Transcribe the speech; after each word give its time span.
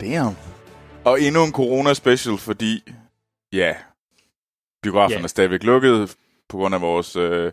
Damn. 0.00 0.36
Og 1.04 1.22
endnu 1.22 1.44
en 1.44 1.52
corona-special, 1.52 2.38
fordi, 2.38 2.92
ja, 3.52 3.74
biografen 4.82 5.18
Ja. 5.18 5.22
er 5.22 5.26
stadigvæk 5.26 5.62
lukket 5.62 6.16
på 6.48 6.56
grund 6.56 6.74
af 6.74 6.80
vores 6.80 7.16
øh, 7.16 7.52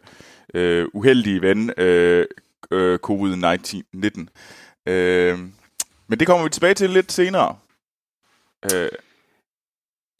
øh, 0.54 0.86
uheldige 0.94 1.42
ven, 1.42 1.74
øh, 1.78 2.26
øh, 2.72 3.00
covid-19. 3.08 4.26
Øh, 4.86 5.40
men 6.08 6.20
det 6.20 6.28
kommer 6.28 6.44
vi 6.44 6.50
tilbage 6.50 6.74
til 6.74 6.90
lidt 6.90 7.12
senere. 7.12 7.58
Øh, 8.74 8.90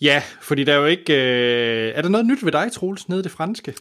Ja, 0.02 0.24
fordi 0.42 0.64
der 0.64 0.74
er 0.74 0.78
jo 0.78 0.86
ikke... 0.86 1.14
Øh, 1.14 1.94
er 1.96 2.02
der 2.02 2.10
noget 2.10 2.28
nyt 2.28 2.46
ved 2.46 2.52
dig, 2.52 2.72
Troels, 2.72 3.10
nede 3.10 3.20
i 3.20 3.24
det 3.24 3.32
franske? 3.32 3.74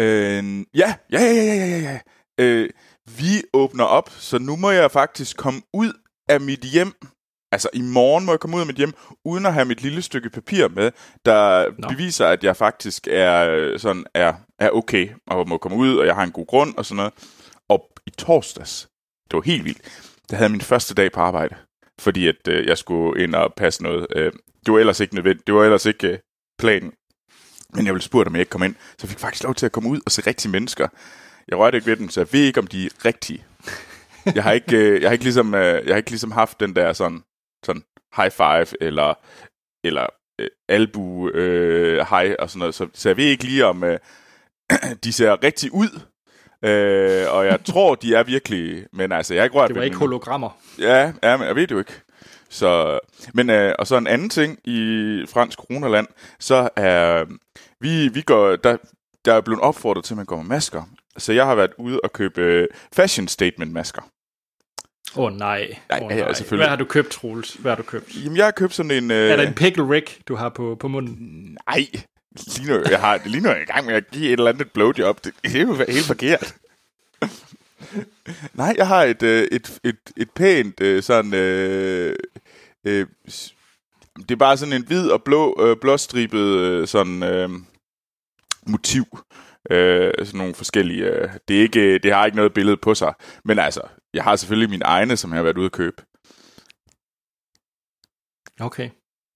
Øh, 0.00 0.64
ja, 0.74 0.94
ja, 1.12 1.20
ja, 1.20 1.32
ja, 1.32 1.54
ja, 1.54 1.66
ja, 1.66 1.78
ja. 1.78 1.98
Øh, 2.38 2.70
vi 3.18 3.42
åbner 3.52 3.84
op, 3.84 4.10
så 4.10 4.38
nu 4.38 4.56
må 4.56 4.70
jeg 4.70 4.90
faktisk 4.90 5.36
komme 5.36 5.62
ud 5.74 5.92
af 6.28 6.40
mit 6.40 6.60
hjem. 6.60 6.92
Altså, 7.52 7.68
i 7.72 7.80
morgen 7.80 8.24
må 8.24 8.32
jeg 8.32 8.40
komme 8.40 8.56
ud 8.56 8.60
af 8.60 8.66
mit 8.66 8.76
hjem, 8.76 8.92
uden 9.24 9.46
at 9.46 9.54
have 9.54 9.64
mit 9.64 9.82
lille 9.82 10.02
stykke 10.02 10.30
papir 10.30 10.68
med, 10.68 10.90
der 11.24 11.70
Nå. 11.78 11.88
Beviser, 11.88 12.26
at 12.26 12.44
jeg 12.44 12.56
faktisk 12.56 13.06
er, 13.10 13.50
øh, 13.50 13.78
sådan, 13.78 14.04
er, 14.14 14.34
er 14.58 14.70
okay, 14.70 15.08
og 15.26 15.48
må 15.48 15.58
komme 15.58 15.76
ud, 15.78 15.96
og 15.96 16.06
jeg 16.06 16.14
har 16.14 16.24
en 16.24 16.32
god 16.32 16.46
grund, 16.46 16.74
og 16.76 16.86
sådan 16.86 16.96
noget. 16.96 17.12
Og 17.68 17.90
i 18.06 18.10
torsdags, 18.10 18.88
det 19.30 19.36
var 19.36 19.42
helt 19.42 19.64
vildt, 19.64 19.82
der 20.30 20.36
havde 20.36 20.44
jeg 20.44 20.50
min 20.50 20.60
første 20.60 20.94
dag 20.94 21.12
på 21.12 21.20
arbejde, 21.20 21.56
fordi 22.00 22.28
at 22.28 22.48
øh, 22.48 22.66
jeg 22.66 22.78
skulle 22.78 23.24
ind 23.24 23.34
og 23.34 23.54
passe 23.56 23.82
noget. 23.82 24.06
Øh, 24.16 24.32
det 24.66 24.72
var 24.72 24.78
ellers 24.78 25.00
ikke 25.00 25.14
nødvendigt, 25.14 25.46
det 25.46 25.54
var 25.54 25.64
ellers 25.64 25.86
ikke 25.86 26.08
øh, 26.08 26.18
planen. 26.58 26.92
Men 27.74 27.86
jeg 27.86 27.94
ville 27.94 28.02
spurgt, 28.04 28.28
om 28.28 28.34
jeg 28.34 28.40
ikke 28.40 28.50
kom 28.50 28.62
ind, 28.62 28.74
så 28.74 28.96
jeg 29.02 29.08
fik 29.08 29.18
faktisk 29.18 29.44
lov 29.44 29.54
til 29.54 29.66
at 29.66 29.72
komme 29.72 29.88
ud 29.88 30.00
og 30.06 30.12
se 30.12 30.22
rigtige 30.26 30.52
mennesker. 30.52 30.88
Jeg 31.48 31.58
rørte 31.58 31.76
ikke 31.76 31.90
ved 31.90 31.96
dem, 31.96 32.08
så 32.10 32.20
jeg 32.20 32.28
ved 32.32 32.40
ikke, 32.40 32.60
om 32.60 32.66
de 32.66 32.86
er 32.86 32.90
rigtige. 33.04 33.44
Jeg 34.34 34.42
har 34.42 34.52
ikke, 34.52 34.76
øh, 34.76 35.00
jeg 35.02 35.08
har 35.08 35.12
ikke, 35.12 35.24
ligesom, 35.24 35.54
øh, 35.54 35.86
jeg 35.86 35.94
har 35.94 35.96
ikke 35.96 36.10
ligesom 36.10 36.30
haft 36.30 36.60
den 36.60 36.76
der 36.76 36.92
sådan, 36.92 37.22
sådan 37.64 37.82
high 38.16 38.30
five, 38.30 38.82
eller, 38.82 39.14
eller 39.84 40.06
øh, 40.40 40.48
albu 40.68 41.28
øh, 41.28 42.06
high 42.10 42.34
og 42.38 42.50
sådan 42.50 42.58
noget, 42.58 42.74
så, 42.74 42.86
så 42.94 43.08
jeg 43.08 43.16
ved 43.16 43.24
ikke 43.24 43.44
lige, 43.44 43.66
om 43.66 43.84
øh, 43.84 43.98
de 45.04 45.12
ser 45.12 45.42
rigtig 45.44 45.74
ud. 45.74 46.00
Øh, 46.64 47.34
og 47.34 47.46
jeg 47.46 47.58
tror, 47.64 47.94
de 47.94 48.14
er 48.14 48.22
virkelig, 48.22 48.86
men 48.92 49.12
altså, 49.12 49.34
jeg 49.34 49.40
har 49.40 49.44
ikke 49.44 49.56
rørt 49.56 49.68
Det 49.68 49.76
var 49.76 49.82
ikke 49.82 49.94
dem. 49.94 50.00
hologrammer. 50.00 50.58
Ja, 50.78 51.12
ja, 51.22 51.36
men 51.36 51.46
jeg 51.46 51.56
ved 51.56 51.62
det 51.66 51.74
jo 51.74 51.78
ikke. 51.78 52.00
Så, 52.48 52.98
men, 53.34 53.50
øh, 53.50 53.74
og 53.78 53.86
så 53.86 53.96
en 53.96 54.06
anden 54.06 54.30
ting 54.30 54.58
i 54.64 54.78
fransk 55.28 55.58
coronaland, 55.58 56.06
så 56.40 56.68
er, 56.76 57.24
vi, 57.80 58.08
vi 58.08 58.20
går, 58.22 58.56
der, 58.56 58.76
der 59.24 59.34
er 59.34 59.40
blevet 59.40 59.60
opfordret 59.60 60.04
til, 60.04 60.12
at 60.14 60.16
man 60.16 60.26
går 60.26 60.36
med 60.36 60.44
masker. 60.44 60.82
Så 61.18 61.32
jeg 61.32 61.46
har 61.46 61.54
været 61.54 61.72
ude 61.78 62.00
og 62.04 62.12
købe 62.12 62.40
øh, 62.40 62.68
fashion 62.92 63.28
statement 63.28 63.72
masker. 63.72 64.02
Åh 65.16 65.24
oh, 65.24 65.32
nej. 65.38 65.76
Nej, 65.88 66.00
oh, 66.02 66.12
ja, 66.12 66.20
nej. 66.20 66.32
selvfølgelig. 66.32 66.62
Hvad 66.64 66.68
har 66.68 66.76
du 66.76 66.84
købt, 66.84 67.10
Troels? 67.10 67.54
Hvad 67.54 67.70
har 67.72 67.76
du 67.76 67.82
købt? 67.82 68.24
Jamen, 68.24 68.36
jeg 68.36 68.44
har 68.44 68.50
købt 68.50 68.74
sådan 68.74 68.90
en... 68.90 69.10
Øh, 69.10 69.30
Er 69.30 69.36
der 69.36 69.48
en 69.48 69.54
pickle 69.54 69.90
Rick, 69.90 70.18
du 70.28 70.34
har 70.34 70.48
på, 70.48 70.76
på 70.80 70.88
munden? 70.88 71.58
Nej, 71.66 71.86
lige 72.56 72.68
nu, 72.72 72.82
jeg 72.90 73.00
har, 73.00 73.20
lige 73.24 73.42
nu 73.42 73.48
er 73.48 73.52
jeg 73.52 73.62
i 73.62 73.72
gang 73.72 73.86
med 73.86 73.94
at 73.94 74.10
give 74.10 74.26
et 74.26 74.32
eller 74.32 74.50
andet 74.50 74.72
blowjob. 74.72 75.24
Det, 75.24 75.34
det 75.44 75.56
er 75.56 75.60
jo 75.60 75.74
helt 75.74 76.06
forkert. 76.06 76.54
Nej, 78.54 78.74
jeg 78.76 78.86
har 78.88 79.04
et, 79.04 79.22
øh, 79.22 79.48
et, 79.52 79.78
et, 79.84 79.98
et 80.16 80.30
pænt 80.30 80.80
øh, 80.80 81.02
sådan... 81.02 81.34
Øh, 81.34 82.16
øh, 82.84 83.06
det 84.16 84.30
er 84.30 84.36
bare 84.36 84.56
sådan 84.56 84.72
en 84.72 84.86
hvid 84.86 85.10
og 85.10 85.22
blå, 85.22 85.56
øh, 85.60 85.76
blåstribet 85.80 86.58
øh, 86.58 86.88
sådan 86.88 87.22
øh, 87.22 87.50
motiv. 88.66 89.04
Øh, 89.70 90.12
sådan 90.18 90.38
nogle 90.38 90.54
forskellige... 90.54 91.04
Øh, 91.04 91.30
det, 91.48 91.58
er 91.58 91.62
ikke, 91.62 91.98
det 91.98 92.14
har 92.14 92.26
ikke 92.26 92.36
noget 92.36 92.54
billede 92.54 92.76
på 92.76 92.94
sig. 92.94 93.14
Men 93.44 93.58
altså, 93.58 93.80
jeg 94.14 94.24
har 94.24 94.36
selvfølgelig 94.36 94.70
mine 94.70 94.84
egne, 94.84 95.16
som 95.16 95.30
jeg 95.30 95.38
har 95.38 95.42
været 95.42 95.58
ude 95.58 95.66
at 95.66 95.72
købe. 95.72 96.02
Okay. 98.60 98.90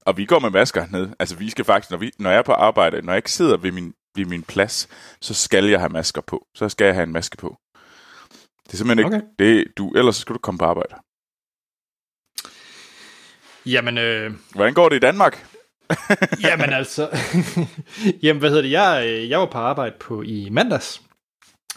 Og 0.06 0.16
vi 0.16 0.26
går 0.26 0.38
med 0.38 0.50
masker 0.50 0.80
hernede. 0.80 1.14
Altså, 1.18 1.36
vi 1.36 1.50
skal 1.50 1.64
faktisk, 1.64 1.90
når, 1.90 1.98
vi, 1.98 2.12
når 2.18 2.30
jeg 2.30 2.38
er 2.38 2.42
på 2.42 2.52
arbejde, 2.52 3.02
når 3.02 3.12
jeg 3.12 3.18
ikke 3.18 3.32
sidder 3.32 3.56
ved 3.56 3.72
min, 3.72 3.94
ved 4.16 4.24
min 4.24 4.42
plads, 4.42 4.88
så 5.20 5.34
skal 5.34 5.64
jeg 5.64 5.80
have 5.80 5.92
masker 5.92 6.20
på. 6.20 6.46
Så 6.54 6.68
skal 6.68 6.84
jeg 6.84 6.94
have 6.94 7.04
en 7.04 7.12
maske 7.12 7.36
på. 7.36 7.56
Det 8.66 8.72
er 8.72 8.76
simpelthen 8.76 9.06
ikke... 9.06 9.16
Okay. 9.16 9.26
Det, 9.38 9.64
du, 9.76 9.90
ellers 9.90 10.16
så 10.16 10.20
skal 10.20 10.34
du 10.34 10.38
komme 10.38 10.58
på 10.58 10.64
arbejde. 10.64 10.94
Jamen, 13.66 13.98
øh, 13.98 14.32
Hvordan 14.54 14.74
går 14.74 14.88
det 14.88 14.96
i 14.96 14.98
Danmark? 14.98 15.46
jamen 16.44 16.72
altså... 16.72 17.08
jamen, 18.22 18.40
hvad 18.40 18.50
hedder 18.50 18.62
det? 18.62 18.70
Jeg, 18.70 19.04
øh, 19.06 19.30
jeg 19.30 19.38
var 19.38 19.46
på 19.46 19.58
arbejde 19.58 19.94
på 20.00 20.22
i 20.22 20.48
mandags 20.50 21.02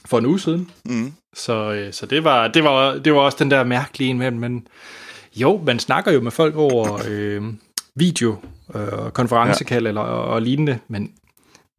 for 0.05 0.17
en 0.17 0.25
uge 0.25 0.39
siden. 0.39 0.71
Mm. 0.85 1.13
Så, 1.35 1.71
øh, 1.71 1.93
så 1.93 2.05
det, 2.05 2.23
var, 2.23 2.47
det, 2.47 2.63
var, 2.63 2.97
det 2.97 3.13
var 3.13 3.19
også 3.19 3.37
den 3.39 3.51
der 3.51 3.63
mærkelige 3.63 4.09
en 4.09 4.39
men 4.39 4.67
jo, 5.35 5.61
man 5.65 5.79
snakker 5.79 6.11
jo 6.11 6.21
med 6.21 6.31
folk 6.31 6.55
over 6.55 7.01
øh, 7.07 7.43
video, 7.95 8.35
øh, 8.75 9.11
konferencekald 9.11 9.83
ja. 9.83 9.89
eller, 9.89 10.01
og 10.01 10.41
lignende, 10.41 10.79
men 10.87 11.11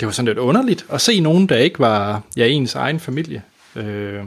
det 0.01 0.07
var 0.07 0.13
sådan 0.13 0.27
lidt 0.27 0.39
underligt 0.39 0.87
at 0.91 1.01
se 1.01 1.21
nogen, 1.21 1.47
der 1.47 1.57
ikke 1.57 1.79
var 1.79 2.23
ja, 2.37 2.47
ens 2.47 2.75
egen 2.75 3.01
familie, 3.01 3.43
øh, 3.77 4.25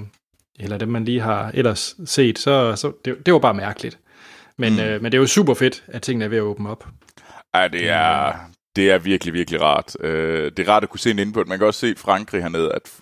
eller 0.60 0.78
dem 0.78 0.90
man 0.90 1.06
lige 1.06 1.22
har 1.22 1.52
ellers 1.54 1.96
set, 2.06 2.40
så, 2.40 2.76
så 2.76 2.92
det, 3.06 3.26
det 3.26 3.34
var 3.34 3.40
bare 3.40 3.54
mærkeligt. 3.54 3.98
Men, 4.58 4.74
mm. 4.74 4.80
Øh, 4.80 5.02
men 5.02 5.12
det 5.12 5.18
er 5.18 5.22
jo 5.22 5.28
super 5.28 5.54
fedt, 5.54 5.84
at 5.88 6.02
tingene 6.02 6.26
er 6.26 6.30
ved 6.30 6.38
at 6.38 6.42
åbne 6.42 6.70
op. 6.70 6.88
Ej, 7.54 7.68
det 7.68 7.90
er, 7.90 8.34
det 8.76 8.92
er 8.92 8.98
virkelig, 8.98 9.34
virkelig 9.34 9.62
rart. 9.62 9.96
Øh, 10.00 10.52
det 10.58 10.68
er 10.68 10.74
rart 10.74 10.84
at 10.84 10.90
kunne 10.90 11.00
se 11.00 11.12
en 11.12 11.20
input. 11.20 11.48
Man 11.48 11.58
kan 11.58 11.68
også 11.68 11.80
se 11.80 11.90
i 11.92 11.96
Frankrig 11.96 12.42
hernede, 12.42 12.72
at, 12.74 13.00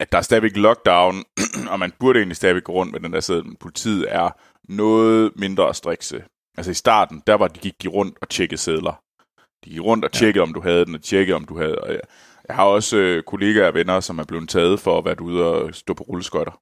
at 0.00 0.12
der 0.12 0.18
er 0.18 0.22
stadigvæk 0.22 0.56
lockdown, 0.56 1.24
og 1.70 1.78
man 1.78 1.92
burde 2.00 2.18
egentlig 2.18 2.36
stadigvæk 2.36 2.64
gå 2.64 2.72
rundt 2.72 2.92
med 2.92 3.00
den 3.00 3.12
der 3.12 3.20
sæde, 3.20 3.44
politiet 3.60 4.06
er 4.08 4.30
noget 4.68 5.32
mindre 5.36 5.74
strikse. 5.74 6.24
Altså 6.56 6.70
i 6.70 6.74
starten, 6.74 7.22
der 7.26 7.34
var 7.34 7.48
de 7.48 7.60
gik 7.60 7.82
de 7.82 7.88
rundt 7.88 8.18
og 8.20 8.28
tjekkede 8.28 8.60
sædler. 8.60 9.02
De 9.64 9.70
gik 9.70 9.80
rundt 9.80 10.04
og 10.04 10.12
tjekkede, 10.12 10.42
ja. 10.42 10.48
om 10.48 10.54
du 10.54 10.60
havde 10.60 10.84
den, 10.84 10.94
og 10.94 11.02
tjekkede, 11.02 11.36
om 11.36 11.44
du 11.44 11.58
havde. 11.58 11.78
Og 11.78 11.92
jeg, 11.92 12.00
jeg 12.48 12.56
har 12.56 12.64
også 12.64 12.96
øh, 12.96 13.22
kollegaer 13.22 13.66
og 13.66 13.74
venner, 13.74 14.00
som 14.00 14.18
er 14.18 14.24
blevet 14.24 14.48
taget 14.48 14.80
for 14.80 14.98
at 14.98 15.04
være 15.04 15.22
ude 15.22 15.44
og 15.44 15.74
stå 15.74 15.94
på 15.94 16.02
rulleskøjter. 16.04 16.60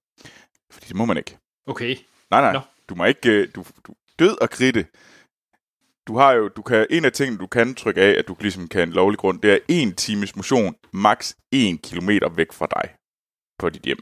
Fordi 0.72 0.86
det 0.88 0.96
må 0.96 1.04
man 1.04 1.16
ikke. 1.16 1.38
Okay. 1.66 1.96
Nej, 2.30 2.40
nej. 2.40 2.52
Nå. 2.52 2.60
Du 2.88 2.94
må 2.94 3.04
ikke... 3.04 3.30
øh, 3.30 3.48
Du, 3.54 3.64
du, 3.86 3.94
død 4.20 4.36
og 4.40 4.50
kridte. 4.50 4.86
Du 6.08 6.16
har 6.18 6.32
jo... 6.32 6.48
Du 6.48 6.62
kan, 6.62 6.86
en 6.90 7.04
af 7.04 7.12
tingene, 7.12 7.38
du 7.38 7.46
kan 7.46 7.74
trykke 7.74 8.00
af, 8.02 8.18
at 8.18 8.28
du 8.28 8.36
ligesom 8.40 8.68
kan 8.68 8.82
en 8.82 8.92
lovlig 8.92 9.18
grund, 9.18 9.40
det 9.40 9.52
er 9.52 9.58
en 9.68 9.94
times 9.94 10.36
motion, 10.36 10.74
maks 10.92 11.36
1 11.52 11.82
kilometer 11.82 12.28
væk 12.28 12.52
fra 12.52 12.66
dig 12.66 12.90
på 13.58 13.68
dit 13.70 13.82
hjem. 13.82 13.98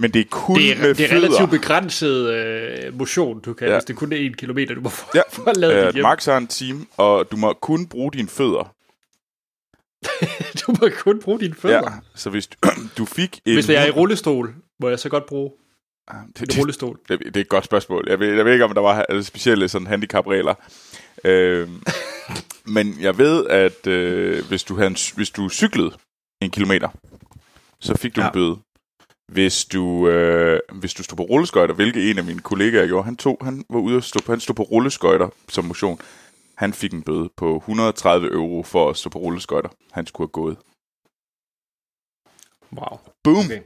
Men 0.00 0.10
det 0.10 0.20
er 0.20 0.24
kun 0.30 0.56
Det 0.56 0.72
er, 0.72 0.78
med 0.78 0.94
det 0.94 1.04
er 1.04 1.08
fødder. 1.08 1.26
relativt 1.28 1.50
begrænset 1.50 2.30
øh, 2.34 2.98
motion, 2.98 3.40
du 3.40 3.54
kan, 3.54 3.68
ja. 3.68 3.74
Hvis 3.74 3.84
det 3.84 3.96
kun 3.96 4.12
er 4.12 4.16
en 4.16 4.34
kilometer, 4.34 4.74
du 4.74 4.80
må 4.80 4.88
få 4.88 5.06
Ja, 5.14 5.22
forlade 5.32 5.76
dit 5.78 5.86
Øh, 5.88 5.94
hjem. 5.94 6.02
max 6.02 6.24
har 6.24 6.36
en 6.36 6.46
time, 6.46 6.86
og 6.96 7.30
du 7.30 7.36
må 7.36 7.52
kun 7.52 7.86
bruge 7.86 8.12
dine 8.12 8.28
fødder. 8.28 8.74
Du 10.66 10.74
må 10.80 10.88
kun 10.98 11.20
bruge 11.22 11.40
dine 11.40 11.54
fødder. 11.54 11.76
Ja, 11.92 11.98
så 12.14 12.30
hvis 12.30 12.46
du, 12.46 12.56
du 12.98 13.04
fik 13.04 13.40
en... 13.46 13.54
Hvis 13.54 13.68
jeg 13.68 13.82
er 13.82 13.86
i 13.86 13.90
rullestol, 13.90 14.54
må 14.80 14.88
jeg 14.88 14.98
så 14.98 15.08
godt 15.08 15.26
bruge 15.26 15.50
det, 16.38 16.54
en 16.54 16.60
rullestol. 16.60 16.98
det, 17.08 17.18
det 17.20 17.36
er 17.36 17.40
et 17.40 17.48
godt 17.48 17.64
spørgsmål. 17.64 18.04
Jeg 18.08 18.20
ved, 18.20 18.34
jeg 18.34 18.44
ved 18.44 18.52
ikke, 18.52 18.64
om 18.64 18.74
der 18.74 18.80
var 18.80 19.02
altså, 19.02 19.28
specielle 19.28 19.68
sådan 19.68 19.86
handicapregler. 19.86 20.54
Øhm, 21.24 21.82
men 22.76 22.96
jeg 23.00 23.18
ved, 23.18 23.46
at 23.46 23.86
øh, 23.86 24.44
hvis, 24.48 24.64
du 24.64 24.74
havde 24.74 24.90
en, 24.90 24.96
hvis 25.16 25.30
du 25.30 25.48
cyklede 25.48 25.90
en 26.42 26.50
kilometer, 26.50 26.88
så 27.80 27.96
fik 27.96 28.16
du 28.16 28.20
Ja. 28.20 28.24
ja. 28.24 28.30
en 28.30 28.32
bøde. 28.32 28.56
Hvis 29.32 29.64
du, 29.64 30.08
øh, 30.08 30.60
hvis 30.72 30.94
du 30.94 31.02
stod 31.02 31.16
på 31.16 31.22
rulleskøjter, 31.22 31.74
hvilket 31.74 32.10
en 32.10 32.18
af 32.18 32.24
mine 32.24 32.40
kollegaer 32.40 32.86
gjorde, 32.86 33.04
han, 33.04 33.16
tog, 33.16 33.38
han 33.42 33.64
var 33.70 33.78
ude 33.78 33.96
og 33.96 34.04
stå 34.04 34.20
på, 34.26 34.32
han 34.32 34.40
stod 34.40 34.54
på 34.54 34.62
rulleskøjter 34.62 35.28
som 35.48 35.64
motion. 35.64 36.00
Han 36.54 36.72
fik 36.72 36.92
en 36.92 37.02
bøde 37.02 37.28
på 37.36 37.56
130 37.56 38.32
euro 38.32 38.62
for 38.62 38.90
at 38.90 38.96
stå 38.96 39.10
på 39.10 39.18
rulleskøjter. 39.18 39.68
Han 39.92 40.06
skulle 40.06 40.26
have 40.28 40.32
gået. 40.32 40.56
Wow. 42.72 42.98
Boom! 43.24 43.44
Okay. 43.44 43.60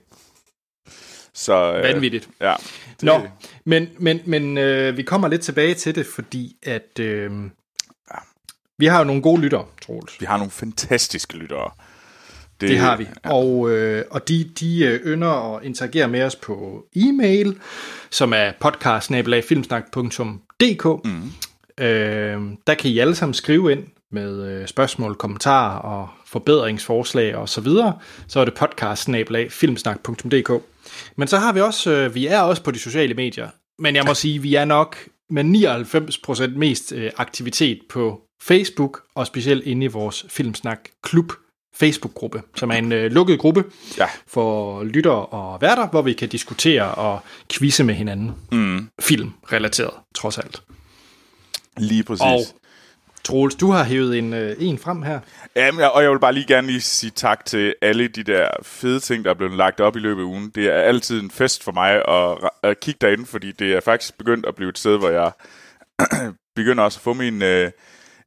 Så, 1.34 1.75
øh, 1.76 1.82
Vanvittigt. 1.82 2.29
Ja. 2.40 2.55
Det, 3.00 3.02
Nå, 3.02 3.20
men, 3.64 3.88
men, 3.99 4.20
men 4.25 4.58
øh, 4.58 4.96
vi 4.96 5.02
kommer 5.02 5.29
lidt 5.29 5.40
tilbage 5.40 5.75
til 5.75 5.94
det, 5.94 6.06
fordi 6.06 6.56
at 6.62 6.99
øh, 7.00 7.31
vi 8.79 8.87
har 8.87 8.99
jo 8.99 9.05
nogle 9.05 9.23
gode 9.23 9.40
lyttere, 9.40 9.64
Troels. 9.87 10.20
Vi 10.20 10.26
har 10.26 10.37
nogle 10.37 10.50
fantastiske 10.50 11.37
lyttere. 11.37 11.70
Det 12.61 12.79
har 12.79 12.96
vi. 12.96 13.06
Og, 13.25 13.70
øh, 13.70 14.05
og 14.11 14.29
de, 14.29 14.50
de 14.61 14.84
øh, 14.84 15.00
ynder 15.06 15.56
at 15.56 15.64
interagere 15.64 16.08
med 16.08 16.23
os 16.23 16.37
på 16.37 16.84
e-mail, 16.96 17.56
som 18.11 18.32
er 18.32 18.52
podcast-filmsnak.dk. 18.61 21.05
Mm. 21.05 21.32
Øh, 21.84 22.40
der 22.67 22.75
kan 22.75 22.90
I 22.90 22.99
alle 22.99 23.14
sammen 23.14 23.34
skrive 23.34 23.73
ind 23.73 23.84
med 24.11 24.46
øh, 24.46 24.67
spørgsmål, 24.67 25.14
kommentarer 25.14 25.79
og 25.79 26.08
forbedringsforslag 26.26 27.37
og 27.37 27.49
så 27.49 27.61
videre. 27.61 27.99
Så 28.29 28.40
er 28.40 28.44
det 28.44 28.55
podcast-filmsnak.dk. 28.55 30.62
Men 31.17 31.29
så 31.29 31.39
har 31.39 31.53
vi 31.53 31.61
også, 31.61 31.91
øh, 31.91 32.15
vi 32.15 32.27
er 32.27 32.41
også 32.41 32.63
på 32.63 32.71
de 32.71 32.79
sociale 32.79 33.15
medier, 33.15 33.49
men 33.79 33.97
jeg 33.97 34.05
må 34.07 34.15
sige, 34.15 34.39
vi 34.39 34.55
er 34.55 34.65
nok 34.65 34.97
med 35.31 35.45
99% 36.53 36.59
mest 36.59 36.93
øh, 36.93 37.11
aktivitet 37.17 37.79
på 37.91 38.21
Facebook, 38.43 39.03
og 39.15 39.27
specielt 39.27 39.65
inde 39.65 39.85
i 39.85 39.89
vores 39.89 40.27
Filmsnak 40.29 40.79
Klub 41.03 41.33
Facebook-gruppe, 41.75 42.43
som 42.57 42.71
er 42.71 42.75
en 42.75 42.93
øh, 42.93 43.13
lukket 43.13 43.39
gruppe 43.39 43.65
Ja. 43.99 44.07
for 44.27 44.83
lyttere 44.85 45.27
og 45.27 45.61
værter, 45.63 45.89
hvor 45.89 46.03
vi 46.03 46.13
kan 46.13 46.29
diskutere 46.29 46.95
og 46.95 47.21
quizze 47.53 47.85
med 47.85 47.95
hinanden. 47.95 48.33
Mm. 48.53 48.89
Film-relateret, 49.01 49.95
trods 50.15 50.39
alt. 50.39 50.63
Lige 51.79 52.03
præcis. 52.03 52.23
Og 52.23 52.41
Troels, 53.25 53.55
du 53.55 53.71
har 53.71 53.85
hævet 53.85 54.19
en, 54.19 54.33
øh, 54.35 54.57
en 54.59 54.79
frem 54.79 55.03
her. 55.03 55.21
Jamen, 55.57 55.81
jeg- 55.81 55.91
og 55.91 56.03
jeg 56.03 56.11
vil 56.11 56.19
bare 56.19 56.33
lige 56.33 56.47
gerne 56.47 56.67
lige 56.67 56.81
sige 56.81 57.11
tak 57.11 57.45
til 57.45 57.75
alle 57.83 58.09
de 58.09 58.23
der 58.23 58.49
fede 58.63 59.01
ting, 59.01 59.25
der 59.25 59.31
er 59.31 59.35
blevet 59.35 59.57
lagt 59.57 59.81
op 59.81 59.97
i 59.97 59.99
løbet 59.99 60.21
af 60.23 60.27
ugen. 60.27 60.53
Det 60.55 60.67
er 60.67 60.73
altid 60.75 61.21
en 61.21 61.31
fest 61.31 61.65
for 61.65 61.73
mig 61.73 62.03
at, 62.09 62.51
at 62.71 62.81
kigge 62.81 62.99
derinde, 63.01 63.27
fordi 63.27 63.53
det 63.53 63.73
er 63.73 63.81
faktisk 63.81 64.19
begyndt 64.19 64.47
at 64.47 64.55
blive 64.55 64.69
et 64.69 64.79
sted, 64.79 64.99
hvor 64.99 65.11
jeg 65.11 65.33
begynder 66.57 66.85
også 66.85 66.99
at 66.99 67.03
få 67.03 67.13
min... 67.13 67.43
øh, 67.43 67.71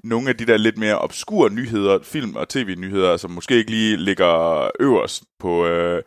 nogle 0.03 0.29
af 0.29 0.35
de 0.37 0.45
der 0.45 0.57
lidt 0.57 0.77
mere 0.77 0.99
obskure 0.99 1.49
nyheder, 1.49 1.99
film- 2.03 2.35
og 2.35 2.49
tv-nyheder, 2.49 3.17
som 3.17 3.31
måske 3.31 3.55
ikke 3.55 3.71
lige 3.71 3.97
ligger 3.97 4.69
øverst 4.79 5.23
på, 5.39 5.65
øh, 5.65 6.03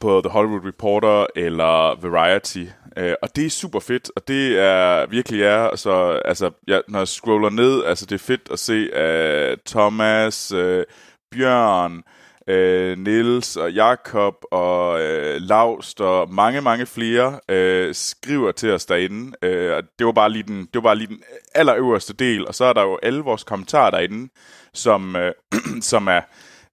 på 0.00 0.20
The 0.24 0.30
Hollywood 0.30 0.66
Reporter 0.66 1.26
eller 1.36 2.00
Variety. 2.08 2.64
Øh, 2.96 3.14
og 3.22 3.36
det 3.36 3.46
er 3.46 3.50
super 3.50 3.80
fedt, 3.80 4.10
og 4.16 4.28
det 4.28 4.58
er 4.58 5.06
virkelig 5.06 5.42
er, 5.42 5.76
så 5.76 6.20
altså, 6.24 6.50
jeg, 6.66 6.82
når 6.88 6.98
jeg 6.98 7.08
scroller 7.08 7.50
ned, 7.50 7.84
altså 7.84 8.06
det 8.06 8.14
er 8.14 8.24
fedt 8.24 8.48
at 8.52 8.58
se 8.58 8.72
øh, 8.72 9.56
Thomas, 9.66 10.52
øh, 10.52 10.84
Bjørn, 11.32 12.02
øh, 12.46 12.98
Nils 12.98 13.56
og 13.56 13.72
Jakob 13.72 14.34
og 14.50 15.00
øh, 15.00 15.40
Laust 15.40 16.00
og 16.00 16.34
mange, 16.34 16.60
mange 16.60 16.86
flere 16.86 17.40
øh, 17.48 17.94
skriver 17.94 18.52
til 18.52 18.72
os 18.72 18.86
derinde. 18.86 19.36
Øh, 19.42 19.76
og 19.76 19.82
det 19.98 20.06
var 20.06 20.12
bare 20.12 20.30
lige 20.30 20.42
den, 20.42 20.60
det 20.60 20.74
var 20.74 20.80
bare 20.80 20.96
lige 20.96 21.08
den 21.08 21.22
allerøverste 21.54 22.12
del, 22.12 22.46
og 22.46 22.54
så 22.54 22.64
er 22.64 22.72
der 22.72 22.82
jo 22.82 22.98
alle 23.02 23.20
vores 23.20 23.44
kommentarer 23.44 23.90
derinde, 23.90 24.32
som, 24.74 25.16
øh, 25.16 25.32
som 25.90 26.06
er 26.08 26.20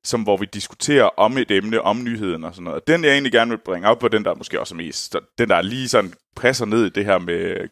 som 0.03 0.21
hvor 0.21 0.37
vi 0.37 0.45
diskuterer 0.53 1.09
om 1.17 1.37
et 1.37 1.51
emne, 1.51 1.81
om 1.81 2.03
nyheden 2.03 2.43
og 2.43 2.53
sådan 2.53 2.63
noget. 2.63 2.81
Og 2.81 2.87
den, 2.87 3.03
jeg 3.03 3.11
egentlig 3.11 3.31
gerne 3.31 3.51
vil 3.51 3.61
bringe 3.65 3.87
op, 3.87 4.01
var 4.01 4.07
den 4.07 4.25
der 4.25 4.35
måske 4.35 4.59
også 4.59 4.75
er 4.75 4.77
mest, 4.77 5.15
den 5.37 5.49
der 5.49 5.61
lige 5.61 5.87
sådan 5.87 6.13
presser 6.35 6.65
ned 6.65 6.85
i 6.85 6.89
det 6.89 7.05
her 7.05 7.17
med, 7.17 7.67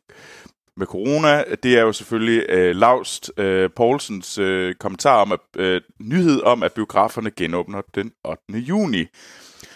med 0.78 0.88
corona, 0.88 1.44
det 1.64 1.78
er 1.78 1.82
jo 1.82 1.94
selvfølgelig 1.94 2.46
øh, 2.50 2.76
Laust 2.76 3.32
øh, 3.38 3.70
Poulsens 3.76 4.38
øh, 4.38 4.76
kommentar 4.76 5.22
om, 5.22 5.32
at 5.32 5.40
øh, 5.58 5.82
nyhed 6.00 6.42
om, 6.42 6.64
at 6.64 6.74
biograferne 6.74 7.32
genåbner 7.32 7.82
den 7.96 8.12
8. 8.24 8.40
juni. 8.50 9.06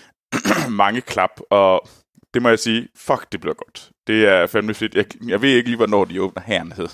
Mange 0.69 1.01
klap, 1.01 1.39
og 1.49 1.87
det 2.33 2.41
må 2.41 2.49
jeg 2.49 2.59
sige, 2.59 2.87
fuck, 2.95 3.31
det 3.31 3.41
bliver 3.41 3.53
godt. 3.53 3.89
Det 4.07 4.27
er 4.27 4.47
fandme 4.47 4.73
fedt. 4.73 4.95
Jeg, 4.95 5.05
jeg 5.27 5.41
ved 5.41 5.49
ikke 5.49 5.69
lige, 5.69 5.77
hvornår 5.77 6.05
de 6.05 6.21
åbner 6.21 6.43
hernede. 6.45 6.89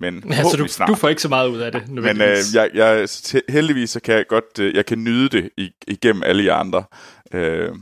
Men 0.00 0.32
Altså, 0.32 0.56
du, 0.56 0.66
snart. 0.68 0.88
du 0.88 0.94
får 0.94 1.08
ikke 1.08 1.22
så 1.22 1.28
meget 1.28 1.48
ud 1.48 1.58
af 1.60 1.72
det. 1.72 1.88
Men 1.88 2.20
øh, 2.20 2.36
jeg, 2.54 2.70
jeg, 2.74 3.08
heldigvis 3.48 3.90
så 3.90 4.00
kan 4.00 4.14
jeg 4.14 4.26
godt, 4.28 4.58
øh, 4.60 4.74
jeg 4.74 4.86
kan 4.86 5.04
nyde 5.04 5.28
det 5.28 5.50
ig- 5.60 5.80
igennem 5.88 6.22
alle 6.22 6.44
jer 6.44 6.54
andre, 6.54 6.84
øh, 7.34 7.74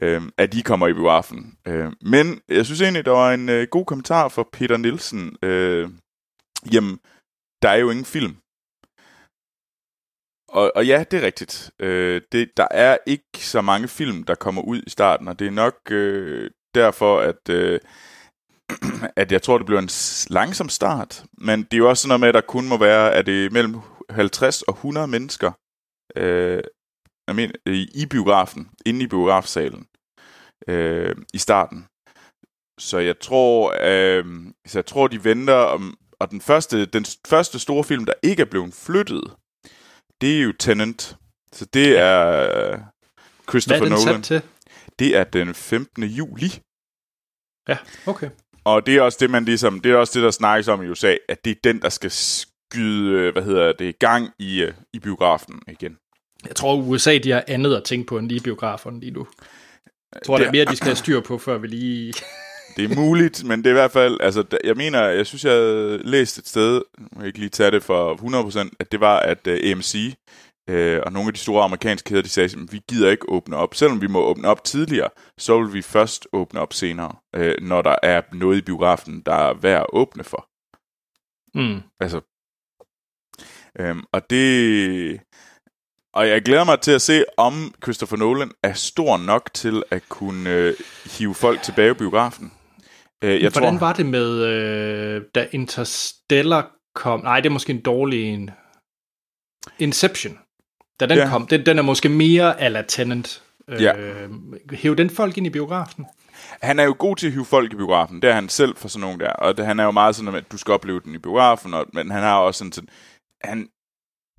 øh, 0.00 0.22
at 0.38 0.54
I 0.54 0.60
kommer 0.60 0.88
i 0.88 0.92
biografen. 0.92 1.54
Øh, 1.66 1.92
men 2.02 2.40
jeg 2.48 2.64
synes 2.66 2.80
egentlig, 2.80 3.04
der 3.04 3.10
var 3.10 3.34
en 3.34 3.48
øh, 3.48 3.66
god 3.70 3.84
kommentar 3.84 4.28
fra 4.28 4.44
Peter 4.52 4.76
Nielsen. 4.76 5.36
Øh, 5.42 5.88
jamen, 6.72 6.98
der 7.62 7.68
er 7.68 7.76
jo 7.76 7.90
ingen 7.90 8.04
film. 8.04 8.36
Og, 10.48 10.72
og 10.76 10.86
ja, 10.86 11.04
det 11.10 11.22
er 11.22 11.26
rigtigt. 11.26 11.70
Øh, 11.80 12.20
det, 12.32 12.50
der 12.56 12.66
er 12.70 12.96
ikke 13.06 13.38
så 13.38 13.60
mange 13.60 13.88
film, 13.88 14.24
der 14.24 14.34
kommer 14.34 14.62
ud 14.62 14.82
i 14.86 14.90
starten, 14.90 15.28
og 15.28 15.38
det 15.38 15.46
er 15.46 15.50
nok 15.50 15.74
øh, 15.90 16.50
derfor, 16.74 17.20
at... 17.20 17.48
Øh, 17.50 17.80
at 19.16 19.32
jeg 19.32 19.42
tror, 19.42 19.58
det 19.58 19.66
bliver 19.66 19.80
en 19.80 19.90
langsom 20.34 20.68
start. 20.68 21.24
Men 21.38 21.62
det 21.62 21.74
er 21.74 21.78
jo 21.78 21.88
også 21.88 22.02
sådan 22.02 22.08
noget 22.08 22.20
med, 22.20 22.28
at 22.28 22.34
der 22.34 22.40
kun 22.40 22.68
må 22.68 22.78
være, 22.78 23.14
at 23.14 23.26
det 23.26 23.46
er 23.46 23.50
mellem 23.50 23.76
50 24.10 24.62
og 24.62 24.74
100 24.74 25.06
mennesker 25.06 25.52
øh, 26.16 26.62
jeg 27.26 27.36
mener, 27.36 27.52
i, 27.94 28.06
biografen, 28.10 28.70
inde 28.86 29.04
i 29.04 29.06
biografsalen 29.06 29.86
øh, 30.68 31.16
i 31.34 31.38
starten. 31.38 31.86
Så 32.78 32.98
jeg 32.98 33.18
tror, 33.20 33.74
øh, 33.80 34.24
så 34.66 34.78
jeg 34.78 34.86
tror, 34.86 35.08
de 35.08 35.24
venter 35.24 35.54
om, 35.54 35.98
og 36.20 36.30
den 36.30 36.40
første, 36.40 36.86
den 36.86 37.06
første 37.26 37.58
store 37.58 37.84
film, 37.84 38.04
der 38.04 38.12
ikke 38.22 38.40
er 38.40 38.46
blevet 38.46 38.74
flyttet, 38.74 39.34
det 40.20 40.38
er 40.38 40.42
jo 40.42 40.52
Tenant. 40.52 41.16
Så 41.52 41.64
det 41.64 41.98
er 41.98 42.26
øh, 42.28 42.68
Hvad 42.68 42.80
Christopher 43.48 43.84
er 43.84 43.96
den 43.96 44.06
Nolan. 44.06 44.22
til? 44.22 44.42
Det 44.98 45.16
er 45.16 45.24
den 45.24 45.54
15. 45.54 46.02
juli. 46.04 46.60
Ja, 47.68 47.78
okay. 48.06 48.30
Og 48.68 48.86
det 48.86 48.96
er 48.96 49.02
også 49.02 49.18
det, 49.20 49.30
man 49.30 49.44
ligesom, 49.44 49.80
det 49.80 49.92
er 49.92 49.96
også 49.96 50.12
det, 50.14 50.22
der 50.24 50.30
snakkes 50.30 50.68
om 50.68 50.82
i 50.82 50.88
USA, 50.88 51.14
at 51.28 51.44
det 51.44 51.50
er 51.50 51.54
den, 51.64 51.82
der 51.82 51.88
skal 51.88 52.10
skyde, 52.10 53.12
øh, 53.12 53.32
hvad 53.32 53.42
hedder 53.42 53.72
det, 53.72 53.98
gang 53.98 54.30
i, 54.38 54.62
øh, 54.62 54.72
i 54.92 54.98
biografen 54.98 55.62
igen. 55.68 55.96
Jeg 56.46 56.56
tror, 56.56 56.76
USA 56.76 57.18
de 57.18 57.30
har 57.30 57.44
andet 57.48 57.76
at 57.76 57.84
tænke 57.84 58.06
på 58.06 58.18
end 58.18 58.28
lige 58.28 58.40
biograferne 58.40 59.00
lige 59.00 59.12
nu. 59.12 59.26
Jeg 60.14 60.22
tror, 60.26 60.38
Det 60.38 60.46
er 60.46 60.52
mere, 60.52 60.64
de 60.64 60.76
skal 60.76 60.86
have 60.86 60.96
styr 60.96 61.20
på, 61.20 61.38
før 61.38 61.58
vi 61.58 61.66
lige... 61.66 62.12
Det 62.76 62.90
er 62.90 62.96
muligt, 62.96 63.44
men 63.44 63.58
det 63.58 63.66
er 63.66 63.70
i 63.70 63.72
hvert 63.72 63.90
fald, 63.90 64.18
altså, 64.20 64.44
jeg 64.64 64.76
mener, 64.76 65.04
jeg 65.04 65.26
synes, 65.26 65.44
jeg 65.44 65.52
havde 65.52 66.00
læst 66.04 66.38
et 66.38 66.48
sted, 66.48 66.82
jeg 67.18 67.26
ikke 67.26 67.38
lige 67.38 67.48
tage 67.48 67.70
det 67.70 67.82
for 67.82 68.14
100%, 68.64 68.68
at 68.80 68.92
det 68.92 69.00
var, 69.00 69.18
at 69.18 69.46
uh, 69.46 69.70
AMC 69.70 70.14
øh, 70.68 71.00
og 71.06 71.12
nogle 71.12 71.28
af 71.28 71.34
de 71.34 71.40
store 71.40 71.64
amerikanske 71.64 72.08
kæder, 72.08 72.22
de 72.22 72.28
sagde, 72.28 72.60
at 72.62 72.72
vi 72.72 72.80
gider 72.88 73.10
ikke 73.10 73.28
åbne 73.28 73.56
op. 73.56 73.74
Selvom 73.74 74.00
vi 74.00 74.06
må 74.06 74.20
åbne 74.20 74.48
op 74.48 74.64
tidligere, 74.64 75.10
så 75.38 75.60
vil 75.62 75.74
vi 75.74 75.82
først 75.82 76.26
åbne 76.32 76.60
op 76.60 76.72
senere, 76.72 77.12
øh, 77.34 77.54
når 77.62 77.82
der 77.82 77.96
er 78.02 78.22
noget 78.32 78.58
i 78.58 78.62
biografen, 78.62 79.20
der 79.26 79.34
er 79.34 79.54
værd 79.54 79.80
at 79.80 79.86
åbne 79.92 80.24
for. 80.24 80.48
Mm. 81.54 81.82
Altså, 82.00 82.20
øhm, 83.78 84.04
og 84.12 84.30
det... 84.30 85.20
Og 86.12 86.28
jeg 86.28 86.42
glæder 86.42 86.64
mig 86.64 86.80
til 86.80 86.92
at 86.92 87.02
se, 87.02 87.24
om 87.36 87.74
Christopher 87.82 88.16
Nolan 88.16 88.50
er 88.62 88.72
stor 88.72 89.16
nok 89.16 89.50
til 89.54 89.82
at 89.90 90.08
kunne 90.08 90.50
øh, 90.50 90.74
hive 91.18 91.34
folk 91.34 91.62
tilbage 91.62 91.90
i 91.90 91.94
biografen. 91.94 92.52
Øh, 93.24 93.42
jeg 93.42 93.50
Hvordan 93.50 93.78
tror, 93.78 93.86
var 93.86 93.92
det 93.92 94.06
med, 94.06 94.44
øh, 94.44 95.22
da 95.34 95.48
Interstellar 95.52 96.70
kom? 96.94 97.20
Nej, 97.20 97.40
det 97.40 97.48
er 97.48 97.52
måske 97.52 97.72
en 97.72 97.82
dårlig 97.82 98.24
en. 98.24 98.50
Inception. 99.78 100.38
Da 101.00 101.06
den 101.06 101.18
Ja. 101.18 101.28
kom, 101.28 101.46
den, 101.46 101.66
den 101.66 101.78
er 101.78 101.82
måske 101.82 102.08
mere 102.08 102.60
a 102.60 102.68
la 102.68 102.82
Tenant. 102.82 103.42
Øh, 103.68 103.82
Ja. 103.82 103.92
Hæv 104.72 104.96
den 104.96 105.10
folk 105.10 105.36
ind 105.38 105.46
i 105.46 105.50
biografen? 105.50 106.06
han 106.62 106.78
er 106.78 106.84
jo 106.84 106.96
god 106.98 107.16
til 107.16 107.26
at 107.26 107.32
hive 107.32 107.44
folk 107.44 107.72
i 107.72 107.76
biografen. 107.76 108.22
Det 108.22 108.30
er 108.30 108.34
han 108.34 108.48
selv 108.48 108.76
for 108.76 108.88
sådan 108.88 109.00
nogen 109.00 109.20
der. 109.20 109.30
Og 109.30 109.56
det, 109.56 109.66
han 109.66 109.80
er 109.80 109.84
jo 109.84 109.90
meget 109.90 110.16
sådan, 110.16 110.34
at 110.34 110.52
du 110.52 110.58
skal 110.58 110.74
opleve 110.74 111.00
den 111.00 111.14
i 111.14 111.18
biografen. 111.18 111.74
Og, 111.74 111.86
men 111.92 112.10
han 112.10 112.22
har 112.22 112.38
også 112.38 112.58
sådan, 112.58 112.72
sådan 112.72 112.88
han, 113.44 113.68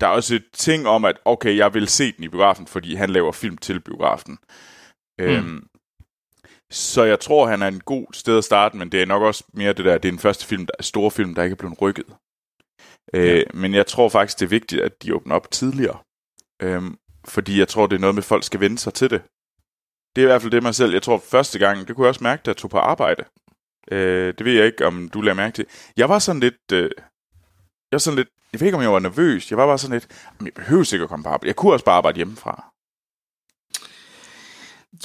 der 0.00 0.06
er 0.06 0.10
også 0.10 0.34
et 0.34 0.44
ting 0.54 0.86
om, 0.88 1.04
at 1.04 1.16
okay, 1.24 1.56
jeg 1.56 1.74
vil 1.74 1.88
se 1.88 2.12
den 2.12 2.24
i 2.24 2.28
biografen, 2.28 2.66
fordi 2.66 2.94
han 2.94 3.10
laver 3.10 3.32
film 3.32 3.56
til 3.56 3.80
biografen. 3.80 4.38
Mm. 5.18 5.24
Øhm, 5.24 5.66
så 6.70 7.04
jeg 7.04 7.20
tror, 7.20 7.46
han 7.46 7.62
er 7.62 7.68
en 7.68 7.80
god 7.80 8.06
sted 8.12 8.38
at 8.38 8.44
starte, 8.44 8.76
men 8.76 8.92
det 8.92 9.02
er 9.02 9.06
nok 9.06 9.22
også 9.22 9.44
mere 9.54 9.72
det 9.72 9.84
der, 9.84 9.98
det 9.98 10.08
er 10.08 10.12
den 10.12 10.18
første 10.18 10.46
film, 10.46 10.66
der 10.66 10.72
er 10.78 10.82
store 10.82 11.10
film, 11.10 11.34
der 11.34 11.42
ikke 11.42 11.54
er 11.54 11.58
blevet 11.58 11.82
rykket. 11.82 12.06
Øh, 13.14 13.26
Ja. 13.38 13.42
Men 13.54 13.74
jeg 13.74 13.86
tror 13.86 14.08
faktisk, 14.08 14.38
det 14.40 14.44
er 14.44 14.50
vigtigt, 14.50 14.82
at 14.82 15.02
de 15.02 15.14
åbner 15.14 15.34
op 15.34 15.50
tidligere. 15.50 15.98
Øhm, 16.60 16.96
fordi 17.24 17.58
jeg 17.58 17.68
tror, 17.68 17.86
det 17.86 17.96
er 17.96 18.00
noget 18.00 18.14
med, 18.14 18.22
at 18.22 18.28
folk 18.28 18.44
skal 18.44 18.60
vende 18.60 18.78
sig 18.78 18.94
til 18.94 19.10
det. 19.10 19.22
Det 20.16 20.22
er 20.22 20.26
i 20.26 20.30
hvert 20.30 20.42
fald 20.42 20.52
det 20.52 20.62
mig 20.62 20.74
selv. 20.74 20.92
Jeg 20.92 21.02
tror 21.02 21.18
første 21.30 21.58
gang, 21.58 21.88
det 21.88 21.96
kunne 21.96 22.04
jeg 22.04 22.08
også 22.08 22.24
mærke, 22.24 22.42
da 22.44 22.48
jeg 22.50 22.56
tog 22.56 22.70
på 22.70 22.78
arbejde. 22.78 23.24
Øh, 23.90 24.34
det 24.38 24.44
ved 24.44 24.52
jeg 24.52 24.66
ikke, 24.66 24.86
om 24.86 25.08
du 25.08 25.20
lader 25.20 25.36
mærke 25.36 25.54
til. 25.54 25.66
Jeg 25.96 26.08
var 26.08 26.18
sådan 26.18 26.40
lidt... 26.40 26.72
Øh, 26.72 26.90
jeg 27.90 27.92
var 27.92 27.98
sådan 27.98 28.16
lidt... 28.16 28.28
Jeg 28.52 28.60
ved 28.60 28.66
ikke, 28.66 28.76
om 28.76 28.82
jeg 28.82 28.92
var 28.92 28.98
nervøs. 28.98 29.50
Jeg 29.50 29.58
var 29.58 29.66
bare 29.66 29.78
sådan 29.78 29.94
lidt... 29.94 30.32
Jeg 30.44 30.54
behøver 30.54 30.84
sikkert 30.84 31.08
komme 31.08 31.22
på 31.22 31.28
arbejde. 31.28 31.46
Jeg 31.46 31.56
kunne 31.56 31.72
også 31.72 31.84
bare 31.84 31.96
arbejde 31.96 32.16
hjemmefra. 32.16 32.72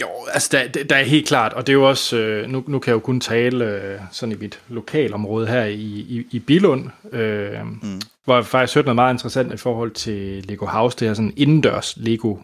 Jo, 0.02 0.08
altså 0.34 0.50
der, 0.52 0.84
der, 0.84 0.96
er 0.96 1.04
helt 1.04 1.28
klart, 1.28 1.54
og 1.54 1.68
det 1.68 1.74
er 1.74 1.78
jo 1.78 1.90
også, 1.90 2.18
øh, 2.18 2.50
nu, 2.50 2.64
nu 2.68 2.80
kan 2.80 2.90
jeg 2.92 2.96
jo 2.96 3.00
kun 3.00 3.20
tale 3.20 3.66
øh, 3.66 4.00
sådan 4.12 4.36
i 4.36 4.38
mit 4.40 4.60
lokalområde 4.70 5.48
her 5.48 5.66
i, 5.66 5.84
i, 5.84 6.28
i 6.32 6.40
Bilund, 6.40 6.90
øh, 7.12 7.66
mm. 7.66 8.02
hvor 8.26 8.36
jeg 8.36 8.46
faktisk 8.46 8.76
hørte 8.76 8.86
noget 8.86 8.96
meget 8.96 9.14
interessant 9.14 9.54
i 9.54 9.58
forhold 9.58 9.92
til 9.92 10.46
Lego 10.48 10.66
House, 10.66 10.98
det 11.00 11.08
her 11.08 11.14
sådan 11.14 11.34
indendørs 11.38 11.98
Lego 11.98 12.38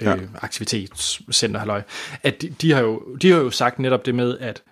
øh, 0.00 0.06
Ja. 0.06 0.16
aktivitetscenter, 0.42 1.58
halløj, 1.58 1.82
at 2.22 2.42
de, 2.42 2.48
de, 2.48 2.72
har 2.72 2.80
jo, 2.80 3.02
de 3.22 3.30
har 3.30 3.38
jo 3.38 3.50
sagt 3.50 3.78
netop 3.78 4.06
det 4.06 4.14
med, 4.14 4.38
at 4.38 4.62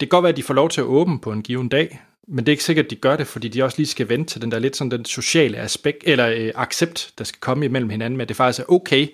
det 0.00 0.08
kan 0.10 0.16
godt 0.16 0.22
være, 0.22 0.32
at 0.32 0.36
de 0.36 0.42
får 0.42 0.54
lov 0.54 0.68
til 0.70 0.80
at 0.80 0.86
åbne 0.86 1.18
på 1.18 1.32
en 1.32 1.42
given 1.42 1.68
dag, 1.68 2.00
men 2.28 2.38
det 2.38 2.48
er 2.48 2.52
ikke 2.52 2.64
sikkert, 2.64 2.84
at 2.84 2.90
de 2.90 2.96
gør 2.96 3.16
det, 3.16 3.26
fordi 3.26 3.48
de 3.48 3.62
også 3.62 3.78
lige 3.78 3.86
skal 3.86 4.08
vente 4.08 4.32
til 4.32 4.42
den 4.42 4.50
der 4.50 4.58
lidt 4.58 4.76
sådan 4.76 4.90
den 4.90 5.04
sociale 5.04 5.56
aspekt, 5.56 5.98
eller 6.04 6.28
øh, 6.28 6.52
accept, 6.54 7.12
der 7.18 7.24
skal 7.24 7.40
komme 7.40 7.64
imellem 7.64 7.90
hinanden, 7.90 8.16
med 8.16 8.24
at 8.24 8.28
det 8.28 8.36
faktisk 8.36 8.60
er 8.60 8.72
okay, 8.72 9.08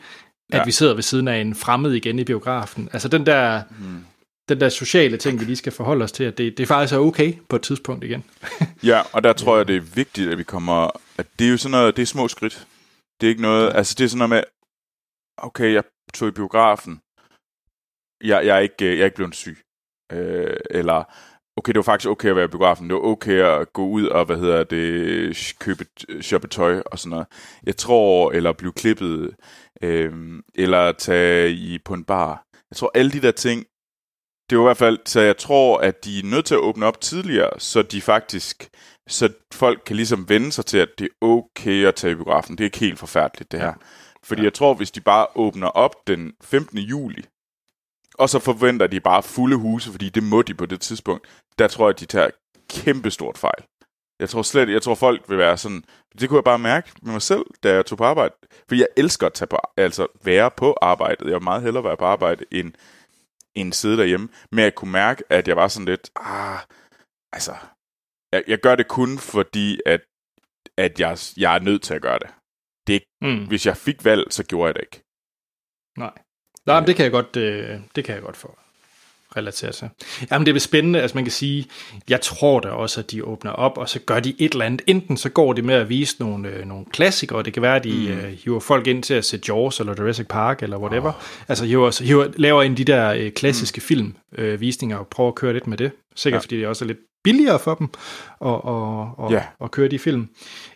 Ja. 0.59 0.64
vi 0.64 0.73
sidder 0.73 0.95
ved 0.95 1.02
siden 1.02 1.28
af 1.28 1.37
en 1.40 1.54
fremmed 1.54 1.92
igen 1.92 2.19
i 2.19 2.25
biografen. 2.25 2.88
Altså 2.92 3.09
den 3.09 3.26
der, 3.26 3.62
Hmm. 3.78 4.04
den 4.49 4.61
der 4.61 4.69
sociale 4.69 5.16
ting, 5.16 5.40
vi 5.40 5.45
lige 5.45 5.57
skal 5.57 5.73
forholde 5.73 6.02
os 6.04 6.12
til, 6.12 6.25
at 6.25 6.38
det, 6.38 6.59
det 6.59 6.69
faktisk 6.69 6.95
er 6.95 6.99
okay 6.99 7.35
på 7.49 7.57
et 7.57 7.62
tidspunkt 7.62 8.04
igen. 8.04 8.25
Ja, 8.83 9.00
og 9.12 9.25
der 9.25 9.33
tror 9.33 9.57
jeg, 9.57 9.69
det 9.69 9.76
er 9.76 9.80
vigtigt, 9.80 10.30
at 10.30 10.38
vi 10.38 10.42
kommer... 10.45 10.90
At 11.19 11.26
det 11.38 11.47
er 11.47 11.50
jo 11.50 11.57
sådan 11.57 11.71
noget... 11.71 11.97
Det 11.97 12.02
er 12.02 12.07
små 12.07 12.28
skridt. 12.28 12.66
Det 13.21 13.26
er 13.26 13.30
ikke 13.30 13.42
noget... 13.42 13.73
Altså, 13.75 13.95
det 13.99 14.04
er 14.04 14.09
sådan 14.09 14.19
noget 14.19 14.30
med... 14.30 14.42
Okay, 15.38 15.73
jeg 15.73 15.85
tog 16.14 16.28
i 16.28 16.30
biografen. 16.30 17.00
Jeg, 18.25 18.47
jeg, 18.47 18.57
er, 18.57 18.61
ikke, 18.61 18.75
jeg 18.80 18.99
er 19.00 19.04
ikke 19.04 19.16
blevet 19.16 19.35
syg. 19.35 19.59
Øh, 20.12 20.57
eller 20.71 21.04
okay, 21.57 21.73
det 21.73 21.76
var 21.76 21.83
faktisk 21.83 22.09
okay 22.11 22.28
at 22.28 22.37
være 22.37 22.45
i 22.45 22.49
biografen. 22.49 22.90
Det 22.90 22.95
var 22.95 23.02
okay 23.02 23.38
at 23.38 23.73
gå 23.73 23.87
ud 23.87 24.07
og, 24.07 24.25
hvad 24.25 24.37
hedder 24.37 24.64
det, 24.64 25.54
købe, 25.59 25.85
shoppe 26.21 26.49
tøj 26.49 26.83
og 26.87 26.99
sådan 26.99 27.11
noget. 27.11 27.26
Jeg 27.66 27.76
tror, 27.76 28.33
eller 28.33 28.52
blive 28.52 28.73
klippet, 28.73 29.37
øh, 29.83 30.12
eller 30.54 30.92
tage 30.92 31.50
i 31.50 31.78
på 31.85 31.95
en 31.95 32.04
bar. 32.04 32.45
Jeg 32.71 32.76
tror, 32.76 32.90
alle 32.95 33.12
de 33.12 33.21
der 33.21 33.30
ting, 33.30 33.64
det 34.50 34.59
var 34.59 34.64
i 34.64 34.66
hvert 34.66 34.76
fald, 34.76 34.99
så 35.07 35.21
jeg 35.21 35.37
tror, 35.37 35.78
at 35.78 36.04
de 36.04 36.19
er 36.19 36.25
nødt 36.25 36.45
til 36.45 36.54
at 36.54 36.61
åbne 36.61 36.87
op 36.87 37.00
tidligere, 37.00 37.50
så 37.61 37.83
de 37.83 38.00
faktisk, 38.00 38.71
så 39.09 39.33
folk 39.52 39.83
kan 39.87 39.97
ligesom 39.97 40.28
vende 40.28 40.52
sig 40.52 40.66
til, 40.66 40.78
at 40.78 40.88
det 40.99 41.04
er 41.04 41.26
okay 41.26 41.87
at 41.87 41.95
tage 41.95 42.12
i 42.12 42.14
biografen. 42.14 42.59
Det 42.59 42.64
er 42.64 42.69
ikke 42.69 42.78
helt 42.78 42.99
forfærdeligt, 42.99 43.52
det 43.52 43.61
her. 43.61 43.66
Ja. 43.66 43.75
Fordi 44.23 44.40
ja. 44.40 44.45
jeg 44.45 44.54
tror, 44.54 44.75
hvis 44.75 44.90
de 44.90 45.00
bare 45.00 45.26
åbner 45.35 45.66
op 45.66 45.95
den 46.07 46.33
15. 46.42 46.78
juli, 46.78 47.23
og 48.21 48.29
så 48.29 48.39
forventer 48.39 48.87
de 48.87 49.00
bare 49.00 49.23
fulde 49.23 49.57
huse, 49.57 49.91
fordi 49.91 50.09
det 50.09 50.23
må 50.23 50.43
de 50.43 50.55
på 50.55 50.67
det 50.67 50.81
tidspunkt, 50.81 51.27
der 51.59 51.69
tror 51.69 51.87
jeg, 51.87 51.95
at 51.95 52.00
de 52.00 52.07
tager 52.07 52.31
kæmpestort 52.71 53.39
fejl. 53.39 53.65
Jeg 54.21 54.29
tror 54.29 54.43
slet, 54.43 54.69
jeg 54.69 54.83
tror 54.83 54.95
folk 54.95 55.29
vil 55.29 55.39
være 55.39 55.57
sådan, 55.57 55.85
det 56.21 56.29
kunne 56.29 56.37
jeg 56.37 56.45
bare 56.45 56.59
mærke 56.59 56.93
med 57.03 57.12
mig 57.12 57.23
selv, 57.23 57.45
da 57.62 57.75
jeg 57.75 57.87
tog 57.87 57.99
på 57.99 58.05
arbejde. 58.05 58.35
For 58.69 58.75
jeg 58.75 58.87
elsker 58.97 59.27
at 59.27 59.33
tage 59.33 59.49
på, 59.49 59.57
altså 59.77 60.07
være 60.25 60.50
på 60.50 60.77
arbejdet. 60.83 61.27
Jeg 61.27 61.35
vil 61.35 61.43
meget 61.43 61.62
hellere 61.62 61.85
være 61.85 61.97
på 61.97 62.05
arbejde, 62.05 62.45
end, 62.50 62.73
end 63.55 63.73
sidde 63.73 63.97
derhjemme. 63.97 64.29
Men 64.53 64.65
jeg 64.65 64.75
kunne 64.75 64.93
mærke, 64.93 65.23
at 65.29 65.49
jeg 65.49 65.57
var 65.57 65.69
sådan 65.69 65.87
lidt, 65.87 66.11
ah, 66.17 66.59
altså, 67.33 67.55
jeg, 68.33 68.45
jeg 68.47 68.59
gør 68.59 68.77
det 68.77 68.89
kun 68.89 69.19
fordi, 69.19 69.81
at, 69.87 70.00
at 70.77 71.00
jeg, 71.00 71.19
jeg 71.37 71.55
er 71.55 71.59
nødt 71.59 71.83
til 71.83 71.95
at 71.95 72.03
gøre 72.03 72.19
det. 72.19 72.31
det 72.87 72.93
er 72.93 73.00
ikke, 73.00 73.41
mm. 73.41 73.49
Hvis 73.49 73.67
jeg 73.67 73.77
fik 73.77 74.05
valg, 74.05 74.33
så 74.33 74.45
gjorde 74.45 74.67
jeg 74.67 74.75
det 74.75 74.83
ikke. 74.83 75.03
Nej. 75.99 76.15
Nej, 76.67 76.81
men 76.81 76.87
det 76.87 76.97
kan 76.97 77.02
jeg 77.02 77.12
godt, 77.12 77.37
øh, 77.37 77.69
det 77.97 78.05
kan 78.05 78.14
jeg 78.14 78.23
godt 78.23 78.37
få 78.37 78.59
relatere 79.37 79.73
til. 79.73 79.88
Jamen, 80.31 80.47
det 80.47 80.57
er 80.57 80.61
spændende, 80.61 81.00
altså 81.00 81.17
man 81.17 81.25
kan 81.25 81.33
sige, 81.33 81.67
jeg 82.09 82.21
tror 82.21 82.61
da 82.61 82.69
også, 82.69 83.00
at 83.00 83.11
de 83.11 83.25
åbner 83.25 83.50
op, 83.50 83.79
og 83.79 83.88
så 83.88 83.99
gør 83.99 84.21
de 84.21 84.35
et 84.38 84.52
eller 84.52 84.64
andet. 84.64 84.83
Enten 84.87 85.17
så 85.17 85.29
går 85.29 85.52
det 85.52 85.64
med 85.64 85.75
at 85.75 85.88
vise 85.88 86.17
nogle, 86.21 86.49
øh, 86.49 86.67
nogle 86.67 86.85
klassikere, 86.93 87.43
det 87.43 87.52
kan 87.52 87.62
være, 87.62 87.76
at 87.76 87.85
de 87.85 87.93
mm. 87.93 88.19
øh, 88.19 88.33
hiver 88.45 88.61
folk 88.61 88.87
ind 88.87 89.02
til 89.02 89.14
at 89.14 89.25
se 89.25 89.40
Jaws, 89.49 89.81
eller 89.81 89.95
Jurassic 89.99 90.26
Park, 90.26 90.62
eller 90.62 90.79
whatever. 90.79 91.09
Oh. 91.09 91.49
Altså 91.49 91.64
hiver, 91.64 92.02
hiver, 92.05 92.26
laver 92.37 92.62
en 92.62 92.76
de 92.76 92.85
der 92.85 93.12
øh, 93.12 93.31
klassiske 93.33 93.83
mm. 93.90 94.14
filmvisninger, 94.37 94.97
øh, 94.97 95.00
og 95.00 95.09
prøver 95.09 95.29
at 95.29 95.35
køre 95.35 95.52
lidt 95.52 95.67
med 95.67 95.79
det. 95.79 95.90
Sikkert 96.17 96.38
ja. 96.38 96.43
fordi 96.43 96.59
det 96.59 96.67
også 96.67 96.85
er 96.85 96.87
lidt 96.87 96.99
billigere 97.25 97.59
for 97.59 97.75
dem 97.75 97.89
at, 98.45 98.61
at, 98.69 99.27
at, 99.27 99.33
ja. 99.33 99.43
at 99.65 99.71
køre 99.71 99.89
de 99.89 99.99
film. 99.99 100.29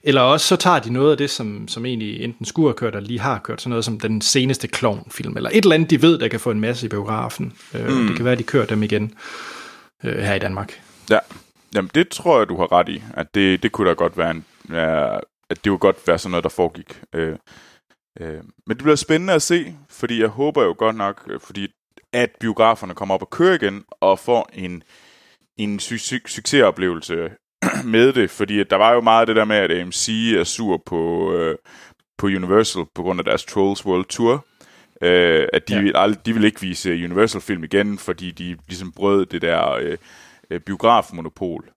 Eller 0.03 0.21
også 0.21 0.47
så 0.47 0.57
tager 0.57 0.79
de 0.79 0.93
noget 0.93 1.11
af 1.11 1.17
det, 1.17 1.31
som, 1.31 1.69
som 1.69 1.87
egentlig 1.87 2.25
enten 2.25 2.47
skulle 2.47 2.69
have 2.69 2.75
kørt, 2.75 2.97
eller 2.97 3.09
lige 3.09 3.21
har 3.21 3.39
kørt, 3.39 3.61
sådan 3.61 3.71
noget 3.71 3.85
som 3.85 4.01
den 4.01 4.21
seneste 4.21 4.69
Clown-film, 4.69 5.37
eller 5.37 5.51
et 5.51 5.63
eller 5.63 5.75
andet, 5.75 5.91
de 5.91 6.03
ved, 6.03 6.19
der 6.19 6.29
kan 6.29 6.41
få 6.41 6.51
en 6.51 6.61
masse 6.61 6.87
i 6.87 6.89
biografen. 6.89 7.53
Øh, 7.75 7.89
mm. 7.89 8.07
Det 8.07 8.17
kan 8.17 8.25
være, 8.25 8.33
at 8.33 8.39
de 8.39 8.45
kører 8.45 8.67
dem 8.67 8.83
igen 8.83 9.15
øh, 10.05 10.19
her 10.19 10.35
i 10.35 10.39
Danmark. 10.39 10.81
Ja, 11.11 11.19
Jamen, 11.75 11.91
det 11.95 12.09
tror 12.09 12.39
jeg, 12.39 12.49
du 12.49 12.57
har 12.57 12.73
ret 12.73 12.89
i, 12.89 13.03
at 13.15 13.35
det, 13.35 13.63
det 13.63 13.73
kunne 13.73 13.89
da 13.89 13.95
godt 13.95 14.19
være 14.19 14.31
en, 14.31 14.45
ja, 14.71 15.17
at 15.51 15.65
det 15.65 15.65
kunne 15.65 15.79
godt 15.79 16.09
være 16.09 16.19
sådan 16.19 16.31
noget, 16.31 16.45
der 16.45 16.51
foregik. 16.51 17.01
Øh, 17.15 17.37
øh, 18.21 18.43
men 18.67 18.77
det 18.77 18.79
bliver 18.79 18.97
spændende 18.97 19.33
at 19.33 19.43
se, 19.43 19.75
fordi 19.91 20.21
jeg 20.21 20.29
håber 20.29 20.63
jo 20.63 20.75
godt 20.79 20.97
nok, 20.97 21.23
øh, 21.31 21.41
fordi 21.41 21.69
at 22.13 22.31
biograferne 22.41 22.95
kommer 22.95 23.15
op 23.15 23.23
og 23.23 23.31
kører 23.31 23.55
igen, 23.55 23.85
og 24.01 24.19
får 24.19 24.51
en 24.53 24.83
en 25.57 25.79
su- 25.79 25.99
su- 25.99 26.27
succesoplevelse 26.27 27.31
med 27.95 28.13
det, 28.13 28.31
fordi 28.31 28.65
der 28.65 28.77
var 28.77 28.93
jo 28.93 29.01
meget 29.01 29.29
det 29.29 29.37
der 29.37 29.45
med, 29.45 29.57
at 29.57 29.73
AMC 29.81 30.09
er 30.37 30.45
sur 30.45 30.83
på, 30.87 31.33
øh, 31.35 31.57
på 32.19 32.27
Universal 32.27 32.85
på 32.95 33.03
grund 33.03 33.21
af 33.21 33.25
deres 33.25 33.45
Trolls 33.45 33.87
World 33.87 34.05
Tour. 34.05 34.47
Øh, 35.03 35.49
at 35.53 35.69
de, 35.69 35.75
ja. 35.75 35.81
vil 35.81 35.93
aldrig, 35.97 36.27
de 36.27 36.35
vil 36.35 36.45
ikke 36.45 36.61
vise 36.61 36.93
Universal-film 36.93 37.65
igen, 37.65 37.99
fordi 37.99 38.31
de 38.31 38.57
ligesom 38.69 38.93
brød 38.93 39.27
det 39.27 39.43
der 39.43 39.71
øh, 39.71 39.97
øh 40.51 40.61
biografmonopol. 40.61 41.71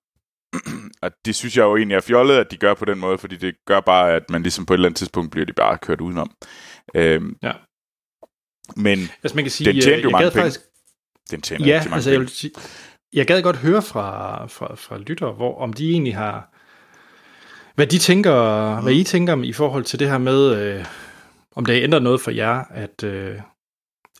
og 1.04 1.12
det 1.26 1.36
synes 1.36 1.58
jeg 1.58 1.64
jo 1.64 1.78
egentlig 1.78 1.96
er 1.96 2.02
fjollet, 2.02 2.36
at 2.36 2.52
de 2.52 2.58
gør 2.58 2.74
på 2.74 2.86
den 2.86 3.00
måde, 3.00 3.18
fordi 3.18 3.36
det 3.36 3.56
gør 3.66 3.80
bare, 3.80 4.14
at 4.14 4.30
man 4.30 4.44
ligesom 4.44 4.66
på 4.66 4.74
et 4.74 4.78
eller 4.78 4.88
andet 4.88 4.98
tidspunkt 4.98 5.32
bliver 5.32 5.46
de 5.46 5.54
bare 5.54 5.78
kørt 5.78 6.02
udenom. 6.02 6.32
Øh, 6.96 7.22
ja. 7.44 7.52
Men 8.76 9.00
altså, 9.24 9.36
man 9.36 9.44
kan 9.44 9.52
sige, 9.52 9.74
den 9.74 9.82
tjente 9.82 10.04
jo 10.04 10.10
mange 10.10 10.32
penge. 10.32 10.42
Faktisk... 10.42 10.62
Den 11.32 11.42
tjener 11.42 11.68
ja, 11.68 11.80
mange 11.80 11.96
altså, 11.96 12.10
penge. 12.10 12.14
Jeg 12.14 12.22
vil 12.22 12.30
sige, 12.30 12.52
jeg 13.18 13.28
gad 13.28 13.42
godt 13.42 13.58
høre 13.58 13.82
fra, 13.82 14.46
fra, 14.48 14.76
fra 14.76 14.98
lytter, 14.98 15.32
hvor, 15.32 15.60
om 15.60 15.74
de 15.74 15.92
egentlig 15.92 16.16
har, 16.16 16.50
hvad 17.76 17.88
de 17.88 17.98
tænker, 17.98 18.76
mm. 18.76 18.84
hvad 18.84 18.94
I 18.94 19.04
tænker 19.04 19.34
om 19.34 19.44
i 19.44 19.54
forhold 19.54 19.84
til 19.84 20.00
det 20.00 20.10
her 20.10 20.18
med, 20.18 20.56
øh, 20.56 20.86
om 21.56 21.66
det 21.66 21.84
ændrer 21.84 22.00
noget 22.00 22.22
for 22.22 22.32
jer, 22.32 22.64
at 22.70 23.04
øh, 23.04 23.40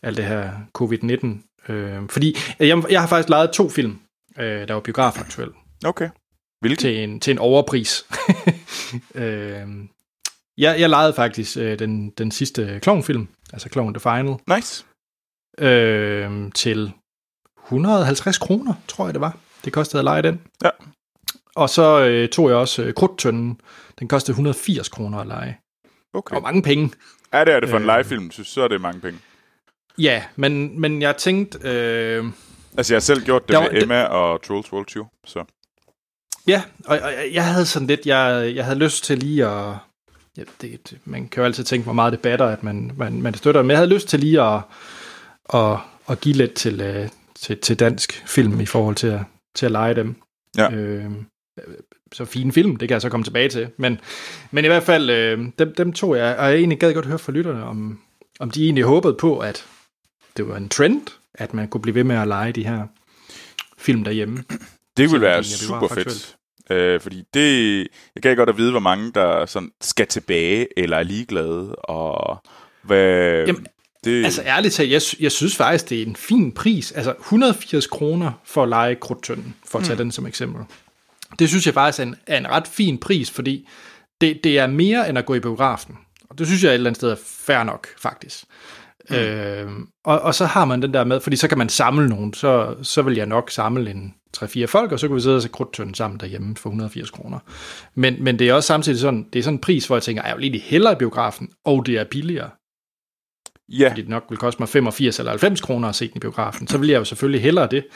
alt 0.02 0.16
det 0.16 0.24
her 0.24 0.52
covid-19. 0.78 1.72
Øh, 1.72 2.08
fordi 2.08 2.36
jeg, 2.58 2.82
jeg 2.90 3.00
har 3.00 3.08
faktisk 3.08 3.28
lavet 3.28 3.50
to 3.50 3.68
film, 3.68 3.98
øh, 4.38 4.68
der 4.68 4.74
var 4.74 4.80
biografaktuelle. 4.80 5.54
Okay. 5.84 6.08
Hvilken? 6.60 6.78
Til 6.78 6.98
en, 7.04 7.20
til 7.20 7.30
en 7.30 7.38
overpris. 7.38 8.06
øh, 9.14 9.66
jeg, 10.58 10.80
jeg 10.80 10.90
lejede 10.90 11.12
faktisk 11.12 11.56
øh, 11.56 11.78
den, 11.78 12.10
den 12.10 12.30
sidste 12.30 12.78
klovnfilm, 12.82 13.28
altså 13.52 13.68
Clown 13.72 13.94
The 13.94 14.00
Final. 14.00 14.34
Nice. 14.56 14.84
Øh, 15.58 16.52
til 16.54 16.92
150 17.68 18.38
kroner, 18.38 18.74
tror 18.88 19.04
jeg 19.04 19.14
det 19.14 19.20
var. 19.20 19.36
Det 19.64 19.72
kostede 19.72 20.00
at 20.00 20.04
lege 20.04 20.22
den. 20.22 20.40
Ja. 20.64 20.70
Og 21.54 21.70
så 21.70 22.04
øh, 22.04 22.28
tog 22.28 22.48
jeg 22.48 22.56
også 22.56 22.82
øh, 22.82 22.94
krudtønden. 22.94 23.60
Den 23.98 24.08
kostede 24.08 24.32
180 24.32 24.88
kroner 24.88 25.18
at 25.18 25.26
lege. 25.26 25.58
Okay. 26.14 26.36
Og 26.36 26.42
mange 26.42 26.62
penge. 26.62 26.90
Ja, 27.32 27.44
det 27.44 27.54
er 27.54 27.60
det 27.60 27.68
for 27.68 27.76
en 27.76 27.82
øh, 27.82 27.86
legefilm, 27.86 28.30
så, 28.30 28.44
så 28.44 28.62
er 28.62 28.68
det 28.68 28.80
mange 28.80 29.00
penge. 29.00 29.18
Ja, 29.98 30.24
men, 30.36 30.80
men 30.80 31.02
jeg 31.02 31.16
tænkte... 31.16 31.58
Øh, 31.58 32.24
altså, 32.76 32.94
jeg 32.94 32.96
har 32.96 33.00
selv 33.00 33.24
gjort 33.24 33.48
det 33.48 33.56
der, 33.56 33.72
med 33.72 33.82
Emma 33.82 34.04
og 34.04 34.42
Trolls 34.42 34.72
World 34.72 34.86
20, 34.86 35.06
så... 35.26 35.44
Ja, 36.46 36.62
og, 36.86 36.98
og 36.98 37.12
jeg 37.32 37.44
havde 37.44 37.66
sådan 37.66 37.88
lidt... 37.88 38.06
Jeg, 38.06 38.52
jeg 38.54 38.64
havde 38.64 38.78
lyst 38.78 39.04
til 39.04 39.18
lige 39.18 39.46
at... 39.46 39.74
Ja, 40.36 40.42
det, 40.60 40.98
man 41.04 41.28
kan 41.28 41.40
jo 41.40 41.44
altid 41.44 41.64
tænke, 41.64 41.84
hvor 41.84 41.92
meget 41.92 42.12
det 42.12 42.20
batter, 42.20 42.46
at 42.46 42.62
man, 42.62 42.92
man, 42.96 43.22
man 43.22 43.34
støtter, 43.34 43.62
men 43.62 43.70
jeg 43.70 43.78
havde 43.78 43.90
lyst 43.90 44.08
til 44.08 44.20
lige 44.20 44.42
at, 44.42 44.60
at, 45.54 45.76
at 46.08 46.20
give 46.20 46.34
lidt 46.34 46.54
til, 46.54 46.80
øh, 46.80 47.08
til, 47.40 47.58
til 47.58 47.78
dansk 47.78 48.22
film 48.26 48.60
i 48.60 48.66
forhold 48.66 48.96
til 48.96 49.06
at, 49.06 49.20
til 49.54 49.66
at 49.66 49.72
lege 49.72 49.94
dem. 49.94 50.14
Ja. 50.56 50.70
Øh, 50.70 51.10
så 52.12 52.24
fine 52.24 52.52
film, 52.52 52.76
det 52.76 52.88
kan 52.88 52.94
jeg 52.94 53.02
så 53.02 53.08
komme 53.08 53.24
tilbage 53.24 53.48
til. 53.48 53.70
Men, 53.76 54.00
men 54.50 54.64
i 54.64 54.68
hvert 54.68 54.82
fald, 54.82 55.10
øh, 55.10 55.38
dem, 55.58 55.74
dem 55.74 55.92
tog 55.92 56.16
jeg, 56.16 56.36
og 56.38 56.46
jeg 56.46 56.54
egentlig 56.54 56.80
gad 56.80 56.94
godt 56.94 57.06
høre 57.06 57.18
fra 57.18 57.32
lytterne, 57.32 57.64
om, 57.64 58.00
om 58.40 58.50
de 58.50 58.64
egentlig 58.64 58.84
håbede 58.84 59.14
på, 59.14 59.38
at 59.38 59.66
det 60.36 60.48
var 60.48 60.56
en 60.56 60.68
trend, 60.68 61.02
at 61.34 61.54
man 61.54 61.68
kunne 61.68 61.80
blive 61.80 61.94
ved 61.94 62.04
med 62.04 62.16
at 62.16 62.28
lege 62.28 62.52
de 62.52 62.66
her 62.66 62.86
film 63.78 64.04
derhjemme. 64.04 64.44
Det 64.96 65.10
ville 65.12 65.20
være 65.20 65.44
super 65.44 65.88
fedt. 65.88 66.36
Øh, 66.70 67.00
fordi 67.00 67.24
det, 67.34 67.78
jeg 68.14 68.22
kan 68.22 68.36
godt 68.36 68.48
at 68.48 68.56
vide, 68.56 68.70
hvor 68.70 68.80
mange 68.80 69.12
der 69.12 69.46
sådan 69.46 69.70
skal 69.80 70.06
tilbage, 70.06 70.78
eller 70.78 70.96
er 70.96 71.02
ligeglade, 71.02 71.74
og 71.74 72.42
hvad, 72.82 73.46
Jamen, 73.46 73.66
det... 74.04 74.24
Altså 74.24 74.42
ærligt 74.42 74.74
talt, 74.74 74.90
jeg, 74.90 75.02
jeg 75.20 75.32
synes 75.32 75.56
faktisk, 75.56 75.88
det 75.90 76.02
er 76.02 76.06
en 76.06 76.16
fin 76.16 76.52
pris. 76.52 76.92
Altså 76.92 77.14
180 77.20 77.86
kroner 77.86 78.32
for 78.44 78.62
at 78.62 78.68
lege 78.68 78.94
krudtønden, 78.94 79.54
for 79.64 79.78
at 79.78 79.84
tage 79.84 79.94
mm. 79.94 79.98
den 79.98 80.12
som 80.12 80.26
eksempel. 80.26 80.62
Det 81.38 81.48
synes 81.48 81.66
jeg 81.66 81.74
faktisk 81.74 82.00
er 82.00 82.02
en, 82.02 82.16
er 82.26 82.38
en 82.38 82.50
ret 82.50 82.68
fin 82.68 82.98
pris, 82.98 83.30
fordi 83.30 83.68
det, 84.20 84.44
det 84.44 84.58
er 84.58 84.66
mere 84.66 85.08
end 85.08 85.18
at 85.18 85.26
gå 85.26 85.34
i 85.34 85.40
biografen. 85.40 85.98
Og 86.30 86.38
det 86.38 86.46
synes 86.46 86.64
jeg 86.64 86.70
et 86.70 86.74
eller 86.74 86.90
andet 86.90 86.96
sted 86.96 87.10
er 87.10 87.16
fair 87.26 87.62
nok, 87.62 87.86
faktisk. 87.98 88.44
Mm. 89.10 89.16
Øh, 89.16 89.70
og, 90.04 90.20
og 90.20 90.34
så 90.34 90.46
har 90.46 90.64
man 90.64 90.82
den 90.82 90.94
der 90.94 91.04
med, 91.04 91.20
fordi 91.20 91.36
så 91.36 91.48
kan 91.48 91.58
man 91.58 91.68
samle 91.68 92.08
nogen, 92.08 92.34
så, 92.34 92.74
så 92.82 93.02
vil 93.02 93.14
jeg 93.14 93.26
nok 93.26 93.50
samle 93.50 93.90
en 93.90 94.14
3-4 94.36 94.64
folk, 94.64 94.92
og 94.92 95.00
så 95.00 95.08
kan 95.08 95.16
vi 95.16 95.20
sidde 95.20 95.36
og 95.36 95.42
se 95.42 95.48
krudtønden 95.48 95.94
sammen 95.94 96.20
derhjemme 96.20 96.56
for 96.56 96.68
180 96.68 97.10
kroner. 97.10 97.38
Men, 97.94 98.24
men 98.24 98.38
det 98.38 98.48
er 98.48 98.54
også 98.54 98.66
samtidig 98.66 98.98
sådan, 98.98 99.26
det 99.32 99.38
er 99.38 99.42
sådan 99.42 99.54
en 99.54 99.60
pris, 99.60 99.86
hvor 99.86 99.96
jeg 99.96 100.02
tænker, 100.02 100.22
jeg 100.26 100.36
vil 100.36 100.50
lige 100.50 100.60
hellere 100.60 100.92
i 100.92 100.96
biografen, 100.96 101.48
og 101.64 101.86
det 101.86 101.94
er 101.94 102.04
billigere. 102.04 102.50
Ja. 103.68 103.88
Fordi 103.88 104.00
det 104.00 104.10
nok 104.10 104.24
vil 104.28 104.38
koste 104.38 104.62
mig 104.62 104.68
85 104.68 105.18
eller 105.18 105.32
90 105.32 105.60
kroner 105.60 105.88
at 105.88 105.94
se 105.94 106.08
den 106.08 106.16
i 106.16 106.20
biografen. 106.20 106.68
Så 106.68 106.78
ville 106.78 106.92
jeg 106.92 106.98
jo 106.98 107.04
selvfølgelig 107.04 107.42
hellere 107.42 107.68
det. 107.70 107.86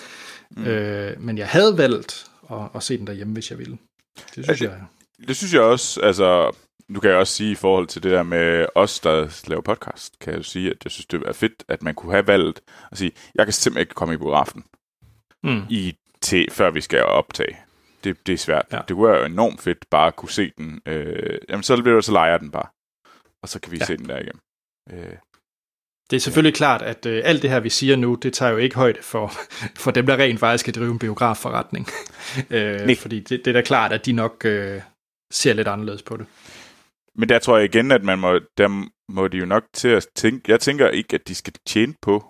Mm. 0.56 0.64
Øh, 0.64 1.20
men 1.20 1.38
jeg 1.38 1.48
havde 1.48 1.78
valgt 1.78 2.26
at, 2.50 2.58
at 2.74 2.82
se 2.82 2.98
den 2.98 3.06
derhjemme, 3.06 3.32
hvis 3.32 3.50
jeg 3.50 3.58
ville. 3.58 3.78
Det 4.16 4.32
synes 4.32 4.48
altså, 4.48 4.64
jeg. 4.64 4.80
Det 5.28 5.36
synes 5.36 5.54
jeg 5.54 5.62
også, 5.62 6.00
altså, 6.00 6.56
nu 6.88 7.00
kan 7.00 7.10
jeg 7.10 7.18
også 7.18 7.34
sige 7.34 7.52
i 7.52 7.54
forhold 7.54 7.86
til 7.86 8.02
det 8.02 8.10
der 8.10 8.22
med 8.22 8.66
os, 8.74 9.00
der 9.00 9.44
laver 9.46 9.62
podcast, 9.62 10.18
kan 10.18 10.34
jeg 10.34 10.44
sige, 10.44 10.70
at 10.70 10.76
jeg 10.84 10.92
synes, 10.92 11.06
det 11.06 11.22
er 11.26 11.32
fedt, 11.32 11.64
at 11.68 11.82
man 11.82 11.94
kunne 11.94 12.12
have 12.12 12.26
valgt 12.26 12.60
at 12.92 12.98
sige, 12.98 13.12
jeg 13.34 13.46
kan 13.46 13.52
simpelthen 13.52 13.80
ikke 13.80 13.94
komme 13.94 14.14
i 14.14 14.16
biografen, 14.16 14.64
mm. 15.42 15.62
i, 15.70 15.96
til, 16.20 16.48
før 16.50 16.70
vi 16.70 16.80
skal 16.80 17.04
optage. 17.04 17.56
Det, 18.04 18.26
det 18.26 18.32
er 18.32 18.38
svært. 18.38 18.66
Ja. 18.72 18.80
Det 18.88 18.96
kunne 18.96 19.12
være 19.12 19.26
enormt 19.26 19.60
fedt 19.60 19.90
bare 19.90 20.06
at 20.06 20.16
kunne 20.16 20.30
se 20.30 20.52
den. 20.58 20.80
Øh, 20.86 21.38
jamen, 21.48 21.62
så, 21.62 21.76
vil 21.76 21.92
du, 21.92 22.00
så 22.00 22.12
leger 22.12 22.38
den 22.38 22.50
bare. 22.50 22.66
Og 23.42 23.48
så 23.48 23.60
kan 23.60 23.72
vi 23.72 23.76
ja. 23.76 23.84
se 23.84 23.96
den 23.96 24.08
der 24.08 24.18
igen. 24.18 24.40
Øh, 24.90 25.16
det 26.12 26.18
er 26.18 26.20
selvfølgelig 26.20 26.54
klart, 26.54 26.82
at 26.82 27.06
øh, 27.06 27.22
alt 27.24 27.42
det 27.42 27.50
her, 27.50 27.60
vi 27.60 27.70
siger 27.70 27.96
nu, 27.96 28.14
det 28.14 28.32
tager 28.32 28.52
jo 28.52 28.58
ikke 28.58 28.76
højde 28.76 29.02
for, 29.02 29.32
for 29.84 29.90
dem, 29.90 30.06
der 30.06 30.16
rent 30.16 30.40
faktisk 30.40 30.62
skal 30.62 30.74
drive 30.74 30.90
en 30.90 30.98
biografforretning. 30.98 31.86
øh, 32.56 32.96
fordi 32.96 33.20
det, 33.20 33.30
det 33.30 33.46
er 33.46 33.52
da 33.52 33.60
klart, 33.60 33.92
at 33.92 34.06
de 34.06 34.12
nok 34.12 34.44
øh, 34.44 34.80
ser 35.32 35.52
lidt 35.52 35.68
anderledes 35.68 36.02
på 36.02 36.16
det. 36.16 36.26
Men 37.14 37.28
der 37.28 37.38
tror 37.38 37.56
jeg 37.56 37.64
igen, 37.64 37.90
at 37.92 38.04
man 38.04 38.18
må, 38.18 38.40
der 38.58 38.86
må 39.12 39.28
de 39.28 39.36
jo 39.38 39.46
nok 39.46 39.64
til 39.74 39.88
at 39.88 40.06
tænke, 40.16 40.50
jeg 40.50 40.60
tænker 40.60 40.88
ikke, 40.88 41.14
at 41.14 41.28
de 41.28 41.34
skal 41.34 41.52
tjene 41.66 41.94
på 42.02 42.24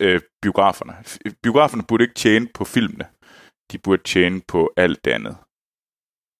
øh, 0.00 0.20
biograferne. 0.42 0.92
Biograferne 1.42 1.82
burde 1.88 2.04
ikke 2.04 2.14
tjene 2.14 2.48
på 2.54 2.64
filmene. 2.64 3.04
de 3.72 3.78
burde 3.78 4.02
tjene 4.02 4.40
på 4.48 4.72
alt 4.76 5.04
det 5.04 5.10
andet. 5.10 5.36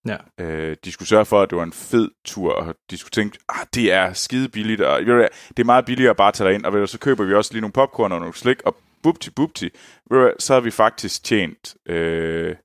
Ja. 0.07 0.45
Øh, 0.45 0.77
de 0.85 0.93
skulle 0.93 1.09
sørge 1.09 1.25
for, 1.25 1.43
at 1.43 1.51
det 1.51 1.59
var 1.59 1.65
en 1.65 1.73
fed 1.73 2.11
tur, 2.25 2.53
og 2.53 2.75
de 2.91 2.99
skulle 2.99 3.11
tænke, 3.11 3.39
ah, 3.49 3.67
det 3.75 3.93
er 3.93 4.13
skide 4.13 4.49
billigt, 4.49 4.81
og 4.81 4.99
ved 4.99 5.07
du 5.07 5.29
det 5.49 5.59
er 5.59 5.65
meget 5.65 5.85
billigere 5.85 6.11
at 6.11 6.17
bare 6.17 6.33
tage 6.33 6.55
ind, 6.55 6.65
og 6.65 6.73
ved 6.73 6.81
du, 6.81 6.87
så 6.87 6.99
køber 6.99 7.25
vi 7.25 7.35
også 7.35 7.53
lige 7.53 7.61
nogle 7.61 7.73
popcorn 7.73 8.13
og 8.13 8.21
nogle 8.21 8.35
slik, 8.35 8.63
og 8.63 8.77
bupti 9.03 9.31
bupti, 9.31 9.69
ved 10.11 10.19
du 10.19 10.33
så 10.39 10.55
har 10.55 10.61
vi 10.61 10.71
faktisk 10.71 11.25
tjent, 11.25 11.75
øh, 11.89 12.57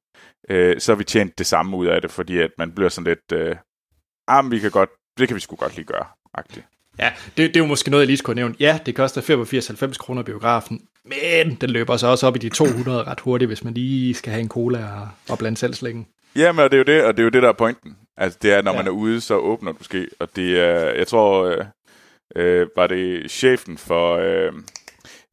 øh, 0.50 0.80
så 0.80 0.92
har 0.92 0.98
vi 0.98 1.04
tjent 1.04 1.38
det 1.38 1.46
samme 1.48 1.78
ud 1.78 1.88
af 1.88 2.02
det, 2.02 2.12
fordi 2.12 2.38
at 2.38 2.52
man 2.58 2.72
bliver 2.72 2.90
sådan 2.90 3.08
lidt, 3.08 3.42
øh, 3.42 3.56
ah, 4.28 4.44
men 4.44 4.52
vi 4.52 4.60
kan 4.60 4.72
godt, 4.72 4.90
det 5.18 5.28
kan 5.28 5.36
vi 5.36 5.42
sgu 5.42 5.56
godt 5.56 5.76
lige 5.76 5.86
gøre, 5.86 6.06
agtigt. 6.34 6.66
Ja, 7.00 7.12
det, 7.38 7.38
det 7.38 7.56
er 7.56 7.60
jo 7.60 7.66
måske 7.66 7.90
noget, 7.90 8.02
jeg 8.02 8.08
lige 8.08 8.18
skulle 8.18 8.36
nævnt. 8.36 8.60
Ja, 8.60 8.80
det 8.86 8.96
koster 8.96 9.22
85-90 9.92 9.98
kroner 9.98 10.24
biografen, 10.24 10.82
men 11.06 11.56
den 11.62 11.70
løber 11.70 11.98
så 11.98 12.08
også 12.08 12.28
op 12.28 12.36
i 12.36 12.40
de 12.40 12.50
200 12.50 13.04
ret 13.04 13.20
hurtigt, 13.20 13.50
hvis 13.50 13.64
man 13.64 13.74
lige 13.74 14.14
skal 14.14 14.32
have 14.32 14.42
en 14.42 14.50
cola 14.50 15.02
og, 15.02 15.10
og 15.30 15.38
blande 15.38 15.58
selv 15.58 15.74
slækken. 15.74 16.08
Jamen, 16.36 16.64
og 16.64 16.72
det 16.72 16.78
er 16.78 16.94
jo 16.94 16.98
det, 16.98 17.06
og 17.06 17.18
det 17.18 17.20
er 17.20 17.24
jo 17.24 17.30
det, 17.30 17.44
der 17.44 17.50
er 17.50 17.54
pointen. 17.54 17.98
Altså, 18.18 18.40
det 18.42 18.54
er, 18.54 18.62
når 18.62 18.72
ja. 18.72 18.78
man 18.78 18.88
er 18.88 18.92
ude, 18.92 19.22
så 19.22 19.36
åbner 19.36 19.72
du 19.72 19.84
ske. 19.84 20.08
Og 20.20 20.36
det 20.36 20.60
er, 20.60 20.94
jeg 20.94 21.08
tror, 21.08 21.46
øh, 21.46 21.66
øh, 22.36 22.68
var 22.76 22.88
det 22.88 23.32
chefen 23.32 23.78
for 23.78 24.16
øh, 24.16 24.54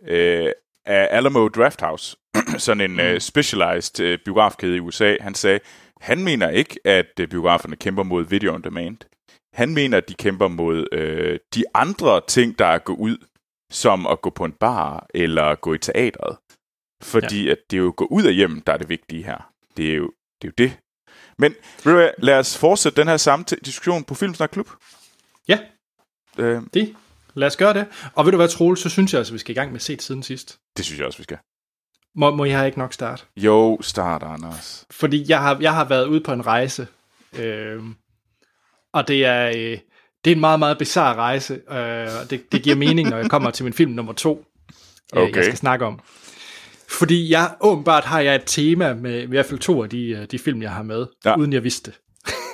øh, 0.08 0.52
Alamo 0.86 1.48
Drafthouse, 1.48 2.16
sådan 2.58 2.90
en 2.90 3.00
øh, 3.00 3.20
specialized 3.20 4.00
øh, 4.00 4.18
biografkæde 4.24 4.76
i 4.76 4.80
USA, 4.80 5.16
han 5.20 5.34
sagde, 5.34 5.60
han 6.00 6.24
mener 6.24 6.48
ikke, 6.48 6.80
at 6.84 7.20
øh, 7.20 7.28
biograferne 7.28 7.76
kæmper 7.76 8.02
mod 8.02 8.24
video 8.24 8.54
on 8.54 8.62
demand. 8.62 8.98
Han 9.52 9.74
mener, 9.74 9.96
at 9.96 10.08
de 10.08 10.14
kæmper 10.14 10.48
mod 10.48 10.86
øh, 10.92 11.38
de 11.54 11.64
andre 11.74 12.20
ting, 12.28 12.58
der 12.58 12.66
er 12.66 12.74
at 12.74 12.84
gå 12.84 12.94
ud, 12.94 13.16
som 13.70 14.06
at 14.06 14.22
gå 14.22 14.30
på 14.30 14.44
en 14.44 14.52
bar 14.52 15.06
eller 15.14 15.54
gå 15.54 15.74
i 15.74 15.78
teatret. 15.78 16.36
Fordi 17.02 17.44
ja. 17.44 17.50
at 17.50 17.58
det 17.70 17.76
er 17.76 17.80
jo 17.80 17.88
at 17.88 17.96
gå 17.96 18.06
ud 18.10 18.24
af 18.24 18.34
hjem, 18.34 18.60
der 18.60 18.72
er 18.72 18.76
det 18.76 18.88
vigtige 18.88 19.24
her. 19.24 19.52
Det 19.76 19.90
er 19.90 19.94
jo 19.94 20.12
det. 20.42 20.48
Er 20.48 20.48
jo 20.48 20.52
det. 20.58 20.78
Men 21.38 21.54
ved 21.84 22.10
lad 22.18 22.38
os 22.38 22.58
fortsætte 22.58 23.00
den 23.00 23.08
her 23.08 23.16
samme 23.16 23.44
diskussion 23.64 24.04
på 24.04 24.14
Filmsnak 24.14 24.50
Klub. 24.50 24.68
Ja, 25.48 25.58
øh. 26.38 26.62
det. 26.74 26.94
Lad 27.34 27.46
os 27.46 27.56
gøre 27.56 27.74
det. 27.74 27.86
Og 28.14 28.24
ved 28.24 28.32
du 28.32 28.36
hvad, 28.36 28.48
Troel, 28.48 28.76
så 28.76 28.88
synes 28.88 29.12
jeg 29.12 29.18
altså, 29.18 29.32
vi 29.32 29.38
skal 29.38 29.50
i 29.50 29.58
gang 29.58 29.72
med 29.72 29.80
set 29.80 30.02
siden 30.02 30.22
sidst. 30.22 30.58
Det 30.76 30.84
synes 30.84 30.98
jeg 30.98 31.06
også, 31.06 31.18
vi 31.18 31.22
skal. 31.22 31.38
Må, 32.14 32.30
må 32.30 32.44
jeg 32.44 32.66
ikke 32.66 32.78
nok 32.78 32.92
starte? 32.92 33.22
Jo, 33.36 33.78
start, 33.80 34.22
Anders. 34.22 34.86
Fordi 34.90 35.24
jeg 35.28 35.40
har, 35.40 35.58
jeg 35.60 35.74
har 35.74 35.84
været 35.84 36.06
ude 36.06 36.20
på 36.20 36.32
en 36.32 36.46
rejse, 36.46 36.86
øh, 37.38 37.82
og 38.92 39.08
det 39.08 39.26
er, 39.26 39.48
øh, 39.48 39.78
det 40.24 40.30
er 40.30 40.34
en 40.34 40.40
meget, 40.40 40.58
meget 40.58 40.78
bizarre 40.78 41.14
rejse, 41.14 41.54
øh, 41.54 42.20
og 42.20 42.30
det, 42.30 42.52
det 42.52 42.62
giver 42.62 42.76
mening, 42.76 43.08
når 43.08 43.16
jeg 43.16 43.30
kommer 43.30 43.50
til 43.50 43.64
min 43.64 43.72
film 43.72 43.92
nummer 43.92 44.12
to, 44.12 44.44
øh, 45.16 45.22
okay. 45.22 45.36
jeg 45.36 45.44
skal 45.44 45.56
snakke 45.56 45.84
om. 45.84 46.00
Fordi 46.90 47.30
jeg 47.30 47.54
åbenbart 47.60 48.04
har 48.04 48.20
jeg 48.20 48.34
et 48.34 48.42
tema 48.46 48.94
med 48.94 49.22
i 49.22 49.26
hvert 49.26 49.46
fald 49.46 49.60
to 49.60 49.82
af 49.82 49.90
de, 49.90 50.08
øh, 50.08 50.26
de 50.30 50.38
film, 50.38 50.62
jeg 50.62 50.70
har 50.70 50.82
med, 50.82 51.06
ja. 51.24 51.38
uden 51.38 51.52
jeg 51.52 51.64
vidste 51.64 51.90
det. 51.90 52.00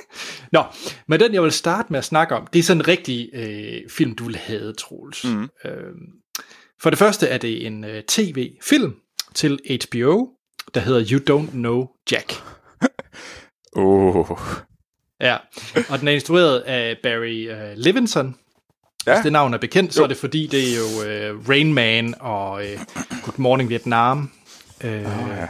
Nå, 0.53 0.65
men 1.09 1.21
den 1.21 1.35
jeg 1.35 1.43
vil 1.43 1.53
starte 1.53 1.93
med 1.93 1.99
at 1.99 2.05
snakke 2.05 2.35
om, 2.35 2.47
det 2.47 2.59
er 2.59 2.63
sådan 2.63 2.81
en 2.81 2.89
rigtig 2.89 3.31
øh, 3.35 3.91
film, 3.91 4.15
du 4.15 4.25
vil 4.25 4.37
have, 4.37 4.73
Troels. 4.73 5.25
Mm. 5.25 5.49
Øh, 5.65 5.93
for 6.83 6.91
det 6.91 6.99
første 6.99 7.27
er 7.27 7.39
det 7.39 7.67
en 7.67 7.85
øh, 7.85 8.03
tv-film 8.03 8.95
til 9.35 9.59
HBO, 9.69 10.29
der 10.75 10.81
hedder 10.81 11.05
You 11.11 11.41
Don't 11.41 11.51
Know 11.51 11.87
Jack. 12.13 12.33
oh. 13.77 14.39
Ja, 15.21 15.37
og 15.89 15.99
den 15.99 16.09
er 16.09 16.13
instrueret 16.13 16.61
af 16.61 16.99
Barry 17.03 17.51
uh, 17.51 17.77
Levinson. 17.77 18.37
Ja. 19.07 19.15
Hvis 19.15 19.23
det 19.23 19.33
navn 19.33 19.55
er 19.55 19.59
bekendt, 19.59 19.91
jo. 19.91 19.93
så 19.93 20.03
er 20.03 20.07
det 20.07 20.17
fordi, 20.17 20.47
det 20.47 20.61
er 20.61 20.77
jo 20.77 21.33
uh, 21.33 21.49
Rain 21.49 21.75
Man 21.75 22.15
og 22.21 22.53
uh, 22.53 23.03
Good 23.23 23.39
Morning 23.39 23.69
Vietnam. 23.69 24.31
Uh, 24.85 24.91
oh, 24.91 24.95
ja. 24.95 25.47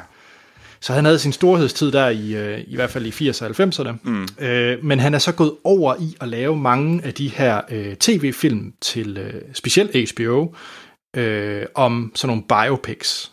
Så 0.80 0.92
han 0.92 1.04
havde 1.04 1.18
sin 1.18 1.32
storhedstid 1.32 1.92
der 1.92 2.08
i, 2.08 2.54
uh, 2.54 2.60
i 2.66 2.74
hvert 2.74 2.90
fald 2.90 3.06
i 3.06 3.30
80'erne 3.30 3.44
og 3.44 3.50
90'erne. 3.50 3.92
Mm. 4.02 4.22
Uh, 4.22 4.84
men 4.84 5.00
han 5.00 5.14
er 5.14 5.18
så 5.18 5.32
gået 5.32 5.52
over 5.64 5.94
i 6.00 6.16
at 6.20 6.28
lave 6.28 6.56
mange 6.56 7.04
af 7.04 7.14
de 7.14 7.28
her 7.28 7.60
uh, 7.72 7.94
tv-film 7.94 8.72
til 8.80 9.18
uh, 9.18 9.40
specielt 9.54 10.10
HBO 10.10 10.54
uh, 11.18 11.62
om 11.74 12.12
sådan 12.14 12.28
nogle 12.28 12.42
biopics. 12.48 13.32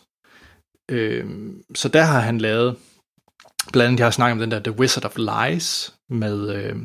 Uh, 0.91 1.29
så 1.75 1.87
der 1.87 2.03
har 2.03 2.19
han 2.19 2.37
lavet 2.37 2.75
Blandt 3.73 3.87
andet, 3.87 3.99
jeg 3.99 4.05
har 4.05 4.11
snakket 4.11 4.33
om 4.33 4.39
den 4.39 4.51
der 4.51 4.59
The 4.59 4.79
Wizard 4.79 5.05
of 5.05 5.17
Lies 5.17 5.93
med 6.09 6.55
øh, 6.55 6.75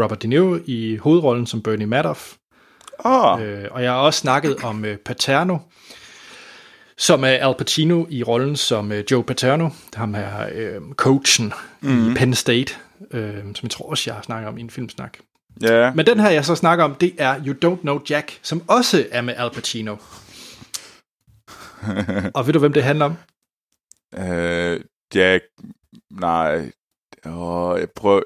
Robert 0.00 0.22
De 0.22 0.28
Niro 0.28 0.58
i 0.66 0.96
hovedrollen 0.96 1.46
som 1.46 1.62
Bernie 1.62 1.86
Madoff. 1.86 2.34
Oh. 2.98 3.42
Øh, 3.42 3.68
og 3.70 3.82
jeg 3.82 3.92
har 3.92 3.98
også 3.98 4.20
snakket 4.20 4.56
om 4.64 4.84
øh, 4.84 4.96
Paterno, 4.96 5.58
som 6.96 7.24
er 7.24 7.28
Al 7.28 7.54
Pacino 7.58 8.04
i 8.10 8.22
rollen 8.22 8.56
som 8.56 8.92
øh, 8.92 9.04
Joe 9.10 9.24
Paterno, 9.24 9.68
ham 9.94 10.14
her 10.14 10.48
øh, 10.52 10.80
coachen 10.94 11.52
mm. 11.80 11.88
i 11.88 11.92
mhm. 11.92 12.14
Penn 12.14 12.34
State, 12.34 12.74
øh, 13.10 13.34
som 13.34 13.60
jeg 13.62 13.70
tror 13.70 13.90
også, 13.90 14.02
jeg 14.06 14.14
har 14.14 14.22
snakket 14.22 14.48
om 14.48 14.58
i 14.58 14.60
en 14.60 14.70
filmsnak. 14.70 15.18
Yeah. 15.64 15.96
Men 15.96 16.06
den 16.06 16.20
her, 16.20 16.30
jeg 16.30 16.44
så 16.44 16.54
snakker 16.54 16.84
om, 16.84 16.94
det 16.94 17.14
er 17.18 17.40
You 17.46 17.54
Don't 17.64 17.80
Know 17.80 18.00
Jack, 18.10 18.38
som 18.42 18.62
også 18.68 19.06
er 19.10 19.20
med 19.20 19.34
Al 19.36 19.50
Pacino. 19.50 19.96
og 22.34 22.46
ved 22.46 22.52
du, 22.52 22.58
hvem 22.58 22.72
det 22.72 22.82
handler 22.82 23.04
om? 23.04 23.16
Uh, 24.16 24.80
Jack 25.14 25.44
Nej. 26.10 26.72
Åh, 27.26 27.80
jeg 27.80 27.90
prøver... 27.90 28.22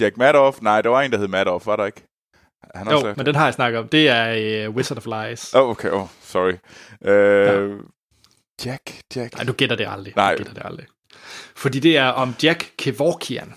Jack 0.00 0.16
Madoff? 0.16 0.62
Nej, 0.62 0.82
der 0.82 0.88
var 0.88 1.02
en, 1.02 1.12
der 1.12 1.18
hed 1.18 1.28
Madoff, 1.28 1.66
var 1.66 1.76
der 1.76 1.86
ikke? 1.86 2.02
Han 2.74 2.90
jo, 2.90 3.14
men 3.16 3.26
den 3.26 3.34
har 3.34 3.44
jeg 3.44 3.54
snakket 3.54 3.80
om. 3.80 3.88
Det 3.88 4.08
er 4.08 4.68
uh, 4.68 4.74
Wizard 4.74 4.98
of 4.98 5.06
Lies. 5.06 5.54
Oh, 5.54 5.68
okay. 5.70 5.90
Oh, 5.90 6.08
sorry. 6.22 6.52
Uh, 7.00 7.08
ja. 7.08 7.76
Jack, 8.64 9.00
Jack. 9.16 9.34
Nej, 9.34 9.44
du 9.44 9.52
gætter 9.52 9.76
det 9.76 9.86
aldrig. 9.88 10.12
Nej. 10.16 10.32
Du 10.32 10.36
gætter 10.36 10.54
det 10.54 10.62
aldrig. 10.64 10.86
Fordi 11.56 11.78
det 11.78 11.96
er 11.96 12.06
om 12.06 12.34
Jack 12.42 12.72
Kevorkian. 12.78 13.54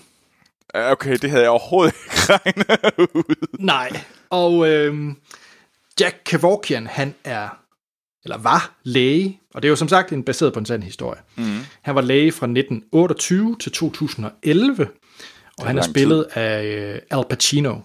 Okay, 0.74 1.16
det 1.22 1.30
havde 1.30 1.42
jeg 1.42 1.50
overhovedet 1.50 1.94
ikke 2.04 2.16
regnet 2.28 2.94
ud. 3.14 3.46
Nej, 3.58 3.90
og 4.30 4.68
øh, 4.68 4.96
Jack 6.00 6.16
Kevorkian, 6.24 6.86
han 6.86 7.14
er 7.24 7.48
eller 8.24 8.38
var 8.38 8.78
læge, 8.82 9.40
og 9.54 9.62
det 9.62 9.68
er 9.68 9.70
jo 9.70 9.76
som 9.76 9.88
sagt 9.88 10.12
en 10.12 10.22
baseret 10.22 10.52
på 10.52 10.58
en 10.58 10.66
sand 10.66 10.82
historie. 10.82 11.20
Mm. 11.36 11.58
Han 11.82 11.94
var 11.94 12.00
læge 12.00 12.32
fra 12.32 12.46
1928 12.46 13.56
til 13.60 13.72
2011, 13.72 14.88
og 15.58 15.66
han 15.66 15.78
er 15.78 15.82
spillet 15.82 16.26
tid. 16.32 16.42
af 16.42 17.00
Al 17.10 17.24
Pacino. 17.30 17.76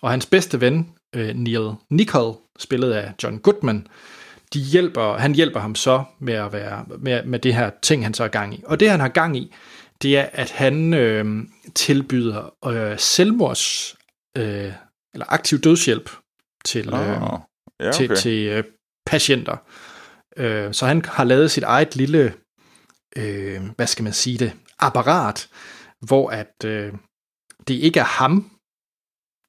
Og 0.00 0.10
hans 0.10 0.26
bedste 0.26 0.60
ven, 0.60 0.90
uh, 1.16 1.22
Neil 1.22 1.72
Nicol, 1.90 2.36
spillet 2.58 2.92
af 2.92 3.12
John 3.22 3.38
Goodman, 3.38 3.86
de 4.52 4.60
hjælper, 4.60 5.16
han 5.16 5.34
hjælper 5.34 5.60
ham 5.60 5.74
så 5.74 6.04
med 6.18 6.34
at 6.34 6.52
være 6.52 6.84
med, 6.98 7.24
med 7.24 7.38
det 7.38 7.54
her 7.54 7.70
ting, 7.82 8.02
han 8.02 8.14
så 8.14 8.24
er 8.24 8.28
gang 8.28 8.54
i. 8.54 8.62
Og 8.66 8.80
det, 8.80 8.90
han 8.90 9.00
har 9.00 9.08
gang 9.08 9.36
i, 9.36 9.54
det 10.02 10.18
er, 10.18 10.28
at 10.32 10.50
han 10.50 10.94
øh, 10.94 11.44
tilbyder 11.74 12.54
øh, 12.66 12.98
selvmords, 12.98 13.96
øh, 14.36 14.72
eller 15.14 15.26
aktiv 15.28 15.58
dødshjælp 15.58 16.10
til, 16.64 16.88
øh, 16.88 17.22
oh, 17.22 17.40
ja, 17.80 17.88
okay. 17.88 17.92
til, 17.92 18.16
til 18.16 18.46
øh, 18.46 18.64
patienter. 19.06 19.56
Øh, 20.36 20.74
så 20.74 20.86
han 20.86 21.04
har 21.04 21.24
lavet 21.24 21.50
sit 21.50 21.62
eget 21.62 21.96
lille, 21.96 22.34
øh, 23.16 23.60
hvad 23.76 23.86
skal 23.86 24.02
man 24.02 24.12
sige 24.12 24.38
det, 24.38 24.52
apparat, 24.78 25.48
hvor 26.00 26.30
at 26.30 26.64
øh, 26.64 26.92
det 27.68 27.74
ikke 27.74 28.00
er 28.00 28.04
ham, 28.04 28.50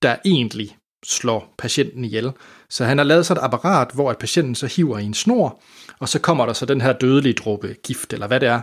der 0.01 0.15
egentlig 0.25 0.77
slår 1.05 1.53
patienten 1.57 2.05
ihjel. 2.05 2.31
Så 2.69 2.85
han 2.85 2.97
har 2.97 3.05
lavet 3.05 3.25
så 3.25 3.33
et 3.33 3.39
apparat, 3.41 3.91
hvor 3.93 4.09
at 4.09 4.17
patienten 4.17 4.55
så 4.55 4.67
hiver 4.67 4.97
i 4.97 5.03
en 5.03 5.13
snor, 5.13 5.61
og 5.99 6.09
så 6.09 6.19
kommer 6.19 6.45
der 6.45 6.53
så 6.53 6.65
den 6.65 6.81
her 6.81 6.93
dødelige 6.93 7.33
dråbe 7.33 7.75
gift, 7.83 8.13
eller 8.13 8.27
hvad 8.27 8.39
det 8.39 8.49
er, 8.49 8.61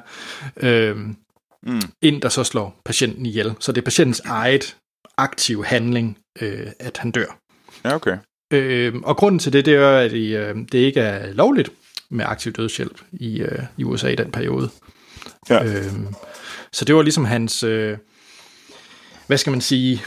øh, 0.57 0.97
mm. 0.97 1.81
ind, 2.03 2.23
der 2.23 2.29
så 2.29 2.45
slår 2.45 2.81
patienten 2.85 3.27
ihjel. 3.27 3.55
Så 3.61 3.73
det 3.73 3.81
er 3.81 3.85
patientens 3.85 4.21
eget 4.21 4.77
aktiv 5.17 5.65
handling, 5.65 6.19
øh, 6.41 6.67
at 6.81 6.97
han 6.97 7.11
dør. 7.11 7.39
Ja, 7.85 7.95
okay. 7.95 8.17
Øh, 8.53 8.95
og 9.05 9.17
grunden 9.17 9.39
til 9.39 9.53
det, 9.53 9.67
det 9.67 9.75
er, 9.75 9.99
at 9.99 10.11
det, 10.11 10.37
øh, 10.37 10.57
det 10.73 10.79
ikke 10.79 11.01
er 11.01 11.33
lovligt 11.33 11.71
med 12.11 12.25
aktiv 12.25 12.53
dødshjælp 12.53 13.01
i, 13.13 13.41
øh, 13.41 13.63
i 13.77 13.85
USA 13.85 14.09
i 14.09 14.15
den 14.17 14.31
periode. 14.31 14.71
Ja. 15.51 15.65
Øh, 15.65 15.93
så 16.73 16.85
det 16.85 16.95
var 16.95 17.03
ligesom 17.03 17.25
hans, 17.25 17.63
øh, 17.63 17.99
hvad 19.27 19.39
skal 19.39 19.51
man 19.51 19.61
sige, 19.61 20.03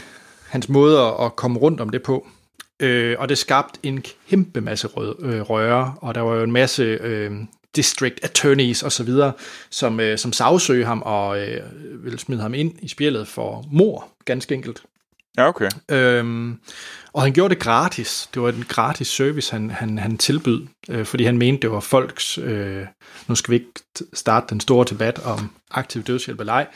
hans 0.48 0.68
måde 0.68 1.00
at 1.20 1.36
komme 1.36 1.58
rundt 1.58 1.80
om 1.80 1.88
det 1.88 2.02
på. 2.02 2.26
Øh, 2.80 3.16
og 3.18 3.28
det 3.28 3.38
skabte 3.38 3.80
en 3.82 4.04
kæmpe 4.28 4.60
masse 4.60 4.86
rød, 4.86 5.14
øh, 5.22 5.40
røre, 5.40 5.94
og 6.00 6.14
der 6.14 6.20
var 6.20 6.34
jo 6.34 6.42
en 6.42 6.52
masse 6.52 6.82
øh, 6.82 7.32
district 7.76 8.24
attorneys 8.24 8.82
og 8.82 8.92
så 8.92 9.02
videre, 9.04 9.32
som, 9.70 10.00
øh, 10.00 10.18
som 10.18 10.32
sagsøgte 10.32 10.86
ham 10.86 11.02
og 11.02 11.40
øh, 11.40 11.60
ville 12.04 12.18
smide 12.18 12.40
ham 12.40 12.54
ind 12.54 12.72
i 12.82 12.88
spillet 12.88 13.28
for 13.28 13.64
mor, 13.70 14.08
ganske 14.24 14.54
enkelt. 14.54 14.82
Ja, 15.36 15.48
okay. 15.48 15.70
Øhm, 15.90 16.58
og 17.12 17.22
han 17.22 17.32
gjorde 17.32 17.54
det 17.54 17.62
gratis. 17.62 18.28
Det 18.34 18.42
var 18.42 18.48
en 18.48 18.64
gratis 18.68 19.08
service, 19.08 19.52
han, 19.52 19.70
han, 19.70 19.98
han 19.98 20.18
tilbød, 20.18 20.66
øh, 20.88 21.04
fordi 21.04 21.24
han 21.24 21.38
mente, 21.38 21.62
det 21.62 21.70
var 21.70 21.80
folks... 21.80 22.38
Øh, 22.38 22.86
nu 23.28 23.34
skal 23.34 23.52
vi 23.52 23.56
ikke 23.56 23.70
starte 24.14 24.46
den 24.50 24.60
store 24.60 24.86
debat 24.90 25.18
om 25.24 25.50
aktiv 25.70 26.02
dødshjælp 26.02 26.40
eller 26.40 26.52
ej. 26.52 26.66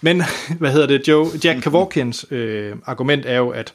Men, 0.00 0.22
hvad 0.60 0.72
hedder 0.72 0.86
det, 0.86 1.08
Joe, 1.08 1.26
Jack 1.44 1.62
Kevorkians 1.62 2.26
øh, 2.30 2.76
argument 2.86 3.26
er 3.26 3.36
jo, 3.36 3.50
at, 3.50 3.74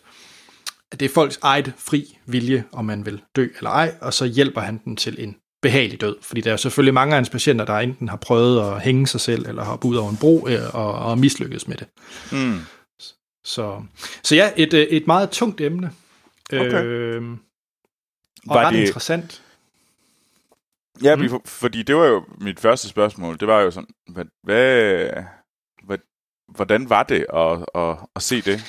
at 0.92 1.00
det 1.00 1.06
er 1.06 1.14
folks 1.14 1.40
eget 1.42 1.74
fri 1.78 2.18
vilje, 2.26 2.64
om 2.72 2.86
man 2.86 3.06
vil 3.06 3.22
dø 3.36 3.48
eller 3.58 3.70
ej, 3.70 3.96
og 4.02 4.14
så 4.14 4.26
hjælper 4.26 4.62
han 4.62 4.82
dem 4.86 4.96
til 4.96 5.24
en 5.24 5.36
behagelig 5.62 6.02
død. 6.02 6.16
Fordi 6.22 6.42
der 6.42 6.54
er 6.54 6.58
selvfølgelig 6.58 6.94
mange 6.94 7.14
af 7.14 7.18
hans 7.18 7.30
patienter, 7.30 7.66
der 7.66 7.78
enten 7.78 8.10
har 8.10 8.18
prøvet 8.18 8.72
at 8.72 8.82
hænge 8.82 9.08
sig 9.08 9.22
selv, 9.22 9.46
eller 9.48 9.64
har 9.64 9.86
ud 9.86 9.96
over 9.96 10.10
en 10.10 10.18
bro 10.18 10.48
øh, 10.48 10.76
og, 10.76 10.94
og 10.94 11.18
mislykkes 11.18 11.68
med 11.68 11.78
det. 11.78 11.88
Mm. 12.32 12.60
Så, 13.46 13.84
så 14.24 14.36
ja, 14.36 14.52
et, 14.58 14.74
øh, 14.74 14.88
et 14.88 15.08
meget 15.08 15.30
tungt 15.30 15.62
emne. 15.62 15.92
Okay. 16.54 16.84
Øh, 16.84 17.32
og 18.48 18.56
Var 18.56 18.66
ret 18.66 18.74
det- 18.74 18.80
interessant. 18.86 19.44
Ja, 21.04 21.16
Mm. 21.16 21.22
mm. 21.22 21.42
fordi 21.46 21.84
det 21.84 21.96
var 21.96 22.06
jo 22.06 22.26
mit 22.42 22.60
første 22.60 22.88
spørgsmål. 22.90 23.38
Det 23.40 23.48
var 23.48 23.62
jo 23.62 23.72
sådan, 23.72 23.90
hvad, 24.12 24.26
hvad, 24.44 25.10
hvad 25.84 25.98
hvordan 26.56 26.90
var 26.90 27.04
det 27.04 27.26
at, 27.34 27.66
at, 27.76 27.98
at 28.16 28.22
se 28.24 28.42
det? 28.42 28.64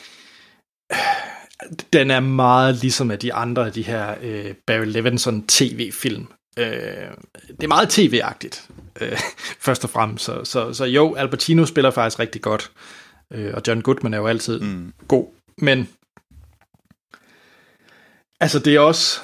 Den 1.93 2.11
er 2.11 2.21
meget 2.21 2.75
ligesom 2.77 3.11
af 3.11 3.19
de 3.19 3.35
andre 3.35 3.67
af 3.67 3.73
de 3.73 3.83
her 3.83 4.15
øh, 4.23 4.55
Barry 4.67 4.85
Levinson 4.87 5.47
tv-film. 5.47 6.27
Øh, 6.59 6.67
det 7.49 7.63
er 7.65 7.69
meget 7.69 7.89
tv-agtigt, 7.91 8.71
øh, 9.01 9.19
først 9.67 9.85
og 9.85 9.91
fremmest. 9.91 10.25
Så, 10.25 10.45
så, 10.45 10.73
så 10.75 10.85
jo, 10.85 11.15
Al 11.15 11.29
Pacino 11.29 11.67
spiller 11.67 11.91
faktisk 11.91 12.19
rigtig 12.19 12.43
godt, 12.43 12.63
øh, 12.63 13.02
og 13.55 13.63
John 13.67 13.83
Goodman 13.83 14.15
er 14.15 14.19
jo 14.19 14.27
altid 14.27 14.61
mm. 14.61 14.93
God. 15.09 15.35
Men 15.59 15.89
altså, 18.41 18.59
det 18.59 18.75
er 18.75 18.81
også... 18.81 19.21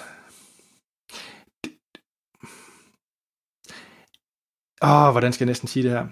Åh, 4.83 5.11
hvordan 5.11 5.33
skal 5.33 5.45
jeg 5.45 5.51
næsten 5.51 5.69
sige 5.69 5.83
det 5.83 5.91
her? 5.91 6.07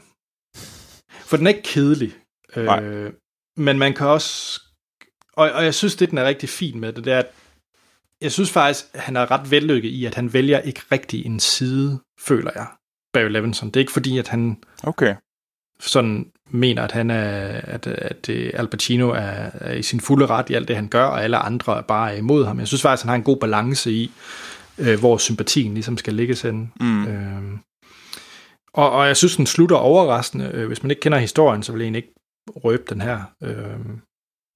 For 1.10 1.36
den 1.36 1.46
er 1.46 1.50
ikke 1.50 1.62
kedelig. 1.62 2.12
Nej. 2.56 2.82
Øh, 2.82 3.12
men 3.56 3.78
man 3.78 3.94
kan 3.94 4.06
også... 4.06 4.60
Og, 5.32 5.50
og 5.52 5.64
jeg 5.64 5.74
synes, 5.74 5.96
det 5.96 6.10
den 6.10 6.18
er 6.18 6.24
rigtig 6.24 6.48
fin 6.48 6.80
med 6.80 6.92
det, 6.92 7.04
det 7.04 7.12
er, 7.12 7.18
at 7.18 7.34
jeg 8.20 8.32
synes 8.32 8.52
faktisk, 8.52 8.84
at 8.94 9.00
han 9.00 9.16
er 9.16 9.30
ret 9.30 9.50
vellykket 9.50 9.88
i, 9.88 10.04
at 10.04 10.14
han 10.14 10.32
vælger 10.32 10.60
ikke 10.60 10.82
rigtig 10.92 11.26
en 11.26 11.40
side, 11.40 12.00
føler 12.20 12.50
jeg, 12.54 12.66
Barry 13.12 13.28
Levinson. 13.28 13.68
Det 13.68 13.76
er 13.76 13.80
ikke 13.80 13.92
fordi, 13.92 14.18
at 14.18 14.28
han 14.28 14.62
Okay. 14.82 15.16
sådan 15.80 16.32
mener, 16.50 16.82
at 16.82 16.92
han 16.92 17.10
er, 17.10 17.60
at, 17.64 17.86
at 17.86 18.28
Al 18.28 18.68
Pacino 18.68 19.10
er, 19.10 19.50
er 19.54 19.72
i 19.72 19.82
sin 19.82 20.00
fulde 20.00 20.26
ret 20.26 20.50
i 20.50 20.54
alt 20.54 20.68
det, 20.68 20.76
han 20.76 20.88
gør, 20.88 21.04
og 21.04 21.24
alle 21.24 21.36
andre 21.36 21.78
er 21.78 21.82
bare 21.82 22.18
imod 22.18 22.44
ham. 22.44 22.58
Jeg 22.58 22.66
synes 22.66 22.82
faktisk, 22.82 23.04
han 23.04 23.08
har 23.08 23.16
en 23.16 23.22
god 23.22 23.36
balance 23.36 23.92
i, 23.92 24.10
øh, 24.78 24.98
hvor 24.98 25.16
sympatien 25.16 25.74
ligesom 25.74 25.98
skal 25.98 26.14
ligge 26.14 26.36
henne. 26.42 26.68
Mm. 26.80 27.06
Øh, 27.06 27.58
og, 28.74 28.90
og 28.90 29.06
jeg 29.06 29.16
synes, 29.16 29.36
den 29.36 29.46
slutter 29.46 29.76
overraskende. 29.76 30.50
Øh, 30.54 30.66
hvis 30.66 30.82
man 30.82 30.90
ikke 30.90 31.00
kender 31.00 31.18
historien, 31.18 31.62
så 31.62 31.72
vil 31.72 31.78
jeg 31.78 31.84
egentlig 31.84 32.02
ikke 32.02 32.14
røbe 32.48 32.84
den 32.88 33.00
her. 33.00 33.22
Øh, 33.42 33.86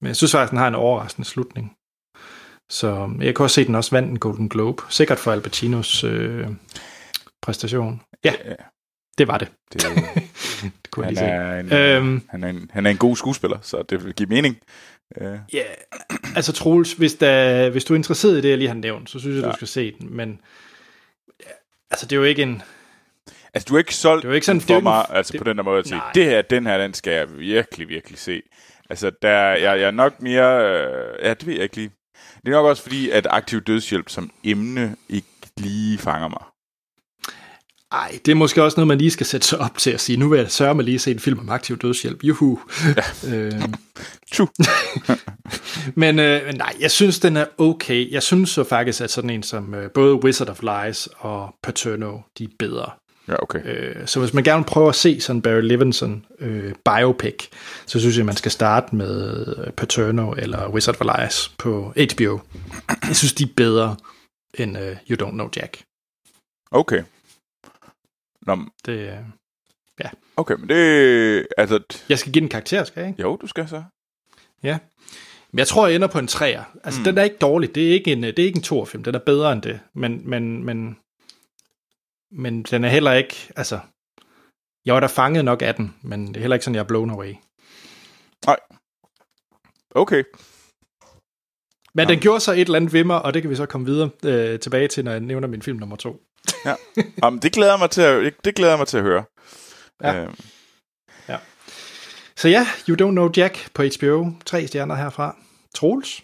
men 0.01 0.07
jeg 0.07 0.15
synes 0.15 0.31
faktisk, 0.31 0.51
den 0.51 0.59
har 0.59 0.67
en 0.67 0.75
overraskende 0.75 1.27
slutning. 1.27 1.73
Så 2.69 3.09
jeg 3.19 3.35
kan 3.35 3.43
også 3.43 3.53
se, 3.53 3.61
at 3.61 3.67
den 3.67 3.75
også 3.75 3.91
vandt 3.91 4.09
en 4.09 4.19
Golden 4.19 4.49
Globe. 4.49 4.83
Sikkert 4.89 5.19
for 5.19 5.31
Al 5.31 5.41
Pacinos 5.41 6.03
øh, 6.03 6.47
præstation. 7.41 8.01
Ja, 8.23 8.33
det 9.21 9.27
var 9.27 9.37
det. 9.37 9.47
det, 9.73 9.83
det 10.83 10.91
kunne 10.91 11.07
jeg 11.07 11.17
han, 11.17 11.65
lige 11.65 11.69
se. 11.69 11.75
er 11.75 11.97
en, 11.97 12.03
Øhm, 12.03 12.21
han, 12.29 12.43
er 12.43 12.47
en, 12.49 12.69
han 12.73 12.85
er 12.85 12.89
en 12.89 12.97
god 12.97 13.15
skuespiller, 13.15 13.57
så 13.61 13.83
det 13.89 14.05
vil 14.05 14.13
give 14.13 14.29
mening. 14.29 14.57
Ja, 15.53 15.63
altså 16.35 16.53
Troels, 16.53 16.93
hvis, 16.93 17.13
der, 17.13 17.69
hvis 17.69 17.85
du 17.85 17.93
er 17.93 17.97
interesseret 17.97 18.37
i 18.37 18.41
det, 18.41 18.49
jeg 18.49 18.57
lige 18.57 18.67
har 18.67 18.75
nævnt, 18.75 19.09
så 19.09 19.19
synes 19.19 19.35
jeg, 19.35 19.43
ja. 19.43 19.49
Du 19.49 19.55
skal 19.55 19.67
se 19.67 19.91
den, 19.99 20.15
men 20.15 20.39
altså 21.91 22.05
det 22.05 22.11
er 22.11 22.17
jo 22.17 22.23
ikke 22.23 22.41
en, 22.41 22.61
altså, 23.53 23.65
du 23.69 23.75
er 23.75 23.79
ikke 23.79 23.95
solgt 23.95 24.21
det 24.21 24.27
er 24.27 24.31
jo 24.31 24.35
ikke 24.35 24.45
sådan, 24.45 24.61
for 24.61 24.73
det 24.73 24.83
mig, 24.83 25.05
altså 25.09 25.31
det, 25.33 25.41
på 25.41 25.43
den 25.43 25.57
der 25.57 25.63
måde 25.63 25.79
at 25.79 25.87
sige, 25.87 25.97
Nej. 25.97 26.11
det 26.15 26.25
her, 26.25 26.41
den 26.41 26.65
her, 26.65 26.77
den 26.77 26.93
skal 26.93 27.13
jeg 27.13 27.39
virkelig, 27.39 27.89
virkelig 27.89 28.19
se. 28.19 28.41
Altså, 28.89 29.11
der, 29.21 29.37
jeg, 29.39 29.79
jeg 29.79 29.81
er 29.87 29.91
nok 29.91 30.21
mere, 30.21 30.69
øh, 30.69 31.25
ja, 31.25 31.33
det 31.33 31.47
ved 31.47 31.53
jeg 31.53 31.63
ikke 31.63 31.75
lige. 31.75 31.91
Det 32.45 32.47
er 32.47 32.51
nok 32.51 32.65
også 32.65 32.83
fordi, 32.83 33.09
at 33.09 33.27
aktiv 33.29 33.61
dødshjælp 33.61 34.09
som 34.09 34.31
emne 34.43 34.95
ikke 35.09 35.27
lige 35.57 35.97
fanger 35.97 36.27
mig. 36.27 36.43
Ej, 37.91 38.19
det 38.25 38.31
er 38.31 38.35
måske 38.35 38.63
også 38.63 38.75
noget, 38.77 38.87
man 38.87 38.97
lige 38.97 39.11
skal 39.11 39.25
sætte 39.25 39.47
sig 39.47 39.59
op 39.59 39.77
til 39.77 39.91
at 39.91 40.01
sige, 40.01 40.17
nu 40.17 40.29
vil 40.29 40.37
jeg 40.39 40.51
sørge 40.51 40.75
mig 40.75 40.85
lige 40.85 40.95
at 40.95 41.01
se 41.01 41.11
en 41.11 41.19
film 41.19 41.39
om 41.39 41.49
aktiv 41.49 41.77
dødshjælp, 41.77 42.23
juhu. 42.23 42.59
øh, 43.27 43.51
Tju. 44.33 44.47
men, 46.01 46.19
øh, 46.19 46.53
nej, 46.53 46.75
jeg 46.79 46.91
synes, 46.91 47.19
den 47.19 47.37
er 47.37 47.45
okay. 47.57 48.11
Jeg 48.11 48.23
synes 48.23 48.49
så 48.49 48.63
faktisk, 48.63 49.01
at 49.01 49.11
sådan 49.11 49.29
en 49.29 49.43
som 49.43 49.73
øh, 49.73 49.91
både 49.91 50.23
Wizard 50.23 50.49
of 50.49 50.61
Lies 50.61 51.09
og 51.17 51.55
Paterno, 51.63 52.17
de 52.37 52.43
er 52.43 52.47
bedre. 52.59 52.89
Ja, 53.27 53.43
okay. 53.43 53.59
Øh, 53.65 54.07
så 54.07 54.19
hvis 54.19 54.33
man 54.33 54.43
gerne 54.43 54.63
vil 54.63 54.67
prøve 54.67 54.89
at 54.89 54.95
se 54.95 55.21
sådan 55.21 55.41
Barry 55.41 55.61
Levinson 55.61 56.25
øh, 56.39 56.73
biopic, 56.85 57.47
så 57.85 57.99
synes 57.99 58.17
jeg, 58.17 58.25
man 58.25 58.35
skal 58.35 58.51
starte 58.51 58.95
med 58.95 59.45
øh, 59.57 59.73
Paterno 59.73 60.31
eller 60.31 60.69
Wizard 60.69 61.01
of 61.01 61.19
Lies 61.19 61.51
på 61.57 61.93
HBO. 62.13 62.39
Jeg 63.07 63.15
synes, 63.15 63.33
de 63.33 63.43
er 63.43 63.47
bedre 63.55 63.95
end 64.53 64.77
øh, 64.77 64.97
You 65.09 65.27
Don't 65.27 65.31
Know 65.31 65.49
Jack. 65.55 65.81
Okay. 66.71 67.03
Nå, 68.41 68.55
men- 68.55 68.69
Det, 68.85 68.91
øh, 69.09 69.17
okay, 70.37 70.55
men 70.55 70.69
det, 70.69 71.47
altså, 71.57 71.79
jeg 72.09 72.19
skal 72.19 72.33
give 72.33 72.39
den 72.39 72.45
en 72.45 72.49
karakter, 72.49 72.83
skal 72.83 73.01
jeg 73.01 73.09
ikke? 73.09 73.21
jo, 73.21 73.35
du 73.35 73.47
skal 73.47 73.67
så. 73.67 73.83
Men 75.53 75.59
jeg 75.59 75.67
tror, 75.67 75.87
jeg 75.87 75.95
ender 75.95 76.07
på 76.07 76.19
en 76.19 76.27
træer. 76.27 76.63
Altså, 76.83 76.99
mm. 76.99 77.03
den 77.03 77.17
er 77.17 77.23
ikke 77.23 77.37
dårlig. 77.37 77.75
Det 77.75 77.87
er 77.89 77.93
ikke 77.93 78.11
en, 78.11 78.23
det 78.23 78.39
er 78.39 78.43
ikke 78.43 78.57
en 78.57 78.63
torfilm. 78.63 79.03
Den 79.03 79.15
er 79.15 79.19
bedre 79.19 79.51
end 79.53 79.61
det. 79.61 79.79
Men, 79.93 80.29
men, 80.29 80.63
men, 80.63 80.97
men 82.31 82.63
den 82.63 82.83
er 82.83 82.89
heller 82.89 83.13
ikke, 83.13 83.35
altså, 83.55 83.79
jeg 84.85 84.93
var 84.93 84.99
da 84.99 85.07
fanget 85.07 85.45
nok 85.45 85.61
af 85.61 85.75
den, 85.75 85.95
men 86.01 86.27
det 86.27 86.35
er 86.35 86.39
heller 86.39 86.55
ikke 86.55 86.63
sådan, 86.65 86.75
jeg 86.75 86.81
er 86.81 86.87
blown 86.87 87.09
away. 87.09 87.33
Okay. 89.95 90.23
Men 91.93 92.01
Jamen. 92.01 92.09
den 92.13 92.19
gjorde 92.19 92.39
så 92.39 92.51
et 92.51 92.59
eller 92.59 92.75
andet 92.75 92.93
ved 92.93 93.03
mig, 93.03 93.21
og 93.21 93.33
det 93.33 93.41
kan 93.41 93.51
vi 93.51 93.55
så 93.55 93.65
komme 93.65 93.87
videre 93.87 94.09
øh, 94.25 94.59
tilbage 94.59 94.87
til, 94.87 95.03
når 95.05 95.11
jeg 95.11 95.19
nævner 95.19 95.47
min 95.47 95.61
film 95.61 95.77
nummer 95.77 95.95
to. 95.95 96.21
Jamen, 97.23 97.39
det 97.39 97.53
glæder 97.53 97.77
mig 97.77 97.89
til 97.89 98.01
at, 98.01 98.33
det 98.45 98.55
glæder 98.55 98.77
mig 98.77 98.87
til 98.87 98.97
at 98.97 99.03
høre. 99.03 99.23
Ja. 100.03 100.23
Øhm, 100.23 100.35
Så 102.41 102.47
ja, 102.49 102.67
You 102.89 102.95
Don't 102.95 103.11
Know 103.11 103.29
Jack 103.37 103.73
på 103.73 103.83
HBO. 103.83 104.31
Tre 104.45 104.67
stjerner 104.67 104.95
herfra. 104.95 105.37
Troels? 105.75 106.23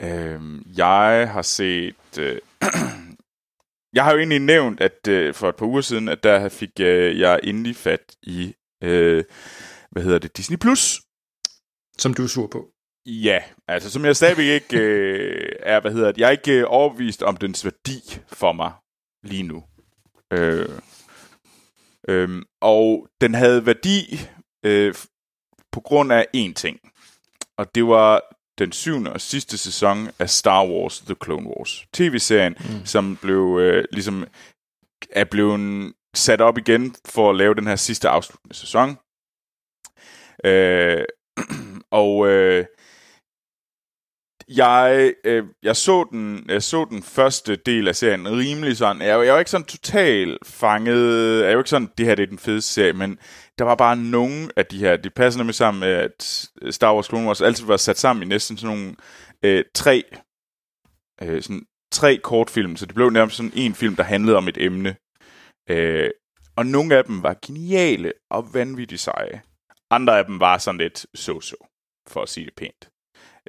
Øhm, 0.00 0.62
jeg 0.76 1.30
har 1.32 1.42
set... 1.42 2.18
Øh, 2.18 2.38
jeg 3.96 4.04
har 4.04 4.12
jo 4.12 4.18
egentlig 4.18 4.38
nævnt, 4.38 4.80
at 4.80 5.08
øh, 5.08 5.34
for 5.34 5.48
et 5.48 5.56
par 5.56 5.66
uger 5.66 5.80
siden, 5.80 6.08
at 6.08 6.22
der 6.22 6.48
fik 6.48 6.70
øh, 6.80 7.20
jeg 7.20 7.40
endelig 7.42 7.76
fat 7.76 8.16
i, 8.22 8.54
øh, 8.82 9.24
hvad 9.90 10.02
hedder 10.02 10.18
det, 10.18 10.36
Disney+. 10.36 10.56
Plus. 10.56 11.00
Som 11.98 12.14
du 12.14 12.22
er 12.22 12.26
sur 12.26 12.46
på. 12.46 12.66
Ja, 13.06 13.42
altså 13.68 13.90
som 13.90 14.04
jeg 14.04 14.16
stadigvæk 14.16 14.46
ikke 14.46 14.78
øh, 14.78 15.52
er, 15.60 15.80
hvad 15.80 15.92
hedder 15.92 16.12
det, 16.12 16.18
jeg 16.20 16.26
er 16.26 16.30
ikke 16.30 16.52
øh, 16.52 16.64
overbevist 16.66 17.22
om 17.22 17.36
dens 17.36 17.64
værdi 17.64 18.20
for 18.28 18.52
mig 18.52 18.72
lige 19.26 19.42
nu. 19.42 19.64
Øh, 20.32 20.68
øh, 22.08 22.42
og 22.60 23.08
den 23.20 23.34
havde 23.34 23.66
værdi 23.66 24.20
øh, 24.64 24.94
på 25.72 25.80
grund 25.80 26.12
af 26.12 26.26
én 26.36 26.52
ting. 26.52 26.80
Og 27.58 27.74
det 27.74 27.86
var 27.86 28.22
den 28.58 28.72
syvende 28.72 29.12
og 29.12 29.20
sidste 29.20 29.58
sæson 29.58 30.08
af 30.18 30.30
Star 30.30 30.66
Wars 30.66 30.98
The 30.98 31.16
Clone 31.24 31.48
Wars. 31.48 31.86
TV-serien, 31.92 32.56
mm. 32.60 32.86
som 32.86 33.16
blev 33.16 33.58
øh, 33.60 33.84
ligesom 33.92 34.26
er 35.10 35.24
blevet 35.24 35.92
sat 36.14 36.40
op 36.40 36.58
igen 36.58 36.94
for 37.06 37.30
at 37.30 37.36
lave 37.36 37.54
den 37.54 37.66
her 37.66 37.76
sidste 37.76 38.08
afsluttende 38.08 38.54
sæson. 38.54 38.96
Øh, 40.44 41.04
og 41.90 42.28
øh, 42.28 42.64
jeg, 44.48 45.14
øh, 45.24 45.44
jeg, 45.62 45.76
så 45.76 46.04
den, 46.10 46.44
jeg 46.48 46.62
så 46.62 46.86
den 46.90 47.02
første 47.02 47.56
del 47.56 47.88
af 47.88 47.96
serien 47.96 48.28
rimelig 48.28 48.76
sådan. 48.76 49.02
Jeg, 49.02 49.26
jeg 49.26 49.32
var 49.32 49.38
ikke 49.38 49.50
sådan 49.50 49.66
totalt 49.66 50.46
fanget. 50.46 51.44
Jeg 51.44 51.56
var 51.56 51.60
ikke 51.60 51.70
sådan, 51.70 51.90
det 51.98 52.06
her 52.06 52.14
det 52.14 52.22
er 52.22 52.26
den 52.26 52.38
fedeste 52.38 52.72
serie, 52.72 52.92
men 52.92 53.18
der 53.58 53.64
var 53.64 53.74
bare 53.74 53.96
nogle 53.96 54.48
af 54.56 54.66
de 54.66 54.78
her, 54.78 54.96
de 54.96 55.10
passer 55.10 55.38
nemlig 55.38 55.54
sammen 55.54 55.80
med, 55.80 55.88
at 55.88 56.48
Star 56.70 56.94
Wars 56.94 57.06
Clone 57.06 57.26
Wars 57.26 57.40
altid 57.40 57.66
var 57.66 57.76
sat 57.76 57.98
sammen 57.98 58.22
i 58.22 58.26
næsten 58.26 58.56
sådan 58.56 58.76
nogle 58.76 58.96
øh, 59.42 59.64
tre, 59.74 60.02
øh, 61.22 61.42
sådan 61.42 61.66
tre 61.92 62.16
kortfilm, 62.16 62.76
så 62.76 62.86
det 62.86 62.94
blev 62.94 63.10
nærmest 63.10 63.36
sådan 63.36 63.52
en 63.54 63.74
film, 63.74 63.96
der 63.96 64.02
handlede 64.02 64.36
om 64.36 64.48
et 64.48 64.58
emne. 64.58 64.96
Øh, 65.70 66.10
og 66.56 66.66
nogle 66.66 66.96
af 66.96 67.04
dem 67.04 67.22
var 67.22 67.36
geniale 67.46 68.12
og 68.30 68.54
vanvittigt 68.54 69.00
seje. 69.00 69.42
Andre 69.90 70.18
af 70.18 70.24
dem 70.24 70.40
var 70.40 70.58
sådan 70.58 70.78
lidt 70.78 71.06
so-so, 71.18 71.56
for 72.08 72.22
at 72.22 72.28
sige 72.28 72.44
det 72.44 72.54
pænt. 72.54 72.88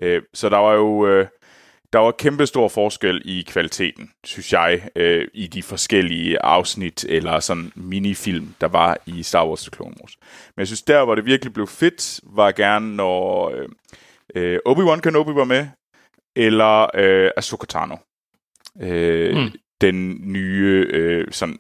Øh, 0.02 0.22
så 0.34 0.50
der 0.50 0.58
var 0.58 0.74
jo 0.74 1.08
øh, 1.08 1.28
der 1.94 2.00
var 2.00 2.12
kæmpe 2.12 2.46
stor 2.46 2.68
forskel 2.68 3.22
i 3.26 3.46
kvaliteten, 3.48 4.12
synes 4.24 4.54
jeg, 4.54 4.90
øh, 4.96 5.28
i 5.34 5.48
de 5.48 5.64
forskellige 5.64 6.42
afsnit 6.42 7.06
eller 7.10 7.40
sådan 7.40 7.72
minifilm, 7.76 8.56
der 8.62 8.68
var 8.68 8.98
i 9.06 9.24
Star 9.24 9.48
Wars 9.48 9.62
The 9.62 9.72
Clone 9.76 9.96
Wars. 10.02 10.18
Men 10.56 10.60
jeg 10.60 10.68
synes, 10.68 10.82
der 10.82 11.06
hvor 11.06 11.16
det 11.16 11.26
virkelig 11.26 11.54
blev 11.54 11.68
fedt, 11.68 12.20
var 12.24 12.52
gerne, 12.52 12.96
når 12.96 13.50
øh, 13.50 13.70
øh, 14.36 14.60
Obi-Wan 14.70 15.00
Kenobi 15.00 15.36
var 15.36 15.44
med, 15.44 15.68
eller 16.36 16.88
øh, 16.96 17.32
Ahsoka 17.38 17.66
Tano. 17.66 17.96
Øh, 18.82 19.36
Mm. 19.36 19.52
Den 19.82 20.32
nye, 20.34 20.88
øh, 20.90 21.28
sådan, 21.32 21.58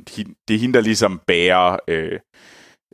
det 0.47 0.55
er 0.55 0.59
hende, 0.59 0.73
der 0.73 0.81
ligesom 0.81 1.21
bærer 1.27 1.77
øh, 1.87 2.19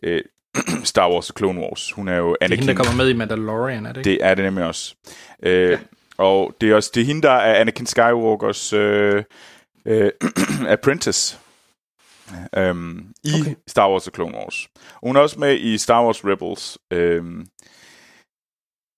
øh, 0.04 0.22
Star 0.84 1.12
Wars 1.12 1.26
The 1.26 1.34
Clone 1.38 1.60
Wars. 1.62 1.92
Hun 1.92 2.08
er 2.08 2.16
jo 2.18 2.28
Det 2.30 2.38
er 2.42 2.46
Anakin. 2.46 2.60
hende, 2.64 2.74
der 2.78 2.84
kommer 2.84 3.04
med 3.04 3.10
i 3.10 3.14
Mandalorian, 3.14 3.86
er 3.86 3.94
det 3.94 4.00
ikke? 4.08 4.10
Det 4.10 4.26
er 4.26 4.36
det 4.36 4.46
nemlig 4.46 4.66
også. 4.66 4.96
Øh, 5.44 5.70
ja. 5.70 5.80
Og 6.18 6.56
det 6.62 6.72
er 6.72 6.76
også 6.76 6.92
det 6.94 7.02
er 7.02 7.06
hende, 7.06 7.22
der 7.22 7.32
er 7.32 7.62
Anakin 7.62 7.86
Skywalkers 7.86 8.74
øh, 8.74 9.24
øh, 9.86 10.12
apprentice. 10.68 11.38
øhm, 12.58 13.14
i 13.24 13.32
okay. 13.42 13.56
Star 13.68 13.90
Wars 13.92 14.08
og 14.08 14.14
Clone 14.16 14.36
Wars. 14.38 14.68
Og 14.76 15.08
hun 15.08 15.16
er 15.16 15.20
også 15.22 15.40
med 15.40 15.58
i 15.60 15.78
Star 15.78 16.06
Wars 16.06 16.26
Rebels 16.26 16.78
øhm, 16.92 17.48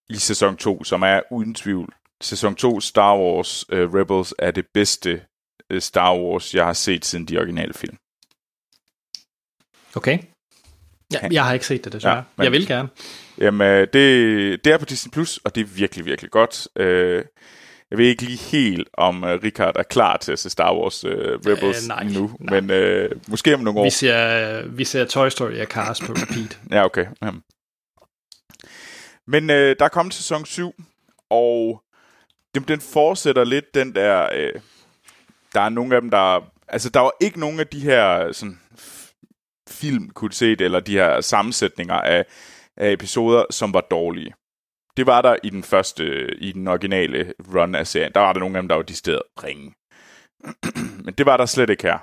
i 0.10 0.16
sæson 0.16 0.58
2, 0.58 0.84
som 0.84 1.02
er 1.04 1.22
uden 1.32 1.54
tvivl. 1.56 1.94
Sæson 2.22 2.56
2 2.56 2.80
Star 2.80 3.18
Wars 3.18 3.66
øh, 3.70 3.94
Rebels 3.94 4.34
er 4.40 4.52
det 4.52 4.66
bedste 4.74 5.22
øh, 5.70 5.82
Star 5.82 6.16
Wars, 6.18 6.54
jeg 6.54 6.66
har 6.66 6.74
set 6.74 7.06
siden 7.06 7.26
de 7.26 7.38
originale 7.38 7.74
film. 7.74 7.98
Okay. 9.96 10.20
Ja, 11.14 11.20
jeg 11.32 11.46
har 11.46 11.54
ikke 11.54 11.66
set 11.66 11.86
det, 11.86 11.94
desværre. 11.94 12.16
Ja, 12.16 12.24
men, 12.38 12.44
jeg 12.44 12.52
vil 12.52 12.68
gerne. 12.68 12.90
Jamen, 13.38 13.68
øh, 13.68 13.88
det, 13.94 14.66
det 14.66 14.74
er 14.74 14.78
på 14.78 14.86
Disney+, 14.86 15.12
Plus, 15.12 15.40
og 15.44 15.56
det 15.56 15.62
er 15.62 15.66
virkelig, 15.66 16.06
virkelig 16.06 16.32
godt. 16.32 16.68
Øh, 16.76 17.24
jeg 17.92 17.98
ved 17.98 18.06
ikke 18.06 18.24
lige 18.24 18.38
helt, 18.38 18.90
om 18.94 19.24
uh, 19.24 19.30
Richard 19.30 19.76
er 19.76 19.84
klar 19.84 20.18
til 20.18 20.32
at 20.32 20.40
se 20.40 20.50
Star 20.50 20.76
Wars 20.76 21.06
uh, 21.06 21.12
Rebels 21.12 21.84
uh, 21.84 21.88
nej, 21.88 22.04
nu, 22.04 22.32
nej. 22.40 22.60
men 22.60 22.72
uh, 23.06 23.18
måske 23.28 23.54
om 23.54 23.60
nogle 23.60 23.80
år. 23.80 23.84
Vi 23.84 23.90
ser, 23.90 24.68
vi 24.68 24.86
ser 24.86 25.06
Toy 25.06 25.30
Story 25.30 25.60
og 25.60 25.68
Cars 25.68 26.00
på 26.00 26.14
repeat. 26.14 26.60
ja, 26.76 26.86
okay. 26.86 27.06
Jamen. 27.24 27.42
Men 29.28 29.50
uh, 29.50 29.56
der 29.56 29.86
er 29.86 29.88
kommet 29.88 30.14
sæson 30.14 30.46
7, 30.46 30.76
og 31.30 31.82
den, 32.56 32.64
den 32.64 32.82
fortsætter 32.82 33.44
lidt 33.44 33.66
den 33.74 33.96
der... 33.96 34.30
Uh, 34.34 34.62
der 35.54 35.62
er 35.62 35.70
nogle 35.70 35.96
af 35.96 36.02
dem, 36.02 36.12
der... 36.12 36.52
Altså, 36.68 36.90
der 36.90 37.00
var 37.00 37.12
ikke 37.22 37.40
nogen 37.40 37.60
af 37.60 37.68
de 37.68 37.80
her 37.80 38.32
sådan, 38.32 38.60
film, 39.70 40.10
kunne 40.10 40.34
se 40.34 40.50
det, 40.56 40.62
eller 40.62 40.80
de 40.80 40.92
her 40.92 41.22
sammensætninger 41.22 41.96
af, 41.96 42.26
af 42.78 42.92
episoder, 42.92 43.46
som 43.50 43.74
var 43.74 43.82
dårlige. 43.82 44.34
Det 44.98 45.06
var 45.06 45.22
der 45.22 45.36
i 45.44 45.50
den 45.50 45.64
første, 45.64 46.36
i 46.36 46.52
den 46.52 46.68
originale 46.68 47.34
run 47.54 47.76
af 47.76 47.88
serien. 47.88 48.12
Der 48.14 48.20
var 48.20 48.34
der 48.34 48.40
nogle 48.40 48.58
af 48.58 48.62
dem, 48.62 48.68
der 48.68 48.76
var 48.76 48.84
de 48.84 48.96
steder 48.96 49.22
ringe. 49.44 49.74
men 51.06 51.14
det 51.14 51.26
var 51.26 51.38
der 51.38 51.46
slet 51.46 51.70
ikke 51.70 51.84
her. 51.84 52.00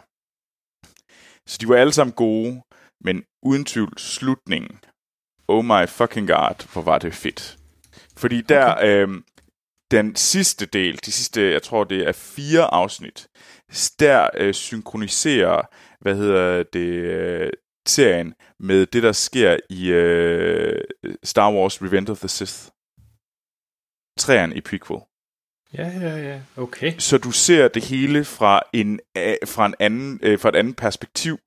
Så 1.46 1.58
de 1.60 1.68
var 1.68 1.76
alle 1.76 1.92
sammen 1.92 2.12
gode, 2.12 2.62
men 3.04 3.24
uden 3.42 3.64
tvivl 3.64 3.98
slutningen. 3.98 4.78
Oh 5.48 5.64
my 5.64 5.88
fucking 5.88 6.28
god, 6.28 6.72
hvor 6.72 6.82
var 6.82 6.98
det 6.98 7.14
fedt. 7.14 7.58
Fordi 8.16 8.40
der, 8.40 8.74
okay. 8.74 8.86
øh, 8.86 9.22
den 9.90 10.16
sidste 10.16 10.66
del, 10.66 11.00
de 11.04 11.12
sidste, 11.12 11.52
jeg 11.52 11.62
tror 11.62 11.84
det 11.84 12.08
er 12.08 12.12
fire 12.12 12.74
afsnit, 12.74 13.28
der 13.98 14.28
øh, 14.34 14.54
synkroniserer, 14.54 15.62
hvad 16.02 16.16
hedder 16.16 16.62
det, 16.62 16.88
øh, 16.88 17.50
serien 17.86 18.34
med 18.58 18.86
det, 18.86 19.02
der 19.02 19.12
sker 19.12 19.56
i 19.70 19.90
øh, 19.90 20.80
Star 21.24 21.52
Wars 21.52 21.82
Revenge 21.82 22.12
of 22.12 22.18
the 22.18 22.28
Sith 22.28 22.68
træerne 24.18 24.56
i 24.56 24.60
prequel. 24.60 25.00
Ja, 25.74 25.88
ja, 25.88 26.16
ja. 26.16 26.40
Okay. 26.56 26.98
Så 26.98 27.18
du 27.18 27.30
ser 27.30 27.68
det 27.68 27.84
hele 27.84 28.24
fra 28.24 28.60
en 28.72 29.00
fra 29.46 29.66
en 29.66 29.74
anden 29.80 30.20
øh, 30.22 30.38
fra 30.38 30.48
et 30.48 30.56
andet 30.56 30.76
perspektiv, 30.76 31.38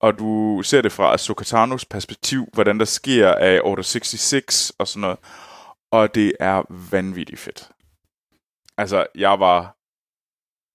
og 0.00 0.18
du 0.18 0.62
ser 0.64 0.82
det 0.82 0.92
fra 0.92 1.12
Ahsoka 1.12 1.66
perspektiv, 1.90 2.48
hvordan 2.52 2.78
der 2.78 2.84
sker 2.84 3.34
af 3.34 3.60
Order 3.64 3.82
66 3.82 4.72
og 4.78 4.88
sådan 4.88 5.00
noget. 5.00 5.18
Og 5.92 6.14
det 6.14 6.32
er 6.40 6.62
vanvittigt 6.90 7.40
fedt. 7.40 7.70
Altså, 8.76 9.06
jeg 9.14 9.40
var 9.40 9.76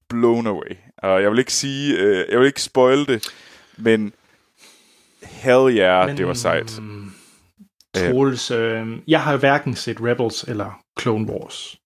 blown 0.10 0.48
away. 0.48 0.76
Og 1.04 1.22
jeg 1.22 1.32
vil 1.32 1.40
ikke 1.40 1.54
sige, 1.54 1.98
øh, 1.98 2.26
jeg 2.30 2.40
vil 2.40 2.48
ikke 2.48 2.62
spoil 2.62 3.08
det, 3.08 3.30
men 3.78 4.14
hell 5.24 5.78
yeah, 5.78 6.08
men, 6.08 6.18
det 6.18 6.28
var 6.28 6.34
sejt. 6.34 6.80
Troels, 7.96 8.52
øh, 8.52 8.88
jeg 9.08 9.22
har 9.22 9.38
hverken 9.38 9.76
set 9.76 9.98
Rebels 10.02 10.44
eller 10.44 10.82
Clone 11.02 11.32
Wars. 11.32 11.78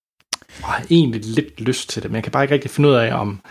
Og 0.63 0.67
har 0.67 0.85
egentlig 0.89 1.21
lidt 1.25 1.61
lyst 1.61 1.89
til 1.89 2.03
det, 2.03 2.11
men 2.11 2.15
jeg 2.15 2.23
kan 2.23 2.31
bare 2.31 2.43
ikke 2.43 2.53
rigtig 2.53 2.71
finde 2.71 2.89
ud 2.89 2.93
af, 2.93 3.13
om 3.13 3.41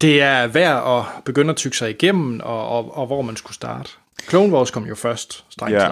det 0.00 0.22
er 0.22 0.46
værd 0.46 0.98
at 0.98 1.24
begynde 1.24 1.50
at 1.50 1.56
tykke 1.56 1.76
sig 1.76 1.90
igennem, 1.90 2.40
og, 2.40 2.68
og, 2.68 2.96
og 2.96 3.06
hvor 3.06 3.22
man 3.22 3.36
skulle 3.36 3.54
starte. 3.54 3.90
Clone 4.28 4.52
Wars 4.52 4.70
kom 4.70 4.86
jo 4.86 4.94
først, 4.94 5.44
strengt 5.50 5.76
ja. 5.76 5.90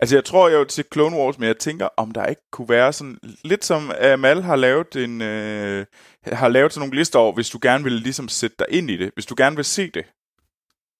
Altså, 0.00 0.16
jeg 0.16 0.24
tror 0.24 0.48
jo 0.48 0.64
til 0.64 0.84
Clone 0.92 1.16
Wars, 1.16 1.38
men 1.38 1.46
jeg 1.46 1.58
tænker, 1.58 1.88
om 1.96 2.10
der 2.10 2.26
ikke 2.26 2.42
kunne 2.50 2.68
være 2.68 2.92
sådan... 2.92 3.18
Lidt 3.44 3.64
som 3.64 3.92
Amal 4.00 4.42
har 4.42 4.56
lavet 4.56 4.96
en... 4.96 5.22
Øh, 5.22 5.86
har 6.32 6.48
lavet 6.48 6.72
sådan 6.72 6.88
nogle 6.88 6.98
lister 6.98 7.18
over, 7.18 7.32
hvis 7.32 7.50
du 7.50 7.58
gerne 7.62 7.84
vil 7.84 7.92
ligesom 7.92 8.28
sætte 8.28 8.56
dig 8.58 8.66
ind 8.70 8.90
i 8.90 8.96
det. 8.96 9.10
Hvis 9.14 9.26
du 9.26 9.34
gerne 9.38 9.56
vil 9.56 9.64
se 9.64 9.90
det, 9.90 10.04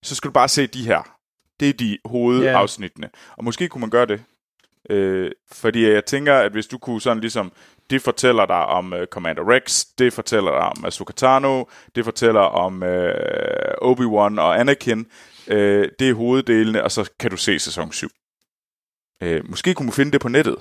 så 0.03 0.15
skal 0.15 0.29
du 0.29 0.33
bare 0.33 0.49
se 0.49 0.67
de 0.67 0.87
her. 0.87 1.19
Det 1.61 1.69
er 1.69 1.73
de 1.73 1.99
hovedafsnittene. 2.05 3.05
Yeah. 3.05 3.37
Og 3.37 3.45
måske 3.45 3.69
kunne 3.69 3.81
man 3.81 3.91
gøre 3.91 4.07
det. 4.07 4.23
Øh, 4.91 5.31
fordi 5.53 5.89
jeg 5.89 6.05
tænker, 6.05 6.35
at 6.35 6.53
hvis 6.53 6.67
du 6.67 6.79
kunne 6.79 7.01
sådan 7.01 7.21
ligesom, 7.21 7.53
det 7.91 8.03
fortæller 8.03 8.47
dig 8.47 8.67
om 8.67 8.93
uh, 8.93 9.05
Commander 9.11 9.51
Rex, 9.51 9.85
det 9.99 10.13
fortæller 10.13 10.51
dig 10.51 10.61
om 10.61 10.85
Ahsoka 10.85 11.13
Tano, 11.13 11.65
det 11.95 12.05
fortæller 12.05 12.41
om 12.41 12.83
uh, 12.83 13.91
Obi-Wan 13.91 14.41
og 14.41 14.61
Anakin, 14.61 15.07
uh, 15.47 15.55
det 15.99 16.03
er 16.03 16.15
hoveddelene, 16.15 16.85
og 16.85 16.91
så 16.91 17.11
kan 17.21 17.31
du 17.31 17.37
se 17.37 17.59
sæson 17.59 17.93
7. 17.93 18.09
Uh, 19.25 19.51
måske 19.51 19.75
kunne 19.75 19.87
man 19.87 19.93
finde 19.93 20.13
det 20.13 20.21
på 20.21 20.29
nettet. 20.29 20.57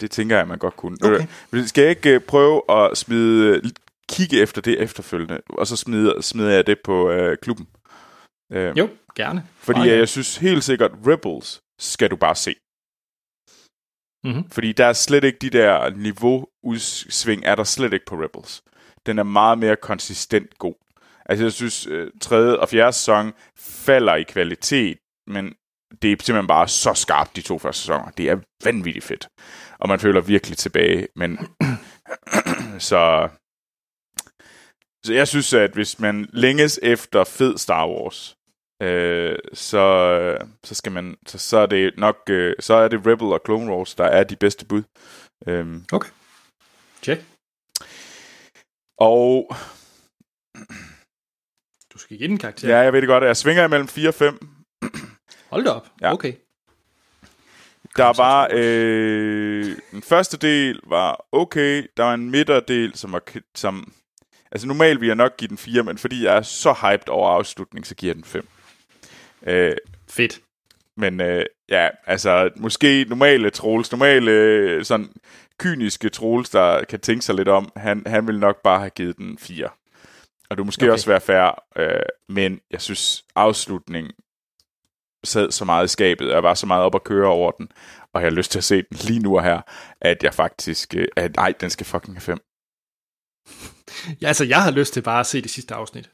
Det 0.00 0.10
tænker 0.10 0.36
jeg, 0.36 0.48
man 0.48 0.58
godt 0.58 0.76
kunne. 0.76 0.96
Okay. 1.02 1.26
Uh, 1.52 1.64
skal 1.66 1.82
jeg 1.82 1.90
ikke 1.90 2.16
uh, 2.16 2.22
prøve 2.22 2.62
at 2.70 2.98
smide, 2.98 3.62
kigge 4.08 4.40
efter 4.40 4.60
det 4.60 4.80
efterfølgende, 4.80 5.40
og 5.48 5.66
så 5.66 5.76
smider, 5.76 6.20
smider 6.20 6.50
jeg 6.50 6.66
det 6.66 6.78
på 6.84 7.10
uh, 7.10 7.34
klubben? 7.42 7.66
Uh, 8.54 8.78
jo, 8.78 8.88
gerne. 9.16 9.46
Fordi 9.56 9.80
uh, 9.80 9.86
jeg 9.86 10.08
synes 10.08 10.36
helt 10.36 10.64
sikkert, 10.64 10.90
Rebels 11.06 11.60
skal 11.78 12.10
du 12.10 12.16
bare 12.16 12.34
se. 12.34 12.54
Mm-hmm. 14.24 14.50
Fordi 14.50 14.72
der 14.72 14.86
er 14.86 14.92
slet 14.92 15.24
ikke 15.24 15.38
de 15.38 15.50
der 15.50 15.90
niveauudsving, 15.90 17.44
er 17.44 17.54
der 17.54 17.64
slet 17.64 17.92
ikke 17.92 18.06
på 18.06 18.16
Rebels. 18.16 18.62
Den 19.06 19.18
er 19.18 19.22
meget 19.22 19.58
mere 19.58 19.76
konsistent 19.76 20.58
god. 20.58 20.74
Altså 21.26 21.44
jeg 21.44 21.52
synes, 21.52 21.86
øh, 21.86 22.10
tredje 22.20 22.56
og 22.56 22.68
fjerde 22.68 22.92
sæson 22.92 23.32
falder 23.58 24.14
i 24.14 24.22
kvalitet, 24.22 24.98
men 25.26 25.54
det 26.02 26.12
er 26.12 26.16
simpelthen 26.20 26.46
bare 26.46 26.68
så 26.68 26.94
skarpt, 26.94 27.36
de 27.36 27.42
to 27.42 27.58
første 27.58 27.80
sæsoner. 27.80 28.10
Det 28.10 28.28
er 28.30 28.36
vanvittigt 28.64 29.04
fedt. 29.04 29.28
Og 29.78 29.88
man 29.88 30.00
føler 30.00 30.20
virkelig 30.20 30.58
tilbage. 30.58 31.08
Men 31.16 31.38
så, 32.88 33.28
så 35.04 35.12
jeg 35.12 35.28
synes, 35.28 35.54
at 35.54 35.70
hvis 35.70 35.98
man 35.98 36.28
længes 36.32 36.80
efter 36.82 37.24
fed 37.24 37.58
Star 37.58 37.88
Wars, 37.88 38.36
øh, 38.82 39.38
så, 39.52 40.38
så 40.64 40.74
skal 40.74 40.92
man 40.92 41.16
så, 41.26 41.38
så 41.38 41.56
er 41.58 41.66
det 41.66 41.98
nok 41.98 42.16
øh, 42.30 42.54
så 42.60 42.74
er 42.74 42.88
det 42.88 43.06
Rebel 43.06 43.26
og 43.26 43.40
Clone 43.44 43.72
Wars 43.72 43.94
der 43.94 44.04
er 44.04 44.24
de 44.24 44.36
bedste 44.36 44.66
bud. 44.66 44.82
Øhm. 45.46 45.84
Okay. 45.92 46.10
Check. 47.02 47.24
Og 48.98 49.56
du 51.92 51.98
skal 51.98 52.18
give 52.18 52.28
den 52.28 52.38
karakter. 52.38 52.68
Ja, 52.68 52.78
jeg 52.78 52.92
ved 52.92 53.00
det 53.00 53.08
godt. 53.08 53.24
Jeg 53.24 53.36
svinger 53.36 53.64
imellem 53.64 53.88
4 53.88 54.08
og 54.08 54.14
5. 54.14 54.61
Hold 55.52 55.64
da 55.64 55.70
op. 55.70 55.88
Ja. 56.00 56.12
Okay. 56.12 56.32
Der 57.96 58.16
var 58.16 58.48
øh, 58.52 59.76
den 59.90 60.02
første 60.02 60.36
del 60.36 60.80
var 60.86 61.26
okay. 61.32 61.86
Der 61.96 62.02
var 62.04 62.14
en 62.14 62.30
midterdel, 62.30 62.94
som 62.94 63.12
var 63.12 63.22
som 63.54 63.92
altså 64.52 64.66
normalt 64.66 65.00
vil 65.00 65.06
jeg 65.06 65.16
nok 65.16 65.36
give 65.36 65.48
den 65.48 65.58
4, 65.58 65.82
men 65.82 65.98
fordi 65.98 66.24
jeg 66.24 66.36
er 66.36 66.42
så 66.42 66.72
hyped 66.72 67.08
over 67.08 67.30
afslutningen, 67.30 67.84
så 67.84 67.94
giver 67.94 68.10
jeg 68.10 68.16
den 68.16 68.24
5. 68.24 68.48
Øh, 69.46 69.76
Fedt. 70.08 70.40
Men 70.96 71.20
øh, 71.20 71.46
ja, 71.68 71.88
altså 72.06 72.50
måske 72.56 73.06
normale 73.08 73.50
trolls, 73.50 73.92
normale 73.92 74.84
sådan 74.84 75.12
kyniske 75.58 76.08
trolls, 76.08 76.50
der 76.50 76.84
kan 76.84 77.00
tænke 77.00 77.24
sig 77.24 77.34
lidt 77.34 77.48
om, 77.48 77.72
han, 77.76 78.02
han 78.06 78.26
vil 78.26 78.38
nok 78.38 78.62
bare 78.62 78.78
have 78.78 78.90
givet 78.90 79.16
den 79.16 79.38
4. 79.38 79.68
Og 80.50 80.56
det 80.56 80.66
måske 80.66 80.84
okay. 80.84 80.92
også 80.92 81.06
være 81.06 81.20
fair, 81.20 81.62
øh, 81.76 82.02
men 82.28 82.60
jeg 82.70 82.80
synes 82.80 83.24
afslutningen 83.34 84.12
sad 85.24 85.50
så 85.50 85.64
meget 85.64 85.84
i 85.84 85.88
skabet, 85.88 86.28
og 86.28 86.34
jeg 86.34 86.42
var 86.42 86.54
så 86.54 86.66
meget 86.66 86.82
op 86.82 86.94
at 86.94 87.04
køre 87.04 87.28
over 87.28 87.50
den, 87.50 87.68
og 88.14 88.20
jeg 88.20 88.26
har 88.30 88.36
lyst 88.36 88.50
til 88.50 88.58
at 88.58 88.64
se 88.64 88.76
den 88.76 88.98
lige 89.06 89.20
nu 89.20 89.36
og 89.36 89.44
her, 89.44 89.60
at 90.00 90.22
jeg 90.22 90.34
faktisk, 90.34 90.94
øh, 90.96 91.06
at 91.16 91.36
ej, 91.38 91.52
den 91.60 91.70
skal 91.70 91.86
fucking 91.86 92.16
have 92.16 92.20
5. 92.20 92.38
Ja, 94.20 94.26
altså 94.26 94.44
jeg 94.44 94.62
har 94.62 94.70
lyst 94.70 94.92
til 94.92 95.02
bare 95.02 95.20
at 95.20 95.26
se 95.26 95.42
det 95.42 95.50
sidste 95.50 95.74
afsnit. 95.74 96.10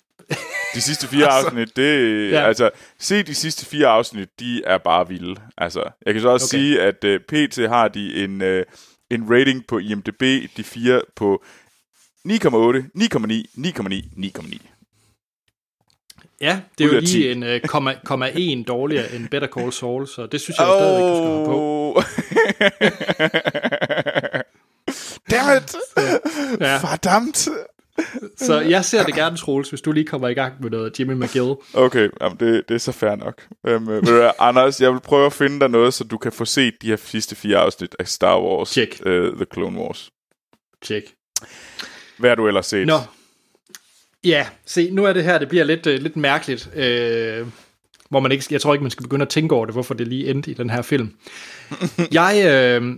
De 0.74 0.80
sidste 0.80 1.06
fire 1.06 1.24
altså, 1.32 1.46
afsnit, 1.46 1.76
det, 1.76 2.32
ja. 2.32 2.40
altså, 2.40 2.70
se 2.98 3.22
de 3.22 3.34
sidste 3.34 3.66
fire 3.66 3.86
afsnit, 3.86 4.28
de 4.40 4.62
er 4.64 4.78
bare 4.78 5.08
vilde. 5.08 5.40
Altså, 5.56 5.90
jeg 6.06 6.14
kan 6.14 6.22
så 6.22 6.28
også 6.28 6.46
okay. 6.46 6.58
sige, 6.58 6.82
at 6.82 7.04
uh, 7.04 7.10
øh, 7.10 7.20
PT 7.20 7.56
har 7.68 7.88
de 7.88 8.24
en, 8.24 8.42
uh, 8.42 8.62
en 9.10 9.30
rating 9.30 9.66
på 9.66 9.78
IMDb, 9.78 10.22
de 10.56 10.64
fire 10.64 11.02
på 11.16 11.44
9,8, 12.28 12.32
9,9, 12.32 12.38
9,9, 13.56 13.94
9,9. 14.16 14.77
Ja, 16.40 16.60
det 16.78 16.84
er 16.84 16.94
jo 16.94 17.00
lige 17.00 17.32
en 17.32 17.42
uh, 17.42 17.60
komma, 17.66 17.94
komma 18.04 18.30
en 18.34 18.62
dårligere 18.62 19.14
end 19.14 19.28
Better 19.28 19.48
Call 19.48 19.72
Saul, 19.72 20.06
så 20.06 20.26
det 20.26 20.40
synes 20.40 20.58
jeg 20.58 20.66
oh. 20.66 20.80
stadigvæk, 20.80 21.02
du 21.02 21.16
skal 21.16 21.28
have 21.28 21.46
på. 21.46 22.02
Dammit! 25.30 25.76
Ja. 26.60 26.80
Verdammt! 26.80 27.48
så 28.36 28.60
jeg 28.60 28.84
ser 28.84 29.04
det 29.04 29.14
gerne, 29.14 29.36
Troels, 29.36 29.68
hvis 29.68 29.80
du 29.80 29.92
lige 29.92 30.06
kommer 30.06 30.28
i 30.28 30.34
gang 30.34 30.54
med 30.60 30.70
noget 30.70 31.00
Jimmy 31.00 31.12
McGill. 31.12 31.54
Okay, 31.74 32.08
jamen 32.20 32.38
det, 32.40 32.68
det 32.68 32.74
er 32.74 32.78
så 32.78 32.92
fair 32.92 33.16
nok. 33.16 33.46
Um, 33.68 33.88
uh, 33.88 34.30
Anders, 34.38 34.80
jeg 34.80 34.92
vil 34.92 35.00
prøve 35.00 35.26
at 35.26 35.32
finde 35.32 35.60
dig 35.60 35.68
noget, 35.68 35.94
så 35.94 36.04
du 36.04 36.18
kan 36.18 36.32
få 36.32 36.44
set 36.44 36.74
de 36.82 36.86
her 36.86 36.96
sidste 36.96 37.36
fire 37.36 37.58
afsnit 37.58 37.96
af 37.98 38.08
Star 38.08 38.40
Wars. 38.40 38.68
Check. 38.68 39.00
Uh, 39.06 39.12
The 39.12 39.46
Clone 39.54 39.78
Wars. 39.80 40.10
Check. 40.84 41.06
Hvad 42.18 42.30
har 42.30 42.34
du 42.34 42.46
ellers 42.46 42.66
set? 42.66 42.86
Nå. 42.86 42.98
Ja, 44.24 44.46
se, 44.66 44.90
nu 44.90 45.04
er 45.04 45.12
det 45.12 45.24
her, 45.24 45.38
det 45.38 45.48
bliver 45.48 45.64
lidt, 45.64 45.86
øh, 45.86 46.00
lidt 46.00 46.16
mærkeligt. 46.16 46.70
Øh, 46.74 47.46
hvor 48.10 48.20
man 48.20 48.32
ikke, 48.32 48.44
jeg 48.50 48.60
tror 48.60 48.74
ikke, 48.74 48.82
man 48.82 48.90
skal 48.90 49.02
begynde 49.02 49.22
at 49.22 49.28
tænke 49.28 49.54
over 49.54 49.66
det, 49.66 49.74
hvorfor 49.74 49.94
det 49.94 50.08
lige 50.08 50.30
endte 50.30 50.50
i 50.50 50.54
den 50.54 50.70
her 50.70 50.82
film. 50.82 51.14
jeg, 52.12 52.42
øh, 52.46 52.96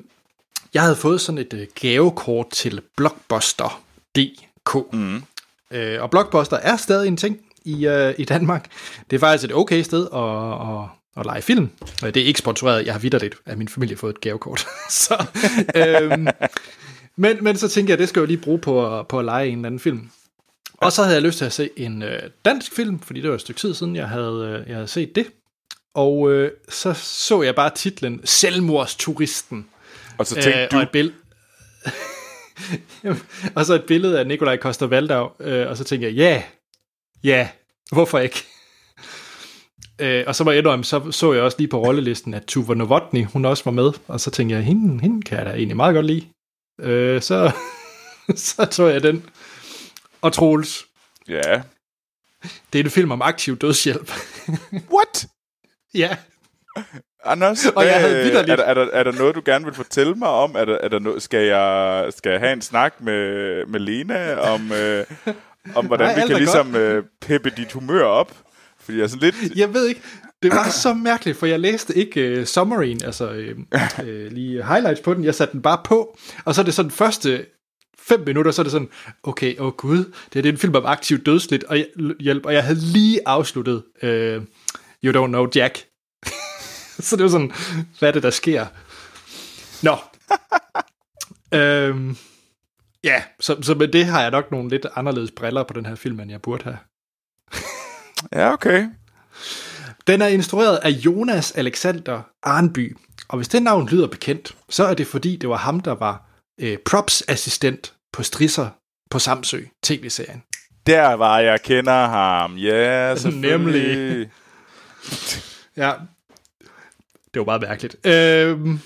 jeg 0.74 0.82
havde 0.82 0.96
fået 0.96 1.20
sådan 1.20 1.38
et 1.38 1.54
øh, 1.54 1.66
gavekort 1.80 2.50
til 2.50 2.80
Blockbuster.dk. 2.96 4.92
Mm. 4.92 5.22
Øh, 5.70 6.02
og 6.02 6.10
Blockbuster 6.10 6.56
er 6.56 6.76
stadig 6.76 7.08
en 7.08 7.16
ting 7.16 7.38
i, 7.64 7.86
øh, 7.86 8.14
i 8.18 8.24
Danmark. 8.24 8.70
Det 9.10 9.16
er 9.16 9.20
faktisk 9.20 9.50
et 9.50 9.56
okay 9.56 9.82
sted 9.82 10.08
at, 10.14 10.52
at, 10.68 10.84
at 11.16 11.26
lege 11.26 11.42
film. 11.42 11.68
Det 12.02 12.16
er 12.16 12.24
ikke 12.24 12.38
sponsoreret. 12.38 12.86
Jeg 12.86 12.94
har 12.94 13.00
vidderligt 13.00 13.34
af 13.46 13.56
min 13.56 13.68
familie 13.68 13.96
fået 13.96 14.14
et 14.14 14.20
gavekort. 14.20 14.66
så, 14.90 15.26
øh, 15.76 16.18
men, 17.16 17.44
men 17.44 17.56
så 17.56 17.68
tænker 17.68 17.92
jeg, 17.92 17.94
at 17.94 17.98
det 17.98 18.08
skal 18.08 18.20
jeg 18.20 18.26
jo 18.26 18.28
lige 18.28 18.42
bruge 18.42 18.58
på, 18.58 19.04
på 19.08 19.18
at 19.18 19.24
lege 19.24 19.48
en 19.48 19.58
eller 19.58 19.66
anden 19.66 19.80
film. 19.80 20.10
Og 20.80 20.92
så 20.92 21.02
havde 21.02 21.14
jeg 21.14 21.22
lyst 21.22 21.38
til 21.38 21.44
at 21.44 21.52
se 21.52 21.70
en 21.76 22.02
øh, 22.02 22.22
dansk 22.44 22.72
film, 22.72 23.00
fordi 23.00 23.20
det 23.20 23.28
var 23.28 23.34
et 23.34 23.40
stykke 23.40 23.60
tid 23.60 23.74
siden, 23.74 23.96
jeg 23.96 24.08
havde, 24.08 24.60
øh, 24.62 24.68
jeg 24.68 24.76
havde 24.76 24.88
set 24.88 25.14
det. 25.14 25.26
Og 25.94 26.32
øh, 26.32 26.50
så 26.68 26.92
så 26.94 27.42
jeg 27.42 27.54
bare 27.54 27.70
titlen 27.74 28.20
Selvmordsturisten. 28.24 29.66
Og 30.18 30.26
så 30.26 30.34
tænkte 30.34 30.62
øh, 30.62 30.70
du... 30.70 30.76
Og, 30.76 30.82
et 30.82 30.88
bill- 30.96 31.14
og 33.56 33.66
så 33.66 33.74
et 33.74 33.84
billede 33.84 34.18
af 34.20 34.26
Nikolaj 34.26 34.56
Koster 34.56 34.86
Valdau, 34.86 35.30
øh, 35.40 35.68
og 35.68 35.76
så 35.76 35.84
tænkte 35.84 36.06
jeg, 36.06 36.14
ja, 36.14 36.30
yeah, 36.30 36.42
ja, 37.24 37.28
yeah, 37.30 37.46
hvorfor 37.92 38.18
ikke? 38.18 38.44
øh, 40.00 40.24
og 40.26 40.36
så 40.36 40.44
var 40.44 40.52
jeg 40.52 40.84
så 40.84 41.10
så 41.10 41.32
jeg 41.32 41.42
også 41.42 41.58
lige 41.58 41.68
på 41.68 41.84
rollelisten, 41.84 42.34
at 42.34 42.44
Tuva 42.44 42.74
Novotny, 42.74 43.24
hun 43.24 43.44
også 43.44 43.64
var 43.64 43.72
med, 43.72 43.92
og 44.08 44.20
så 44.20 44.30
tænkte 44.30 44.56
jeg, 44.56 44.64
hende, 44.64 45.02
hende 45.02 45.22
kan 45.22 45.38
jeg 45.38 45.46
da 45.46 45.50
egentlig 45.50 45.76
meget 45.76 45.94
godt 45.94 46.06
lide. 46.06 46.26
Øh, 46.80 47.22
så, 47.22 47.50
så 48.36 48.64
tog 48.64 48.90
jeg 48.90 49.02
den. 49.02 49.24
Og 50.20 50.32
Troels. 50.32 50.86
Ja. 51.28 51.62
Det 52.72 52.80
er 52.80 52.84
en 52.84 52.90
film 52.90 53.10
om 53.10 53.22
aktiv 53.22 53.58
dødshjælp. 53.58 54.12
What? 54.94 55.26
ja. 55.94 56.16
Anders, 57.24 57.66
og 57.66 57.84
jeg 57.84 58.00
havde 58.00 58.32
er, 58.32 58.42
der, 58.42 58.62
er, 58.64 58.74
der, 58.74 58.86
er 58.92 59.04
der 59.04 59.12
noget, 59.12 59.34
du 59.34 59.42
gerne 59.44 59.64
vil 59.64 59.74
fortælle 59.74 60.14
mig 60.14 60.28
om? 60.28 60.54
Er 60.54 60.64
der, 60.64 60.78
er 60.82 60.88
der 60.88 60.98
noget, 60.98 61.22
skal, 61.22 61.46
jeg, 61.46 62.06
skal 62.16 62.30
jeg 62.30 62.40
have 62.40 62.52
en 62.52 62.62
snak 62.62 62.94
med, 63.00 63.66
med 63.66 63.80
Lena 63.80 64.34
om, 64.34 64.72
øh, 64.72 65.04
om 65.74 65.86
hvordan 65.86 66.06
Nej, 66.06 66.14
vi 66.14 66.28
kan 66.28 66.36
ligesom 66.36 66.76
øh, 66.76 67.04
peppe 67.20 67.50
dit 67.56 67.72
humør 67.72 68.04
op? 68.04 68.32
Fordi 68.80 68.98
jeg 68.98 69.04
er 69.04 69.08
sådan 69.08 69.22
lidt... 69.22 69.56
Jeg 69.56 69.74
ved 69.74 69.86
ikke, 69.86 70.00
det 70.42 70.50
var 70.50 70.68
så 70.68 70.94
mærkeligt, 70.94 71.38
for 71.38 71.46
jeg 71.46 71.60
læste 71.60 71.96
ikke 71.96 72.38
uh, 72.38 72.44
summaryen, 72.44 73.04
altså 73.04 73.30
uh, 73.30 73.58
uh, 73.98 74.06
lige 74.36 74.66
highlights 74.66 75.00
på 75.00 75.14
den. 75.14 75.24
Jeg 75.24 75.34
satte 75.34 75.52
den 75.52 75.62
bare 75.62 75.80
på, 75.84 76.18
og 76.44 76.54
så 76.54 76.60
er 76.60 76.64
det 76.64 76.74
sådan 76.74 76.90
første 76.90 77.46
fem 78.08 78.22
minutter, 78.26 78.50
så 78.50 78.62
er 78.62 78.64
det 78.64 78.72
sådan, 78.72 78.88
okay, 79.22 79.58
åh 79.58 79.66
oh 79.66 79.72
gud, 79.72 79.98
det 79.98 80.38
er, 80.38 80.42
det 80.42 80.46
er 80.46 80.52
en 80.52 80.58
film 80.58 80.74
om 80.74 80.86
aktiv 80.86 81.18
dødsligt 81.18 81.64
og 81.64 81.78
hjælp, 82.20 82.46
og 82.46 82.54
jeg 82.54 82.64
havde 82.64 82.78
lige 82.78 83.20
afsluttet 83.26 83.82
uh, 84.02 84.44
You 85.04 85.24
Don't 85.24 85.26
Know 85.26 85.48
Jack. 85.54 85.84
så 87.06 87.16
det 87.16 87.22
var 87.22 87.30
sådan, 87.30 87.52
hvad 87.98 88.08
er 88.08 88.12
det, 88.12 88.22
der 88.22 88.30
sker? 88.30 88.66
Nå. 89.82 89.96
øhm, 91.58 92.16
ja, 93.04 93.22
så, 93.40 93.56
så 93.62 93.74
med 93.74 93.88
det 93.88 94.06
har 94.06 94.22
jeg 94.22 94.30
nok 94.30 94.50
nogle 94.50 94.70
lidt 94.70 94.86
anderledes 94.96 95.30
briller 95.30 95.62
på 95.62 95.74
den 95.74 95.86
her 95.86 95.94
film, 95.94 96.20
end 96.20 96.30
jeg 96.30 96.42
burde 96.42 96.64
have. 96.64 96.78
ja, 98.42 98.52
okay. 98.52 98.88
Den 100.06 100.22
er 100.22 100.26
instrueret 100.26 100.76
af 100.76 100.90
Jonas 100.90 101.52
Alexander 101.52 102.22
Arnby, 102.42 102.96
og 103.28 103.36
hvis 103.36 103.48
det 103.48 103.62
navn 103.62 103.88
lyder 103.88 104.06
bekendt, 104.06 104.56
så 104.68 104.84
er 104.84 104.94
det 104.94 105.06
fordi, 105.06 105.36
det 105.36 105.48
var 105.48 105.56
ham, 105.56 105.80
der 105.80 105.92
var 105.92 106.29
øh, 106.60 106.78
props-assistent 106.90 107.92
på 108.12 108.22
Strisser 108.22 108.68
på 109.10 109.18
Samsø 109.18 109.60
tv-serien. 109.82 110.42
Der 110.86 111.12
var 111.12 111.38
jeg 111.38 111.62
kender 111.62 112.06
ham, 112.06 112.56
ja, 112.56 113.14
selvfølgelig. 113.16 113.96
Nemlig. 113.96 114.30
ja, 115.76 115.92
det 117.34 117.40
var 117.40 117.44
meget 117.44 117.62
mærkeligt. 117.62 118.06
Øhm, 118.06 118.80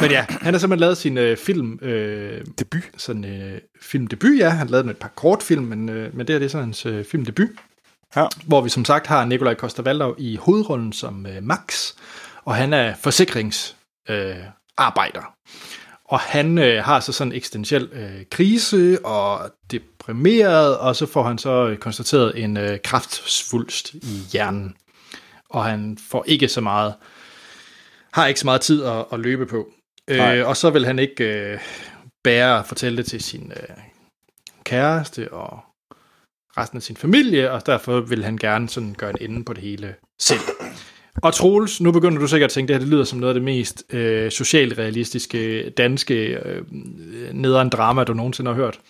men 0.00 0.10
ja, 0.10 0.26
han 0.28 0.54
har 0.54 0.58
simpelthen 0.58 0.80
lavet 0.80 0.98
sin 0.98 1.18
øh, 1.18 1.36
film... 1.36 1.78
Øh, 1.82 2.44
debut. 2.58 2.82
Sådan 2.96 3.24
øh, 3.24 3.60
filmdebut, 3.82 4.38
ja. 4.38 4.48
Han 4.48 4.66
lavede 4.66 4.90
et 4.90 4.96
par 4.96 5.08
kortfilm, 5.08 5.64
men, 5.64 5.88
øh, 5.88 6.16
men 6.16 6.26
det 6.26 6.34
er 6.34 6.38
det 6.38 6.50
sådan 6.50 6.64
hans 6.64 6.86
øh, 6.86 7.04
filmdebut. 7.04 7.48
Ja. 8.16 8.26
Hvor 8.46 8.60
vi 8.60 8.68
som 8.68 8.84
sagt 8.84 9.06
har 9.06 9.24
Nikolaj 9.24 9.54
Koster 9.54 10.14
i 10.18 10.36
hovedrollen 10.36 10.92
som 10.92 11.26
øh, 11.26 11.42
Max, 11.42 11.92
og 12.44 12.54
han 12.54 12.72
er 12.72 12.94
forsikringsarbejder. 12.94 15.20
Øh, 15.20 15.26
og 16.04 16.20
han 16.20 16.58
øh, 16.58 16.84
har 16.84 17.00
så 17.00 17.12
sådan 17.12 17.32
en 17.32 17.36
eksistentiel 17.36 17.88
øh, 17.92 18.24
krise 18.30 19.04
og 19.04 19.50
deprimeret, 19.70 20.78
og 20.78 20.96
så 20.96 21.06
får 21.06 21.22
han 21.22 21.38
så 21.38 21.68
øh, 21.68 21.78
konstateret 21.78 22.44
en 22.44 22.56
øh, 22.56 22.78
kraftsvulst 22.84 23.94
i 23.94 24.22
hjernen. 24.32 24.76
Og 25.50 25.64
han 25.64 25.98
får 26.10 26.24
ikke 26.26 26.48
så 26.48 26.60
meget, 26.60 26.94
har 28.12 28.26
ikke 28.26 28.40
så 28.40 28.46
meget 28.46 28.60
tid 28.60 28.84
at, 28.84 29.04
at 29.12 29.20
løbe 29.20 29.46
på. 29.46 29.68
Øh, 30.08 30.48
og 30.48 30.56
så 30.56 30.70
vil 30.70 30.86
han 30.86 30.98
ikke 30.98 31.24
øh, 31.24 31.58
bære 32.24 32.58
og 32.58 32.66
fortælle 32.66 32.96
det 32.96 33.06
til 33.06 33.20
sin 33.20 33.52
øh, 33.56 33.76
kæreste 34.64 35.32
og 35.32 35.60
resten 36.56 36.76
af 36.76 36.82
sin 36.82 36.96
familie, 36.96 37.50
og 37.50 37.66
derfor 37.66 38.00
vil 38.00 38.24
han 38.24 38.36
gerne 38.36 38.68
sådan 38.68 38.94
gøre 38.94 39.10
en 39.10 39.30
ende 39.30 39.44
på 39.44 39.52
det 39.52 39.62
hele 39.62 39.94
selv. 40.20 40.40
Og 41.22 41.34
Troels, 41.34 41.80
nu 41.80 41.92
begynder 41.92 42.18
du 42.18 42.26
sikkert 42.26 42.50
at 42.50 42.52
tænke, 42.52 42.74
at 42.74 42.80
det 42.80 42.82
her 42.82 42.86
det 42.86 42.94
lyder 42.94 43.04
som 43.04 43.18
noget 43.18 43.34
af 43.34 43.34
det 43.34 43.42
mest 43.42 43.84
øh, 43.90 44.30
socialrealistiske 44.30 45.70
danske 45.70 46.14
øh, 46.14 46.62
nederen 47.32 47.68
drama, 47.68 48.04
du 48.04 48.14
nogensinde 48.14 48.50
har 48.50 48.56
hørt. 48.56 48.80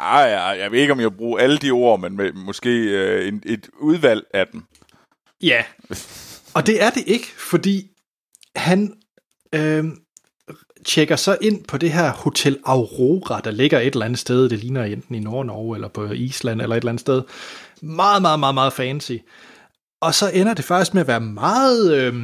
Ej, 0.00 0.22
ja, 0.22 0.42
jeg 0.42 0.72
ved 0.72 0.80
ikke, 0.80 0.92
om 0.92 1.00
jeg 1.00 1.16
bruger 1.16 1.38
alle 1.38 1.58
de 1.58 1.70
ord, 1.70 2.00
men 2.00 2.16
med, 2.16 2.32
måske 2.32 2.70
øh, 2.70 3.28
en, 3.28 3.42
et 3.46 3.68
udvalg 3.80 4.24
af 4.34 4.46
dem. 4.52 4.62
Ja, 5.42 5.64
og 6.54 6.66
det 6.66 6.82
er 6.82 6.90
det 6.90 7.02
ikke, 7.06 7.26
fordi 7.36 7.90
han 8.56 8.94
øh, 9.52 9.84
tjekker 10.84 11.16
så 11.16 11.36
ind 11.40 11.64
på 11.64 11.78
det 11.78 11.92
her 11.92 12.12
Hotel 12.12 12.58
Aurora, 12.64 13.40
der 13.40 13.50
ligger 13.50 13.78
et 13.78 13.92
eller 13.92 14.04
andet 14.04 14.18
sted. 14.18 14.48
Det 14.48 14.58
ligner 14.58 14.84
enten 14.84 15.14
i 15.14 15.20
Nord-Norge 15.20 15.76
eller 15.76 15.88
på 15.88 16.04
Island 16.04 16.62
eller 16.62 16.76
et 16.76 16.80
eller 16.80 16.90
andet 16.90 17.00
sted. 17.00 17.22
Meget, 17.82 18.22
meget, 18.22 18.40
meget, 18.40 18.54
meget 18.54 18.72
fancy. 18.72 19.12
Og 20.02 20.14
så 20.14 20.30
ender 20.30 20.54
det 20.54 20.64
faktisk 20.64 20.94
med 20.94 21.00
at 21.00 21.08
være 21.08 21.20
meget... 21.20 21.94
Øh, 21.94 22.14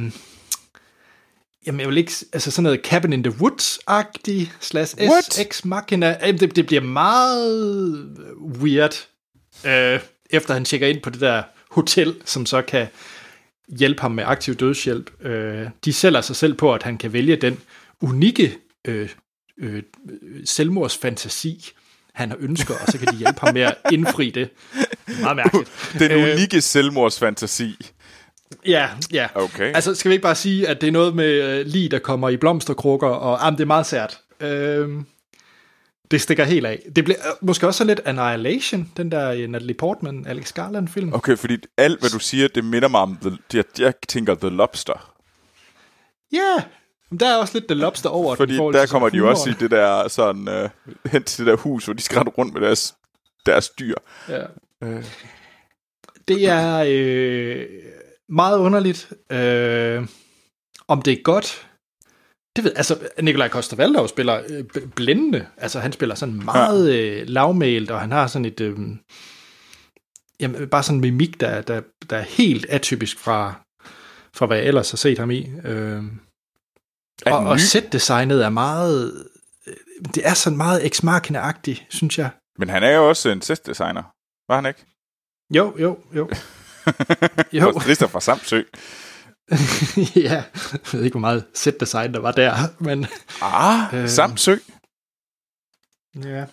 jamen, 1.65 1.79
jeg 1.79 1.87
vil 1.87 1.97
ikke... 1.97 2.11
Altså 2.33 2.51
sådan 2.51 2.63
noget 2.63 2.81
Cabin 2.83 3.13
in 3.13 3.23
the 3.23 3.33
Woods-agtig, 3.33 4.51
slash 4.59 4.95
SX 5.31 5.65
Machina. 5.65 6.17
Jamen, 6.21 6.39
det, 6.39 6.55
det 6.55 6.65
bliver 6.65 6.81
meget 6.81 8.17
weird, 8.61 9.07
øh, 9.65 9.99
efter 10.29 10.53
han 10.53 10.65
tjekker 10.65 10.87
ind 10.87 11.01
på 11.01 11.09
det 11.09 11.21
der 11.21 11.43
hotel, 11.71 12.15
som 12.25 12.45
så 12.45 12.61
kan 12.61 12.87
hjælpe 13.67 14.01
ham 14.01 14.11
med 14.11 14.23
aktiv 14.27 14.55
dødshjælp. 14.55 15.23
Øh, 15.25 15.67
de 15.85 15.93
sælger 15.93 16.21
sig 16.21 16.35
selv 16.35 16.53
på, 16.53 16.73
at 16.73 16.83
han 16.83 16.97
kan 16.97 17.13
vælge 17.13 17.35
den 17.35 17.59
unikke 18.01 18.57
øh, 18.85 19.09
øh, 19.57 19.83
selvmordsfantasi, 20.45 21.71
han 22.19 22.29
har 22.29 22.37
ønsker, 22.39 22.73
og 22.73 22.91
så 22.91 22.97
kan 22.97 23.07
de 23.07 23.15
hjælpe 23.15 23.39
ham 23.41 23.53
med 23.53 23.61
at 23.61 23.75
indfri 23.91 24.29
det. 24.29 24.49
Meget 25.21 25.35
mærkeligt. 25.35 25.71
Den 25.99 26.11
øh, 26.11 26.23
unikke 26.23 26.61
selvmordsfantasi. 26.61 27.75
Ja, 28.65 28.89
ja. 29.11 29.27
Okay. 29.35 29.73
Altså, 29.75 29.95
skal 29.95 30.09
vi 30.09 30.13
ikke 30.13 30.23
bare 30.23 30.35
sige, 30.35 30.67
at 30.67 30.81
det 30.81 30.87
er 30.87 30.91
noget 30.91 31.15
med 31.15 31.25
øh, 31.25 31.65
lige, 31.65 31.89
der 31.89 31.99
kommer 31.99 32.29
i 32.29 32.37
blomsterkrukker, 32.37 33.07
og 33.07 33.47
ah, 33.47 33.51
det 33.51 33.61
er 33.61 33.65
meget 33.65 33.85
sært. 33.85 34.19
Øh, 34.39 34.89
det 36.11 36.21
stikker 36.21 36.43
helt 36.43 36.65
af. 36.65 36.79
Det 36.95 37.03
bliver 37.03 37.19
øh, 37.19 37.47
måske 37.47 37.67
også 37.67 37.83
lidt 37.83 38.01
Annihilation, 38.05 38.91
den 38.97 39.11
der 39.11 39.31
øh, 39.31 39.47
Natalie 39.47 39.75
Portman, 39.75 40.25
Alex 40.27 40.53
Garland-film. 40.53 41.13
Okay, 41.13 41.37
fordi 41.37 41.57
alt, 41.77 41.99
hvad 41.99 42.09
du 42.09 42.19
siger, 42.19 42.47
det 42.47 42.65
minder 42.65 42.87
mig 42.87 43.01
om, 43.01 43.17
the, 43.21 43.37
jeg, 43.53 43.63
jeg 43.79 43.93
tænker 44.07 44.35
The 44.35 44.49
Lobster. 44.49 45.13
Ja, 46.31 46.37
yeah, 46.37 46.63
der 47.19 47.29
er 47.29 47.35
også 47.35 47.53
lidt 47.53 47.67
The 47.67 47.75
Lobster 47.75 48.09
over 48.09 48.35
Fordi 48.35 48.53
den, 48.53 48.73
der 48.73 48.85
kommer 48.85 49.09
de 49.09 49.17
jo 49.17 49.29
også 49.29 49.49
i 49.49 49.53
det 49.53 49.71
der 49.71 50.07
sådan, 50.07 50.47
uh, 50.47 51.11
hen 51.11 51.23
til 51.23 51.45
det 51.45 51.51
der 51.51 51.57
hus, 51.57 51.85
hvor 51.85 51.93
de 51.93 52.01
skal 52.01 52.19
rundt 52.19 52.53
med 52.53 52.61
deres, 52.61 52.95
deres 53.45 53.69
dyr. 53.69 53.95
Ja. 54.29 54.43
Uh. 54.85 55.03
Det 56.27 56.47
er 56.47 56.85
øh, 56.87 57.65
meget 58.29 58.59
underligt. 58.59 59.13
Øh, 59.31 60.07
om 60.87 61.01
det 61.01 61.13
er 61.13 61.23
godt, 61.23 61.69
det 62.55 62.63
ved, 62.63 62.71
altså, 62.75 62.97
Nikolaj 63.21 63.47
Koster 63.47 64.07
spiller 64.07 64.41
øh, 64.49 64.63
blændende. 64.95 65.47
Altså, 65.57 65.79
han 65.79 65.91
spiller 65.91 66.15
sådan 66.15 66.45
meget 66.45 66.93
øh, 66.95 67.27
lavmælt, 67.27 67.91
og 67.91 68.01
han 68.01 68.11
har 68.11 68.27
sådan 68.27 68.45
et... 68.45 68.61
Øh, 68.61 68.77
jamen, 70.39 70.69
bare 70.69 70.83
sådan 70.83 70.97
en 70.97 71.01
mimik, 71.01 71.39
der, 71.39 71.61
der, 71.61 71.81
der 72.09 72.17
er 72.17 72.21
helt 72.21 72.65
atypisk 72.69 73.19
fra, 73.19 73.53
fra, 74.35 74.45
hvad 74.45 74.57
jeg 74.57 74.65
ellers 74.65 74.91
har 74.91 74.97
set 74.97 75.19
ham 75.19 75.31
i. 75.31 75.49
Øh, 75.65 76.03
og, 77.25 77.39
og 77.39 77.59
set-designet 77.59 78.45
er 78.45 78.49
meget... 78.49 79.25
Øh, 79.67 79.73
det 80.15 80.27
er 80.27 80.33
sådan 80.33 80.57
meget 80.57 80.85
ex 80.85 81.03
machina 81.03 81.53
synes 81.89 82.17
jeg. 82.17 82.29
Men 82.57 82.69
han 82.69 82.83
er 82.83 82.95
jo 82.95 83.09
også 83.09 83.29
en 83.29 83.41
set-designer. 83.41 84.03
Var 84.49 84.55
han 84.55 84.65
ikke? 84.65 84.85
Jo, 85.55 85.75
jo, 85.79 85.97
jo. 86.15 86.29
jo. 87.59 87.81
Lister 87.87 88.07
fra 88.07 88.21
Samsø. 88.21 88.61
ja, 90.15 90.43
jeg 90.73 90.79
ved 90.91 91.03
ikke, 91.03 91.13
hvor 91.13 91.19
meget 91.19 91.45
set-design 91.53 92.13
der 92.13 92.19
var 92.19 92.31
der, 92.31 92.53
men... 92.79 93.05
Ah, 93.41 93.93
øh, 94.03 94.09
Samsø. 94.09 94.55
Ja, 96.23 96.45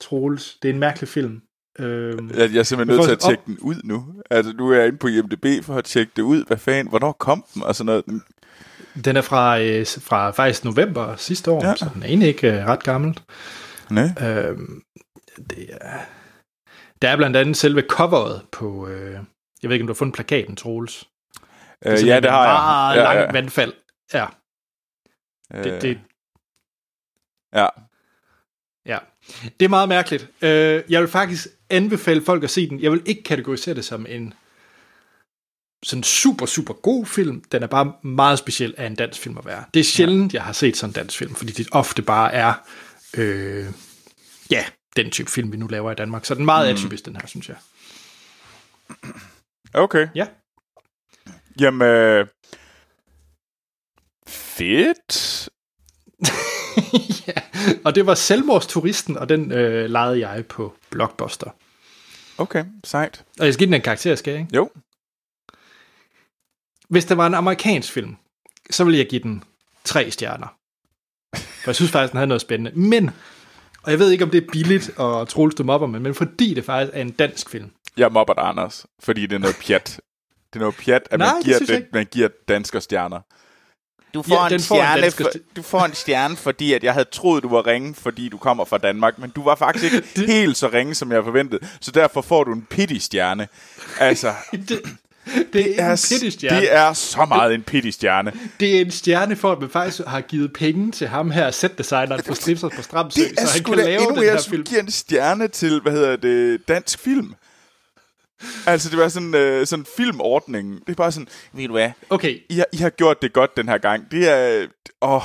Troels. 0.00 0.58
Det 0.62 0.68
er 0.68 0.72
en 0.72 0.80
mærkelig 0.80 1.08
film. 1.08 1.40
Øhm, 1.78 2.30
Jeg, 2.30 2.52
jeg 2.52 2.58
er 2.58 2.62
simpelthen 2.62 2.96
nødt 2.96 3.06
til 3.08 3.12
at 3.12 3.20
tjekke 3.20 3.42
den 3.46 3.58
ud 3.58 3.80
nu. 3.84 4.14
Altså, 4.30 4.52
nu 4.52 4.70
er 4.70 4.76
jeg 4.76 4.86
inde 4.86 4.98
på 4.98 5.08
IMDb 5.08 5.64
for 5.64 5.74
at 5.74 5.84
tjekke 5.84 6.12
det 6.16 6.22
ud. 6.22 6.44
Hvad 6.46 6.56
fanden, 6.56 6.88
hvornår 6.88 7.12
kom 7.12 7.44
den? 7.54 7.62
Og 7.62 7.74
sådan 7.76 7.86
noget. 7.86 8.22
Den 9.04 9.16
er 9.16 9.22
fra, 9.22 9.60
øh, 9.60 9.86
fra 9.86 10.30
faktisk 10.30 10.64
november 10.64 11.16
sidste 11.16 11.50
år, 11.50 11.64
Ja. 11.64 11.68
ja. 11.68 11.76
så 11.76 11.90
den 11.94 12.02
er 12.02 12.06
egentlig 12.06 12.28
ikke 12.28 12.52
øh, 12.52 12.66
ret 12.66 12.82
gammel. 12.82 13.18
Nej. 13.90 14.08
Øhm, 14.28 14.82
det 15.50 15.68
er, 15.80 15.98
der 17.02 17.08
er 17.08 17.16
blandt 17.16 17.36
andet 17.36 17.56
selve 17.56 17.82
coveret 17.88 18.42
på, 18.52 18.88
øh, 18.88 19.12
jeg 19.62 19.68
ved 19.70 19.72
ikke, 19.72 19.82
om 19.82 19.86
du 19.86 19.92
har 19.92 19.98
fundet 19.98 20.14
plakaten, 20.14 20.56
Troels. 20.56 21.08
Øh, 21.86 22.06
ja, 22.06 22.20
det 22.20 22.30
har 22.30 22.44
jeg. 22.44 22.52
Meget 22.54 22.96
ja, 22.96 23.02
langt 23.02 23.20
ja. 23.20 23.32
vandfald. 23.32 23.72
Ja, 24.14 24.26
Øh, 25.54 25.64
det, 25.64 25.82
det, 25.82 25.98
Ja. 27.54 27.66
ja. 28.86 28.98
det 29.60 29.64
er 29.64 29.68
meget 29.68 29.88
mærkeligt. 29.88 30.28
Øh, 30.42 30.82
jeg 30.88 31.00
vil 31.00 31.08
faktisk 31.08 31.46
anbefale 31.70 32.22
folk 32.24 32.44
at 32.44 32.50
se 32.50 32.68
den. 32.68 32.80
Jeg 32.80 32.92
vil 32.92 33.02
ikke 33.06 33.22
kategorisere 33.22 33.74
det 33.74 33.84
som 33.84 34.06
en 34.08 34.34
sådan 35.82 36.02
super, 36.02 36.46
super 36.46 36.74
god 36.74 37.06
film. 37.06 37.42
Den 37.52 37.62
er 37.62 37.66
bare 37.66 37.92
meget 38.02 38.38
speciel 38.38 38.74
af 38.76 38.86
en 38.86 38.94
dansk 38.94 39.20
film 39.20 39.38
at 39.38 39.46
være. 39.46 39.64
Det 39.74 39.80
er 39.80 39.84
sjældent, 39.84 40.34
ja. 40.34 40.38
jeg 40.38 40.44
har 40.44 40.52
set 40.52 40.76
sådan 40.76 40.90
en 40.90 40.94
dansk 40.94 41.18
film, 41.18 41.34
fordi 41.34 41.52
det 41.52 41.68
ofte 41.72 42.02
bare 42.02 42.32
er, 42.32 42.54
øh, 43.16 43.66
ja, 44.50 44.64
den 44.96 45.10
type 45.10 45.30
film, 45.30 45.52
vi 45.52 45.56
nu 45.56 45.66
laver 45.66 45.92
i 45.92 45.94
Danmark. 45.94 46.24
Så 46.24 46.34
den 46.34 46.42
er 46.42 46.46
meget 46.46 46.68
mm. 46.68 46.74
atypisk, 46.74 47.04
den 47.04 47.16
her, 47.16 47.26
synes 47.26 47.48
jeg. 47.48 47.56
Okay. 49.74 50.08
Ja. 50.14 50.26
Jamen, 51.60 51.88
øh, 51.88 52.26
fedt. 54.28 55.48
ja, 57.26 57.32
og 57.84 57.94
det 57.94 58.06
var 58.06 58.14
Selvmordsturisten, 58.14 59.16
og 59.16 59.28
den 59.28 59.52
øh, 59.52 59.90
lejede 59.90 60.28
jeg 60.28 60.46
på 60.46 60.74
Blockbuster. 60.90 61.50
Okay, 62.38 62.64
sejt. 62.84 63.24
Og 63.40 63.44
jeg 63.46 63.54
skal 63.54 63.58
give 63.58 63.66
den 63.66 63.74
en 63.74 63.82
karakter, 63.82 64.14
skal 64.14 64.30
jeg 64.30 64.40
ikke? 64.40 64.56
Jo. 64.56 64.70
Hvis 66.92 67.04
det 67.04 67.16
var 67.16 67.26
en 67.26 67.34
amerikansk 67.34 67.92
film, 67.92 68.16
så 68.70 68.84
ville 68.84 68.98
jeg 68.98 69.06
give 69.08 69.22
den 69.22 69.44
tre 69.84 70.10
stjerner. 70.10 70.46
For 71.36 71.70
jeg 71.70 71.74
synes 71.74 71.90
faktisk, 71.90 72.12
den 72.12 72.16
havde 72.16 72.28
noget 72.28 72.40
spændende. 72.40 72.80
Men, 72.80 73.10
og 73.82 73.90
jeg 73.90 73.98
ved 73.98 74.10
ikke, 74.10 74.24
om 74.24 74.30
det 74.30 74.42
er 74.42 74.46
billigt 74.52 74.90
og 74.96 75.28
Troels 75.28 75.54
du 75.54 75.64
mobber 75.64 75.86
med, 75.86 76.00
men 76.00 76.14
fordi 76.14 76.54
det 76.54 76.64
faktisk 76.64 76.96
er 76.96 77.00
en 77.00 77.10
dansk 77.10 77.50
film. 77.50 77.70
Jeg 77.96 78.12
mobber 78.12 78.34
dig, 78.34 78.44
Anders, 78.44 78.86
fordi 79.00 79.26
det 79.26 79.32
er 79.32 79.38
noget 79.38 79.56
pjat. 79.66 80.00
Det 80.52 80.58
er 80.58 80.60
noget 80.60 80.74
pjat, 80.74 81.08
at 81.10 81.18
Nej, 81.18 81.32
man, 81.32 81.36
det 81.42 81.66
giver 81.66 81.76
ikke. 81.76 81.88
man 81.92 82.06
giver 82.12 82.28
dansker 82.48 82.80
stjerner. 82.80 83.20
Du 84.14 84.22
får 84.22 84.46
en 84.46 84.60
stjerne 84.60 85.10
for, 85.10 85.30
du 85.56 85.62
får 85.62 85.84
en 85.84 85.94
stjerne, 85.94 86.36
fordi 86.36 86.72
at 86.72 86.84
jeg 86.84 86.92
havde 86.92 87.08
troet, 87.12 87.42
du 87.42 87.48
var 87.48 87.66
ringe, 87.66 87.94
fordi 87.94 88.28
du 88.28 88.38
kommer 88.38 88.64
fra 88.64 88.78
Danmark, 88.78 89.18
men 89.18 89.30
du 89.30 89.42
var 89.42 89.54
faktisk 89.54 89.94
ikke 89.94 90.08
helt 90.32 90.56
så 90.56 90.68
ringe, 90.68 90.94
som 90.94 91.12
jeg 91.12 91.24
forventede. 91.24 91.68
Så 91.80 91.90
derfor 91.90 92.22
får 92.22 92.44
du 92.44 92.52
en 92.52 92.66
pity-stjerne. 92.70 93.48
Altså, 94.00 94.34
Det, 94.68 94.80
det 95.52 95.80
er 95.80 95.90
en 95.90 95.96
stjerne. 96.30 96.60
det 96.60 96.74
er 96.74 96.92
så 96.92 97.24
meget 97.24 97.54
en 97.54 97.62
pity-stjerne. 97.62 98.32
det 98.60 98.76
er 98.76 98.80
en 98.80 98.90
stjerne 98.90 99.36
for, 99.36 99.52
at 99.52 99.60
man 99.60 99.70
faktisk 99.70 100.00
har 100.06 100.20
givet 100.20 100.52
penge 100.52 100.92
til 100.92 101.08
ham 101.08 101.30
her, 101.30 101.50
setdesigneren 101.50 102.22
på 102.22 102.34
Stripser 102.34 102.68
på 102.68 102.82
Stramsø, 102.82 103.20
Det 103.20 103.32
er 103.38 103.46
så 103.46 103.52
han 103.52 103.64
kan 103.64 103.76
lave 103.76 104.00
endnu 104.02 104.14
den 104.14 104.24
her 104.24 104.46
film. 104.50 104.64
giver 104.64 104.80
en 104.80 104.90
stjerne 104.90 105.48
til, 105.48 105.80
hvad 105.80 105.92
hedder 105.92 106.16
det, 106.16 106.68
dansk 106.68 106.98
film. 106.98 107.34
Altså, 108.66 108.90
det 108.90 108.98
var 108.98 109.08
sådan 109.08 109.34
øh, 109.34 109.66
sådan 109.66 109.86
filmordningen. 109.96 110.74
Det 110.86 110.88
er 110.92 110.94
bare 110.94 111.12
sådan, 111.12 111.28
ved 111.52 111.66
du 111.66 111.72
hvad, 111.72 111.90
Okay, 112.10 112.38
I 112.48 112.54
har, 112.54 112.66
I 112.72 112.76
har 112.76 112.90
gjort 112.90 113.22
det 113.22 113.32
godt 113.32 113.56
den 113.56 113.68
her 113.68 113.78
gang. 113.78 114.10
Det 114.10 114.28
er... 114.28 114.66
Åh... 115.02 115.22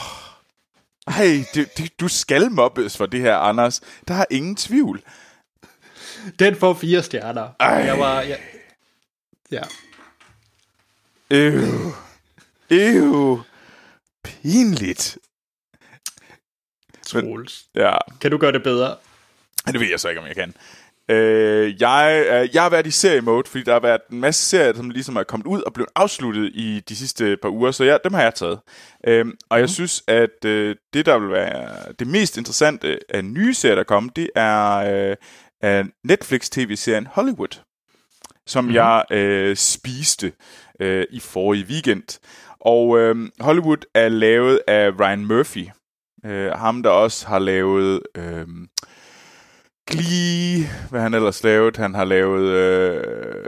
Ej, 1.07 1.43
det, 1.53 1.77
det, 1.77 1.99
du 1.99 2.07
skal 2.07 2.51
mobbes 2.51 2.97
for 2.97 3.05
det 3.05 3.19
her, 3.19 3.35
Anders. 3.37 3.81
Der 4.07 4.13
er 4.13 4.25
ingen 4.31 4.55
tvivl. 4.55 5.01
den 6.39 6.55
får 6.55 6.73
fire 6.73 7.03
stjerner. 7.03 7.47
Ej. 7.59 7.67
Jeg 7.69 7.99
var... 7.99 8.21
Jeg, 8.21 8.37
ja. 9.51 9.61
Øv. 11.31 11.61
Øv. 12.71 13.41
Pinligt. 14.23 15.17
Troels. 17.07 17.65
Ja, 17.75 17.97
Kan 18.21 18.31
du 18.31 18.37
gøre 18.37 18.51
det 18.51 18.63
bedre? 18.63 18.95
det 19.67 19.79
ved 19.79 19.87
jeg 19.89 19.99
så 19.99 20.09
ikke, 20.09 20.21
om 20.21 20.27
jeg 20.27 20.35
kan. 20.35 20.53
Øh, 21.09 21.81
jeg, 21.81 22.25
øh, 22.31 22.55
jeg 22.55 22.63
har 22.63 22.69
været 22.69 22.87
i 22.87 22.91
seriemode, 22.91 23.49
fordi 23.49 23.63
der 23.63 23.73
har 23.73 23.79
været 23.79 24.01
en 24.11 24.19
masse 24.19 24.45
serier, 24.45 24.73
som 24.73 24.89
ligesom 24.89 25.15
er 25.15 25.23
kommet 25.23 25.47
ud 25.47 25.61
og 25.61 25.73
blevet 25.73 25.89
afsluttet 25.95 26.51
i 26.53 26.83
de 26.89 26.95
sidste 26.95 27.37
par 27.41 27.49
uger, 27.49 27.71
så 27.71 27.83
ja, 27.83 27.97
dem 28.03 28.13
har 28.13 28.21
jeg 28.21 28.35
taget. 28.35 28.59
Øhm, 29.07 29.37
og 29.49 29.57
jeg 29.57 29.63
mm. 29.63 29.67
synes, 29.67 30.03
at 30.07 30.45
øh, 30.45 30.75
det, 30.93 31.05
der 31.05 31.19
vil 31.19 31.29
være 31.29 31.93
det 31.99 32.07
mest 32.07 32.37
interessante 32.37 32.99
af 33.09 33.25
nye 33.25 33.53
serier, 33.53 33.75
der 33.75 33.83
kommer, 33.83 34.11
det 34.15 34.29
er 34.35 34.75
øh, 34.75 35.15
af 35.61 35.83
Netflix-tv-serien 36.03 37.07
Hollywood, 37.07 37.61
som 38.47 38.63
mm. 38.65 38.73
jeg 38.73 39.03
øh, 39.11 39.55
spiste 39.55 40.31
øh, 40.79 41.05
i 41.11 41.19
forrige 41.19 41.65
weekend. 41.69 42.19
Og 42.59 42.97
øh, 42.99 43.15
Hollywood 43.39 43.77
er 43.93 44.09
lavet 44.09 44.59
af 44.67 44.91
Ryan 44.99 45.25
Murphy, 45.25 45.67
øh, 46.25 46.51
ham 46.51 46.83
der 46.83 46.89
også 46.89 47.27
har 47.27 47.39
lavet... 47.39 48.01
Øh, 48.17 48.47
Glee, 49.89 50.65
hvad 50.89 51.01
han 51.01 51.13
ellers 51.13 51.43
lavet. 51.43 51.77
Han 51.77 51.95
har 51.95 52.03
lavet 52.05 52.49
øh, 52.49 53.45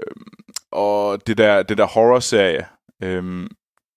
og 0.72 1.28
det 1.28 1.38
der, 1.38 1.64
det 1.64 1.78
der 1.78 1.86
horror-serie, 1.86 2.66
øh, 3.04 3.48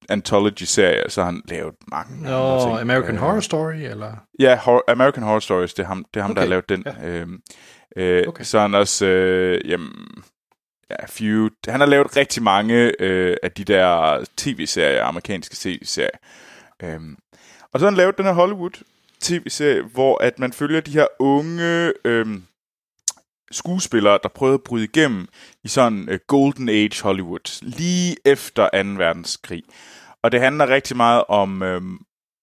anthology-serie, 0.09 1.11
så 1.11 1.21
har 1.23 1.31
han 1.31 1.43
lavet 1.49 1.75
mange 1.91 2.23
Nå, 2.23 2.61
ting. 2.61 2.81
American 2.81 3.15
Øh, 3.15 3.21
Horror 3.21 3.41
Story, 3.41 3.75
eller? 3.75 4.13
Ja, 4.39 4.57
Hor- 4.59 4.85
American 4.89 5.23
Horror 5.23 5.39
Stories, 5.39 5.75
det 5.75 5.83
er 5.83 5.87
ham, 5.87 6.05
det 6.15 6.21
er 6.21 6.23
ham 6.23 6.31
okay. 6.31 6.37
der 6.37 6.41
har 6.47 6.49
lavet 6.51 6.69
den. 6.69 6.85
ja. 6.87 7.09
Øh, 7.09 7.27
øh, 7.97 8.25
Okay. 8.29 8.45
Så 8.45 8.61
han 8.61 8.75
også, 8.75 9.07
øh, 9.07 9.71
jamen, 9.71 9.93
ja, 11.01 11.07
Feud. 11.07 11.51
Han 11.69 11.81
har 11.81 11.87
lavet 11.87 12.17
rigtig 12.17 12.43
mange 12.43 12.93
øh, 12.99 13.37
af 13.43 13.53
de 13.53 13.65
der 13.65 14.25
tv-serier, 14.37 15.05
amerikanske 15.05 15.57
tv-serier. 15.59 16.19
Øhm, 16.83 17.17
og 17.73 17.81
så 17.81 17.87
har 17.87 17.91
han 17.91 17.97
lavet 17.97 18.19
den 18.19 18.25
her 18.25 18.33
Hollywood 18.33 18.83
tv-serie, 19.21 19.83
hvor 19.83 20.23
at 20.23 20.39
man 20.39 20.53
følger 20.53 20.81
de 20.81 20.91
her 20.91 21.07
unge 21.19 21.93
øhm, 22.05 22.43
skuespillere, 23.51 24.19
der 24.23 24.29
prøvede 24.29 24.55
at 24.55 24.63
bryde 24.63 24.85
igennem 24.85 25.29
i 25.65 25.69
sådan 25.69 26.09
øh, 26.09 26.19
Golden 26.27 26.69
Age 26.69 27.03
Hollywood, 27.03 27.63
lige 27.63 28.17
efter 28.25 28.83
2. 28.83 28.89
verdenskrig. 28.89 29.63
Og 30.23 30.33
det 30.33 30.41
handler 30.41 30.69
rigtig 30.69 30.97
meget 30.97 31.25
om, 31.29 31.63
øhm, 31.63 31.99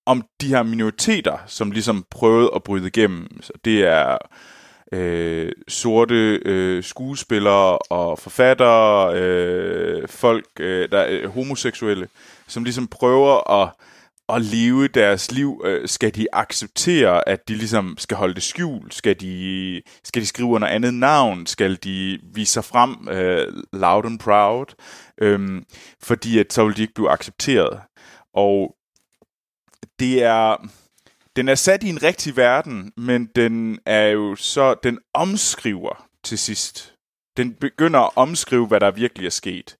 om 0.06 0.24
de 0.42 0.48
her 0.48 0.64
minoriteter, 0.64 1.38
som 1.48 1.72
ligesom 1.72 2.06
prøvede 2.12 2.52
at 2.56 2.64
bryde 2.64 2.88
igennem. 2.88 3.42
Så 3.42 3.54
det 3.66 3.84
er 3.84 4.18
øh, 4.92 5.52
sorte 5.68 6.40
øh, 6.46 6.84
skuespillere 6.84 7.78
og 7.78 8.20
forfattere, 8.20 9.16
øh, 9.20 10.08
folk, 10.08 10.46
øh, 10.60 10.92
der 10.92 11.00
er 11.00 11.28
homoseksuelle, 11.28 12.08
som 12.48 12.64
ligesom 12.64 12.88
prøver 12.88 13.52
at, 13.62 13.72
at 14.30 14.42
leve 14.42 14.88
deres 14.88 15.32
liv. 15.32 15.62
Øh, 15.66 15.88
skal 15.88 16.16
de 16.16 16.28
acceptere, 16.34 17.30
at 17.30 17.48
de 17.48 17.56
ligesom 17.56 17.96
skal 17.98 18.18
holde 18.18 18.34
det 18.34 18.44
skjult? 18.44 18.94
Skal 18.94 19.20
de, 19.20 19.82
skal 20.04 20.22
de 20.22 20.28
skrive 20.28 20.50
under 20.50 20.68
andet 20.68 20.94
navn? 20.94 21.46
Skal 21.46 21.78
de 21.84 22.20
vise 22.34 22.54
sig 22.54 22.64
frem 22.64 23.08
øh, 23.12 23.54
loud 23.74 24.06
and 24.06 24.20
proud? 24.20 24.66
Øhm, 25.22 25.66
fordi 26.04 26.40
at 26.40 26.54
så 26.54 26.66
vil 26.66 26.78
de 26.78 26.82
ikke 26.82 26.94
blive 26.94 27.12
accepteret. 27.12 27.80
Og 28.34 28.76
det 30.00 30.24
er 30.24 30.70
den 31.40 31.48
er 31.48 31.56
sat 31.56 31.84
i 31.84 31.90
en 31.90 32.04
rigtig 32.04 32.38
verden, 32.38 32.92
men 32.98 33.26
den 33.36 33.80
er 33.86 34.08
jo 34.08 34.36
så, 34.36 34.76
den 34.84 35.00
omskriver 35.14 36.08
til 36.24 36.38
sidst. 36.38 36.96
Den 37.38 37.54
begynder 37.54 38.00
at 38.00 38.10
omskrive, 38.16 38.68
hvad 38.68 38.80
der 38.80 38.92
virkelig 38.92 39.26
er 39.26 39.30
sket. 39.30 39.78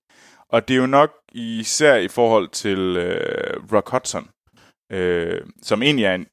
Og 0.50 0.68
det 0.68 0.74
er 0.74 0.78
jo 0.78 0.86
nok 0.86 1.12
især 1.32 1.96
i 1.96 2.08
forhold 2.08 2.50
til 2.50 2.80
øh, 2.80 3.74
Rock 3.74 3.90
Hudson, 3.90 4.30
øh, 4.92 5.42
som 5.62 5.84
egentlig 5.84 6.06
er 6.06 6.16
en, 6.16 6.26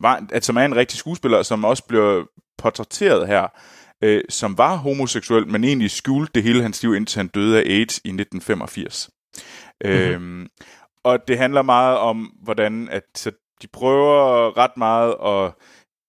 var, 0.00 0.26
at, 0.32 0.44
som 0.44 0.56
er 0.56 0.64
en 0.64 0.76
rigtig 0.76 0.98
skuespiller, 0.98 1.42
som 1.42 1.64
også 1.64 1.84
bliver 1.84 2.24
portrætteret 2.58 3.26
her, 3.26 3.46
øh, 4.04 4.22
som 4.28 4.58
var 4.58 4.76
homoseksuel, 4.76 5.48
men 5.48 5.64
egentlig 5.64 5.90
skjulte 5.90 6.32
det 6.34 6.42
hele 6.42 6.62
hans 6.62 6.82
liv, 6.82 6.94
indtil 6.94 7.18
han 7.18 7.28
døde 7.28 7.58
af 7.58 7.62
AIDS 7.66 7.98
i 7.98 8.08
1985. 8.08 9.10
Mm-hmm. 9.84 9.98
Øhm, 10.00 10.48
og 11.04 11.28
det 11.28 11.38
handler 11.38 11.62
meget 11.62 11.98
om, 11.98 12.32
hvordan 12.42 12.88
at 12.88 13.04
så 13.14 13.32
de 13.62 13.66
prøver 13.66 14.56
ret 14.58 14.76
meget 14.76 15.14
at 15.24 15.52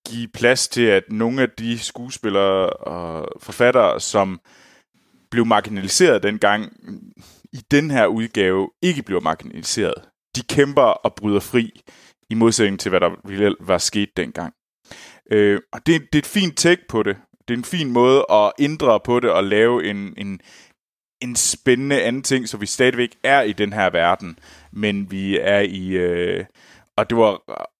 give 0.07 0.27
plads 0.27 0.67
til, 0.67 0.81
at 0.81 1.03
nogle 1.09 1.41
af 1.41 1.49
de 1.49 1.79
skuespillere 1.79 2.69
og 2.69 3.27
forfattere, 3.41 3.99
som 3.99 4.39
blev 5.31 5.45
marginaliseret 5.45 6.23
dengang, 6.23 6.73
i 7.53 7.61
den 7.71 7.91
her 7.91 8.05
udgave 8.05 8.69
ikke 8.81 9.03
bliver 9.03 9.21
marginaliseret. 9.21 9.93
De 10.35 10.41
kæmper 10.41 10.81
og 10.81 11.15
bryder 11.15 11.39
fri, 11.39 11.81
i 12.29 12.35
modsætning 12.35 12.79
til, 12.79 12.89
hvad 12.89 12.99
der 12.99 13.55
var 13.59 13.77
sket 13.77 14.09
dengang. 14.17 14.53
Øh, 15.31 15.59
og 15.73 15.85
det, 15.85 16.01
det 16.01 16.15
er 16.15 16.21
et 16.21 16.25
fint 16.25 16.57
take 16.57 16.81
på 16.89 17.03
det. 17.03 17.17
Det 17.47 17.53
er 17.53 17.57
en 17.57 17.63
fin 17.63 17.91
måde 17.91 18.25
at 18.31 18.51
ændre 18.59 18.99
på 18.99 19.19
det 19.19 19.31
og 19.31 19.43
lave 19.43 19.85
en, 19.89 20.13
en, 20.17 20.39
en 21.21 21.35
spændende 21.35 22.01
anden 22.01 22.23
ting, 22.23 22.49
så 22.49 22.57
vi 22.57 22.65
stadigvæk 22.65 23.09
er 23.23 23.41
i 23.41 23.53
den 23.53 23.73
her 23.73 23.89
verden, 23.89 24.39
men 24.71 25.11
vi 25.11 25.37
er 25.37 25.59
i... 25.59 25.87
Øh, 25.89 26.45
og 26.97 27.09
det 27.09 27.17
var 27.17 27.29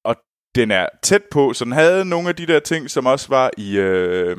og 0.03 0.15
den 0.55 0.71
er 0.71 0.87
tæt 1.03 1.23
på, 1.31 1.53
så 1.53 1.65
den 1.65 1.73
havde 1.73 2.05
nogle 2.05 2.29
af 2.29 2.35
de 2.35 2.47
der 2.47 2.59
ting, 2.59 2.89
som 2.89 3.05
også 3.05 3.27
var 3.29 3.51
i 3.57 3.77
øh, 3.77 4.37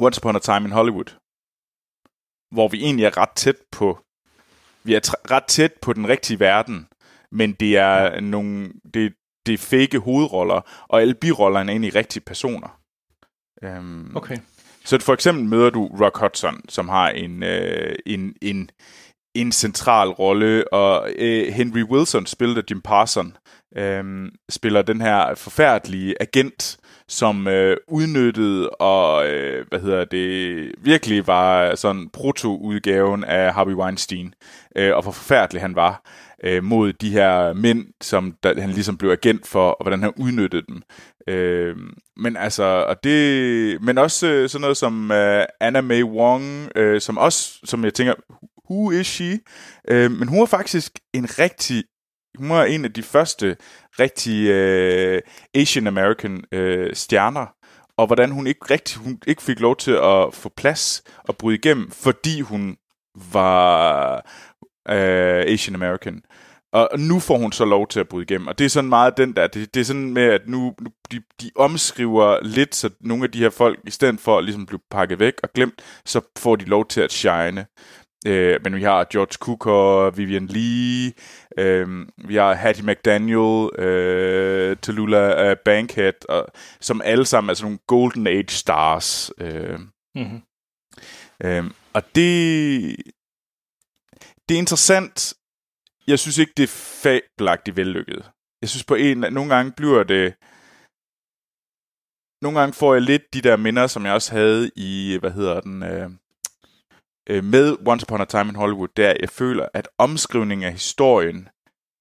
Once 0.00 0.20
Upon 0.20 0.36
a 0.36 0.38
Time 0.38 0.64
in 0.64 0.72
Hollywood, 0.72 1.16
hvor 2.54 2.68
vi 2.68 2.82
egentlig 2.84 3.06
er 3.06 3.16
ret 3.16 3.30
tæt 3.36 3.56
på, 3.72 3.98
vi 4.84 4.94
er 4.94 5.00
tr- 5.06 5.30
ret 5.30 5.44
tæt 5.44 5.72
på 5.82 5.92
den 5.92 6.08
rigtige 6.08 6.40
verden, 6.40 6.88
men 7.32 7.52
det 7.52 7.76
er 7.76 8.20
nogle, 8.20 8.72
det, 8.94 9.14
det 9.46 9.54
er 9.54 9.58
fake 9.58 9.98
hovedroller, 9.98 10.86
og 10.88 11.00
alle 11.00 11.14
birollerne 11.14 11.70
er 11.70 11.72
egentlig 11.72 11.94
rigtige 11.94 12.22
personer. 12.26 12.78
Um, 13.62 14.16
Okay. 14.16 14.38
så 14.84 14.98
for 15.00 15.14
eksempel 15.14 15.44
møder 15.44 15.70
du 15.70 15.86
Rock 16.00 16.18
Hudson, 16.18 16.60
som 16.68 16.88
har 16.88 17.08
en, 17.10 17.42
øh, 17.42 17.96
en, 18.06 18.34
en, 18.42 18.70
en 19.34 19.52
central 19.52 20.08
rolle, 20.08 20.72
og 20.72 21.12
øh, 21.18 21.52
Henry 21.52 21.82
Wilson, 21.82 22.26
spillet 22.26 22.58
af 22.58 22.62
Jim 22.70 22.80
Parson, 22.80 23.36
øh, 23.76 24.28
spiller 24.50 24.82
den 24.82 25.00
her 25.00 25.34
forfærdelige 25.34 26.14
agent, 26.20 26.78
som 27.08 27.48
øh, 27.48 27.76
udnyttede 27.88 28.70
og, 28.70 29.28
øh, 29.28 29.66
hvad 29.68 29.80
hedder 29.80 30.04
det, 30.04 30.72
virkelig 30.78 31.26
var 31.26 31.74
sådan 31.74 32.08
proto-udgaven 32.12 33.24
af 33.24 33.54
Harvey 33.54 33.74
Weinstein, 33.74 34.34
øh, 34.76 34.96
og 34.96 35.02
hvor 35.02 35.12
forfærdelig 35.12 35.62
han 35.62 35.76
var 35.76 36.02
øh, 36.44 36.64
mod 36.64 36.92
de 36.92 37.10
her 37.10 37.52
mænd, 37.52 37.86
som 38.00 38.34
der, 38.42 38.60
han 38.60 38.70
ligesom 38.70 38.96
blev 38.96 39.10
agent 39.10 39.46
for, 39.46 39.70
og 39.70 39.84
hvordan 39.84 40.02
han 40.02 40.12
udnyttede 40.16 40.62
dem. 40.68 40.82
Øh, 41.28 41.76
men 42.16 42.36
altså, 42.36 42.62
og 42.62 43.04
det, 43.04 43.82
men 43.82 43.98
også 43.98 44.26
øh, 44.26 44.48
sådan 44.48 44.60
noget 44.60 44.76
som 44.76 45.10
øh, 45.10 45.44
Anna 45.60 45.80
May 45.80 46.02
Wong, 46.02 46.68
øh, 46.76 47.00
som 47.00 47.18
også, 47.18 47.58
som 47.64 47.84
jeg 47.84 47.94
tænker, 47.94 48.14
who 48.70 48.90
is 48.90 49.06
she? 49.06 49.40
Øh, 49.88 50.10
men 50.10 50.28
hun 50.28 50.38
er 50.38 50.46
faktisk 50.46 50.92
en 51.12 51.38
rigtig, 51.38 51.84
hun 52.38 52.50
var 52.50 52.64
en 52.64 52.84
af 52.84 52.92
de 52.92 53.02
første 53.02 53.56
rigtige 53.98 54.54
øh, 54.54 55.20
Asian 55.54 55.86
American 55.86 56.44
øh, 56.52 56.94
stjerner, 56.94 57.46
og 57.96 58.06
hvordan 58.06 58.30
hun 58.30 58.46
ikke 58.46 58.66
rigtig, 58.70 58.98
hun 58.98 59.18
ikke 59.26 59.42
fik 59.42 59.60
lov 59.60 59.76
til 59.76 59.92
at 59.92 60.34
få 60.34 60.48
plads 60.56 61.02
og 61.18 61.36
bryde 61.36 61.56
igennem, 61.56 61.90
fordi 61.90 62.40
hun 62.40 62.76
var 63.32 64.14
øh, 64.88 65.44
Asian 65.46 65.74
American. 65.74 66.22
Og 66.72 66.88
nu 66.98 67.18
får 67.18 67.38
hun 67.38 67.52
så 67.52 67.64
lov 67.64 67.88
til 67.88 68.00
at 68.00 68.08
bryde 68.08 68.22
igennem. 68.22 68.46
Og 68.46 68.58
det 68.58 68.64
er 68.64 68.68
sådan 68.68 68.88
meget 68.88 69.16
den 69.16 69.36
der, 69.36 69.46
det, 69.46 69.74
det 69.74 69.80
er 69.80 69.84
sådan 69.84 70.12
med, 70.12 70.22
at 70.22 70.40
nu, 70.46 70.74
nu 70.80 70.90
de, 71.12 71.22
de 71.40 71.50
omskriver 71.56 72.38
lidt, 72.42 72.74
så 72.74 72.90
nogle 73.00 73.24
af 73.24 73.30
de 73.30 73.38
her 73.38 73.50
folk, 73.50 73.80
i 73.86 73.90
stedet 73.90 74.20
for 74.20 74.38
at 74.38 74.44
ligesom 74.44 74.66
blive 74.66 74.80
pakket 74.90 75.18
væk 75.18 75.34
og 75.42 75.48
glemt, 75.54 75.82
så 76.04 76.20
får 76.38 76.56
de 76.56 76.64
lov 76.64 76.88
til 76.88 77.00
at 77.00 77.12
shine. 77.12 77.66
Øh, 78.26 78.60
men 78.64 78.76
vi 78.76 78.82
har 78.82 79.06
George 79.12 79.32
Cukor, 79.32 80.10
Vivian 80.10 80.46
Lee, 80.46 81.12
øh, 81.58 82.06
vi 82.28 82.34
har 82.36 82.54
Hattie 82.54 82.86
McDaniel, 82.86 83.78
øh, 83.78 84.76
Tallulah 84.76 85.50
øh, 85.50 85.56
Bankhead, 85.64 86.28
og, 86.28 86.46
som 86.80 87.02
alle 87.04 87.26
sammen 87.26 87.50
er 87.50 87.54
sådan 87.54 87.66
nogle 87.66 87.78
golden 87.86 88.26
age 88.26 88.48
stars. 88.48 89.30
Øh, 89.38 89.78
Mm-hmm. 90.14 90.42
øh, 91.44 91.64
og 91.94 92.02
det, 92.14 92.96
det 94.48 94.54
er 94.54 94.58
interessant. 94.58 95.34
Jeg 96.06 96.18
synes 96.18 96.38
ikke, 96.38 96.52
det 96.56 96.62
er 96.62 97.02
fabelagtigt 97.02 97.76
vellykket. 97.76 98.30
Jeg 98.62 98.68
synes 98.68 98.84
på 98.84 98.94
en, 98.94 99.18
nogle 99.18 99.54
gange 99.54 99.72
bliver 99.72 100.02
det... 100.02 100.34
Nogle 102.42 102.58
gange 102.60 102.72
får 102.72 102.94
jeg 102.94 103.02
lidt 103.02 103.34
de 103.34 103.40
der 103.40 103.56
minder, 103.56 103.86
som 103.86 104.04
jeg 104.06 104.14
også 104.14 104.32
havde 104.32 104.70
i, 104.76 105.18
hvad 105.20 105.30
hedder 105.30 105.60
den, 105.60 105.82
øh, 105.82 106.10
øh, 107.28 107.44
med 107.44 107.76
Once 107.86 108.06
Upon 108.08 108.20
a 108.20 108.24
Time 108.24 108.48
in 108.48 108.56
Hollywood, 108.56 108.88
der 108.96 109.14
jeg 109.20 109.28
føler, 109.28 109.68
at 109.74 109.88
omskrivningen 109.98 110.66
af 110.66 110.72
historien 110.72 111.48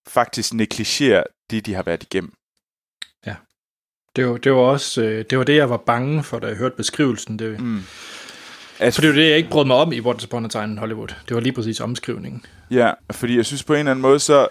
faktisk 0.07 0.53
negligerer 0.53 1.23
det, 1.49 1.65
de 1.65 1.73
har 1.73 1.83
været 1.83 2.03
igennem. 2.03 2.33
Det, 4.15 4.27
var, 4.27 4.37
det 4.37 4.51
var 4.51 4.57
også 4.57 5.03
øh, 5.03 5.25
det, 5.29 5.37
var 5.37 5.43
det, 5.43 5.55
jeg 5.55 5.69
var 5.69 5.77
bange 5.77 6.23
for, 6.23 6.39
da 6.39 6.47
jeg 6.47 6.55
hørte 6.55 6.75
beskrivelsen. 6.75 7.39
Det, 7.39 7.59
mm. 7.59 7.81
Altså, 8.79 8.97
For 8.97 9.01
det 9.01 9.09
var 9.09 9.15
det, 9.15 9.29
jeg 9.29 9.37
ikke 9.37 9.49
brød 9.49 9.65
mig 9.65 9.75
om 9.75 9.91
i 9.91 10.01
Once 10.01 10.27
Upon 10.27 10.45
a 10.45 10.49
Time 10.49 10.63
in 10.63 10.77
Hollywood. 10.77 11.07
Det 11.27 11.35
var 11.35 11.41
lige 11.41 11.53
præcis 11.53 11.79
omskrivningen. 11.79 12.45
Ja, 12.71 12.93
fordi 13.11 13.37
jeg 13.37 13.45
synes 13.45 13.63
på 13.63 13.73
en 13.73 13.79
eller 13.79 13.91
anden 13.91 14.01
måde, 14.01 14.19
så... 14.19 14.47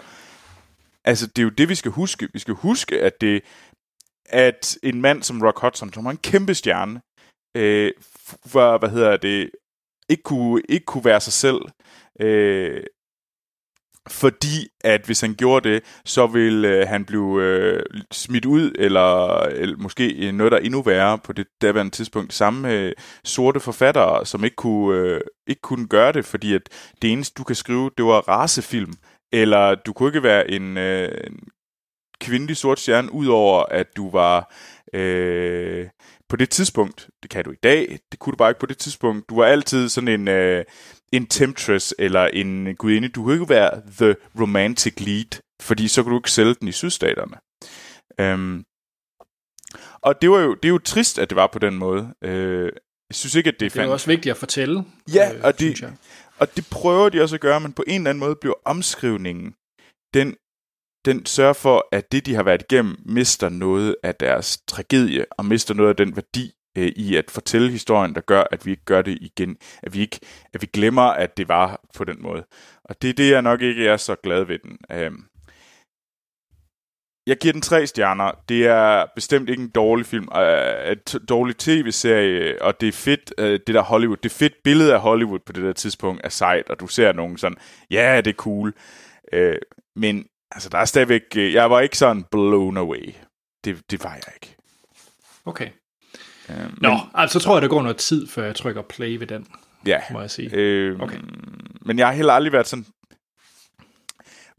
Altså, 1.03 1.27
det 1.27 1.39
er 1.39 1.43
jo 1.43 1.49
det, 1.49 1.69
vi 1.69 1.75
skal 1.75 1.91
huske. 1.91 2.29
Vi 2.33 2.39
skal 2.39 2.53
huske, 2.53 3.01
at 3.01 3.21
det 3.21 3.41
at 4.25 4.77
en 4.83 5.01
mand 5.01 5.23
som 5.23 5.41
Rock 5.41 5.59
Hudson, 5.59 5.93
som 5.93 6.05
var 6.05 6.11
en 6.11 6.17
kæmpe 6.17 6.55
stjerne, 6.55 7.01
øh, 7.57 7.91
var, 8.53 8.77
hvad 8.77 8.89
hedder 8.89 9.17
det, 9.17 9.49
ikke 10.11 10.23
kunne, 10.23 10.61
ikke 10.69 10.85
kunne 10.85 11.05
være 11.05 11.21
sig 11.21 11.33
selv, 11.33 11.61
øh, 12.21 12.83
fordi 14.09 14.67
at 14.83 15.05
hvis 15.05 15.21
han 15.21 15.35
gjorde 15.35 15.69
det, 15.69 15.83
så 16.05 16.27
ville 16.27 16.67
øh, 16.67 16.87
han 16.87 17.05
blive 17.05 17.43
øh, 17.43 17.83
smidt 18.11 18.45
ud, 18.45 18.71
eller, 18.79 19.39
eller 19.39 19.77
måske 19.77 20.31
noget, 20.31 20.51
der 20.51 20.57
er 20.57 20.61
endnu 20.61 20.81
værre 20.81 21.17
på 21.17 21.33
det 21.33 21.47
daværende 21.61 21.91
tidspunkt. 21.91 22.33
Samme 22.33 22.61
med 22.61 22.93
sorte 23.23 23.59
forfattere, 23.59 24.25
som 24.25 24.43
ikke 24.43 24.55
kunne, 24.55 24.97
øh, 24.97 25.21
ikke 25.47 25.61
kunne 25.61 25.87
gøre 25.87 26.11
det, 26.11 26.25
fordi 26.25 26.53
at 26.53 26.61
det 27.01 27.11
eneste, 27.11 27.33
du 27.37 27.43
kan 27.43 27.55
skrive, 27.55 27.91
det 27.97 28.05
var 28.05 28.27
racefilm. 28.29 28.93
Eller 29.33 29.75
du 29.75 29.93
kunne 29.93 30.09
ikke 30.09 30.23
være 30.23 30.51
en, 30.51 30.77
øh, 30.77 31.11
en 31.27 31.39
kvindelig 32.21 32.57
sort 32.57 32.79
stjerne, 32.79 33.13
udover 33.13 33.63
at 33.63 33.87
du 33.97 34.09
var 34.09 34.53
øh, 34.93 35.87
på 36.31 36.37
det 36.37 36.49
tidspunkt, 36.49 37.09
det 37.23 37.31
kan 37.31 37.45
du 37.45 37.51
i 37.51 37.55
dag, 37.63 37.99
det 38.11 38.19
kunne 38.19 38.31
du 38.31 38.37
bare 38.37 38.49
ikke 38.49 38.59
på 38.59 38.65
det 38.65 38.77
tidspunkt, 38.77 39.29
du 39.29 39.35
var 39.35 39.45
altid 39.45 39.89
sådan 39.89 40.07
en, 40.07 40.27
øh, 40.27 40.65
en 41.11 41.27
temptress 41.27 41.95
eller 41.99 42.27
en 42.27 42.75
gudinde, 42.75 43.07
du 43.09 43.23
kunne 43.23 43.33
ikke 43.33 43.49
være 43.49 43.81
the 43.97 44.15
romantic 44.39 44.93
lead, 44.99 45.41
fordi 45.61 45.87
så 45.87 46.03
kunne 46.03 46.11
du 46.11 46.19
ikke 46.19 46.31
sælge 46.31 46.53
den 46.53 46.67
i 46.67 46.71
sydstaterne. 46.71 47.37
Øhm, 48.19 48.63
og 50.01 50.21
det, 50.21 50.31
var 50.31 50.39
jo, 50.39 50.53
det 50.53 50.65
er 50.65 50.69
jo 50.69 50.77
trist, 50.77 51.19
at 51.19 51.29
det 51.29 51.35
var 51.35 51.47
på 51.47 51.59
den 51.59 51.77
måde. 51.77 52.13
Øh, 52.23 52.71
jeg 53.09 53.15
synes 53.15 53.35
ikke, 53.35 53.47
at 53.47 53.59
det 53.59 53.65
er 53.65 53.69
Det 53.69 53.89
er 53.89 53.93
også 53.93 54.07
vigtigt 54.07 54.31
at 54.31 54.37
fortælle. 54.37 54.83
Ja, 55.13 55.33
øh, 55.33 55.43
og 55.43 55.59
det-. 55.59 55.93
Og 56.37 56.55
det 56.55 56.67
prøver 56.71 57.09
de 57.09 57.21
også 57.21 57.35
at 57.35 57.41
gøre, 57.41 57.59
men 57.59 57.73
på 57.73 57.83
en 57.87 58.01
eller 58.01 58.09
anden 58.09 58.19
måde 58.19 58.35
bliver 58.41 58.55
omskrivningen, 58.65 59.53
den, 60.13 60.35
den 61.05 61.25
sørger 61.25 61.53
for, 61.53 61.87
at 61.91 62.11
det, 62.11 62.25
de 62.25 62.35
har 62.35 62.43
været 62.43 62.61
igennem, 62.71 62.95
mister 63.05 63.49
noget 63.49 63.95
af 64.03 64.15
deres 64.15 64.61
tragedie, 64.67 65.25
og 65.31 65.45
mister 65.45 65.73
noget 65.73 65.89
af 65.89 65.95
den 65.95 66.15
værdi 66.15 66.51
øh, 66.77 66.87
i 66.87 67.15
at 67.15 67.31
fortælle 67.31 67.71
historien, 67.71 68.15
der 68.15 68.21
gør, 68.21 68.43
at 68.51 68.65
vi 68.65 68.71
ikke 68.71 68.85
gør 68.85 69.01
det 69.01 69.17
igen. 69.21 69.57
At 69.83 69.93
vi 69.93 69.99
ikke 69.99 70.19
at 70.53 70.61
vi 70.61 70.67
glemmer, 70.73 71.01
at 71.01 71.37
det 71.37 71.47
var 71.49 71.81
på 71.95 72.03
den 72.03 72.21
måde. 72.21 72.43
Og 72.83 73.01
det 73.01 73.09
er 73.09 73.13
det, 73.13 73.31
jeg 73.31 73.41
nok 73.41 73.61
ikke 73.61 73.87
er 73.87 73.97
så 73.97 74.15
glad 74.15 74.43
ved 74.43 74.59
den. 74.59 74.77
Øh. 74.91 75.11
jeg 77.27 77.37
giver 77.37 77.51
den 77.53 77.61
tre 77.61 77.87
stjerner. 77.87 78.31
Det 78.49 78.65
er 78.67 79.05
bestemt 79.15 79.49
ikke 79.49 79.63
en 79.63 79.69
dårlig 79.69 80.05
film, 80.05 80.27
øh, 80.35 80.91
et 80.91 81.19
dårlig 81.29 81.57
tv-serie, 81.57 82.61
og 82.61 82.81
det 82.81 82.87
er 82.87 82.91
fedt, 82.93 83.33
øh, 83.37 83.59
det 83.67 83.75
der 83.75 83.81
Hollywood, 83.81 84.17
det 84.17 84.31
er 84.31 84.35
fedt 84.35 84.53
billede 84.63 84.93
af 84.93 84.99
Hollywood 85.01 85.39
på 85.45 85.53
det 85.53 85.63
der 85.63 85.73
tidspunkt 85.73 86.21
er 86.23 86.29
sejt, 86.29 86.69
og 86.69 86.79
du 86.79 86.87
ser 86.87 87.11
nogen 87.13 87.37
sådan, 87.37 87.57
ja, 87.91 88.21
det 88.21 88.31
er 88.31 88.35
cool. 88.35 88.73
Øh, 89.33 89.55
men 89.95 90.25
altså, 90.51 90.69
der 90.69 90.77
er 90.77 90.85
stadigvæk, 90.85 91.21
øh, 91.35 91.53
jeg 91.53 91.69
var 91.69 91.79
ikke 91.79 91.97
sådan 91.97 92.23
blown 92.31 92.77
away. 92.77 93.13
Det, 93.63 93.91
det 93.91 94.03
var 94.03 94.13
jeg 94.13 94.33
ikke. 94.35 94.55
Okay. 95.45 95.69
Øh, 96.49 96.81
Nå, 96.81 96.89
men, 96.89 96.99
altså 97.13 97.39
så 97.39 97.45
tror 97.45 97.55
jeg, 97.55 97.61
der 97.61 97.67
går 97.67 97.81
noget 97.81 97.97
tid, 97.97 98.27
før 98.27 98.45
jeg 98.45 98.55
trykker 98.55 98.81
play 98.81 99.15
ved 99.17 99.27
den, 99.27 99.47
ja. 99.85 100.01
må 100.11 100.21
jeg 100.21 100.31
sige. 100.31 100.49
Øh, 100.53 100.99
Okay. 100.99 101.19
Men 101.81 101.99
jeg 101.99 102.07
har 102.07 102.13
heller 102.13 102.33
aldrig 102.33 102.53
været 102.53 102.67
sådan... 102.67 102.85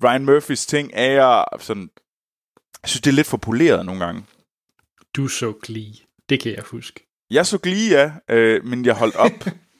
Ryan 0.04 0.24
Murphys 0.24 0.66
ting 0.66 0.90
er 0.94 1.10
jeg 1.10 1.44
sådan... 1.58 1.90
Jeg 2.82 2.88
synes, 2.88 3.00
det 3.00 3.10
er 3.10 3.14
lidt 3.14 3.26
for 3.26 3.36
poleret 3.36 3.86
nogle 3.86 4.04
gange. 4.04 4.24
Du 5.16 5.28
så 5.28 5.52
Glee. 5.62 5.94
Det 6.28 6.40
kan 6.40 6.52
jeg 6.52 6.62
huske. 6.62 7.06
Jeg 7.30 7.46
så 7.46 7.58
Glee, 7.58 7.90
ja, 7.90 8.12
øh, 8.28 8.64
men 8.64 8.84
jeg 8.84 8.94
holdt 8.94 9.16
op. 9.16 9.32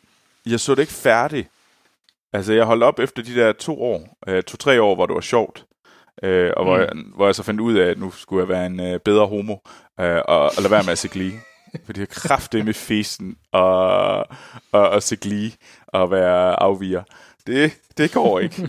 jeg 0.46 0.60
så 0.60 0.74
det 0.74 0.82
ikke 0.82 0.92
færdigt. 0.92 1.48
Altså, 2.32 2.52
jeg 2.52 2.64
holdt 2.64 2.82
op 2.82 2.98
efter 2.98 3.22
de 3.22 3.34
der 3.34 3.52
to 3.52 3.82
år, 3.82 4.18
øh, 4.28 4.42
to-tre 4.42 4.82
år, 4.82 4.94
hvor 4.94 5.06
det 5.06 5.14
var 5.14 5.20
sjovt. 5.20 5.66
Øh, 6.22 6.50
og 6.56 6.64
hvor, 6.64 6.76
Mm. 6.76 6.80
jeg, 6.82 6.90
hvor 7.14 7.26
jeg 7.26 7.34
så 7.34 7.42
fandt 7.42 7.60
ud 7.60 7.74
af, 7.74 7.90
at 7.90 7.98
nu 7.98 8.10
skulle 8.10 8.40
jeg 8.40 8.48
være 8.48 8.66
en 8.66 8.80
øh, 8.80 9.00
bedre 9.00 9.26
homo, 9.26 9.56
øh, 10.00 10.20
og, 10.28 10.40
og 10.44 10.52
lade 10.58 10.70
være 10.70 10.82
med 10.82 10.92
at 10.92 10.98
se 10.98 11.08
Glee. 11.08 11.32
Fordi 11.86 12.00
jeg 12.00 12.08
kræftede 12.08 12.64
med 12.64 12.74
festen 12.74 13.36
og, 13.52 14.16
og, 14.72 14.88
og 14.88 15.02
se 15.02 15.16
Glee 15.16 15.50
og 15.86 16.10
være 16.10 16.62
afviger. 16.62 17.02
Det, 17.46 17.72
det 17.98 18.12
går 18.12 18.40
ikke. 18.40 18.68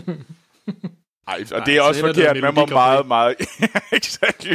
Ej, 1.28 1.44
og 1.52 1.58
Ej, 1.58 1.64
det 1.64 1.76
er 1.76 1.82
så 1.82 1.88
også 1.88 2.00
forkert 2.00 2.36
mig 2.40 2.54
Melodi 2.54 2.72
meget, 2.72 3.06
meget... 3.06 3.36
exactly. 3.92 4.54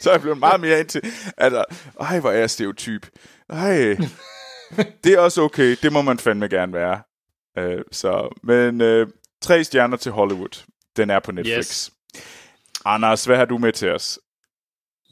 Så 0.00 0.10
er 0.10 0.14
jeg 0.14 0.20
blevet 0.20 0.38
meget 0.38 0.60
mere 0.60 0.80
ind 0.80 0.88
til, 0.88 1.02
altså, 1.36 1.64
ej, 2.00 2.20
hvor 2.20 2.30
er 2.30 2.38
jeg 2.38 2.50
stereotyp. 2.50 3.06
Ej, 3.48 3.96
det 5.04 5.12
er 5.12 5.18
også 5.18 5.42
okay. 5.42 5.76
Det 5.82 5.92
må 5.92 6.02
man 6.02 6.18
fandme 6.18 6.48
gerne 6.48 6.72
være. 6.72 7.00
Uh, 7.60 7.82
så, 7.92 8.36
men 8.42 8.80
uh, 8.80 9.08
tre 9.42 9.64
stjerner 9.64 9.96
til 9.96 10.12
Hollywood. 10.12 10.64
Den 10.96 11.10
er 11.10 11.18
på 11.20 11.32
Netflix. 11.32 11.56
Yes. 11.56 11.90
Anders, 12.84 13.24
hvad 13.24 13.36
har 13.36 13.44
du 13.44 13.58
med 13.58 13.72
til 13.72 13.90
os? 13.90 14.18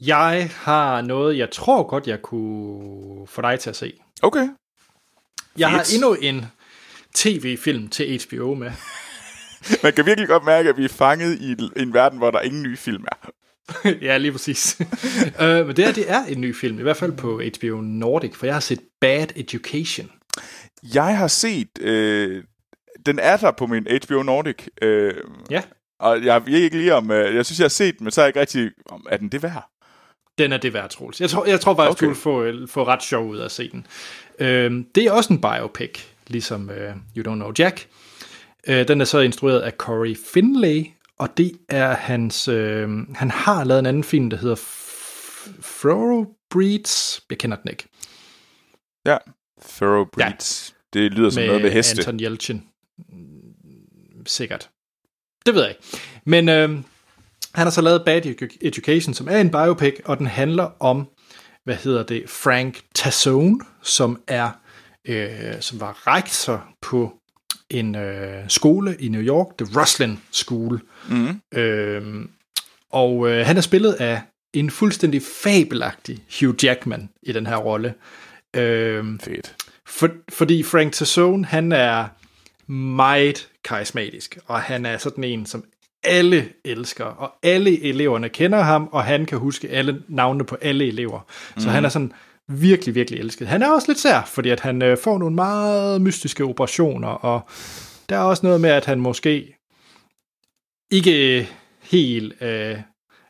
Jeg 0.01 0.49
har 0.55 1.01
noget, 1.01 1.37
jeg 1.37 1.51
tror 1.51 1.83
godt, 1.83 2.07
jeg 2.07 2.21
kunne 2.21 3.27
få 3.27 3.41
dig 3.41 3.59
til 3.59 3.69
at 3.69 3.75
se. 3.75 3.93
Okay. 4.21 4.49
Jeg 5.57 5.69
har 5.69 5.77
Fedt. 5.77 5.93
endnu 5.93 6.13
en 6.13 6.45
tv-film 7.15 7.87
til 7.87 8.21
HBO 8.27 8.53
med. 8.53 8.71
Man 9.83 9.93
kan 9.93 10.05
virkelig 10.05 10.27
godt 10.27 10.43
mærke, 10.45 10.69
at 10.69 10.77
vi 10.77 10.85
er 10.85 10.89
fanget 10.89 11.41
i 11.41 11.55
en 11.81 11.93
verden, 11.93 12.17
hvor 12.17 12.31
der 12.31 12.41
ingen 12.41 12.63
nye 12.63 12.77
film 12.77 13.05
er. 13.11 13.29
ja, 14.07 14.17
lige 14.17 14.31
præcis. 14.31 14.77
øh, 15.41 15.67
men 15.67 15.75
det 15.75 15.85
her, 15.85 15.93
det 15.93 16.11
er 16.11 16.25
en 16.25 16.41
ny 16.41 16.55
film, 16.55 16.79
i 16.79 16.81
hvert 16.81 16.97
fald 16.97 17.11
på 17.11 17.41
HBO 17.57 17.81
Nordic, 17.81 18.35
for 18.35 18.45
jeg 18.45 18.55
har 18.55 18.59
set 18.59 18.79
Bad 19.01 19.27
Education. 19.35 20.11
Jeg 20.93 21.17
har 21.17 21.27
set... 21.27 21.81
Øh, 21.81 22.43
den 23.05 23.19
er 23.19 23.37
der 23.37 23.51
på 23.51 23.67
min 23.67 23.87
HBO 24.05 24.23
Nordic. 24.23 24.67
Øh, 24.81 25.13
Ja. 25.49 25.61
Og 25.99 26.23
jeg 26.25 26.45
ved 26.45 26.59
ikke 26.59 26.77
lige 26.77 26.93
om... 26.95 27.11
Øh, 27.11 27.35
jeg 27.35 27.45
synes, 27.45 27.59
jeg 27.59 27.63
har 27.63 27.69
set 27.69 27.97
den, 27.97 28.03
men 28.03 28.11
så 28.11 28.21
er 28.21 28.25
jeg 28.25 28.29
ikke 28.29 28.39
rigtig... 28.39 28.71
Om, 28.85 29.07
er 29.09 29.17
den 29.17 29.29
det 29.29 29.43
værd? 29.43 29.69
Den 30.37 30.51
er 30.53 30.57
det 30.57 30.73
værd, 30.73 30.89
Troels. 30.89 31.21
Jeg 31.21 31.29
tror, 31.29 31.45
jeg 31.45 31.59
tror 31.59 31.75
faktisk, 31.75 31.97
Okay. 31.97 32.05
du 32.05 32.09
vil 32.09 32.65
få, 32.67 32.67
få 32.73 32.83
ret 32.87 33.03
sjov 33.03 33.27
ud 33.29 33.37
af 33.37 33.45
at 33.45 33.51
se 33.51 33.71
den. 33.71 33.87
Øh, 34.39 34.83
det 34.95 35.03
er 35.03 35.11
også 35.11 35.33
en 35.33 35.41
biopic, 35.41 35.99
ligesom 36.27 36.69
øh, 36.69 36.95
You 37.17 37.31
Don't 37.31 37.35
Know 37.35 37.51
Jack. 37.59 37.87
Øh, 38.67 38.87
den 38.87 39.01
er 39.01 39.05
så 39.05 39.19
instrueret 39.19 39.59
af 39.59 39.71
Corey 39.71 40.17
Finlay, 40.33 40.85
og 41.19 41.37
det 41.37 41.51
er 41.69 41.95
hans... 41.95 42.47
Øh, 42.47 42.89
han 43.15 43.31
har 43.31 43.63
lavet 43.63 43.79
en 43.79 43.85
anden 43.85 44.03
film, 44.03 44.29
der 44.29 44.37
hedder 44.37 44.55
F- 44.55 46.27
Breeds. 46.49 47.21
Jeg 47.29 47.37
kender 47.37 47.57
den 47.57 47.69
ikke. 47.71 47.83
Ja. 49.05 49.17
Thoroughbreds. 49.69 50.75
Ja. 50.95 50.99
Det 50.99 51.11
lyder 51.11 51.29
som 51.29 51.43
noget 51.43 51.61
med 51.61 51.71
heste. 51.71 51.99
Anton 51.99 52.19
Yelchin. 52.19 52.63
Sikkert. 54.25 54.69
Det 55.47 55.55
ved 55.55 55.61
jeg 55.61 55.71
ikke. 55.71 55.97
Men 56.25 56.49
øh, 56.49 56.69
han 57.55 57.65
har 57.65 57.69
så 57.69 57.81
lavet 57.81 58.05
Bad 58.05 58.25
Edu- 58.25 58.57
Education, 58.61 59.13
som 59.13 59.27
er 59.27 59.37
en 59.37 59.51
biopic, 59.51 59.93
og 60.05 60.17
den 60.17 60.27
handler 60.27 60.69
om, 60.79 61.07
hvad 61.63 61.75
hedder 61.75 62.03
det, 62.03 62.29
Frank 62.29 62.81
Tassone, 62.95 63.59
som 63.83 64.21
er, 64.27 64.49
øh, 65.07 65.53
som 65.59 65.79
var 65.79 66.07
rektor 66.07 66.65
på 66.81 67.13
en 67.69 67.95
øh, 67.95 68.43
skole 68.47 68.95
i 68.99 69.07
New 69.07 69.21
York, 69.21 69.47
The 69.57 69.79
Roslyn 69.79 70.15
School. 70.31 70.81
Mm. 71.09 71.41
Øh, 71.59 72.25
og 72.91 73.29
øh, 73.29 73.45
han 73.45 73.57
er 73.57 73.61
spillet 73.61 73.93
af 73.93 74.21
en 74.53 74.71
fuldstændig 74.71 75.21
fabelagtig 75.43 76.19
Hugh 76.39 76.55
Jackman 76.63 77.09
i 77.23 77.31
den 77.31 77.47
her 77.47 77.57
rolle. 77.57 77.93
Øh, 78.55 79.05
Fedt. 79.23 79.55
for, 79.87 80.09
fordi 80.29 80.63
Frank 80.63 80.93
Tassone, 80.93 81.45
han 81.45 81.71
er 81.71 82.05
meget 82.67 83.49
karismatisk, 83.63 84.37
og 84.45 84.61
han 84.61 84.85
er 84.85 84.97
sådan 84.97 85.23
en, 85.23 85.45
som 85.45 85.63
alle 86.03 86.49
elsker, 86.65 87.05
og 87.05 87.33
alle 87.43 87.83
eleverne 87.83 88.29
kender 88.29 88.61
ham, 88.61 88.89
og 88.91 89.03
han 89.03 89.25
kan 89.25 89.37
huske 89.37 89.69
alle 89.69 90.03
navnene 90.07 90.45
på 90.45 90.57
alle 90.61 90.87
elever. 90.87 91.19
Så 91.57 91.69
han 91.69 91.85
er 91.85 91.89
sådan 91.89 92.13
virkelig, 92.47 92.95
virkelig 92.95 93.19
elsket. 93.19 93.47
Han 93.47 93.61
er 93.61 93.71
også 93.71 93.87
lidt 93.87 93.99
sær, 93.99 94.21
fordi 94.21 94.49
at 94.49 94.59
han 94.59 94.81
øh, 94.81 94.97
får 94.97 95.17
nogle 95.17 95.35
meget 95.35 96.01
mystiske 96.01 96.43
operationer, 96.43 97.07
og 97.07 97.49
der 98.09 98.15
er 98.17 98.21
også 98.23 98.45
noget 98.45 98.61
med, 98.61 98.69
at 98.69 98.85
han 98.85 98.99
måske 98.99 99.57
ikke 100.91 101.49
helt... 101.81 102.41
Øh, 102.41 102.77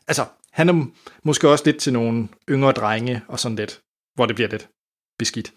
altså, 0.08 0.24
han 0.52 0.68
er 0.68 0.86
måske 1.22 1.48
også 1.48 1.64
lidt 1.66 1.78
til 1.78 1.92
nogle 1.92 2.28
yngre 2.50 2.72
drenge, 2.72 3.22
og 3.28 3.40
sådan 3.40 3.56
lidt, 3.56 3.80
hvor 4.14 4.26
det 4.26 4.36
bliver 4.36 4.48
lidt 4.50 4.68
beskidt. 5.18 5.52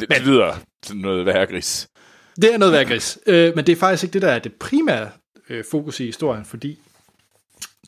Det, 0.00 0.08
det 0.10 0.22
lyder 0.26 0.56
sådan 0.82 1.02
noget 1.02 1.26
værre 1.26 1.46
gris. 1.46 1.88
Det 2.36 2.54
er 2.54 2.58
noget 2.58 2.72
værd 2.72 2.86
gris. 2.86 3.18
Øh, 3.26 3.52
men 3.56 3.66
det 3.66 3.72
er 3.72 3.76
faktisk 3.76 4.02
ikke 4.04 4.12
det, 4.12 4.22
der 4.22 4.28
er 4.28 4.38
det 4.38 4.52
primære 4.52 5.08
øh, 5.48 5.64
fokus 5.70 6.00
i 6.00 6.04
historien, 6.06 6.44
fordi 6.44 6.78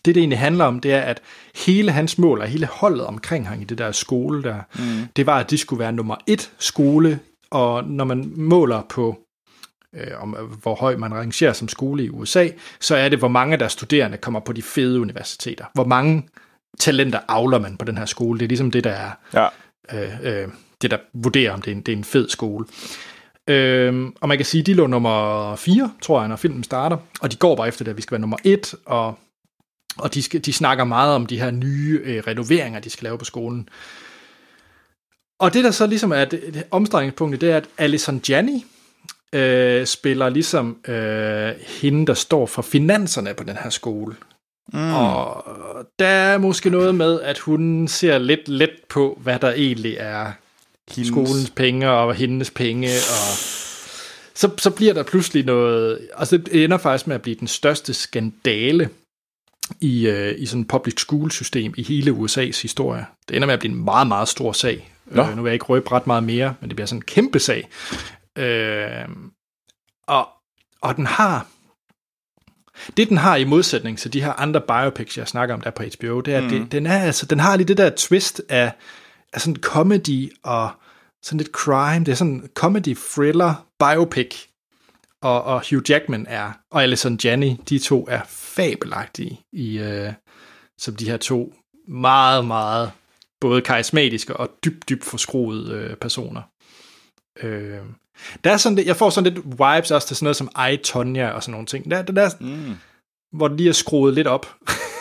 det, 0.04 0.14
det 0.14 0.16
egentlig 0.16 0.38
handler 0.38 0.64
om, 0.64 0.80
det 0.80 0.92
er, 0.92 1.00
at 1.00 1.20
hele 1.54 1.90
hans 1.92 2.18
mål 2.18 2.40
og 2.40 2.46
hele 2.46 2.66
holdet 2.66 3.06
omkring 3.06 3.48
ham 3.48 3.60
i 3.60 3.64
det 3.64 3.78
der 3.78 3.92
skole 3.92 4.42
der, 4.42 4.60
mm. 4.78 4.82
det 5.16 5.26
var, 5.26 5.38
at 5.38 5.50
de 5.50 5.58
skulle 5.58 5.80
være 5.80 5.92
nummer 5.92 6.16
et 6.26 6.50
skole, 6.58 7.18
og 7.50 7.84
når 7.84 8.04
man 8.04 8.32
måler 8.36 8.82
på, 8.88 9.18
øh, 9.94 10.22
om 10.22 10.30
hvor 10.62 10.74
høj 10.74 10.96
man 10.96 11.14
rangerer 11.14 11.52
som 11.52 11.68
skole 11.68 12.04
i 12.04 12.10
USA, 12.10 12.48
så 12.80 12.96
er 12.96 13.08
det, 13.08 13.18
hvor 13.18 13.28
mange 13.28 13.56
der 13.56 13.68
studerende 13.68 14.18
kommer 14.18 14.40
på 14.40 14.52
de 14.52 14.62
fede 14.62 15.00
universiteter. 15.00 15.64
Hvor 15.74 15.84
mange 15.84 16.28
talenter 16.78 17.20
avler 17.28 17.58
man 17.58 17.76
på 17.76 17.84
den 17.84 17.98
her 17.98 18.04
skole. 18.04 18.38
Det 18.38 18.44
er 18.44 18.48
ligesom 18.48 18.70
det, 18.70 18.84
der 18.84 18.90
er 18.90 19.10
Ja. 19.34 19.48
øh, 19.94 20.42
øh, 20.42 20.48
det, 20.82 20.90
der 20.90 20.98
vurderer, 21.14 21.52
om 21.52 21.62
det 21.62 21.70
er 21.70 21.74
en, 21.74 21.80
det 21.80 21.92
er 21.92 21.96
en 21.96 22.04
fed 22.04 22.28
skole. 22.28 22.64
Øhm, 23.48 24.14
og 24.20 24.28
man 24.28 24.38
kan 24.38 24.44
sige, 24.44 24.62
de 24.62 24.74
lå 24.74 24.86
nummer 24.86 25.56
4, 25.56 25.92
tror 26.02 26.20
jeg, 26.20 26.28
når 26.28 26.36
filmen 26.36 26.64
starter, 26.64 26.96
og 27.20 27.32
de 27.32 27.36
går 27.36 27.56
bare 27.56 27.68
efter 27.68 27.84
det, 27.84 27.90
at 27.90 27.96
vi 27.96 28.02
skal 28.02 28.12
være 28.12 28.20
nummer 28.20 28.36
1, 28.44 28.74
og, 28.84 29.18
og 29.98 30.14
de, 30.14 30.22
skal, 30.22 30.44
de 30.44 30.52
snakker 30.52 30.84
meget 30.84 31.14
om 31.14 31.26
de 31.26 31.40
her 31.40 31.50
nye 31.50 32.00
øh, 32.04 32.22
renoveringer, 32.26 32.80
de 32.80 32.90
skal 32.90 33.04
lave 33.04 33.18
på 33.18 33.24
skolen. 33.24 33.68
Og 35.38 35.54
det, 35.54 35.64
der 35.64 35.70
så 35.70 35.86
ligesom 35.86 36.12
er 36.12 36.24
det, 36.24 36.42
det 36.54 37.40
det 37.40 37.50
er, 37.50 37.56
at 37.56 37.68
Alison 37.78 38.22
Janney 38.28 38.60
øh, 39.32 39.86
spiller 39.86 40.28
ligesom 40.28 40.78
øh, 40.88 41.52
hende, 41.80 42.06
der 42.06 42.14
står 42.14 42.46
for 42.46 42.62
finanserne 42.62 43.34
på 43.34 43.44
den 43.44 43.56
her 43.56 43.70
skole. 43.70 44.16
Mm. 44.72 44.94
Og 44.94 45.44
der 45.98 46.06
er 46.06 46.38
måske 46.38 46.70
noget 46.70 46.94
med, 46.94 47.20
at 47.20 47.38
hun 47.38 47.88
ser 47.88 48.18
lidt 48.18 48.48
let 48.48 48.70
på, 48.88 49.18
hvad 49.22 49.38
der 49.38 49.52
egentlig 49.52 49.96
er 49.98 50.32
Hendes- 50.90 51.08
skolens 51.08 51.50
penge 51.50 51.90
og 51.90 52.14
hendes 52.14 52.50
penge. 52.50 52.88
Og 52.88 53.36
så, 54.34 54.50
så 54.58 54.70
bliver 54.70 54.94
der 54.94 55.02
pludselig 55.02 55.44
noget... 55.44 56.08
Altså 56.16 56.36
det 56.36 56.64
ender 56.64 56.78
faktisk 56.78 57.06
med 57.06 57.14
at 57.14 57.22
blive 57.22 57.36
den 57.40 57.48
største 57.48 57.94
skandale 57.94 58.88
i, 59.80 60.06
øh, 60.06 60.34
i 60.38 60.46
sådan 60.46 60.62
et 60.62 60.68
public 60.68 60.94
school 61.00 61.30
system 61.30 61.74
i 61.76 61.82
hele 61.82 62.10
USA's 62.10 62.62
historie. 62.62 63.06
Det 63.28 63.36
ender 63.36 63.46
med 63.46 63.54
at 63.54 63.60
blive 63.60 63.72
en 63.72 63.84
meget, 63.84 64.06
meget 64.06 64.28
stor 64.28 64.52
sag. 64.52 64.90
Nå. 65.06 65.22
Øh, 65.22 65.36
nu 65.36 65.42
vil 65.42 65.50
jeg 65.50 65.54
ikke 65.54 65.64
røbe 65.64 65.92
ret 65.92 66.06
meget 66.06 66.22
mere, 66.24 66.54
men 66.60 66.70
det 66.70 66.76
bliver 66.76 66.86
sådan 66.86 66.98
en 66.98 67.02
kæmpe 67.04 67.38
sag. 67.38 67.68
Øh, 68.38 69.08
og, 70.06 70.28
og 70.80 70.96
den 70.96 71.06
har... 71.06 71.46
Det, 72.96 73.08
den 73.08 73.16
har 73.16 73.36
i 73.36 73.44
modsætning 73.44 73.98
til 73.98 74.12
de 74.12 74.22
her 74.22 74.32
andre 74.32 74.60
biopics, 74.60 75.18
jeg 75.18 75.28
snakker 75.28 75.54
om 75.54 75.60
der 75.60 75.70
på 75.70 75.82
HBO, 75.82 76.20
det 76.20 76.34
er, 76.34 76.38
at 76.38 76.50
det, 76.50 76.72
den, 76.72 76.86
er, 76.86 76.98
altså, 76.98 77.26
den 77.26 77.40
har 77.40 77.56
lige 77.56 77.68
det 77.68 77.76
der 77.76 77.90
twist 77.96 78.42
af, 78.48 78.72
af 79.34 79.40
sådan 79.40 79.56
comedy 79.62 80.32
og 80.42 80.70
sådan 81.22 81.38
lidt 81.38 81.50
crime. 81.50 82.04
Det 82.04 82.12
er 82.12 82.16
sådan 82.16 82.50
comedy 82.54 82.96
thriller 82.96 83.66
biopic. 83.78 84.36
Og, 85.22 85.42
og 85.44 85.62
Hugh 85.70 85.90
Jackman 85.90 86.26
er, 86.28 86.52
og 86.70 86.82
Alison 86.82 87.18
Janney, 87.24 87.50
de 87.68 87.78
to 87.78 88.06
er 88.10 88.20
fabelagtige 88.28 89.40
i, 89.52 89.78
øh, 89.78 90.12
som 90.78 90.96
de 90.96 91.10
her 91.10 91.16
to 91.16 91.54
meget, 91.88 92.44
meget 92.44 92.92
både 93.40 93.62
karismatiske 93.62 94.36
og 94.36 94.50
dybt, 94.64 94.88
dybt 94.88 95.04
forskroede 95.04 95.74
øh, 95.74 95.96
personer. 95.96 96.42
Øh, 97.42 97.78
der 98.44 98.52
er 98.52 98.56
sådan 98.56 98.76
lidt, 98.76 98.86
jeg 98.86 98.96
får 98.96 99.10
sådan 99.10 99.32
lidt 99.32 99.44
vibes 99.44 99.90
også 99.90 100.06
til 100.06 100.16
sådan 100.16 100.24
noget 100.24 100.36
som 100.36 100.50
I, 100.72 100.76
Tonya 100.76 101.30
og 101.30 101.42
sådan 101.42 101.52
nogle 101.52 101.66
ting. 101.66 101.90
Der, 101.90 102.02
der, 102.02 102.12
der 102.12 102.30
Mm. 102.40 102.74
hvor 103.32 103.48
det 103.48 103.56
lige 103.56 103.68
er 103.68 103.72
skruet 103.72 104.14
lidt 104.14 104.26
op. 104.26 104.46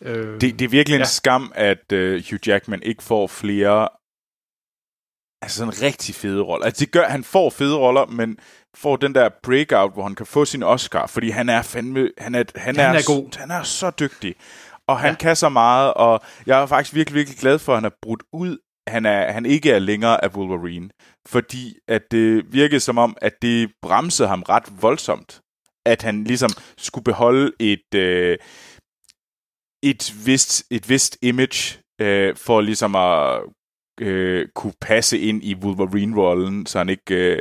øh, 0.00 0.40
Det, 0.40 0.58
det 0.58 0.62
er 0.62 0.68
virkelig 0.68 0.94
en 0.96 1.00
Ja. 1.00 1.04
skam, 1.04 1.52
at 1.54 1.92
uh, 1.92 1.98
Hugh 1.98 2.38
Jackman 2.48 2.82
ikke 2.82 3.02
får 3.02 3.26
flere 3.26 3.88
altså 5.42 5.58
sådan 5.58 5.82
rigtig 5.82 6.14
fede 6.14 6.42
roller. 6.42 6.66
Altså 6.66 6.84
det 6.84 6.92
gør, 6.92 7.04
han 7.08 7.24
får 7.24 7.50
fede 7.50 7.76
roller, 7.76 8.06
men 8.06 8.38
får 8.76 8.96
den 8.96 9.14
der 9.14 9.28
breakout, 9.42 9.92
hvor 9.92 10.02
han 10.02 10.14
kan 10.14 10.26
få 10.26 10.44
sin 10.44 10.62
Oscar, 10.62 11.06
fordi 11.06 11.30
han 11.30 11.48
er 11.48 11.62
fandme, 11.62 12.10
han 12.18 12.34
er, 12.34 12.44
han 12.56 12.76
Han 12.76 12.94
er, 12.94 12.98
er 12.98 13.06
god. 13.06 13.38
Han 13.38 13.50
er 13.50 13.62
så 13.62 13.90
dygtig, 13.90 14.34
og 14.88 14.98
han 15.00 15.10
ja. 15.10 15.16
kan 15.16 15.36
så 15.36 15.48
meget, 15.48 15.94
og 15.94 16.20
jeg 16.46 16.62
er 16.62 16.66
faktisk 16.66 16.94
virkelig, 16.94 17.14
virkelig 17.14 17.38
glad 17.38 17.58
for, 17.58 17.72
at 17.72 17.76
han 17.76 17.84
er 17.84 17.96
brudt 18.02 18.22
ud, 18.32 18.58
han, 18.88 19.06
er, 19.06 19.32
han 19.32 19.46
ikke 19.46 19.70
er 19.72 19.78
længere 19.78 20.24
af 20.24 20.28
Wolverine, 20.28 20.88
fordi 21.28 21.74
at 21.88 22.02
det 22.10 22.52
virkede 22.52 22.80
som 22.80 22.98
om, 22.98 23.16
at 23.22 23.32
det 23.42 23.70
bremsede 23.82 24.28
ham 24.28 24.42
ret 24.42 24.82
voldsomt, 24.82 25.40
at 25.86 26.02
han 26.02 26.24
ligesom 26.24 26.50
skulle 26.78 27.04
beholde 27.04 27.52
et, 27.60 27.94
øh, 27.94 28.38
et, 29.82 30.12
vist, 30.26 30.64
et 30.70 30.88
vist 30.88 31.18
image, 31.22 31.78
øh, 32.00 32.36
for 32.36 32.60
ligesom 32.60 32.94
at 32.96 33.40
øh, 34.00 34.46
kunne 34.54 34.72
passe 34.80 35.18
ind 35.18 35.44
i 35.44 35.54
Wolverine-rollen, 35.54 36.66
så 36.66 36.78
han 36.78 36.88
ikke... 36.88 37.14
Øh, 37.14 37.38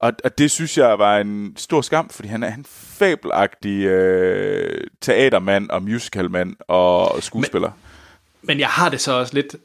og, 0.00 0.12
og 0.24 0.38
det 0.38 0.50
synes 0.50 0.78
jeg 0.78 0.98
var 0.98 1.18
en 1.18 1.52
stor 1.56 1.80
skam, 1.80 2.08
fordi 2.08 2.28
han 2.28 2.42
er 2.42 2.54
en 2.54 2.64
fabelagtig 2.68 3.84
øh, 3.84 4.86
teatermand 5.00 5.70
og 5.70 5.82
musicalmand 5.82 6.56
og 6.68 7.22
skuespiller. 7.22 7.70
Men 8.42 8.60
jeg 8.60 8.68
har 8.68 8.88
det 8.88 9.00
så 9.00 9.12
også 9.12 9.34
lidt... 9.34 9.56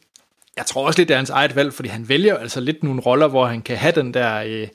Jeg 0.57 0.65
tror 0.65 0.87
også 0.87 0.99
lidt, 0.99 1.07
det 1.09 1.13
er 1.13 1.17
hans 1.17 1.29
eget 1.29 1.55
valg, 1.55 1.73
fordi 1.73 1.89
han 1.89 2.09
vælger 2.09 2.37
altså 2.37 2.59
lidt 2.59 2.83
nogle 2.83 3.01
roller, 3.01 3.27
hvor 3.27 3.45
han 3.45 3.61
kan 3.61 3.77
have 3.77 3.93
den 3.95 4.13
der 4.13 4.35
øh, 4.35 4.67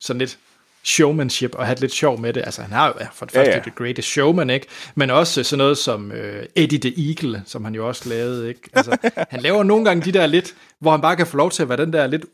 sådan 0.00 0.18
lidt 0.18 0.38
showmanship 0.84 1.54
og 1.54 1.66
have 1.66 1.74
det 1.74 1.80
lidt 1.80 1.92
sjov 1.92 2.20
med 2.20 2.32
det. 2.32 2.40
Altså 2.44 2.62
han 2.62 2.72
har 2.72 2.86
jo 2.86 2.94
ja, 3.00 3.06
for 3.12 3.26
det 3.26 3.34
Ja, 3.34 3.38
første 3.40 3.52
ja. 3.52 3.60
The 3.62 3.70
Greatest 3.70 4.08
Showman, 4.08 4.50
ikke? 4.50 4.66
Men 4.94 5.10
også 5.10 5.44
sådan 5.44 5.58
noget 5.58 5.78
som 5.78 6.12
øh, 6.12 6.46
Eddie 6.56 6.78
the 6.90 7.08
Eagle, 7.08 7.42
som 7.46 7.64
han 7.64 7.74
jo 7.74 7.88
også 7.88 8.08
lavede, 8.08 8.48
ikke? 8.48 8.60
Altså, 8.72 8.96
han 9.30 9.40
laver 9.40 9.62
nogle 9.62 9.84
gange 9.84 10.04
de 10.04 10.12
der 10.18 10.26
lidt, 10.26 10.54
hvor 10.80 10.90
han 10.90 11.00
bare 11.00 11.16
kan 11.16 11.26
få 11.26 11.36
lov 11.36 11.50
til 11.50 11.62
at 11.62 11.68
være 11.68 11.78
den 11.84 11.92
der 11.92 12.06
lidt 12.06 12.24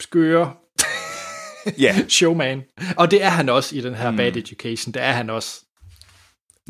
skøre 0.00 0.54
Ja, 1.78 1.96
showman. 2.08 2.62
Og 2.96 3.10
det 3.10 3.22
er 3.22 3.28
han 3.28 3.48
også 3.48 3.76
i 3.76 3.80
den 3.80 3.94
her 3.94 4.10
Mm. 4.10 4.16
Bad 4.16 4.36
Education. 4.36 4.94
Der 4.94 5.00
er 5.00 5.12
han 5.12 5.30
også 5.30 5.64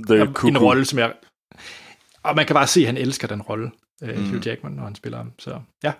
The 0.09 0.23
en 0.49 0.59
rolle, 0.59 0.85
som 0.85 0.99
jeg... 0.99 1.13
Og 2.23 2.37
man 2.37 2.47
kan 2.47 2.55
bare 2.55 2.67
se, 2.67 2.81
at 2.81 2.87
han 2.87 2.97
elsker 2.97 3.29
den 3.29 3.43
rolle, 3.43 3.71
øh, 4.03 4.19
Mm. 4.19 4.31
Hugh 4.31 4.47
Jackman, 4.47 4.73
når 4.73 4.85
han 4.85 4.95
spiller 4.95 5.19
ham. 5.19 5.33
Så 5.39 5.61
ja, 5.83 5.93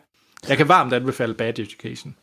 jeg 0.49 0.57
kan 0.57 0.69
varmt 0.69 0.93
anbefale 0.93 1.35
Bad 1.35 1.59
Education. 1.59 2.17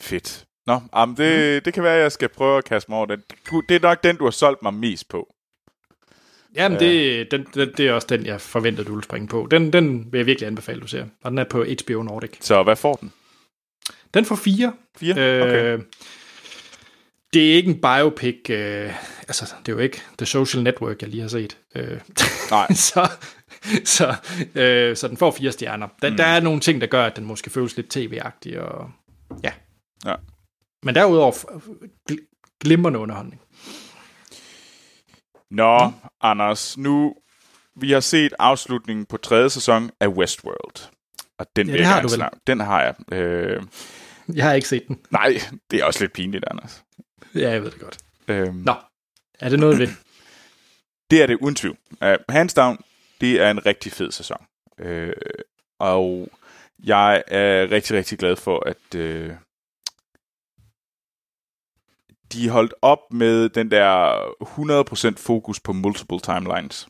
Fedt. 0.00 0.44
Nå, 0.66 0.80
jamen 0.96 1.16
det, 1.16 1.64
det 1.64 1.74
kan 1.74 1.82
være, 1.82 1.96
at 1.96 2.02
jeg 2.02 2.12
skal 2.12 2.28
prøve 2.28 2.58
at 2.58 2.64
kaste 2.64 2.90
mig 2.90 2.96
over 2.96 3.06
den. 3.06 3.22
Du- 3.50 3.62
Det 3.68 3.74
er 3.76 3.80
nok 3.80 4.02
den, 4.04 4.16
du 4.16 4.24
har 4.24 4.30
solgt 4.30 4.62
mig 4.62 4.74
mest 4.74 5.08
på. 5.08 5.34
Jamen, 6.56 6.78
det, 6.80 7.30
den, 7.30 7.46
den, 7.54 7.72
det 7.76 7.88
er 7.88 7.92
også 7.92 8.06
den, 8.10 8.26
jeg 8.26 8.40
forventede, 8.40 8.86
du 8.86 8.92
ville 8.92 9.04
springe 9.04 9.28
på. 9.28 9.48
Den, 9.50 9.72
den 9.72 10.12
vil 10.12 10.18
jeg 10.18 10.26
virkelig 10.26 10.46
anbefale, 10.46 10.80
du 10.80 10.86
ser. 10.86 11.04
Og 11.24 11.30
den 11.30 11.38
er 11.38 11.44
på 11.44 11.64
HBO 11.64 12.02
Nordic. 12.02 12.30
Så 12.40 12.62
hvad 12.62 12.76
får 12.76 12.94
den? 12.94 13.12
Den 14.14 14.24
får 14.24 14.36
fire. 14.36 14.72
Fire? 14.98 15.12
Okay. 15.12 15.74
Øh, 15.78 15.80
det 17.32 17.50
er 17.50 17.54
ikke 17.54 17.70
en 17.70 17.80
biopic. 17.80 18.50
Øh, 18.50 18.92
altså, 19.28 19.54
det 19.66 19.68
er 19.72 19.76
jo 19.76 19.78
ikke 19.78 20.02
The 20.18 20.26
Social 20.26 20.62
Network, 20.62 21.02
jeg 21.02 21.08
lige 21.10 21.20
har 21.20 21.28
set. 21.28 21.56
Øh, 21.76 22.00
Nej. 22.50 22.72
så, 22.90 23.10
så, 23.84 24.14
øh, 24.54 24.96
så 24.96 25.08
den 25.08 25.16
får 25.16 25.30
fire 25.30 25.52
stjerner. 25.52 25.88
Der, 26.02 26.10
mm. 26.10 26.16
der 26.16 26.24
er 26.24 26.40
nogle 26.40 26.60
ting, 26.60 26.80
der 26.80 26.86
gør, 26.86 27.04
at 27.04 27.16
den 27.16 27.24
måske 27.24 27.50
føles 27.50 27.76
lidt 27.76 27.90
tv-agtig. 27.90 28.60
Og, 28.60 28.90
ja. 29.44 29.50
Ja. 30.04 30.14
Men 30.82 30.94
derudover 30.94 31.32
gl- 32.10 32.56
glimrende 32.60 32.98
underholdning. 32.98 33.40
Nå, 35.50 35.88
mm. 35.88 35.94
Anders, 36.20 36.78
nu 36.78 37.14
vi 37.76 37.92
har 37.92 38.00
set 38.00 38.32
afslutningen 38.38 39.06
på 39.06 39.16
tredje 39.16 39.50
sæson 39.50 39.90
af 40.00 40.08
Westworld. 40.08 40.90
Og 41.38 41.46
den 41.56 41.68
Ja, 41.68 41.76
jeg 41.76 41.88
har 41.88 42.02
du 42.02 42.08
vel. 42.08 42.24
Den 42.46 42.60
har 42.60 42.82
jeg. 42.82 42.94
Øh, 43.18 43.62
Jeg 44.34 44.44
har 44.44 44.52
ikke 44.52 44.68
set 44.68 44.88
den. 44.88 45.00
nej, 45.10 45.40
det 45.70 45.80
er 45.80 45.84
også 45.84 46.00
lidt 46.00 46.12
pinligt, 46.12 46.44
Anders. 46.50 46.84
Ja, 47.34 47.50
jeg 47.50 47.62
ved 47.62 47.70
det 47.70 47.80
godt. 47.80 47.98
Øh, 48.28 48.54
Nå, 48.54 48.74
er 49.40 49.48
det 49.48 49.58
noget 49.58 49.78
ved? 49.78 49.88
Det 51.10 51.22
er 51.22 51.26
det 51.26 51.38
uden 51.40 51.54
tvivl. 51.54 51.76
Uh, 52.02 52.08
hands 52.28 52.54
down, 52.54 52.78
det 53.20 53.40
er 53.42 53.50
en 53.50 53.66
rigtig 53.66 53.92
fed 53.92 54.10
sæson. 54.12 54.46
Uh, 54.84 55.08
og 55.80 56.28
jeg 56.84 57.22
er 57.26 57.70
rigtig, 57.70 57.96
rigtig 57.96 58.18
glad 58.18 58.36
for, 58.36 58.62
at 58.68 58.94
uh, 59.00 59.34
de 62.32 62.48
holdt 62.48 62.74
op 62.82 63.12
med 63.12 63.48
den 63.48 63.70
der 63.70 63.92
100% 65.12 65.14
fokus 65.16 65.60
på 65.60 65.72
multiple 65.72 66.20
timelines. 66.20 66.88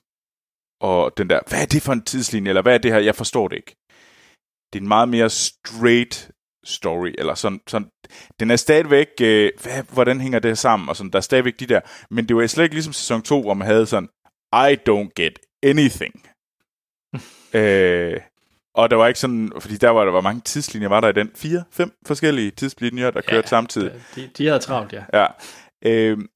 Og 0.81 1.13
den 1.17 1.31
der, 1.31 1.41
hvad 1.49 1.63
er 1.63 1.67
det 1.67 1.83
for 1.83 1.93
en 1.93 2.03
tidslinje, 2.03 2.49
eller 2.49 2.63
hvad 2.63 2.75
er 2.75 2.79
det 2.79 2.93
her? 2.93 2.99
Jeg 2.99 3.15
forstår 3.15 3.49
det 3.49 3.57
ikke. 3.57 3.77
Det 4.73 4.79
er 4.79 4.83
en 4.83 4.89
meget 4.89 5.09
mere 5.09 5.31
straight 5.31 6.31
story, 6.65 7.13
eller 7.19 7.35
sådan, 7.35 7.61
sådan 7.67 7.89
den 8.41 8.51
er 8.51 8.57
stadigvæk, 8.57 9.09
øh, 9.21 9.51
hvad, 9.63 9.83
hvordan 9.93 10.21
hænger 10.21 10.39
det 10.39 10.59
sammen, 10.59 10.89
og 10.89 10.97
sådan, 10.97 11.11
der 11.11 11.17
er 11.17 11.21
stadigvæk 11.21 11.61
de 11.61 11.67
der, 11.67 11.81
men 12.11 12.29
det 12.29 12.37
var 12.37 12.47
slet 12.47 12.65
ikke 12.65 12.75
ligesom 12.75 12.93
sæson 12.93 13.23
2, 13.23 13.43
hvor 13.43 13.55
man 13.55 13.67
havde 13.67 13.87
sådan, 13.87 14.09
I 14.53 14.77
don't 14.89 15.13
get 15.17 15.39
anything. 15.63 16.15
øh, 17.61 18.21
og 18.75 18.91
der 18.91 18.97
var 18.97 19.07
ikke 19.07 19.21
sådan, 19.21 19.53
fordi 19.61 19.77
der 19.77 19.91
var 19.91 20.05
der 20.05 20.13
var 20.13 20.21
mange 20.21 20.41
tidslinjer, 20.41 20.89
var 20.89 21.01
der 21.01 21.09
i 21.09 21.13
den? 21.13 21.31
Fire, 21.35 21.65
fem 21.71 21.93
forskellige 22.07 22.51
tidslinjer, 22.51 23.11
der 23.11 23.21
kørte 23.21 23.49
samtidig. 23.49 23.93
De, 24.15 24.31
de 24.39 24.47
havde 24.47 24.59
travlt, 24.59 24.93
ja. 24.93 25.05
Ja. 25.13 25.27
Øhm, 25.85 26.29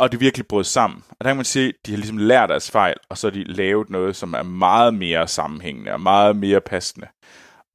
og 0.00 0.12
det 0.12 0.20
virkelig 0.20 0.46
brød 0.46 0.64
sammen. 0.64 1.04
Og 1.10 1.16
der 1.20 1.30
kan 1.30 1.36
man 1.36 1.44
se, 1.44 1.72
de 1.86 1.90
har 1.90 1.96
ligesom 1.96 2.18
lært 2.18 2.48
deres 2.48 2.70
fejl, 2.70 2.96
og 3.08 3.18
så 3.18 3.26
har 3.26 3.32
de 3.32 3.44
lavet 3.44 3.90
noget, 3.90 4.16
som 4.16 4.32
er 4.32 4.42
meget 4.42 4.94
mere 4.94 5.28
sammenhængende 5.28 5.92
og 5.92 6.00
meget 6.00 6.36
mere 6.36 6.60
passende. 6.60 7.08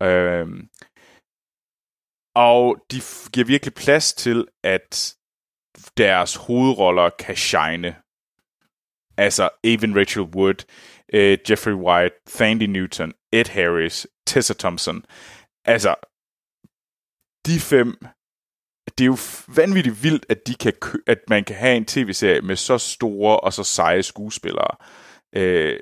Øhm, 0.04 0.70
og 2.36 2.78
de 2.92 3.02
giver 3.34 3.46
virkelig 3.46 3.74
plads 3.74 4.14
til, 4.14 4.48
at 4.64 5.16
deres 5.98 6.36
hovedroller 6.36 7.10
kan 7.10 7.36
shine. 7.36 7.96
Altså 9.18 9.50
Evan 9.64 9.96
Rachel 9.96 10.24
Wood, 10.24 10.66
øh, 11.14 11.38
Jeffrey 11.50 11.74
White, 11.74 12.16
Thandie 12.28 12.68
Newton, 12.68 13.14
Ed 13.32 13.46
Harris, 13.50 14.08
Tessa 14.28 14.54
Thompson. 14.54 15.06
Altså, 15.66 15.96
de 17.46 17.60
fem 17.60 17.98
det 18.98 19.04
er 19.04 19.06
jo 19.06 19.18
vanvittigt 19.56 20.04
vildt, 20.04 20.26
at, 20.30 20.48
de 20.48 20.56
kan 20.56 20.74
kø- 20.82 21.04
at 21.08 21.20
man 21.30 21.44
kan 21.44 21.56
have 21.56 21.78
en 21.78 21.86
tv-serie 21.86 22.42
med 22.42 22.56
så 22.56 22.78
store 22.78 23.40
og 23.40 23.54
så 23.54 23.64
seje 23.64 24.04
skuespillere, 24.04 24.78
øh, 25.36 25.80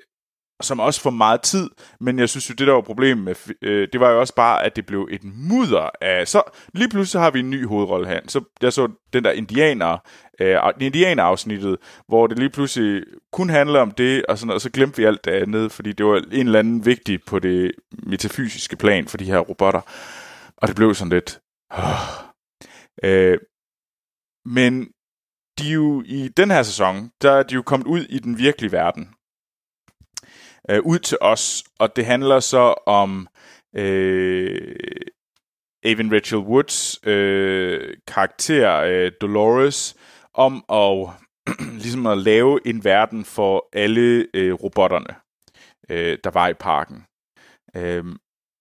som 0.61 0.79
også 0.79 1.01
får 1.01 1.09
meget 1.09 1.41
tid, 1.41 1.69
men 1.99 2.19
jeg 2.19 2.29
synes 2.29 2.49
jo, 2.49 2.55
det 2.57 2.67
der 2.67 2.73
var 2.73 2.81
problemet 2.81 3.23
med, 3.23 3.55
øh, 3.61 3.87
det 3.93 4.01
var 4.01 4.11
jo 4.11 4.19
også 4.19 4.35
bare, 4.35 4.63
at 4.63 4.75
det 4.75 4.85
blev 4.85 5.07
et 5.11 5.23
mudder 5.23 5.89
af, 6.01 6.27
så 6.27 6.41
lige 6.73 6.89
pludselig 6.89 7.21
har 7.21 7.31
vi 7.31 7.39
en 7.39 7.49
ny 7.49 7.67
hovedrolle 7.67 8.07
her. 8.07 8.19
Så 8.27 8.43
jeg 8.61 8.73
så 8.73 8.87
den 9.13 9.23
der 9.23 9.31
indianer, 9.31 9.97
øh, 10.39 10.57
indianer-afsnittet, 10.79 11.77
hvor 12.07 12.27
det 12.27 12.39
lige 12.39 12.49
pludselig 12.49 13.03
kun 13.31 13.49
handler 13.49 13.79
om 13.79 13.91
det, 13.91 14.25
og, 14.25 14.37
sådan, 14.37 14.53
og 14.53 14.61
så 14.61 14.69
glemte 14.69 14.97
vi 14.97 15.03
alt 15.03 15.25
det 15.25 15.31
andet, 15.31 15.71
fordi 15.71 15.91
det 15.91 16.05
var 16.05 16.17
en 16.31 16.45
eller 16.45 16.59
anden 16.59 16.85
vigtig 16.85 17.19
på 17.23 17.39
det 17.39 17.71
metafysiske 17.91 18.75
plan 18.75 19.07
for 19.07 19.17
de 19.17 19.25
her 19.25 19.39
robotter. 19.39 19.81
Og 20.57 20.67
det 20.67 20.75
blev 20.75 20.93
sådan 20.93 21.13
lidt... 21.13 21.39
Øh, 21.73 22.23
Øh, 23.03 23.37
men 24.45 24.87
de 25.59 25.69
er 25.69 25.73
jo 25.73 26.03
i 26.05 26.27
den 26.37 26.51
her 26.51 26.63
sæson, 26.63 27.11
der 27.21 27.31
er 27.31 27.43
de 27.43 27.55
jo 27.55 27.61
kommet 27.61 27.87
ud 27.87 27.99
i 27.99 28.19
den 28.19 28.37
virkelige 28.37 28.71
verden. 28.71 29.09
Øh, 30.69 30.81
ud 30.83 30.99
til 30.99 31.17
os, 31.21 31.63
og 31.79 31.95
det 31.95 32.05
handler 32.05 32.39
så 32.39 32.75
om 32.85 33.27
øh, 33.75 34.75
Avon 35.83 36.13
Rachel 36.13 36.39
Woods 36.39 37.07
øh, 37.07 37.97
karakter 38.07 38.81
øh, 38.81 39.11
Dolores, 39.21 39.95
om 40.33 40.63
at 40.69 41.09
ligesom 41.83 42.07
at 42.07 42.17
lave 42.17 42.59
en 42.67 42.83
verden 42.83 43.25
for 43.25 43.69
alle 43.73 44.27
øh, 44.33 44.53
robotterne, 44.53 45.15
øh, 45.89 46.17
der 46.23 46.29
var 46.31 46.47
i 46.47 46.53
parken. 46.53 47.03
Øh, 47.75 48.05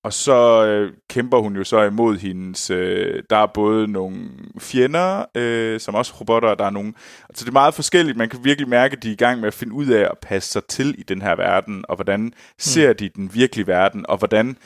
og 0.05 0.13
så 0.13 0.67
øh, 0.67 0.93
kæmper 1.09 1.39
hun 1.39 1.57
jo 1.57 1.65
så 1.65 1.83
imod 1.83 2.19
hendes... 2.19 2.71
Øh, 2.71 3.23
der 3.31 3.37
er 3.37 3.47
både 3.47 3.89
nogle 3.89 4.31
fjender, 4.59 5.25
øh, 5.35 5.81
som 5.81 5.95
også 5.95 6.15
robotter, 6.21 6.49
og 6.49 6.59
der 6.59 6.65
er 6.65 6.71
nogle... 6.71 6.95
Altså 7.29 7.45
det 7.45 7.49
er 7.49 7.53
meget 7.53 7.75
forskelligt. 7.75 8.19
Man 8.19 8.29
kan 8.29 8.45
virkelig 8.45 8.69
mærke, 8.69 8.97
at 8.97 9.03
de 9.03 9.09
er 9.09 9.13
i 9.13 9.17
gang 9.17 9.41
med 9.41 9.49
at 9.49 9.55
finde 9.55 9.73
ud 9.73 9.87
af 9.87 10.03
at 10.11 10.19
passe 10.23 10.51
sig 10.51 10.65
til 10.65 10.95
i 10.99 11.03
den 11.03 11.23
her 11.23 11.35
verden, 11.35 11.85
og 11.89 11.95
hvordan 11.95 12.33
ser 12.59 12.93
de 12.93 13.09
den 13.09 13.35
virkelige 13.35 13.67
verden, 13.67 14.07
og 14.09 14.19
hvordan 14.19 14.57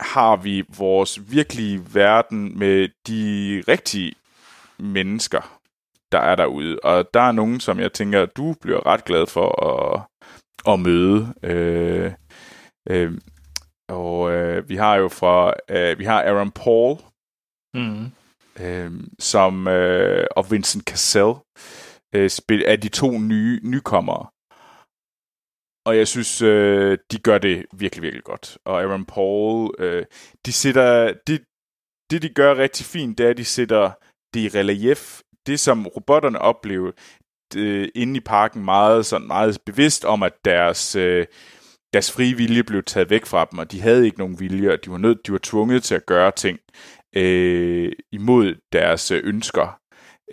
har 0.00 0.36
vi 0.36 0.64
vores 0.78 1.32
virkelige 1.32 1.82
verden 1.92 2.58
med 2.58 2.88
de 3.06 3.62
rigtige 3.68 4.12
mennesker, 4.78 5.58
der 6.12 6.18
er 6.18 6.34
derude. 6.34 6.78
Og 6.82 7.14
der 7.14 7.20
er 7.20 7.32
nogen, 7.32 7.60
som 7.60 7.80
jeg 7.80 7.92
tænker, 7.92 8.26
du 8.26 8.54
bliver 8.60 8.86
ret 8.86 9.04
glad 9.04 9.26
for 9.26 9.64
at, 9.64 10.02
at 10.72 10.80
møde. 10.80 11.34
Øh, 11.42 12.12
øh, 12.90 13.12
og 13.90 14.32
øh, 14.32 14.68
vi 14.68 14.76
har 14.76 14.96
jo 14.96 15.08
fra, 15.08 15.54
øh, 15.70 15.98
vi 15.98 16.04
har 16.04 16.22
Aaron 16.22 16.50
Paul, 16.50 16.96
Mm. 17.74 18.06
øh, 18.64 18.92
som, 19.18 19.68
øh, 19.68 20.26
og 20.36 20.50
Vincent 20.50 20.84
Cassell, 20.84 21.32
øh, 22.14 22.30
spil, 22.30 22.64
er 22.66 22.76
de 22.76 22.88
to 22.88 23.18
nye 23.18 23.60
nykommere. 23.62 24.26
Og 25.86 25.96
jeg 25.96 26.08
synes, 26.08 26.42
øh, 26.42 26.98
de 27.12 27.18
gør 27.18 27.38
det 27.38 27.66
virkelig, 27.72 28.02
virkelig 28.02 28.24
godt. 28.24 28.58
Og 28.64 28.82
Aaron 28.82 29.04
Paul, 29.04 29.74
øh, 29.78 30.04
de 30.46 30.52
sætter, 30.52 31.12
det, 31.26 31.44
det 32.10 32.22
de 32.22 32.28
gør 32.28 32.56
rigtig 32.56 32.86
fint, 32.86 33.18
det 33.18 33.26
er, 33.26 33.30
at 33.30 33.36
de 33.36 33.44
sætter 33.44 33.90
det 34.34 34.40
i 34.40 34.58
relief. 34.58 35.20
Det, 35.46 35.60
som 35.60 35.86
robotterne 35.86 36.38
oplever 36.38 36.92
det, 37.52 37.90
inde 37.94 38.16
i 38.16 38.20
parken, 38.20 38.64
meget, 38.64 39.06
sådan, 39.06 39.26
meget 39.26 39.58
bevidst 39.66 40.04
om, 40.04 40.22
at 40.22 40.34
deres... 40.44 40.96
Øh, 40.96 41.26
deres 41.92 42.12
frie 42.12 42.36
vilje 42.36 42.64
blev 42.64 42.82
taget 42.82 43.10
væk 43.10 43.26
fra 43.26 43.44
dem, 43.50 43.58
og 43.58 43.72
de 43.72 43.80
havde 43.80 44.04
ikke 44.04 44.18
nogen 44.18 44.40
vilje, 44.40 44.72
og 44.72 44.84
de 44.84 44.90
var 44.90 44.98
nødt, 44.98 45.26
de 45.26 45.32
var 45.32 45.40
tvunget 45.42 45.82
til 45.82 45.94
at 45.94 46.06
gøre 46.06 46.30
ting 46.30 46.58
øh, 47.16 47.92
imod 48.12 48.54
deres 48.72 49.10
øh, 49.10 49.20
ønsker. 49.24 49.78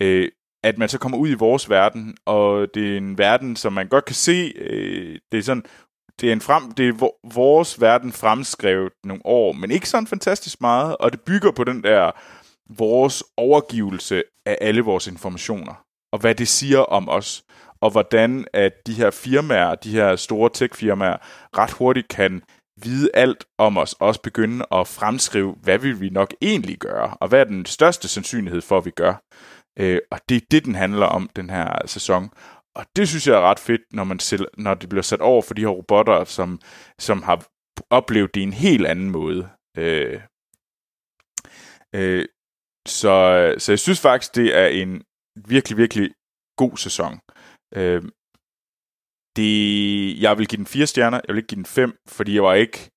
Øh, 0.01 0.29
at 0.63 0.77
man 0.77 0.89
så 0.89 0.97
kommer 0.97 1.17
ud 1.17 1.29
i 1.29 1.33
vores 1.33 1.69
verden, 1.69 2.17
og 2.25 2.67
det 2.73 2.93
er 2.93 2.97
en 2.97 3.17
verden, 3.17 3.55
som 3.55 3.73
man 3.73 3.87
godt 3.87 4.05
kan 4.05 4.15
se, 4.15 4.53
øh, 4.55 5.19
det 5.31 5.37
er 5.37 5.43
sådan, 5.43 5.63
det 6.21 6.29
er, 6.29 6.33
en 6.33 6.41
frem, 6.41 6.71
det 6.71 6.87
er 6.87 7.09
vores 7.33 7.81
verden 7.81 8.11
fremskrevet 8.11 8.91
nogle 9.03 9.25
år, 9.25 9.51
men 9.51 9.71
ikke 9.71 9.89
sådan 9.89 10.07
fantastisk 10.07 10.61
meget, 10.61 10.97
og 10.97 11.11
det 11.11 11.21
bygger 11.21 11.51
på 11.51 11.63
den 11.63 11.83
der 11.83 12.11
vores 12.69 13.23
overgivelse 13.37 14.23
af 14.45 14.57
alle 14.61 14.81
vores 14.81 15.07
informationer, 15.07 15.83
og 16.11 16.19
hvad 16.19 16.35
det 16.35 16.47
siger 16.47 16.79
om 16.79 17.09
os, 17.09 17.43
og 17.81 17.91
hvordan 17.91 18.45
at 18.53 18.73
de 18.87 18.93
her 18.93 19.11
firmaer, 19.11 19.75
de 19.75 19.91
her 19.91 20.15
store 20.15 20.49
tech-firmaer, 20.53 21.17
ret 21.57 21.71
hurtigt 21.71 22.07
kan 22.07 22.41
vide 22.83 23.09
alt 23.13 23.45
om 23.57 23.77
os, 23.77 23.93
også 23.93 24.21
begynde 24.21 24.65
at 24.71 24.87
fremskrive, 24.87 25.55
hvad 25.61 25.79
vil 25.79 26.01
vi 26.01 26.09
nok 26.09 26.33
egentlig 26.41 26.77
gøre, 26.77 27.17
og 27.21 27.27
hvad 27.27 27.39
er 27.39 27.43
den 27.43 27.65
største 27.65 28.07
sandsynlighed 28.07 28.61
for, 28.61 28.77
at 28.77 28.85
vi 28.85 28.91
gør. 28.91 29.23
Øh, 29.79 29.99
og 30.11 30.19
det 30.29 30.35
er 30.35 30.45
det, 30.51 30.65
den 30.65 30.75
handler 30.75 31.05
om, 31.05 31.29
den 31.35 31.49
her 31.49 31.87
sæson. 31.87 32.29
Og 32.75 32.85
det 32.95 33.07
synes 33.07 33.27
jeg 33.27 33.35
er 33.35 33.41
ret 33.41 33.59
fedt, 33.59 33.81
når, 33.91 34.03
man 34.03 34.19
selv, 34.19 34.45
når 34.57 34.73
det 34.73 34.89
bliver 34.89 35.01
sat 35.01 35.21
over 35.21 35.41
for 35.41 35.53
de 35.53 35.61
her 35.61 35.67
robotter, 35.67 36.23
som, 36.23 36.59
som 36.99 37.23
har 37.23 37.45
oplevet 37.89 38.35
det 38.35 38.41
i 38.41 38.43
en 38.43 38.53
helt 38.53 38.87
anden 38.87 39.11
måde. 39.11 39.49
Øh, 39.77 40.21
øh, 41.95 42.25
så, 42.87 43.55
så 43.57 43.71
jeg 43.71 43.79
synes 43.79 44.01
faktisk, 44.01 44.35
det 44.35 44.57
er 44.57 44.67
en 44.67 45.01
virkelig, 45.47 45.77
virkelig 45.77 46.11
god 46.57 46.77
sæson. 46.77 47.19
Øh, 47.75 48.01
det, 49.35 50.21
jeg 50.21 50.37
vil 50.37 50.47
give 50.47 50.57
den 50.57 50.65
fire 50.65 50.87
stjerner, 50.87 51.21
jeg 51.27 51.35
vil 51.35 51.37
ikke 51.37 51.47
give 51.47 51.55
den 51.57 51.65
fem, 51.65 51.97
fordi 52.07 52.35
jeg 52.35 52.43
var 52.43 52.53
ikke, 52.53 52.91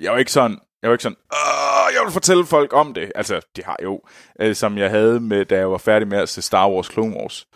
jeg 0.00 0.12
var 0.12 0.18
ikke 0.18 0.32
sådan, 0.32 0.58
jeg 0.82 0.90
var 0.90 0.94
ikke 0.94 1.02
sådan, 1.02 1.18
Åh, 1.32 1.94
jeg 1.94 2.04
vil 2.04 2.12
fortælle 2.12 2.46
folk 2.46 2.72
om 2.72 2.94
det. 2.94 3.12
Altså, 3.14 3.40
det 3.56 3.64
har 3.64 3.76
jo, 3.82 4.00
øh, 4.40 4.54
som 4.54 4.78
jeg 4.78 4.90
havde 4.90 5.20
med, 5.20 5.44
da 5.44 5.56
jeg 5.56 5.70
var 5.70 5.78
færdig 5.78 6.08
med 6.08 6.18
at 6.18 6.28
se 6.28 6.42
Star 6.42 6.70
Wars 6.70 6.86
Clone 6.86 7.16
Wars. 7.16 7.46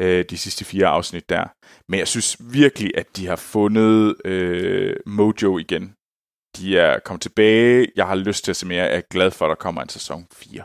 øh, 0.00 0.24
de 0.30 0.38
sidste 0.38 0.64
fire 0.64 0.86
afsnit 0.86 1.28
der. 1.28 1.44
Men 1.88 1.98
jeg 1.98 2.08
synes 2.08 2.36
virkelig, 2.40 2.90
at 2.96 3.16
de 3.16 3.26
har 3.26 3.36
fundet 3.36 4.16
øh, 4.24 4.96
Mojo 5.06 5.58
igen. 5.58 5.94
De 6.56 6.78
er 6.78 6.98
kommet 6.98 7.22
tilbage. 7.22 7.88
Jeg 7.96 8.06
har 8.06 8.14
lyst 8.14 8.44
til 8.44 8.52
at 8.52 8.56
se 8.56 8.66
mere. 8.66 8.84
Jeg 8.84 8.96
er 8.96 9.00
glad 9.10 9.30
for, 9.30 9.44
at 9.44 9.48
der 9.48 9.54
kommer 9.54 9.82
en 9.82 9.88
sæson 9.88 10.26
4. 10.32 10.64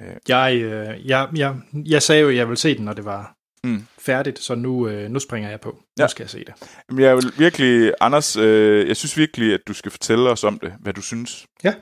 Øh. 0.00 0.16
Jeg, 0.28 0.56
øh, 0.56 1.06
jeg, 1.08 1.28
jeg, 1.36 1.56
jeg 1.74 2.02
sagde 2.02 2.22
jo, 2.22 2.28
at 2.28 2.36
jeg 2.36 2.48
ville 2.48 2.58
se 2.58 2.76
den, 2.76 2.84
når 2.84 2.92
det 2.92 3.04
var 3.04 3.34
Mm. 3.64 3.86
færdigt, 3.98 4.38
så 4.38 4.54
nu, 4.54 4.88
øh, 4.88 5.10
nu 5.10 5.18
springer 5.18 5.50
jeg 5.50 5.60
på. 5.60 5.82
Ja. 5.98 6.04
Nu 6.04 6.08
skal 6.08 6.22
jeg 6.22 6.30
se 6.30 6.38
det. 6.38 6.54
Jamen, 6.88 7.04
jeg 7.04 7.16
vil 7.16 7.32
virkelig, 7.38 7.92
Anders, 8.00 8.36
øh, 8.36 8.88
jeg 8.88 8.96
synes 8.96 9.16
virkelig, 9.16 9.54
at 9.54 9.60
du 9.68 9.72
skal 9.72 9.90
fortælle 9.90 10.30
os 10.30 10.44
om 10.44 10.58
det, 10.58 10.74
hvad 10.80 10.92
du 10.92 11.02
synes. 11.02 11.46
Ja. 11.64 11.74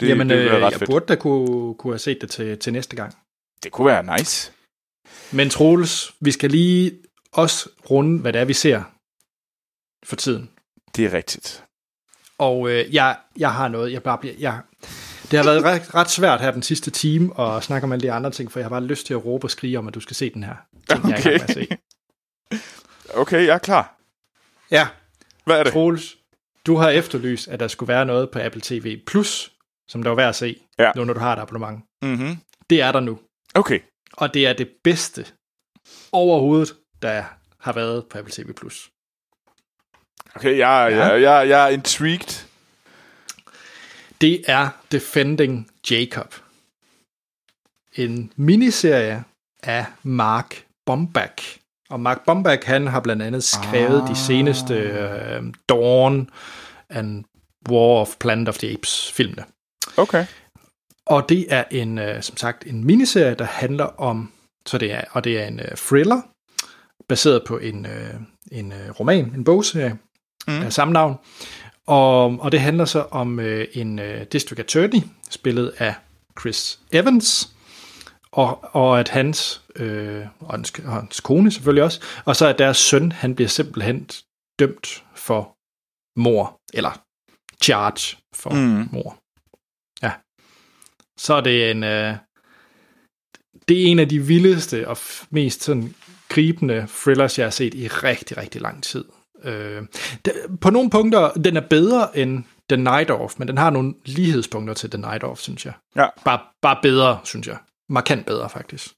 Det, 0.00 0.08
Jamen, 0.08 0.30
det 0.30 0.36
øh, 0.36 0.52
ret 0.52 0.70
jeg 0.70 0.78
fedt. 0.78 0.90
burde 0.90 1.06
da 1.06 1.14
kunne, 1.14 1.74
kunne 1.74 1.92
have 1.92 1.98
set 1.98 2.18
det 2.20 2.30
til, 2.30 2.58
til 2.58 2.72
næste 2.72 2.96
gang. 2.96 3.14
Det 3.62 3.72
kunne 3.72 3.86
være 3.86 4.18
nice. 4.18 4.52
Men 5.32 5.50
Troels, 5.50 6.12
vi 6.20 6.30
skal 6.32 6.50
lige 6.50 6.92
også 7.32 7.68
runde, 7.90 8.20
hvad 8.20 8.32
det 8.32 8.40
er, 8.40 8.44
vi 8.44 8.52
ser 8.52 8.82
for 10.04 10.16
tiden. 10.16 10.50
Det 10.96 11.04
er 11.04 11.12
rigtigt. 11.12 11.64
Og 12.38 12.70
øh, 12.70 12.94
jeg, 12.94 13.18
jeg 13.38 13.54
har 13.54 13.68
noget, 13.68 13.92
jeg 13.92 14.02
bare 14.02 14.18
bliver... 14.18 14.34
Jeg, 14.38 14.60
det 15.30 15.38
har 15.38 15.44
været 15.44 15.64
ret, 15.64 15.94
ret 15.94 16.10
svært 16.10 16.40
her 16.40 16.50
den 16.50 16.62
sidste 16.62 16.90
time 16.90 17.40
at 17.40 17.62
snakke 17.62 17.84
om 17.84 17.92
alle 17.92 18.02
de 18.02 18.12
andre 18.12 18.30
ting, 18.30 18.52
for 18.52 18.58
jeg 18.58 18.64
har 18.64 18.70
bare 18.70 18.84
lyst 18.84 19.06
til 19.06 19.14
at 19.14 19.24
råbe 19.24 19.46
og 19.46 19.50
skrige 19.50 19.78
om, 19.78 19.88
at 19.88 19.94
du 19.94 20.00
skal 20.00 20.16
se 20.16 20.30
den 20.34 20.42
her 20.42 20.54
ting, 20.90 21.08
jeg 21.24 21.34
er 21.34 21.52
se. 21.52 21.68
Okay, 23.14 23.46
jeg 23.46 23.54
er 23.54 23.58
klar. 23.58 23.96
Ja, 24.70 24.88
Hvad 25.44 25.58
er 25.58 25.62
det? 25.62 25.72
Troels, 25.72 26.16
du 26.66 26.76
har 26.76 26.88
efterlyst, 26.90 27.48
at 27.48 27.60
der 27.60 27.68
skulle 27.68 27.88
være 27.88 28.06
noget 28.06 28.30
på 28.30 28.38
Apple 28.38 28.60
TV+, 28.64 29.00
Plus, 29.06 29.52
som 29.88 30.02
der 30.02 30.10
var 30.10 30.16
værd 30.16 30.28
at 30.28 30.34
se, 30.36 30.56
Ja. 30.78 30.92
nu 30.96 31.04
når 31.04 31.14
du 31.14 31.20
har 31.20 31.32
et 31.32 31.38
abonnement. 31.38 31.84
Mm-hmm. 32.02 32.36
Det 32.70 32.80
er 32.82 32.92
der 32.92 33.00
nu. 33.00 33.18
Okay. 33.54 33.80
Og 34.12 34.34
det 34.34 34.46
er 34.46 34.52
det 34.52 34.70
bedste 34.84 35.26
overhovedet, 36.12 36.74
der 37.02 37.24
har 37.60 37.72
været 37.72 38.06
på 38.10 38.18
Apple 38.18 38.32
TV+. 38.32 38.52
Plus. 38.52 38.90
Okay, 40.34 40.50
jeg, 40.58 40.88
ja. 40.90 41.04
jeg, 41.06 41.22
jeg, 41.22 41.48
jeg 41.48 41.64
er 41.64 41.68
intrigued. 41.68 42.46
Det 44.20 44.42
er 44.46 44.68
Defending 44.92 45.70
Jacob. 45.90 46.34
En 47.94 48.32
miniserie 48.36 49.24
af 49.62 49.86
Mark 50.02 50.64
Bombach. 50.86 51.58
Og 51.90 52.00
Mark 52.00 52.24
Bombach, 52.26 52.66
han 52.66 52.86
har 52.86 53.00
blandt 53.00 53.22
andet 53.22 53.44
skrevet 53.44 54.02
ah. 54.02 54.08
de 54.08 54.16
seneste 54.16 54.74
uh, 55.40 55.46
Dawn 55.68 56.30
and 56.88 57.24
War 57.68 58.00
of 58.00 58.16
Planet 58.20 58.48
of 58.48 58.58
the 58.58 58.72
Apes 58.72 59.12
filmene. 59.12 59.44
Okay. 59.96 60.26
Og 61.06 61.28
det 61.28 61.46
er 61.48 61.64
en, 61.70 61.98
uh, 61.98 62.20
som 62.20 62.36
sagt, 62.36 62.66
en 62.66 62.84
miniserie, 62.84 63.34
der 63.34 63.44
handler 63.44 63.84
om, 63.84 64.32
så 64.66 64.78
det 64.78 64.92
er, 64.92 65.04
og 65.10 65.24
det 65.24 65.40
er 65.40 65.46
en 65.46 65.60
uh, 65.60 65.76
thriller, 65.76 66.22
baseret 67.08 67.42
på 67.46 67.58
en, 67.58 67.86
uh, 67.86 68.20
en 68.52 68.72
uh, 68.72 69.00
roman, 69.00 69.24
en 69.24 69.44
bogserie 69.44 69.98
Mm. 70.48 70.62
af 70.62 70.72
samme 70.72 70.92
navn. 70.92 71.16
Og, 71.90 72.24
og 72.40 72.52
det 72.52 72.60
handler 72.60 72.84
så 72.84 73.06
om 73.10 73.40
øh, 73.40 73.66
en 73.72 73.98
øh, 73.98 74.26
district 74.32 74.60
attorney, 74.60 75.02
spillet 75.30 75.74
af 75.78 75.94
Chris 76.40 76.80
Evans, 76.92 77.54
og, 78.32 78.74
og 78.74 79.00
at 79.00 79.08
hans, 79.08 79.62
øh, 79.76 80.26
og, 80.40 80.50
hans, 80.50 80.72
og 80.84 80.92
hans 80.92 81.20
kone 81.20 81.50
selvfølgelig 81.50 81.84
også, 81.84 82.00
og 82.24 82.36
så 82.36 82.46
at 82.46 82.58
deres 82.58 82.76
søn, 82.76 83.12
han 83.12 83.34
bliver 83.34 83.48
simpelthen 83.48 84.08
dømt 84.58 85.04
for 85.14 85.56
mor, 86.20 86.56
eller 86.74 87.02
charge 87.62 88.16
for 88.34 88.50
Mm. 88.50 88.88
mor. 88.92 89.18
Ja. 90.02 90.12
Så 91.18 91.34
er 91.34 91.40
det 91.40 91.70
en, 91.70 91.84
øh, 91.84 92.16
det 93.68 93.82
er 93.82 93.86
en 93.86 93.98
af 93.98 94.08
de 94.08 94.20
vildeste 94.20 94.88
og 94.88 94.98
mest 95.30 95.62
sådan 95.62 95.94
gribende 96.28 96.86
thrillers, 96.88 97.38
jeg 97.38 97.46
har 97.46 97.50
set 97.50 97.74
i 97.74 97.88
rigtig, 97.88 98.36
rigtig 98.36 98.60
lang 98.60 98.82
tid. 98.82 99.04
Øh, 99.44 99.82
det, 100.24 100.32
på 100.60 100.70
nogle 100.70 100.90
punkter, 100.90 101.30
den 101.30 101.56
er 101.56 101.60
bedre 101.70 102.18
end 102.18 102.44
The 102.68 102.76
Night 102.76 103.10
Of, 103.10 103.38
men 103.38 103.48
den 103.48 103.58
har 103.58 103.70
nogle 103.70 103.94
lighedspunkter 104.04 104.74
til 104.74 104.90
The 104.90 105.00
Night 105.00 105.24
Of, 105.24 105.38
synes 105.38 105.66
jeg. 105.66 105.72
Ja. 105.96 106.06
Bare, 106.24 106.38
bare 106.62 106.78
bedre, 106.82 107.18
synes 107.24 107.46
jeg. 107.46 107.56
Markant 107.88 108.26
bedre, 108.26 108.50
faktisk. 108.50 108.88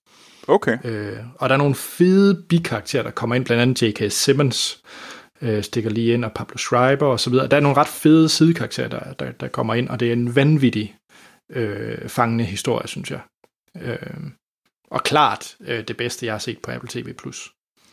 Okay. 0.48 0.78
Øh, 0.84 1.18
og 1.34 1.48
der 1.48 1.54
er 1.54 1.58
nogle 1.58 1.74
fede 1.74 2.44
bikarakterer, 2.48 3.02
der 3.02 3.10
kommer 3.10 3.36
ind, 3.36 3.44
blandt 3.44 3.62
andet 3.62 3.82
J.K. 3.82 4.12
Simmons 4.12 4.82
øh, 5.42 5.62
stikker 5.62 5.90
lige 5.90 6.14
ind, 6.14 6.24
og 6.24 6.32
Pablo 6.32 6.58
Schreiber 6.58 7.06
og 7.06 7.20
så 7.20 7.30
videre. 7.30 7.46
Der 7.46 7.56
er 7.56 7.60
nogle 7.60 7.76
ret 7.76 7.88
fede 7.88 8.28
sidekarakterer, 8.28 8.88
der, 8.88 9.12
der, 9.12 9.32
der 9.32 9.48
kommer 9.48 9.74
ind, 9.74 9.88
og 9.88 10.00
det 10.00 10.08
er 10.08 10.12
en 10.12 10.36
vanvittig 10.36 10.96
øh, 11.50 12.08
fangende 12.08 12.44
historie, 12.44 12.88
synes 12.88 13.10
jeg. 13.10 13.20
Øh, 13.82 13.96
og 14.90 15.02
klart 15.02 15.56
øh, 15.60 15.88
det 15.88 15.96
bedste, 15.96 16.26
jeg 16.26 16.34
har 16.34 16.38
set 16.38 16.58
på 16.62 16.70
Apple 16.70 16.88
TV+. 16.88 17.14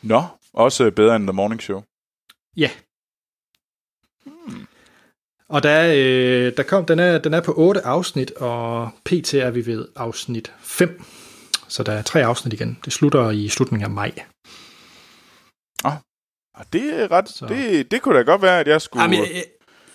Nå, 0.02 0.24
også 0.54 0.92
bedre 0.92 1.16
end 1.16 1.28
The 1.28 1.34
Morning 1.34 1.62
Show. 1.62 1.82
Ja. 2.60 2.70
Og 5.50 5.64
der, 5.64 5.70
er, 5.70 5.94
øh, 5.96 6.54
der 6.58 6.64
kom, 6.64 6.86
den, 6.86 7.00
er, 7.00 7.18
den 7.18 7.34
er 7.34 7.42
på 7.42 7.54
otte 7.58 7.82
afsnit, 7.82 8.32
og 8.32 8.90
pt. 9.06 9.34
er 9.34 9.50
vi 9.50 9.66
ved 9.66 9.88
afsnit 9.96 10.54
5. 10.62 11.04
Så 11.68 11.84
der 11.84 11.92
er 11.92 12.02
tre 12.02 12.26
afsnit 12.26 12.54
igen. 12.54 12.80
Det 12.86 12.94
slutter 12.94 13.30
i 13.32 13.50
slutningen 13.50 13.84
af 13.86 13.92
maj. 13.92 14.12
Og 16.60 16.66
det 16.74 17.02
er 17.02 17.12
ret... 17.12 17.30
Så. 17.30 17.46
Det, 17.46 17.92
det 17.92 18.02
kunne 18.02 18.18
da 18.18 18.22
godt 18.24 18.42
være, 18.42 18.60
at 18.60 18.68
jeg 18.68 18.82
skulle... 18.82 19.04
Jamen, 19.04 19.20
jeg, 19.20 19.44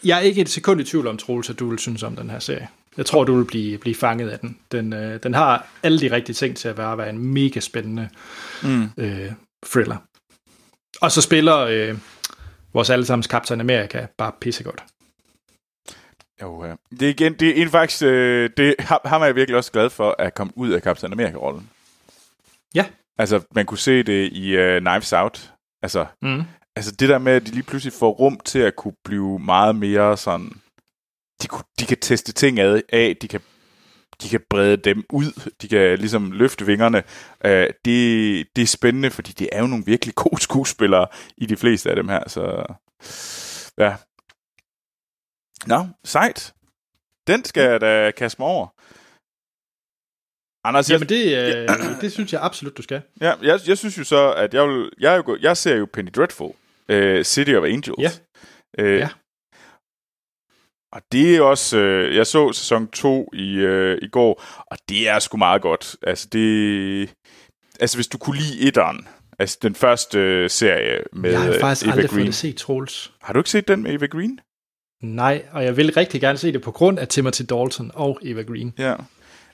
jeg 0.04 0.16
er 0.18 0.20
ikke 0.22 0.40
et 0.40 0.48
sekund 0.48 0.80
i 0.80 0.84
tvivl 0.84 1.06
om, 1.06 1.16
Troels, 1.16 1.50
at 1.50 1.58
du 1.58 1.70
vil 1.70 1.78
synes 1.78 2.02
om 2.02 2.16
den 2.16 2.30
her 2.30 2.38
serie. 2.38 2.68
Jeg 2.96 3.06
tror, 3.06 3.24
du 3.24 3.36
vil 3.36 3.44
blive, 3.44 3.78
blive 3.78 3.94
fanget 3.94 4.30
af 4.30 4.38
den. 4.38 4.58
Den, 4.72 4.92
øh, 4.92 5.22
den 5.22 5.34
har 5.34 5.66
alle 5.82 6.00
de 6.00 6.10
rigtige 6.10 6.34
ting 6.34 6.56
til 6.56 6.68
at 6.68 6.78
være, 6.78 6.98
være 6.98 7.10
en 7.10 7.18
mega 7.18 7.60
spændende 7.60 8.08
Mm. 8.62 8.88
øh, 8.96 9.32
thriller. 9.66 9.96
Og 11.00 11.12
så 11.12 11.20
spiller 11.22 11.56
øh, 11.58 11.98
vores 12.75 12.91
allesammens 12.91 13.27
Captain 13.27 13.61
America 13.61 14.07
bare 14.18 14.33
pissegodt. 14.41 14.85
Jo, 16.43 16.64
ja. 16.64 16.75
Det 16.91 17.03
er 17.03 17.09
igen, 17.11 17.35
det 17.35 17.49
er 17.59 17.62
en 17.62 17.70
faktisk... 17.70 18.03
Øh, 18.03 18.51
det, 18.57 18.75
ham 18.81 19.22
er 19.22 19.25
jeg 19.27 19.35
virkelig 19.35 19.57
også 19.57 19.72
glad 19.72 19.91
for 19.91 20.14
at 20.18 20.35
komme 20.35 20.53
ud 20.57 20.70
af 20.70 20.81
Captain 20.81 21.12
America-rollen. 21.12 21.70
Ja. 22.75 22.87
Altså, 23.18 23.41
man 23.55 23.66
kunne 23.66 23.79
se 23.79 24.03
det 24.03 24.33
i 24.33 24.59
uh, 24.59 24.79
Knives 24.83 25.12
Out. 25.12 25.53
Altså, 25.83 26.07
Mm. 26.22 26.43
altså, 26.77 26.93
det 26.93 27.09
der 27.09 27.18
med, 27.18 27.33
at 27.33 27.47
de 27.47 27.51
lige 27.51 27.62
pludselig 27.62 27.93
får 27.93 28.11
rum 28.11 28.41
til 28.45 28.59
at 28.59 28.77
kunne 28.77 28.95
blive 29.05 29.39
meget 29.39 29.77
mere 29.77 30.16
sådan... 30.16 30.53
De, 31.43 31.47
kunne, 31.49 31.64
de 31.81 31.87
kan 31.87 31.99
teste 32.01 32.33
ting 32.33 32.59
ad, 32.59 32.81
af, 32.93 33.16
de 33.22 33.29
kan, 33.29 33.41
de 34.22 34.28
kan 34.28 34.40
brede 34.50 34.76
dem 34.76 35.04
ud, 35.12 35.50
de 35.62 35.68
kan 35.68 35.98
ligesom 35.98 36.32
løfte 36.32 36.66
vingerne. 36.66 37.02
Uh, 37.44 37.50
det, 37.84 38.46
det 38.56 38.62
er 38.62 38.66
spændende, 38.66 39.10
fordi 39.10 39.32
det 39.32 39.48
er 39.52 39.60
jo 39.60 39.66
nogle 39.66 39.84
virkelig 39.86 40.14
gode 40.14 40.42
skuespillere 40.42 41.06
i 41.36 41.46
de 41.46 41.56
fleste 41.56 41.90
af 41.90 41.96
dem 41.96 42.08
her, 42.08 42.28
så... 42.28 42.64
Ja. 43.78 43.96
Nå, 45.66 45.86
sejt. 46.04 46.54
Den 47.26 47.44
skal 47.44 47.62
jeg 47.70 47.80
da 47.80 48.10
kaste 48.10 48.40
mig 48.42 48.48
over. 48.48 48.66
Anders, 50.66 50.90
Jamen, 50.90 51.08
det, 51.08 51.22
øh, 51.38 51.68
det 52.02 52.12
synes 52.12 52.32
jeg 52.32 52.40
absolut, 52.42 52.76
du 52.76 52.82
skal. 52.82 53.02
Ja, 53.20 53.34
jeg, 53.42 53.60
jeg 53.66 53.78
synes 53.78 53.98
jo 53.98 54.04
så, 54.04 54.32
at 54.32 54.54
jeg, 54.54 54.68
vil, 54.68 54.90
jeg, 55.00 55.12
er 55.12 55.16
jo, 55.16 55.38
jeg 55.40 55.56
ser 55.56 55.76
jo 55.76 55.86
Penny 55.92 56.10
Dreadful, 56.16 56.52
uh, 56.92 57.22
City 57.22 57.50
of 57.50 57.64
Angels. 57.64 57.98
Ja. 57.98 58.10
Uh, 58.82 58.98
Ja. 58.98 59.08
Og 60.95 61.03
det 61.12 61.36
er 61.36 61.40
også, 61.40 61.78
uh, 61.78 62.16
jeg 62.16 62.26
så 62.26 62.53
sæson 62.53 62.88
2 62.88 63.30
i, 63.32 63.66
uh, 63.66 63.99
i 64.03 64.09
går, 64.09 64.45
og 64.66 64.78
det 64.88 65.09
er 65.09 65.18
sgu 65.18 65.36
meget 65.36 65.62
godt. 65.62 65.97
Altså 66.03 66.28
det, 66.32 67.14
altså 67.80 67.97
hvis 67.97 68.07
du 68.07 68.18
kunne 68.18 68.36
lide 68.36 68.68
etteren, 68.68 69.07
altså 69.38 69.59
den 69.62 69.74
første 69.74 70.45
uh, 70.45 70.51
serie 70.51 70.99
med 71.12 71.30
jeg 71.30 71.40
har 71.40 71.57
faktisk 71.61 71.86
Eva 71.86 71.92
aldrig 71.92 72.11
fået 72.11 72.16
Green. 72.16 72.26
det 72.26 72.34
set, 72.34 72.57
Troels. 72.57 73.12
Har 73.22 73.32
du 73.32 73.40
ikke 73.40 73.51
set 73.51 73.68
den 73.68 73.82
med 73.82 73.95
Eva 73.95 74.07
Green? 74.07 74.40
Nej, 75.03 75.45
og 75.53 75.64
jeg 75.64 75.76
vil 75.76 75.92
rigtig 75.92 76.20
gerne 76.20 76.38
se 76.38 76.53
det 76.53 76.62
på 76.62 76.70
grund 76.70 76.99
af 76.99 77.09
Timothy 77.09 77.42
Dalton 77.49 77.90
og 77.95 78.18
Eva 78.22 78.42
Green. 78.42 78.72
Ja. 78.78 78.95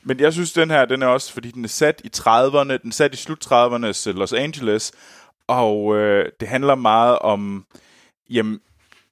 Men 0.02 0.20
jeg 0.20 0.32
synes, 0.32 0.52
den 0.52 0.70
her, 0.70 0.84
den 0.84 1.02
er 1.02 1.06
også, 1.06 1.32
fordi 1.32 1.50
den 1.50 1.64
er 1.64 1.68
sat 1.68 2.00
i 2.04 2.10
30'erne, 2.16 2.76
den 2.82 2.88
er 2.88 2.92
sat 2.92 3.14
i 3.14 3.16
slut 3.16 3.46
30'ernes 3.46 4.10
Los 4.10 4.32
Angeles, 4.32 4.92
og 5.46 5.96
øh, 5.96 6.26
det 6.40 6.48
handler 6.48 6.74
meget 6.74 7.18
om, 7.18 7.64
jamen, 8.30 8.60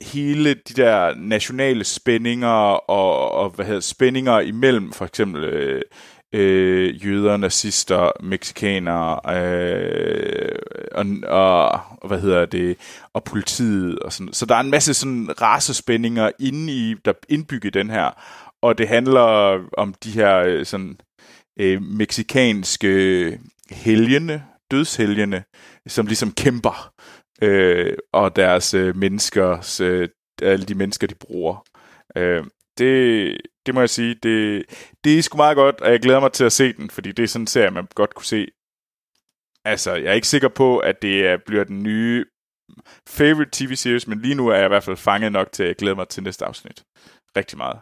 hele 0.00 0.54
de 0.54 0.74
der 0.74 1.14
nationale 1.14 1.84
spændinger 1.84 2.48
og, 2.90 3.32
og 3.32 3.50
hvad 3.50 3.66
hedder, 3.66 3.80
spændinger 3.80 4.40
imellem 4.40 4.92
for 4.92 5.04
eksempel 5.04 5.44
øh, 5.44 5.82
øh, 6.32 7.06
jøder, 7.06 7.36
nazister, 7.36 8.10
mexikanere 8.22 9.20
øh, 9.42 10.58
og, 10.92 11.06
og, 11.26 11.68
og 12.02 12.08
hvad 12.08 12.20
hedder 12.20 12.46
det 12.46 12.76
og 13.12 13.24
politiet 13.24 13.98
og 13.98 14.12
sådan. 14.12 14.32
Så 14.32 14.46
der 14.46 14.54
er 14.54 14.60
en 14.60 14.70
masse 14.70 14.94
sådan 14.94 15.40
racespændinger 15.40 16.30
inde 16.40 16.72
i 16.72 16.94
der 17.04 17.12
indbygget 17.28 17.74
den 17.74 17.90
her, 17.90 18.10
og 18.62 18.78
det 18.78 18.88
handler 18.88 19.58
om 19.76 19.94
de 20.04 20.10
her 20.10 20.38
øh, 20.38 20.66
sådan 20.66 20.96
øh, 21.60 21.82
meksikanske 21.82 23.38
helgene, 23.70 24.44
dødshelgene, 24.70 25.44
som 25.86 26.06
ligesom 26.06 26.32
kæmper 26.32 26.92
øh, 27.42 27.96
og 28.12 28.36
deres 28.36 28.74
øh, 28.74 28.96
menneskers, 28.96 29.80
øh, 29.80 30.08
alle 30.42 30.66
de 30.66 30.74
mennesker, 30.74 31.06
de 31.06 31.14
bruger. 31.14 31.64
Øh, 32.16 32.44
det, 32.78 33.36
det 33.66 33.74
må 33.74 33.80
jeg 33.80 33.90
sige, 33.90 34.14
det, 34.22 34.64
det 35.04 35.18
er 35.18 35.22
sgu 35.22 35.36
meget 35.36 35.56
godt, 35.56 35.80
og 35.80 35.90
jeg 35.90 36.00
glæder 36.00 36.20
mig 36.20 36.32
til 36.32 36.44
at 36.44 36.52
se 36.52 36.72
den, 36.72 36.90
fordi 36.90 37.12
det 37.12 37.22
er 37.22 37.26
sådan 37.26 37.42
en 37.42 37.46
serie, 37.46 37.70
man 37.70 37.86
godt 37.94 38.14
kunne 38.14 38.24
se 38.24 38.48
altså, 39.68 39.94
jeg 39.94 40.10
er 40.10 40.12
ikke 40.12 40.28
sikker 40.28 40.48
på, 40.48 40.78
at 40.78 41.02
det 41.02 41.26
er, 41.26 41.36
bliver 41.46 41.64
den 41.64 41.82
nye 41.82 42.24
favorite 43.08 43.50
tv-series, 43.52 44.06
men 44.06 44.20
lige 44.20 44.34
nu 44.34 44.48
er 44.48 44.56
jeg 44.56 44.64
i 44.64 44.68
hvert 44.68 44.84
fald 44.84 44.96
fanget 44.96 45.32
nok 45.32 45.52
til 45.52 45.62
at 45.62 45.76
glæde 45.76 45.94
mig 45.94 46.08
til 46.08 46.22
næste 46.22 46.44
afsnit. 46.44 46.82
Rigtig 47.36 47.58
meget. 47.58 47.78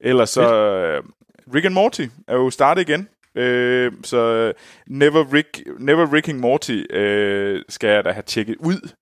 Ellers 0.00 0.30
så... 0.30 0.42
Uh, 0.42 1.10
Rick 1.54 1.64
and 1.66 1.74
Morty 1.74 2.06
er 2.28 2.34
jo 2.34 2.50
startet 2.50 2.88
igen. 2.88 3.08
Øh, 3.34 3.92
så 4.04 4.16
øh, 4.16 4.54
Never, 4.86 5.32
Rick, 5.32 5.62
Never 5.78 6.12
Ricking 6.12 6.40
Morty 6.40 6.82
øh, 6.90 7.62
skal 7.68 7.90
jeg 7.90 8.04
da 8.04 8.10
have 8.10 8.22
tjekket 8.22 8.56
ud. 8.56 8.92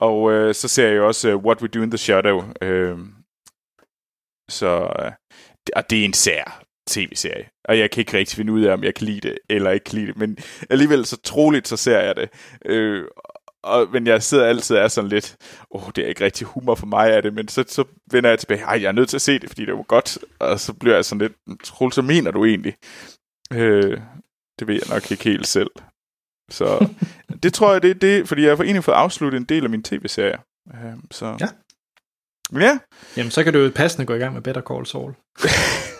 Og 0.00 0.32
øh, 0.32 0.54
så 0.54 0.68
ser 0.68 0.88
jeg 0.88 1.00
også 1.00 1.34
uh, 1.34 1.44
What 1.44 1.62
We 1.62 1.68
Do 1.68 1.82
in 1.82 1.90
the 1.90 1.98
Shadow. 1.98 2.44
Øh, 2.62 2.98
så 4.50 4.92
øh, 4.98 5.12
og 5.76 5.90
det 5.90 6.00
er 6.00 6.04
en 6.04 6.12
sær 6.12 6.62
tv-serie. 6.88 7.48
Og 7.64 7.78
jeg 7.78 7.90
kan 7.90 8.00
ikke 8.00 8.16
rigtig 8.16 8.36
finde 8.36 8.52
ud 8.52 8.62
af, 8.62 8.72
om 8.72 8.84
jeg 8.84 8.94
kan 8.94 9.06
lide 9.06 9.28
det, 9.28 9.38
eller 9.50 9.70
ikke 9.70 9.84
kan 9.84 9.98
lide 9.98 10.06
det. 10.06 10.16
Men 10.16 10.38
alligevel 10.70 11.06
så 11.06 11.16
troligt, 11.22 11.68
så 11.68 11.76
ser 11.76 12.00
jeg 12.00 12.16
det. 12.16 12.28
Øh, 12.64 13.04
og, 13.62 13.88
men 13.92 14.06
jeg 14.06 14.22
sidder 14.22 14.46
altid 14.46 14.76
og 14.76 14.82
er 14.82 14.88
sådan 14.88 15.10
lidt, 15.10 15.36
åh, 15.70 15.86
oh, 15.86 15.90
det 15.96 16.04
er 16.04 16.08
ikke 16.08 16.24
rigtig 16.24 16.46
humor 16.46 16.74
for 16.74 16.86
mig 16.86 17.12
af 17.12 17.22
det, 17.22 17.34
men 17.34 17.48
så, 17.48 17.64
så 17.68 17.84
vender 18.10 18.30
jeg 18.30 18.38
tilbage, 18.38 18.62
ej, 18.62 18.82
jeg 18.82 18.88
er 18.88 18.92
nødt 18.92 19.08
til 19.08 19.16
at 19.16 19.22
se 19.22 19.38
det, 19.38 19.50
fordi 19.50 19.66
det 19.66 19.74
var 19.74 19.82
godt, 19.82 20.18
og 20.40 20.60
så 20.60 20.72
bliver 20.72 20.94
jeg 20.94 21.04
sådan 21.04 21.22
lidt, 21.22 21.60
Troels, 21.64 21.94
så 21.94 22.02
mener 22.02 22.30
du 22.30 22.44
egentlig? 22.44 22.74
Øh, 23.52 24.00
det 24.58 24.66
ved 24.68 24.74
jeg 24.74 24.94
nok 24.94 25.10
ikke 25.10 25.24
helt 25.24 25.46
selv. 25.46 25.70
Så 26.50 26.88
det 27.42 27.54
tror 27.54 27.72
jeg, 27.72 27.82
det 27.82 27.90
er 27.90 27.94
det, 27.94 28.28
fordi 28.28 28.42
jeg 28.42 28.56
har 28.56 28.64
egentlig 28.64 28.84
fået 28.84 28.94
afsluttet 28.96 29.38
en 29.38 29.44
del 29.44 29.64
af 29.64 29.70
min 29.70 29.82
tv-serie. 29.82 30.36
Øh, 30.74 30.92
så. 31.10 31.36
Ja. 31.40 31.48
Ja. 32.60 32.78
Jamen, 33.16 33.30
så 33.30 33.44
kan 33.44 33.52
du 33.52 33.58
jo 33.58 33.72
passende 33.74 34.06
gå 34.06 34.14
i 34.14 34.18
gang 34.18 34.34
med 34.34 34.42
Better 34.42 34.62
Call 34.62 34.86
Saul. 34.86 35.14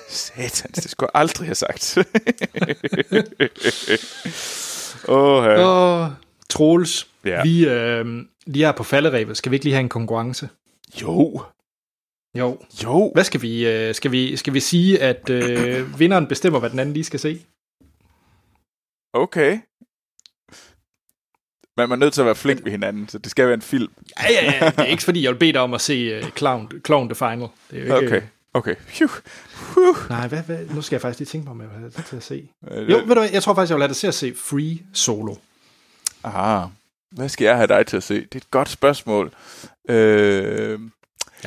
Satans, 0.08 0.78
det 0.78 0.90
skulle 0.90 1.10
jeg 1.14 1.20
aldrig 1.20 1.48
have 1.48 1.54
sagt. 1.54 1.98
Åh, 5.08 5.44
oh. 5.44 5.44
Åh, 5.58 6.08
Troels, 6.50 7.06
Ja. 7.24 7.42
vi 7.42 7.68
øh, 7.68 8.06
lige 8.46 8.66
er 8.66 8.72
på 8.72 8.82
falderæbet. 8.84 9.36
Skal 9.36 9.50
vi 9.50 9.56
ikke 9.56 9.64
lige 9.64 9.74
have 9.74 9.80
en 9.80 9.88
konkurrence? 9.88 10.48
Jo. 11.02 11.42
Jo. 12.38 12.58
Jo. 12.84 13.10
Hvad 13.14 13.24
skal 13.24 13.42
vi, 13.42 13.66
øh, 13.68 13.94
skal 13.94 14.12
vi, 14.12 14.36
skal 14.36 14.54
vi 14.54 14.60
sige, 14.60 15.02
at 15.02 15.30
øh, 15.30 15.98
vinderen 16.00 16.26
bestemmer, 16.26 16.60
hvad 16.60 16.70
den 16.70 16.78
anden 16.78 16.92
lige 16.92 17.04
skal 17.04 17.20
se? 17.20 17.42
Okay. 19.12 19.58
Men 21.76 21.88
man 21.88 21.92
er 21.92 21.96
nødt 22.04 22.14
til 22.14 22.20
at 22.20 22.26
være 22.26 22.34
flink 22.34 22.64
ved 22.64 22.70
hinanden, 22.70 23.08
så 23.08 23.18
det 23.18 23.30
skal 23.30 23.44
være 23.46 23.54
en 23.54 23.62
film. 23.62 23.92
Ja, 24.22 24.32
ja, 24.32 24.44
ja. 24.44 24.70
Det 24.70 24.78
er 24.78 24.84
ikke 24.84 25.02
fordi, 25.02 25.22
jeg 25.22 25.32
vil 25.32 25.38
bede 25.38 25.52
dig 25.52 25.60
om 25.60 25.74
at 25.74 25.80
se 25.80 26.18
uh, 26.18 26.28
Clown, 26.30 26.70
Clown 26.86 27.08
the 27.08 27.14
Final. 27.14 27.48
Det 27.70 27.90
er 27.90 27.94
jo 27.94 28.00
ikke, 28.00 28.06
Okay. 28.16 28.22
Okay. 28.54 28.74
Phew. 28.88 29.08
Phew. 29.72 29.92
Nej, 30.08 30.28
hvad, 30.28 30.42
hvad, 30.42 30.66
nu 30.66 30.82
skal 30.82 30.96
jeg 30.96 31.00
faktisk 31.00 31.18
lige 31.18 31.26
tænke 31.26 31.44
mig, 31.44 31.50
om 31.50 31.60
jeg 31.60 31.68
vil 31.68 31.78
have 31.78 31.90
det 31.96 32.04
til 32.04 32.16
at 32.16 32.22
se. 32.22 32.48
Øh, 32.70 32.90
Jo, 32.90 32.96
ved 32.96 33.06
du 33.06 33.14
hvad, 33.20 33.30
jeg 33.32 33.42
tror 33.42 33.54
faktisk, 33.54 33.70
jeg 33.70 33.76
vil 33.76 33.82
have 33.82 33.88
det 33.88 33.96
til 33.96 34.06
at 34.06 34.14
se 34.14 34.34
Free 34.34 34.78
Solo. 34.92 35.34
Aha. 36.24 36.66
Hvad 37.10 37.28
skal 37.28 37.44
jeg 37.44 37.56
have 37.56 37.66
dig 37.66 37.86
til 37.86 37.96
at 37.96 38.02
se? 38.02 38.14
Det 38.14 38.34
er 38.34 38.36
et 38.36 38.50
godt 38.50 38.68
spørgsmål. 38.68 39.32
Øh, 39.88 40.80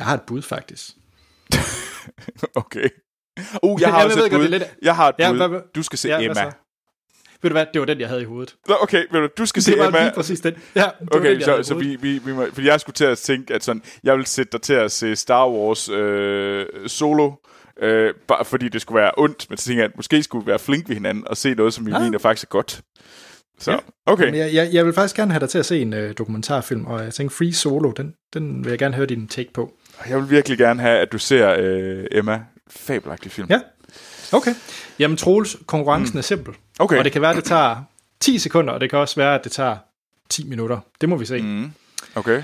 Jeg 0.00 0.06
har 0.06 0.14
et 0.14 0.22
bud, 0.26 0.42
faktisk. 0.42 0.90
okay. 2.54 2.88
Uh, 3.62 3.80
jeg 3.80 3.88
har 3.90 3.96
Jeg 3.98 4.06
også 4.06 4.18
ved 4.18 4.24
et 4.24 4.30
godt, 4.30 4.40
bud. 4.40 4.48
det 4.48 4.54
er 4.54 4.58
lidt- 4.58 4.74
Jeg 4.82 4.96
har 4.96 5.08
et 5.08 5.14
Ja, 5.18 5.30
bud. 5.30 5.36
hvad- 5.36 5.48
hvad- 5.48 5.60
Du 5.74 5.82
skal 5.82 5.98
se 5.98 6.08
Ja, 6.08 6.20
Emma. 6.20 6.52
Ved 7.42 7.50
du 7.50 7.54
hvad, 7.54 7.66
det 7.74 7.80
var 7.80 7.86
den, 7.86 8.00
jeg 8.00 8.08
havde 8.08 8.22
i 8.22 8.24
hovedet. 8.24 8.56
Nå, 8.68 8.74
okay, 8.80 9.04
ved 9.12 9.20
du, 9.20 9.28
du 9.38 9.46
skal 9.46 9.62
se 9.62 9.70
Det 9.70 9.78
var 9.80 9.86
Emma. 9.86 10.02
lige 10.02 10.12
præcis 10.14 10.40
den. 10.40 10.54
Ja, 10.74 10.80
det 10.80 11.08
var 11.12 11.18
Okay, 11.20 11.34
den, 11.34 11.42
så, 11.42 11.62
så 11.62 11.74
vi, 11.74 11.96
vi, 11.96 12.18
vi 12.18 12.32
må, 12.32 12.46
fordi 12.52 12.66
jeg 12.66 12.80
skulle 12.80 12.94
til 12.94 13.04
at 13.04 13.18
tænke, 13.18 13.54
at 13.54 13.64
sådan, 13.64 13.82
jeg 14.04 14.16
vil 14.16 14.26
sætte 14.26 14.52
dig 14.52 14.62
til 14.62 14.72
at 14.72 14.92
se 14.92 15.16
Star 15.16 15.48
Wars 15.48 15.88
øh, 15.88 16.66
solo, 16.86 17.32
øh, 17.82 18.14
bare 18.28 18.44
fordi 18.44 18.68
det 18.68 18.80
skulle 18.82 19.00
være 19.02 19.12
ondt, 19.16 19.46
men 19.50 19.58
så 19.58 19.64
tænker 19.64 19.82
jeg, 19.82 19.90
at 19.90 19.96
måske 19.96 20.22
skulle 20.22 20.44
vi 20.44 20.48
være 20.50 20.58
flink 20.58 20.88
ved 20.88 20.96
hinanden 20.96 21.28
og 21.28 21.36
se 21.36 21.54
noget, 21.54 21.74
som 21.74 21.86
vi 21.86 21.90
Ja. 21.92 21.98
mener 21.98 22.18
faktisk 22.18 22.46
er 22.46 22.50
godt. 22.50 22.80
Så, 23.58 23.70
Ja. 23.72 23.78
okay. 24.06 24.24
Men 24.24 24.34
jeg, 24.34 24.54
jeg, 24.54 24.68
jeg 24.72 24.86
vil 24.86 24.92
faktisk 24.94 25.16
gerne 25.16 25.32
have 25.32 25.40
dig 25.40 25.48
til 25.50 25.58
at 25.58 25.66
se 25.66 25.80
en 25.80 25.92
øh, 25.92 26.14
dokumentarfilm, 26.18 26.86
og 26.86 27.04
jeg 27.04 27.14
tænker, 27.14 27.34
Free 27.34 27.52
Solo, 27.52 27.90
den, 27.90 28.14
den 28.34 28.64
vil 28.64 28.70
jeg 28.70 28.78
gerne 28.78 28.94
høre 28.96 29.06
din 29.06 29.28
take 29.28 29.52
på. 29.54 29.72
Jeg 30.08 30.18
vil 30.18 30.30
virkelig 30.30 30.58
gerne 30.58 30.80
have, 30.80 30.98
at 30.98 31.12
du 31.12 31.18
ser 31.18 31.54
øh, 31.58 32.04
Emma. 32.12 32.44
Fabelagtig 32.70 33.32
film. 33.32 33.48
Ja. 33.50 33.60
Okay. 34.32 34.54
Jamen 34.98 35.16
Troels, 35.16 35.56
konkurrencen 35.66 36.14
mm. 36.14 36.18
er 36.18 36.22
simpel. 36.22 36.54
Okay. 36.78 36.98
Og 36.98 37.04
det 37.04 37.12
kan 37.12 37.22
være, 37.22 37.30
at 37.30 37.36
det 37.36 37.44
tager 37.44 37.76
10 38.20 38.38
sekunder, 38.38 38.72
og 38.72 38.80
det 38.80 38.90
kan 38.90 38.98
også 38.98 39.16
være, 39.16 39.34
at 39.34 39.44
det 39.44 39.52
tager 39.52 39.76
10 40.30 40.48
minutter. 40.48 40.78
Det 41.00 41.08
må 41.08 41.16
vi 41.16 41.24
se. 41.24 41.42
Mm. 41.42 41.72
Okay. 42.14 42.42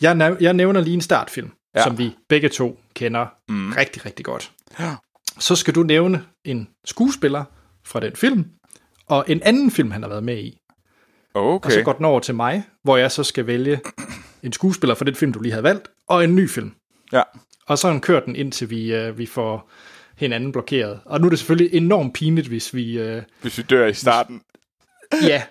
Jeg, 0.00 0.36
jeg 0.40 0.52
nævner 0.54 0.80
lige 0.80 0.94
en 0.94 1.00
startfilm, 1.00 1.50
Ja. 1.76 1.82
som 1.82 1.98
vi 1.98 2.16
begge 2.28 2.48
to 2.48 2.80
kender 2.94 3.26
Mm. 3.48 3.54
mm. 3.54 3.72
rigtig, 3.72 4.06
rigtig 4.06 4.24
godt. 4.24 4.52
Ja. 4.80 4.94
Så 5.38 5.56
skal 5.56 5.74
du 5.74 5.82
nævne 5.82 6.24
en 6.44 6.68
skuespiller 6.84 7.44
fra 7.84 8.00
den 8.00 8.16
film, 8.16 8.44
og 9.06 9.24
en 9.28 9.42
anden 9.42 9.70
film, 9.70 9.90
han 9.90 10.02
har 10.02 10.08
været 10.08 10.24
med 10.24 10.38
i. 10.38 10.58
Okay. 11.34 11.66
Og 11.66 11.72
så 11.72 11.82
går 11.82 11.92
den 11.92 12.04
over 12.04 12.20
til 12.20 12.34
mig, 12.34 12.62
hvor 12.82 12.96
jeg 12.96 13.12
så 13.12 13.24
skal 13.24 13.46
vælge 13.46 13.80
en 14.42 14.52
skuespiller 14.52 14.94
fra 14.94 15.04
den 15.04 15.14
film, 15.14 15.32
du 15.32 15.40
lige 15.40 15.52
havde 15.52 15.62
valgt, 15.62 15.88
og 16.08 16.24
en 16.24 16.34
ny 16.34 16.48
film. 16.50 16.72
Ja. 17.12 17.22
Og 17.66 17.78
så 17.78 17.98
kører 18.02 18.24
den, 18.24 18.36
indtil 18.36 18.70
vi, 18.70 18.94
øh, 18.94 19.18
vi 19.18 19.26
får 19.26 19.70
hinanden 20.16 20.52
blokeret. 20.52 21.00
Og 21.04 21.20
nu 21.20 21.26
er 21.26 21.30
det 21.30 21.38
selvfølgelig 21.38 21.74
enormt 21.74 22.14
pinligt, 22.14 22.46
hvis 22.46 22.74
vi... 22.74 22.98
Øh, 22.98 23.22
Hvis 23.42 23.58
vi 23.58 23.62
dør 23.62 23.86
i 23.86 23.94
starten. 23.94 24.42
ja, 25.22 25.42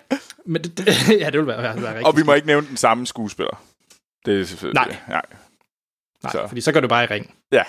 men 0.46 0.62
det, 0.64 0.78
det, 0.78 0.86
ja, 1.20 1.30
det 1.30 1.38
vil 1.40 1.46
være, 1.46 1.62
være 1.62 1.88
rigtigt. 1.88 2.06
Og 2.06 2.16
vi 2.16 2.22
må 2.22 2.34
ikke 2.34 2.46
nævne 2.46 2.66
den 2.68 2.76
samme 2.76 3.06
skuespiller. 3.06 3.62
Det 4.26 4.40
er 4.40 4.44
selvfølgelig... 4.44 4.74
Nej. 4.86 4.96
Nej. 5.08 5.22
Nej, 6.22 6.32
så. 6.32 6.44
fordi 6.48 6.60
så 6.60 6.72
gør 6.72 6.80
det 6.80 6.88
bare 6.88 7.04
i 7.04 7.06
ring. 7.06 7.34
Ja. 7.52 7.62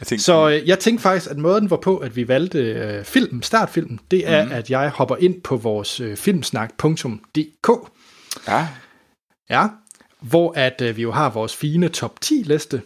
Jeg 0.00 0.06
tænkte, 0.06 0.24
Så 0.24 0.48
øh, 0.48 0.68
jeg 0.68 0.78
tænkte 0.78 1.02
faktisk, 1.02 1.30
at 1.30 1.38
måden 1.38 1.70
var 1.70 1.76
på, 1.76 1.98
at 1.98 2.16
vi 2.16 2.28
valgte 2.28 2.58
øh, 2.58 3.04
filmen, 3.04 3.42
startfilmen, 3.42 4.00
det 4.10 4.28
er, 4.28 4.44
mm. 4.44 4.52
at 4.52 4.70
jeg 4.70 4.90
hopper 4.90 5.16
ind 5.16 5.42
på 5.42 5.56
vores 5.56 6.00
øh, 6.00 6.16
filmsnak.dk, 6.16 7.70
Ja. 8.48 8.68
ja, 9.50 9.66
hvor 10.20 10.52
at 10.56 10.80
øh, 10.80 10.96
vi 10.96 11.02
jo 11.02 11.12
har 11.12 11.30
vores 11.30 11.56
fine 11.56 11.88
top 11.88 12.20
10 12.20 12.34
liste 12.34 12.82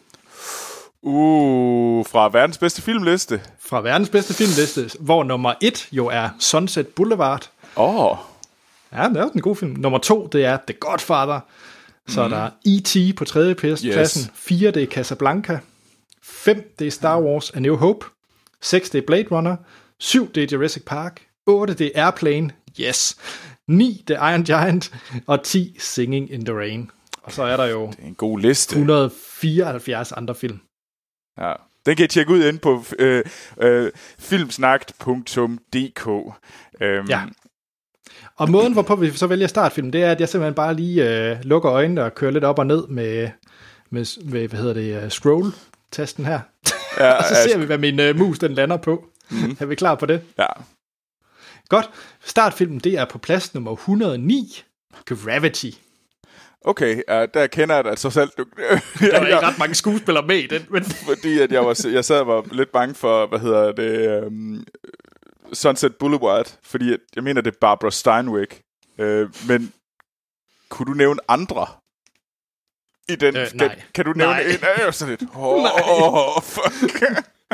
Uh, 1.04 2.06
fra 2.06 2.28
verdens 2.28 2.58
bedste 2.58 2.82
filmliste. 2.82 3.40
fra 3.60 3.80
verdens 3.80 4.08
bedste 4.08 4.34
filmliste, 4.34 4.90
hvor 5.00 5.24
nummer 5.24 5.54
1 5.60 5.88
jo 5.92 6.06
er 6.06 6.28
Sunset 6.38 6.86
Boulevard. 6.86 7.50
Åh. 7.76 8.04
Oh. 8.04 8.16
Ja, 8.92 9.08
det 9.08 9.16
er 9.16 9.22
også 9.22 9.34
en 9.34 9.40
god 9.40 9.56
film. 9.56 9.72
Nummer 9.78 9.98
2, 9.98 10.26
det 10.26 10.44
er 10.44 10.58
The 10.66 10.76
Godfather. 10.80 11.40
Så 12.08 12.26
mm. 12.26 12.32
er 12.32 12.36
der 12.36 12.50
E.T. 12.66 13.16
på 13.16 13.24
tredje 13.24 13.54
pladsen. 13.54 13.88
Yes. 13.88 14.30
4, 14.34 14.70
det 14.70 14.82
er 14.82 14.86
Casablanca. 14.86 15.58
5, 16.22 16.74
det 16.78 16.86
er 16.86 16.90
Star 16.90 17.20
Wars 17.20 17.50
A 17.50 17.58
New 17.58 17.76
Hope. 17.76 18.06
6, 18.60 18.90
det 18.90 18.98
er 18.98 19.06
Blade 19.06 19.26
Runner. 19.30 19.56
7, 19.98 20.32
det 20.34 20.42
er 20.42 20.46
Jurassic 20.52 20.82
Park. 20.86 21.22
8, 21.46 21.74
det 21.74 21.92
er 21.94 22.04
Airplane. 22.04 22.50
Yes. 22.80 23.16
9, 23.68 24.04
det 24.08 24.16
er 24.16 24.30
Iron 24.30 24.42
Giant. 24.44 24.92
Og 25.26 25.42
10, 25.42 25.76
Singing 25.78 26.32
in 26.32 26.44
the 26.44 26.54
Rain. 26.54 26.90
Og 27.22 27.32
så 27.32 27.42
er 27.42 27.56
der 27.56 27.64
jo 27.64 27.86
Det 27.86 27.98
er 27.98 28.06
en 28.06 28.14
god 28.14 28.40
liste. 28.40 28.72
174 28.72 30.12
andre 30.12 30.34
film. 30.34 30.60
Ja. 31.40 31.52
Den 31.86 31.96
kan 31.96 32.04
I 32.04 32.08
tjekke 32.08 32.32
ud 32.32 32.44
inde 32.44 32.58
på 32.58 32.84
øh, 32.98 33.24
øh, 33.60 33.90
filmsnakt.dk. 34.18 36.06
Øhm, 36.80 37.06
Ja. 37.08 37.22
Og 38.36 38.50
måden, 38.50 38.72
hvorpå 38.72 38.96
vi 38.96 39.10
så 39.10 39.26
vælger 39.26 39.46
startfilm, 39.46 39.92
det 39.92 40.02
er, 40.02 40.10
at 40.10 40.20
jeg 40.20 40.28
simpelthen 40.28 40.54
bare 40.54 40.74
lige 40.74 41.30
øh, 41.30 41.36
lukker 41.42 41.72
øjnene 41.72 42.04
og 42.04 42.14
kører 42.14 42.30
lidt 42.30 42.44
op 42.44 42.58
og 42.58 42.66
ned 42.66 42.86
med, 42.86 43.30
med, 43.90 44.24
med 44.24 44.48
hvad 44.48 44.58
hedder 44.58 44.74
det, 44.74 45.04
uh, 45.04 45.08
scroll-tasten 45.10 46.24
her. 46.24 46.40
ja, 46.98 47.12
og 47.18 47.24
så 47.24 47.34
ser 47.34 47.58
vi, 47.58 47.64
hvad 47.64 47.78
min 47.78 48.00
uh, 48.00 48.16
mus 48.16 48.38
den 48.38 48.52
lander 48.54 48.76
på. 48.76 49.04
Mm. 49.30 49.56
Er 49.60 49.66
vi 49.66 49.74
klar 49.74 49.94
på 49.94 50.06
det? 50.06 50.22
Ja. 50.38 50.46
Godt. 51.68 51.90
Startfilmen, 52.24 52.78
det 52.78 52.98
er 52.98 53.04
på 53.04 53.18
plads 53.18 53.54
nummer 53.54 53.72
109. 53.72 54.62
Gravity. 55.06 55.70
Okay, 56.64 56.94
uh, 56.96 57.28
der 57.34 57.46
kender 57.46 57.74
jeg 57.74 57.84
dig 57.84 57.98
så 57.98 58.10
selv. 58.10 58.30
Du, 58.38 58.44
Der 59.00 59.18
var 59.18 59.26
ikke 59.26 59.40
ret 59.46 59.58
mange 59.58 59.74
skuespillere 59.74 60.26
med 60.26 60.36
i 60.36 60.46
den, 60.46 60.66
men 60.70 60.84
fordi 61.08 61.40
at 61.40 61.52
jeg, 61.52 61.66
var, 61.66 61.86
jeg 61.92 62.04
sad 62.04 62.20
og 62.20 62.26
var 62.26 62.44
lidt 62.52 62.72
bange 62.72 62.94
for, 62.94 63.26
hvad 63.26 63.38
hedder 63.38 63.72
det, 63.72 64.24
um, 64.26 64.64
Sunset 65.52 65.96
Boulevard, 65.96 66.58
fordi 66.62 66.92
at, 66.92 66.98
jeg 67.16 67.24
mener, 67.24 67.40
det 67.40 67.54
er 67.54 67.58
Barbara 67.60 67.90
Steinweg. 67.90 68.48
Uh, 68.98 69.48
men 69.48 69.72
kunne 70.68 70.86
du 70.86 70.92
nævne 70.98 71.20
andre? 71.28 71.66
I 73.08 73.16
den, 73.16 73.36
Øh, 73.36 73.48
kan, 73.48 73.56
nej. 73.56 73.80
kan 73.94 74.04
du 74.04 74.12
nævne 74.12 74.32
Nej. 74.32 74.42
en? 74.42 74.84
Var 74.84 74.90
sådan 74.90 75.16
lidt, 75.20 75.30
åh, 75.36 75.62
Nej. 75.62 75.70
oh, 75.84 76.42
fuck. 76.42 77.02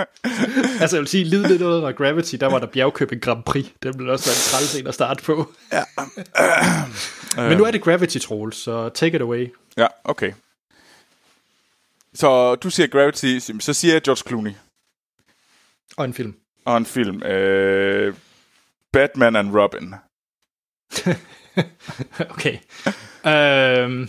altså 0.80 0.96
jeg 0.96 1.00
vil 1.00 1.08
sige, 1.08 1.24
lige 1.24 1.48
lidt 1.48 1.62
under 1.62 1.92
Gravity, 1.92 2.34
der 2.34 2.46
var 2.46 2.58
der 2.58 2.66
Bjergkøbing 2.66 3.22
Grand 3.22 3.42
Prix. 3.42 3.66
Den 3.82 3.96
blev 3.96 4.12
også 4.12 4.30
en 4.30 4.52
træls 4.52 4.74
en 4.74 4.86
at 4.86 4.94
starte 4.94 5.22
på. 5.22 5.52
Ja. 5.72 5.82
Men 7.48 7.58
nu 7.58 7.64
er 7.64 7.70
det 7.70 7.82
Gravity, 7.82 8.18
Troels, 8.18 8.56
så 8.56 8.88
take 8.88 9.16
it 9.16 9.22
away. 9.22 9.54
Ja, 9.76 9.86
okay. 10.04 10.32
Så 12.14 12.54
du 12.54 12.70
siger 12.70 12.86
Gravity, 12.86 13.38
så 13.60 13.72
siger 13.72 13.94
jeg 13.94 14.02
George 14.02 14.28
Clooney. 14.28 14.52
Og 15.96 16.04
en 16.04 16.14
film. 16.14 16.36
Og 16.64 16.76
en 16.76 16.86
film. 16.86 17.22
Øh, 17.22 18.14
Batman 18.92 19.36
and 19.36 19.56
Robin. 19.56 19.94
okay. 22.34 22.58
Øhm, 23.26 24.08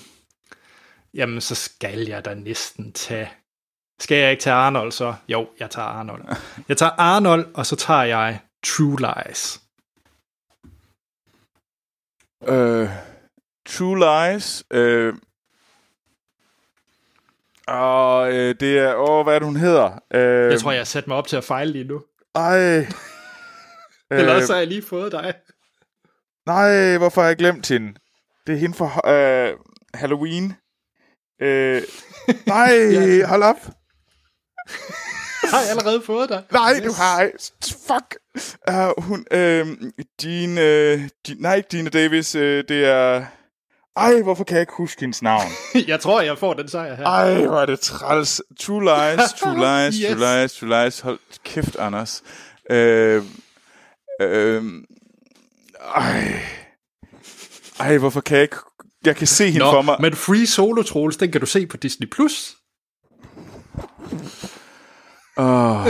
jamen, 1.14 1.42
så 1.42 1.56
skal 1.56 2.00
jeg 2.00 2.26
da 2.26 2.34
næsten 2.34 2.92
tage... 2.92 3.30
Skal 4.00 4.18
jeg 4.18 4.32
ikke 4.32 4.42
tage 4.42 4.56
Arnold 4.56 4.92
så? 4.92 5.14
Jo, 5.28 5.48
jeg 5.60 5.70
tager 5.70 5.88
Arnold. 5.88 6.24
Jeg 6.70 6.78
tager 6.78 6.92
Arnold, 6.92 7.48
og 7.54 7.66
så 7.66 7.76
tager 7.76 8.04
jeg 8.04 8.40
True 8.66 8.98
Lies. 9.00 9.62
Øh, 12.48 12.90
True 13.66 13.98
Lies. 14.00 14.64
Øh, 14.72 15.14
og 17.68 18.34
øh, 18.34 18.56
det 18.60 18.78
er... 18.80 18.96
Åh, 18.96 19.24
hvad 19.24 19.36
er 19.36 19.40
det, 19.40 19.46
hun 19.48 19.56
hedder? 19.56 20.00
Øh, 20.14 20.52
Jeg 20.52 20.60
tror, 20.60 20.72
jeg 20.72 20.80
har 20.80 20.86
sat 20.86 21.08
mig 21.08 21.18
op 21.18 21.28
til 21.28 21.38
at 21.38 21.44
fejle 21.44 21.72
lige 21.72 21.84
nu. 21.84 22.04
Ej. 22.36 22.60
Eller 24.12 24.32
Øh, 24.32 24.36
også 24.36 24.54
har 24.54 24.60
jeg 24.60 24.68
lige 24.68 24.82
fået 24.82 25.12
dig. 25.12 25.34
Nej, 26.46 26.98
hvorfor 26.98 27.22
har 27.22 27.28
jeg 27.28 27.38
glemt 27.38 27.68
hende? 27.70 27.94
Det 28.48 28.54
er 28.56 28.60
hende 28.60 28.76
for 28.78 29.08
øh, 29.08 29.58
Halloween. 29.94 30.54
Øh, 31.42 31.82
nej, 32.48 32.72
Ja. 32.92 33.28
hold 33.28 33.44
op. 33.44 33.56
Har 35.52 35.60
jeg 35.60 35.70
allerede 35.70 36.02
fået 36.06 36.30
dig? 36.30 36.44
Nej, 36.52 36.74
yes. 36.76 36.84
du 36.86 36.92
har 36.94 37.22
ikke. 37.22 37.38
Fuck. 37.88 38.16
Uh, 38.72 39.04
hun, 39.04 39.26
øh, 39.32 39.68
Jean, 40.24 40.58
øh, 40.58 41.00
Jean, 41.28 41.38
nej, 41.40 41.56
ikke 41.56 41.68
Dina 41.72 41.90
Davis, 41.90 42.36
øh, 42.36 42.64
det 42.70 42.86
er... 42.86 43.26
Ej, 43.98 44.22
hvorfor 44.22 44.44
kan 44.44 44.56
jeg 44.56 44.62
ikke 44.62 44.74
huske 44.78 45.02
hendes 45.02 45.22
navn? 45.22 45.44
jeg 45.88 46.00
tror, 46.00 46.22
jeg 46.22 46.38
får 46.38 46.54
den 46.54 46.68
sejr 46.70 46.96
her. 46.96 47.06
Ej, 47.06 47.46
hvor 47.46 47.60
er 47.60 47.66
det 47.66 47.80
træls. 47.80 48.42
True 48.60 48.82
lies, 48.84 49.34
true 49.40 49.56
lies, 49.86 49.96
Yes. 49.96 50.18
true 50.18 50.42
lies, 50.42 50.54
true 50.54 50.84
lies. 50.84 51.00
Hold 51.00 51.20
kæft, 51.44 51.76
Anders. 51.76 52.24
Øh, 52.72 53.24
øh, 54.22 54.64
ej. 55.96 56.40
Ej, 57.80 57.98
hvorfor 57.98 58.22
kan 58.22 58.36
jeg 58.36 58.44
ikke... 58.44 58.58
Jeg 59.06 59.16
kan 59.16 59.28
se 59.28 59.46
hende 59.46 59.60
Nå, 59.60 59.72
for 59.72 59.82
mig. 59.82 59.98
men 60.02 60.16
Free 60.16 60.48
Solo 60.48 60.82
Trolls, 60.84 61.18
den 61.18 61.32
kan 61.32 61.42
du 61.42 61.48
se 61.48 61.68
på 61.68 61.78
Disney+. 61.78 62.08
Plus. 62.10 62.56
Oh. 65.40 65.88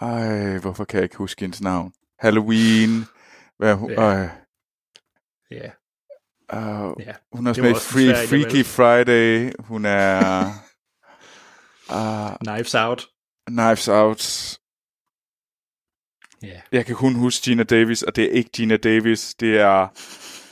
Ej, 0.00 0.58
hvorfor 0.58 0.84
kan 0.84 0.96
jeg 0.96 1.04
ikke 1.04 1.16
huske 1.16 1.40
hendes 1.40 1.60
navn? 1.60 1.92
Halloween. 2.18 3.04
Hvad 3.58 3.74
hun? 3.74 3.90
Ja. 3.90 4.10
Ja. 4.10 4.28
Ja, 5.50 5.70
Uh, 6.54 6.94
ja. 7.00 7.12
hun 7.32 7.46
er 7.46 7.50
også 7.50 7.62
med 7.62 7.70
i 7.70 7.74
Free, 7.74 8.26
Freaky 8.28 8.64
Friday. 8.64 9.52
Hun 9.58 9.84
er... 9.84 10.44
uh, 11.90 12.36
Knives 12.40 12.74
Out. 12.74 13.06
Knives 13.46 13.88
Out. 13.88 14.22
Ja. 16.42 16.60
Jeg 16.72 16.86
kan 16.86 16.96
kun 16.96 17.14
huske 17.14 17.44
Gina 17.44 17.62
Davis, 17.62 18.02
og 18.02 18.16
det 18.16 18.24
er 18.24 18.30
ikke 18.30 18.50
Gina 18.50 18.76
Davis. 18.76 19.34
Det 19.34 19.60
er... 19.60 19.88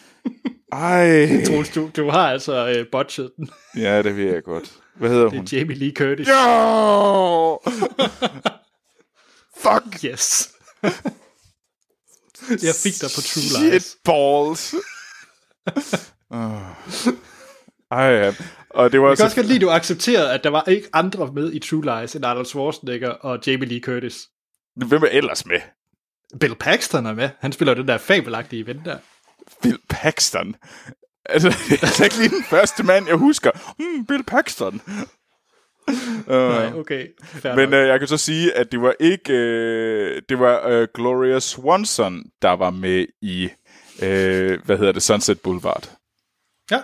Ej. 0.72 1.44
Troels, 1.46 1.70
du, 1.70 1.90
du 1.96 2.10
har 2.10 2.30
altså 2.30 2.74
øh, 2.76 2.86
botchet 2.92 3.30
den. 3.36 3.50
Ja, 3.76 4.02
det 4.02 4.16
ved 4.16 4.32
jeg 4.32 4.42
godt. 4.42 4.80
Hvad 5.00 5.10
hedder 5.10 5.24
Det 5.24 5.32
hun? 5.38 5.44
er 5.52 5.56
Jamie 5.58 5.76
Lee 5.76 5.92
Curtis. 5.96 6.28
Jo! 6.28 7.58
Fuck! 9.62 10.04
Yes. 10.04 10.52
jeg 12.62 12.74
fik 12.74 12.92
dig 13.00 13.10
på 13.16 13.20
True 13.20 13.42
Shit 13.42 13.72
Lies. 13.72 13.96
balls. 14.04 14.74
uh. 16.30 17.14
Ej, 17.98 18.04
ja. 18.04 18.34
Og 18.70 18.92
det 18.92 19.00
var 19.00 19.08
Jeg 19.08 19.16
kan 19.16 19.24
også 19.24 19.36
godt 19.36 19.46
lide, 19.46 19.56
at 19.56 19.60
du 19.60 19.70
accepterede, 19.70 20.32
at 20.32 20.44
der 20.44 20.50
var 20.50 20.62
ikke 20.64 20.88
andre 20.92 21.32
med 21.32 21.52
i 21.52 21.58
True 21.58 22.00
Lies 22.00 22.14
end 22.16 22.24
Arnold 22.24 22.46
Schwarzenegger 22.46 23.08
og 23.10 23.38
Jamie 23.46 23.68
Lee 23.68 23.80
Curtis. 23.80 24.28
Hvem 24.76 25.02
er 25.02 25.06
ellers 25.08 25.46
med? 25.46 25.60
Bill 26.40 26.54
Paxton 26.54 27.06
er 27.06 27.14
med. 27.14 27.28
Han 27.40 27.52
spiller 27.52 27.74
jo 27.74 27.80
den 27.80 27.88
der 27.88 27.98
fabelagtige 27.98 28.66
ven 28.66 28.82
der. 28.84 28.98
Bill 29.62 29.78
Paxton. 29.88 30.56
Altså, 31.24 31.48
det 31.68 31.82
er 31.82 31.86
altså 31.86 32.04
ikke 32.04 32.18
lige 32.18 32.28
den 32.30 32.44
første 32.44 32.82
mand, 32.82 33.06
jeg 33.08 33.16
husker. 33.16 33.50
Hmm, 33.78 34.06
Bill 34.06 34.22
Paxton. 34.24 34.80
Uh, 35.88 35.94
Nej, 36.56 36.72
okay. 36.74 37.06
Fair 37.24 37.54
Men 37.56 37.74
øh, 37.74 37.88
jeg 37.88 37.98
kan 37.98 38.08
så 38.08 38.16
sige, 38.16 38.52
at 38.56 38.72
det 38.72 38.80
var 38.82 38.94
ikke... 39.00 39.32
Øh, 39.32 40.22
det 40.28 40.38
var 40.38 40.66
øh, 40.66 40.88
Gloria 40.94 41.40
Swanson, 41.40 42.22
der 42.42 42.50
var 42.50 42.70
med 42.70 43.06
i... 43.22 43.48
Øh, 44.02 44.58
hvad 44.64 44.78
hedder 44.78 44.92
det? 44.92 45.02
Sunset 45.02 45.40
Boulevard. 45.40 45.90
ja. 46.70 46.80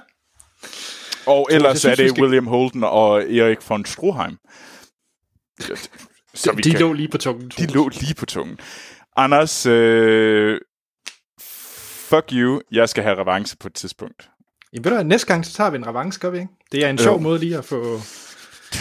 Og 1.26 1.49
ellers 1.51 1.78
synes, 1.78 1.99
er 1.99 2.03
det 2.05 2.11
skal- 2.11 2.22
William 2.22 2.47
Holden 2.47 2.84
og 2.84 3.32
Erik 3.32 3.70
von 3.70 3.84
Stroheim. 3.84 4.39
Så 6.34 6.51
De, 6.51 6.57
vi 6.57 6.62
de 6.62 6.70
kan- 6.70 6.80
lå 6.80 6.93
lige 6.93 7.09
på 7.09 7.18
tungen. 7.18 7.49
de 7.59 7.66
lå 7.66 7.89
lige 7.89 8.14
på 8.14 8.26
tungen. 8.26 8.59
Anders, 9.16 9.66
øh, 9.66 10.61
fuck 12.07 12.25
you. 12.33 12.61
Jeg 12.73 12.89
skal 12.89 13.03
have 13.03 13.21
revanche 13.21 13.57
på 13.61 13.69
et 13.69 13.75
tidspunkt. 13.75 14.31
Jamen, 14.73 14.85
ved 14.85 14.91
du 14.91 14.95
hvad, 14.97 15.05
næste 15.05 15.27
gang 15.27 15.47
så 15.47 15.53
tager 15.53 15.71
vi 15.71 15.77
en 15.77 15.87
revanche, 15.87 16.21
gør 16.21 16.31
vi 16.31 16.39
ikke? 16.39 16.51
Det 16.73 16.85
er 16.85 16.91
en 16.91 16.99
sjov 16.99 17.15
Jo. 17.17 17.21
måde 17.23 17.39
lige 17.39 17.59
at 17.59 17.65
få... 17.65 18.01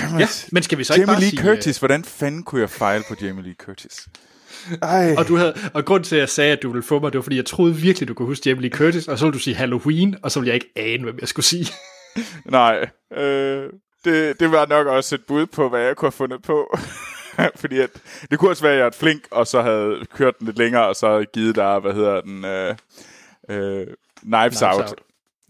Dammit. 0.02 0.20
Ja, 0.22 0.28
men 0.52 0.64
skal 0.64 0.78
vi 0.78 0.84
så 0.84 0.94
ikke 0.94 1.02
Jamie 1.02 1.14
bare 1.14 1.20
Lee 1.22 1.30
sige... 1.30 1.42
Curtis. 1.44 1.78
Hvordan 1.78 2.04
fanden 2.04 2.44
kunne 2.44 2.62
jeg 2.62 2.70
fejle 2.70 3.04
på 3.10 3.16
Jamie 3.22 3.44
Lee 3.44 3.56
Curtis? 3.60 4.08
Ej. 4.82 5.12
øh, 5.12 5.18
Og, 5.18 5.28
du 5.28 5.36
havde, 5.36 5.54
og 5.74 5.86
grund 5.86 6.04
til, 6.04 6.16
at 6.16 6.20
jeg 6.20 6.30
sagde, 6.30 6.52
at 6.52 6.60
du 6.64 6.70
ville 6.70 6.84
få 6.84 7.00
mig, 7.00 7.12
det 7.12 7.18
var, 7.18 7.22
fordi 7.24 7.36
jeg 7.36 7.46
troede 7.46 7.76
virkelig, 7.76 8.08
du 8.08 8.14
kunne 8.14 8.26
huske 8.28 8.50
Jamie 8.50 8.62
Lee 8.62 8.72
Curtis, 8.78 9.08
og 9.08 9.20
så 9.20 9.26
ville 9.26 9.34
du 9.34 9.40
sige 9.40 9.56
Halloween, 9.56 10.16
og 10.24 10.32
så 10.32 10.40
ville 10.40 10.48
jeg 10.48 10.56
ikke 10.56 10.72
ane, 10.76 11.04
hvem 11.04 11.18
jeg 11.20 11.28
skulle 11.28 11.46
sige. 11.46 11.68
Nej, 12.46 12.90
øh, 13.18 13.70
det, 14.06 14.40
det 14.40 14.52
var 14.52 14.66
nok 14.66 14.88
også 14.88 15.16
et 15.16 15.22
bud 15.28 15.46
på, 15.46 15.70
hvad 15.70 15.82
jeg 15.82 15.96
kunne 15.96 16.08
have 16.08 16.12
fundet 16.12 16.42
på. 16.42 16.78
Fordi 17.62 17.80
at, 17.80 17.90
det 18.32 18.40
kunne 18.40 18.52
også 18.52 18.64
være, 18.64 18.74
at 18.74 18.80
jeg 18.80 18.86
er 18.88 18.92
flink, 19.00 19.22
og 19.32 19.48
så 19.48 19.62
havde 19.62 20.06
kørt 20.14 20.40
den 20.40 20.46
lidt 20.46 20.58
længere, 20.58 20.88
og 20.88 20.96
så 20.96 21.26
givet 21.34 21.56
dig, 21.56 21.80
hvad 21.80 21.94
hedder 21.94 22.22
den, 22.22 22.46
øh, 22.46 22.76
øh, 23.50 23.88
Knives, 24.22 24.62
Out. 24.62 25.02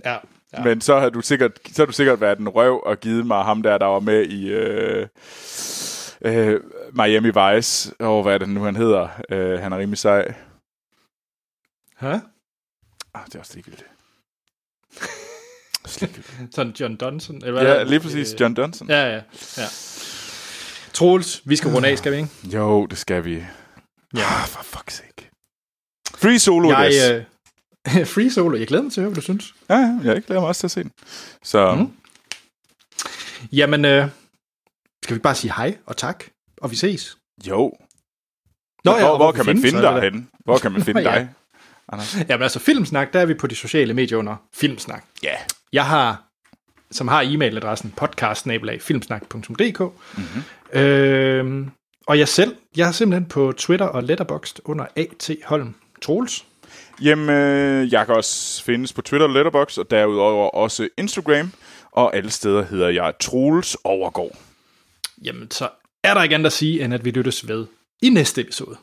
Ja, 0.06 0.12
ja. 0.12 0.18
Ja. 0.58 0.64
Men 0.64 0.82
så 0.82 1.00
har 1.00 1.10
du 1.10 1.22
sikkert, 1.22 1.52
så 1.74 1.82
har 1.82 1.86
du 1.86 1.92
sikkert 1.92 2.22
været 2.22 2.40
en 2.40 2.50
røv 2.50 2.82
og 2.86 3.00
givet 3.00 3.26
mig 3.26 3.44
ham 3.44 3.64
der, 3.64 3.78
der 3.78 3.86
var 3.86 4.00
med 4.00 4.26
i 4.26 4.48
øh, 4.50 5.08
øh, 6.22 6.62
Miami 6.94 7.28
Vice. 7.30 7.94
Og 8.00 8.24
hvad 8.24 8.34
er 8.34 8.38
det 8.38 8.50
nu, 8.50 8.64
han 8.64 8.76
hedder? 8.76 9.08
Øh, 9.30 9.60
han 9.60 9.74
er 9.74 9.78
rimelig 9.78 9.98
sej. 9.98 10.34
Hæ? 12.00 12.08
Ah, 13.14 13.26
det 13.26 13.36
er 13.36 13.40
også 13.40 13.54
ligegyldigt. 13.54 13.86
Sådan 16.56 16.72
John 16.80 16.96
Donson? 16.96 17.36
Eller 17.36 17.52
hvad 17.52 17.76
ja, 17.78 17.84
lige 17.84 18.00
præcis. 18.00 18.34
Øh, 18.34 18.42
John 18.42 18.54
Dunson. 18.54 18.90
Ja, 18.90 19.08
ja, 19.08 19.22
ja. 19.58 19.66
Troels, 20.94 21.42
vi 21.46 21.56
skal 21.56 21.72
runde 21.72 21.88
af, 21.88 21.98
skal 21.98 22.12
vi 22.12 22.18
ikke? 22.18 22.30
Jo, 22.44 22.86
det 22.86 22.98
skal 22.98 23.26
vi. 23.26 23.34
Ja. 24.16 24.22
Ah, 24.22 24.48
for 24.48 24.78
fuck's 24.78 24.90
sake. 24.92 25.30
Free 26.16 26.40
solo, 26.40 26.70
Jeg, 26.70 26.92
yes. 26.94 27.10
øh, 27.10 27.24
free 28.14 28.32
solo, 28.32 28.58
jeg 28.58 28.68
glæder 28.68 28.84
mig 28.84 28.92
til 28.92 29.02
at 29.02 29.04
høre, 29.04 29.10
hvad 29.10 29.16
du 29.16 29.22
synes. 29.22 29.54
Ja, 29.70 29.76
ja, 29.76 30.00
jeg 30.14 30.24
glæder 30.24 30.42
mig 30.42 30.48
også 30.48 30.60
til 30.60 30.68
at 30.68 30.72
se 30.72 30.84
den. 30.84 30.92
Så 31.44 31.76
Mm. 31.76 31.92
Jamen, 33.52 33.86
øh, 33.86 34.08
skal 35.04 35.16
vi 35.16 35.20
bare 35.20 35.36
sige 35.36 35.54
hej 35.58 35.78
og 35.86 35.98
tak, 35.98 36.24
og 36.62 36.72
vi 36.72 36.76
ses. 36.76 37.18
jo. 37.48 37.74
Nå, 38.84 38.92
hvor, 38.92 39.00
ja, 39.00 39.08
hvor, 39.08 39.18
hvor 39.18 39.32
kan 39.32 39.46
man 39.46 39.62
finde 39.62 39.82
dig 39.82 40.02
henne? 40.02 40.28
Hvor 40.46 40.58
kan 40.58 40.72
man 40.72 40.84
finde 40.88 41.02
Ja. 41.02 41.16
dig? 41.16 41.30
Anders? 41.92 42.18
Jamen 42.30 42.44
altså, 42.44 42.60
Filmsnak, 42.60 43.14
der 43.14 43.20
er 43.20 43.26
vi 43.26 43.34
på 43.34 43.48
de 43.48 43.56
sociale 43.56 43.94
medier 43.94 44.18
under 44.18 44.36
Filmsnak. 44.56 45.04
Ja. 45.24 45.34
Jeg 45.74 45.86
har, 45.86 46.24
som 46.92 47.08
har 47.08 47.24
e-mailadressen 47.24 47.92
podcast-filmsnak.dk. 47.98 49.80
Mm-hmm. 50.18 50.80
Øhm, 50.80 51.72
og 52.08 52.20
jeg 52.20 52.28
selv, 52.28 52.56
jeg 52.78 52.88
er 52.88 52.92
simpelthen 52.92 53.26
på 53.30 53.52
Twitter 53.58 53.86
og 53.86 54.04
Letterboxd 54.04 54.60
under 54.66 54.86
A.T. 54.96 55.30
Holm 55.46 55.76
Troels. 56.02 56.46
Jamen, 57.02 57.30
øh, 57.30 57.94
jeg 57.94 58.06
kan 58.06 58.16
også 58.16 58.64
findes 58.64 58.94
på 58.94 59.02
Twitter 59.02 59.28
Letterbox 59.28 59.78
og 59.78 59.92
derudover 59.92 60.50
også 60.50 60.88
Instagram. 60.98 61.52
Og 61.92 62.16
alle 62.16 62.30
steder 62.30 62.66
hedder 62.66 62.90
jeg 62.90 63.14
Troels 63.20 63.78
Overgård. 63.84 64.38
Jamen, 65.24 65.52
så 65.52 65.70
er 66.04 66.14
der 66.14 66.24
ikke 66.24 66.36
andet 66.36 66.46
at 66.46 66.54
sige, 66.54 66.84
end 66.84 66.94
at 66.94 67.06
vi 67.06 67.12
lyttes 67.12 67.48
ved 67.48 67.66
i 68.02 68.10
næste 68.10 68.42
episode. 68.42 68.78